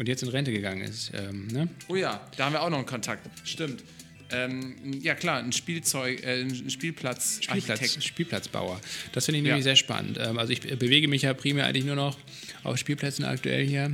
und 0.00 0.08
jetzt 0.08 0.22
in 0.22 0.30
Rente 0.30 0.50
gegangen 0.50 0.80
ist. 0.80 1.12
Ähm, 1.14 1.46
ne? 1.48 1.68
Oh 1.88 1.94
ja, 1.94 2.26
da 2.38 2.46
haben 2.46 2.54
wir 2.54 2.62
auch 2.62 2.70
noch 2.70 2.78
einen 2.78 2.86
Kontakt. 2.86 3.28
Stimmt. 3.46 3.84
Ähm, 4.32 4.76
ja 5.02 5.14
klar, 5.14 5.40
ein 5.40 5.52
Spielzeug, 5.52 6.24
äh, 6.24 6.40
ein 6.40 6.70
Spielplatz, 6.70 7.40
Spielplatz 7.42 8.02
Spielplatzbauer. 8.02 8.80
Das 9.12 9.26
finde 9.26 9.38
ich 9.38 9.44
nämlich 9.44 9.60
ja. 9.60 9.74
sehr 9.74 9.76
spannend. 9.76 10.18
Ähm, 10.18 10.38
also 10.38 10.54
ich 10.54 10.62
bewege 10.62 11.06
mich 11.06 11.22
ja 11.22 11.34
primär 11.34 11.66
eigentlich 11.66 11.84
nur 11.84 11.96
noch 11.96 12.16
auf 12.62 12.78
Spielplätzen 12.78 13.26
aktuell 13.26 13.66
hier 13.66 13.92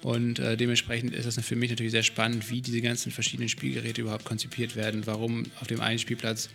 und 0.00 0.38
äh, 0.38 0.56
dementsprechend 0.56 1.12
ist 1.12 1.26
das 1.26 1.44
für 1.44 1.56
mich 1.56 1.68
natürlich 1.68 1.92
sehr 1.92 2.02
spannend, 2.02 2.50
wie 2.50 2.62
diese 2.62 2.80
ganzen 2.80 3.12
verschiedenen 3.12 3.50
Spielgeräte 3.50 4.00
überhaupt 4.00 4.24
konzipiert 4.24 4.74
werden, 4.74 5.06
warum 5.06 5.44
auf 5.60 5.66
dem 5.66 5.82
einen 5.82 5.98
Spielplatz 5.98 6.48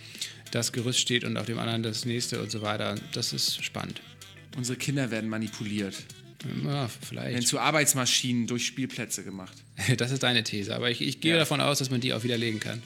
das 0.49 0.72
Gerüst 0.72 0.99
steht 0.99 1.24
und 1.24 1.38
auf 1.38 1.45
dem 1.45 1.60
anderen 1.60 1.84
das 1.84 2.06
nächste 2.06 2.41
und 2.41 2.49
so 2.49 2.64
weiter. 2.64 2.95
Das 3.14 3.32
ist 3.32 3.64
spannend. 3.64 4.02
Unsere 4.56 4.80
Kinder 4.80 5.11
werden 5.11 5.30
manipuliert. 5.30 5.94
Ja, 6.64 6.88
vielleicht. 6.88 7.34
Werden 7.34 7.45
zu 7.45 7.59
Arbeitsmaschinen 7.59 8.47
durch 8.47 8.65
Spielplätze 8.65 9.23
gemacht. 9.23 9.57
Das 9.97 10.11
ist 10.11 10.23
deine 10.23 10.43
These, 10.43 10.76
aber 10.76 10.89
ich, 10.89 11.01
ich 11.01 11.19
gehe 11.22 11.34
ja. 11.34 11.39
davon 11.39 11.61
aus, 11.61 11.80
dass 11.80 11.89
man 11.89 12.01
die 12.01 12.14
auch 12.14 12.23
widerlegen 12.23 12.59
kann. 12.59 12.81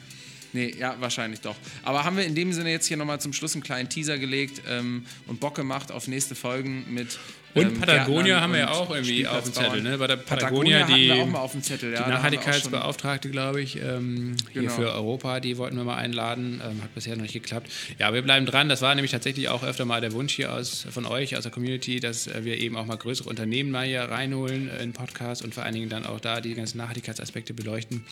Nee, 0.53 0.75
ja, 0.77 0.95
wahrscheinlich 0.99 1.39
doch. 1.39 1.55
Aber 1.83 2.03
haben 2.03 2.17
wir 2.17 2.25
in 2.25 2.35
dem 2.35 2.51
Sinne 2.51 2.71
jetzt 2.71 2.85
hier 2.85 2.97
nochmal 2.97 3.21
zum 3.21 3.31
Schluss 3.31 3.53
einen 3.53 3.63
kleinen 3.63 3.87
Teaser 3.87 4.17
gelegt 4.17 4.61
ähm, 4.67 5.05
und 5.27 5.39
Bock 5.39 5.55
gemacht 5.55 5.91
auf 5.91 6.07
nächste 6.07 6.35
Folgen 6.35 6.93
mit 6.93 7.17
und 7.53 7.63
ähm, 7.63 7.79
Patagonia 7.79 8.41
haben 8.41 8.53
wir 8.53 8.59
ja 8.59 8.71
auch 8.71 8.89
irgendwie 8.89 9.27
auf 9.27 9.43
dem 9.43 9.53
Zettel, 9.53 9.81
ne? 9.81 9.97
Bei 9.97 10.07
der 10.07 10.17
Patagonia, 10.17 10.79
Patagonia 10.79 10.97
die, 10.97 11.07
wir 11.09 11.23
auch 11.23 11.27
mal 11.27 11.39
auf 11.39 11.51
dem 11.51 11.61
Zettel, 11.61 11.93
ja, 11.93 12.03
die 12.03 12.09
Nachhaltigkeitsbeauftragte, 12.09 13.29
glaube 13.29 13.61
ich, 13.61 13.77
ähm, 13.77 14.35
hier 14.51 14.63
genau. 14.63 14.73
für 14.73 14.93
Europa, 14.93 15.39
die 15.39 15.57
wollten 15.57 15.77
wir 15.77 15.83
mal 15.83 15.97
einladen. 15.97 16.61
Ähm, 16.63 16.81
hat 16.81 16.93
bisher 16.95 17.15
noch 17.15 17.23
nicht 17.23 17.33
geklappt. 17.33 17.69
Ja, 17.99 18.13
wir 18.13 18.21
bleiben 18.21 18.45
dran. 18.45 18.69
Das 18.69 18.81
war 18.81 18.95
nämlich 18.95 19.11
tatsächlich 19.11 19.49
auch 19.49 19.63
öfter 19.63 19.85
mal 19.85 20.01
der 20.01 20.13
Wunsch 20.13 20.35
hier 20.35 20.53
aus, 20.53 20.85
von 20.89 21.05
euch, 21.05 21.35
aus 21.35 21.43
der 21.43 21.51
Community, 21.51 21.99
dass 21.99 22.27
äh, 22.27 22.45
wir 22.45 22.57
eben 22.57 22.77
auch 22.77 22.85
mal 22.85 22.97
größere 22.97 23.29
Unternehmen 23.29 23.71
mal 23.71 23.85
hier 23.85 24.03
reinholen 24.03 24.69
äh, 24.69 24.83
in 24.83 24.93
Podcast 24.93 25.43
und 25.43 25.53
vor 25.53 25.63
allen 25.63 25.73
Dingen 25.73 25.89
dann 25.89 26.05
auch 26.05 26.19
da 26.19 26.41
die 26.41 26.53
ganzen 26.53 26.77
Nachhaltigkeitsaspekte 26.77 27.53
beleuchten. 27.53 28.03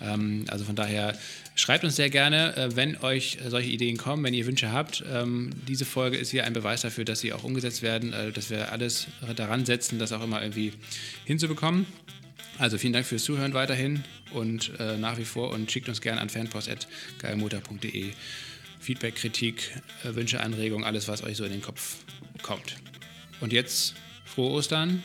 Ähm, 0.00 0.44
also 0.48 0.64
von 0.64 0.76
daher 0.76 1.16
schreibt 1.54 1.84
uns 1.84 1.96
sehr 1.96 2.10
gerne, 2.10 2.56
äh, 2.56 2.76
wenn 2.76 2.96
euch 2.98 3.38
solche 3.48 3.70
Ideen 3.70 3.96
kommen, 3.96 4.22
wenn 4.24 4.34
ihr 4.34 4.46
Wünsche 4.46 4.72
habt. 4.72 5.02
Ähm, 5.12 5.50
diese 5.66 5.84
Folge 5.84 6.16
ist 6.16 6.30
hier 6.30 6.44
ein 6.44 6.52
Beweis 6.52 6.82
dafür, 6.82 7.04
dass 7.04 7.20
sie 7.20 7.32
auch 7.32 7.44
umgesetzt 7.44 7.82
werden, 7.82 8.12
äh, 8.12 8.30
dass 8.30 8.50
wir 8.50 8.72
alles 8.76 9.06
daran 9.36 9.64
setzen, 9.64 9.98
das 9.98 10.12
auch 10.12 10.22
immer 10.22 10.42
irgendwie 10.42 10.74
hinzubekommen. 11.24 11.86
Also 12.58 12.76
vielen 12.76 12.92
Dank 12.92 13.06
fürs 13.06 13.24
Zuhören 13.24 13.54
weiterhin 13.54 14.04
und 14.32 14.72
äh, 14.78 14.98
nach 14.98 15.16
wie 15.16 15.24
vor 15.24 15.50
und 15.50 15.70
schickt 15.70 15.88
uns 15.88 16.00
gerne 16.00 16.20
an 16.20 16.28
fanpost.geilmotor.de 16.28 18.12
Feedback, 18.78 19.16
Kritik, 19.16 19.72
äh, 20.04 20.14
Wünsche, 20.14 20.40
Anregungen, 20.40 20.84
alles, 20.84 21.08
was 21.08 21.22
euch 21.22 21.38
so 21.38 21.44
in 21.44 21.52
den 21.52 21.62
Kopf 21.62 21.96
kommt. 22.42 22.76
Und 23.40 23.52
jetzt 23.52 23.94
frohe 24.24 24.50
Ostern, 24.50 25.02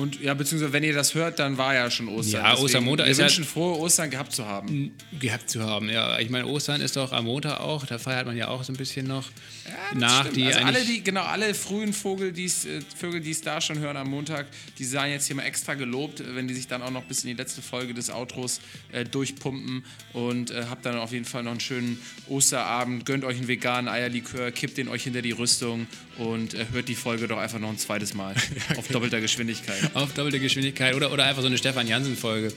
und 0.00 0.20
ja, 0.20 0.32
beziehungsweise 0.32 0.72
wenn 0.72 0.82
ihr 0.82 0.94
das 0.94 1.14
hört, 1.14 1.38
dann 1.38 1.58
war 1.58 1.74
ja 1.74 1.90
schon 1.90 2.08
Ostern. 2.08 2.42
Ja, 2.42 2.56
Ostermontag 2.56 3.06
ist. 3.06 3.18
Wir 3.18 3.24
wünschen 3.24 3.44
halt 3.44 3.52
frohe 3.52 3.78
Ostern 3.78 4.08
gehabt 4.08 4.32
zu 4.32 4.46
haben. 4.46 4.92
Gehabt 5.18 5.50
zu 5.50 5.62
haben, 5.62 5.90
ja. 5.90 6.18
Ich 6.18 6.30
meine, 6.30 6.46
Ostern 6.46 6.80
ist 6.80 6.96
doch 6.96 7.12
am 7.12 7.26
Montag 7.26 7.60
auch, 7.60 7.84
da 7.84 7.98
feiert 7.98 8.26
man 8.26 8.36
ja 8.36 8.48
auch 8.48 8.64
so 8.64 8.72
ein 8.72 8.76
bisschen 8.76 9.06
noch 9.06 9.28
ja, 9.66 9.98
nach. 9.98 10.28
Die 10.28 10.46
also 10.46 10.60
alle, 10.60 10.84
die, 10.84 11.04
genau, 11.04 11.22
alle 11.22 11.52
frühen 11.54 11.92
Vogel, 11.92 12.32
die's, 12.32 12.64
äh, 12.64 12.80
Vögel, 12.96 13.20
die 13.20 13.30
es 13.30 13.42
da 13.42 13.60
schon 13.60 13.78
hören 13.78 13.96
am 13.96 14.08
Montag, 14.08 14.46
die 14.78 14.84
seien 14.84 15.12
jetzt 15.12 15.26
hier 15.26 15.36
mal 15.36 15.42
extra 15.42 15.74
gelobt, 15.74 16.22
wenn 16.34 16.48
die 16.48 16.54
sich 16.54 16.66
dann 16.66 16.80
auch 16.82 16.90
noch 16.90 17.04
bis 17.04 17.22
in 17.24 17.28
die 17.28 17.36
letzte 17.36 17.60
Folge 17.60 17.92
des 17.92 18.10
Outros 18.10 18.60
äh, 18.92 19.04
durchpumpen 19.04 19.84
und 20.14 20.50
äh, 20.50 20.64
habt 20.70 20.86
dann 20.86 20.96
auf 20.96 21.12
jeden 21.12 21.26
Fall 21.26 21.42
noch 21.42 21.50
einen 21.50 21.60
schönen 21.60 22.00
Osterabend. 22.26 23.04
Gönnt 23.04 23.24
euch 23.24 23.36
einen 23.36 23.48
veganen 23.48 23.88
Eierlikör, 23.88 24.50
kippt 24.50 24.78
den 24.78 24.88
euch 24.88 25.04
hinter 25.04 25.20
die 25.20 25.32
Rüstung 25.32 25.86
und 26.20 26.54
äh, 26.54 26.66
hört 26.72 26.88
die 26.88 26.94
Folge 26.94 27.26
doch 27.26 27.38
einfach 27.38 27.58
noch 27.58 27.70
ein 27.70 27.78
zweites 27.78 28.14
Mal 28.14 28.34
auf 28.76 28.88
doppelter 28.88 29.20
Geschwindigkeit 29.20 29.90
auf 29.94 30.12
doppelte 30.12 30.38
Geschwindigkeit 30.40 30.94
oder, 30.94 31.12
oder 31.12 31.24
einfach 31.24 31.42
so 31.42 31.48
eine 31.48 31.58
Stefan 31.58 31.86
Jansen-Folge 31.86 32.52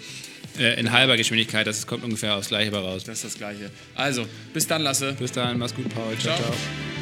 äh, 0.59 0.79
in 0.79 0.91
halber 0.91 1.17
Geschwindigkeit. 1.17 1.65
Das 1.65 1.87
kommt 1.87 2.03
ungefähr 2.03 2.35
aufs 2.35 2.49
Gleiche 2.49 2.71
raus. 2.73 3.03
Das 3.03 3.17
ist 3.17 3.25
das 3.25 3.35
Gleiche. 3.35 3.71
Also, 3.95 4.25
bis 4.53 4.67
dann, 4.67 4.81
Lasse. 4.81 5.13
Bis 5.13 5.31
dann, 5.31 5.57
mach's 5.57 5.75
gut, 5.75 5.89
Paul. 5.89 6.17
ciao. 6.17 6.35
ciao. 6.35 6.45
ciao. 6.45 6.92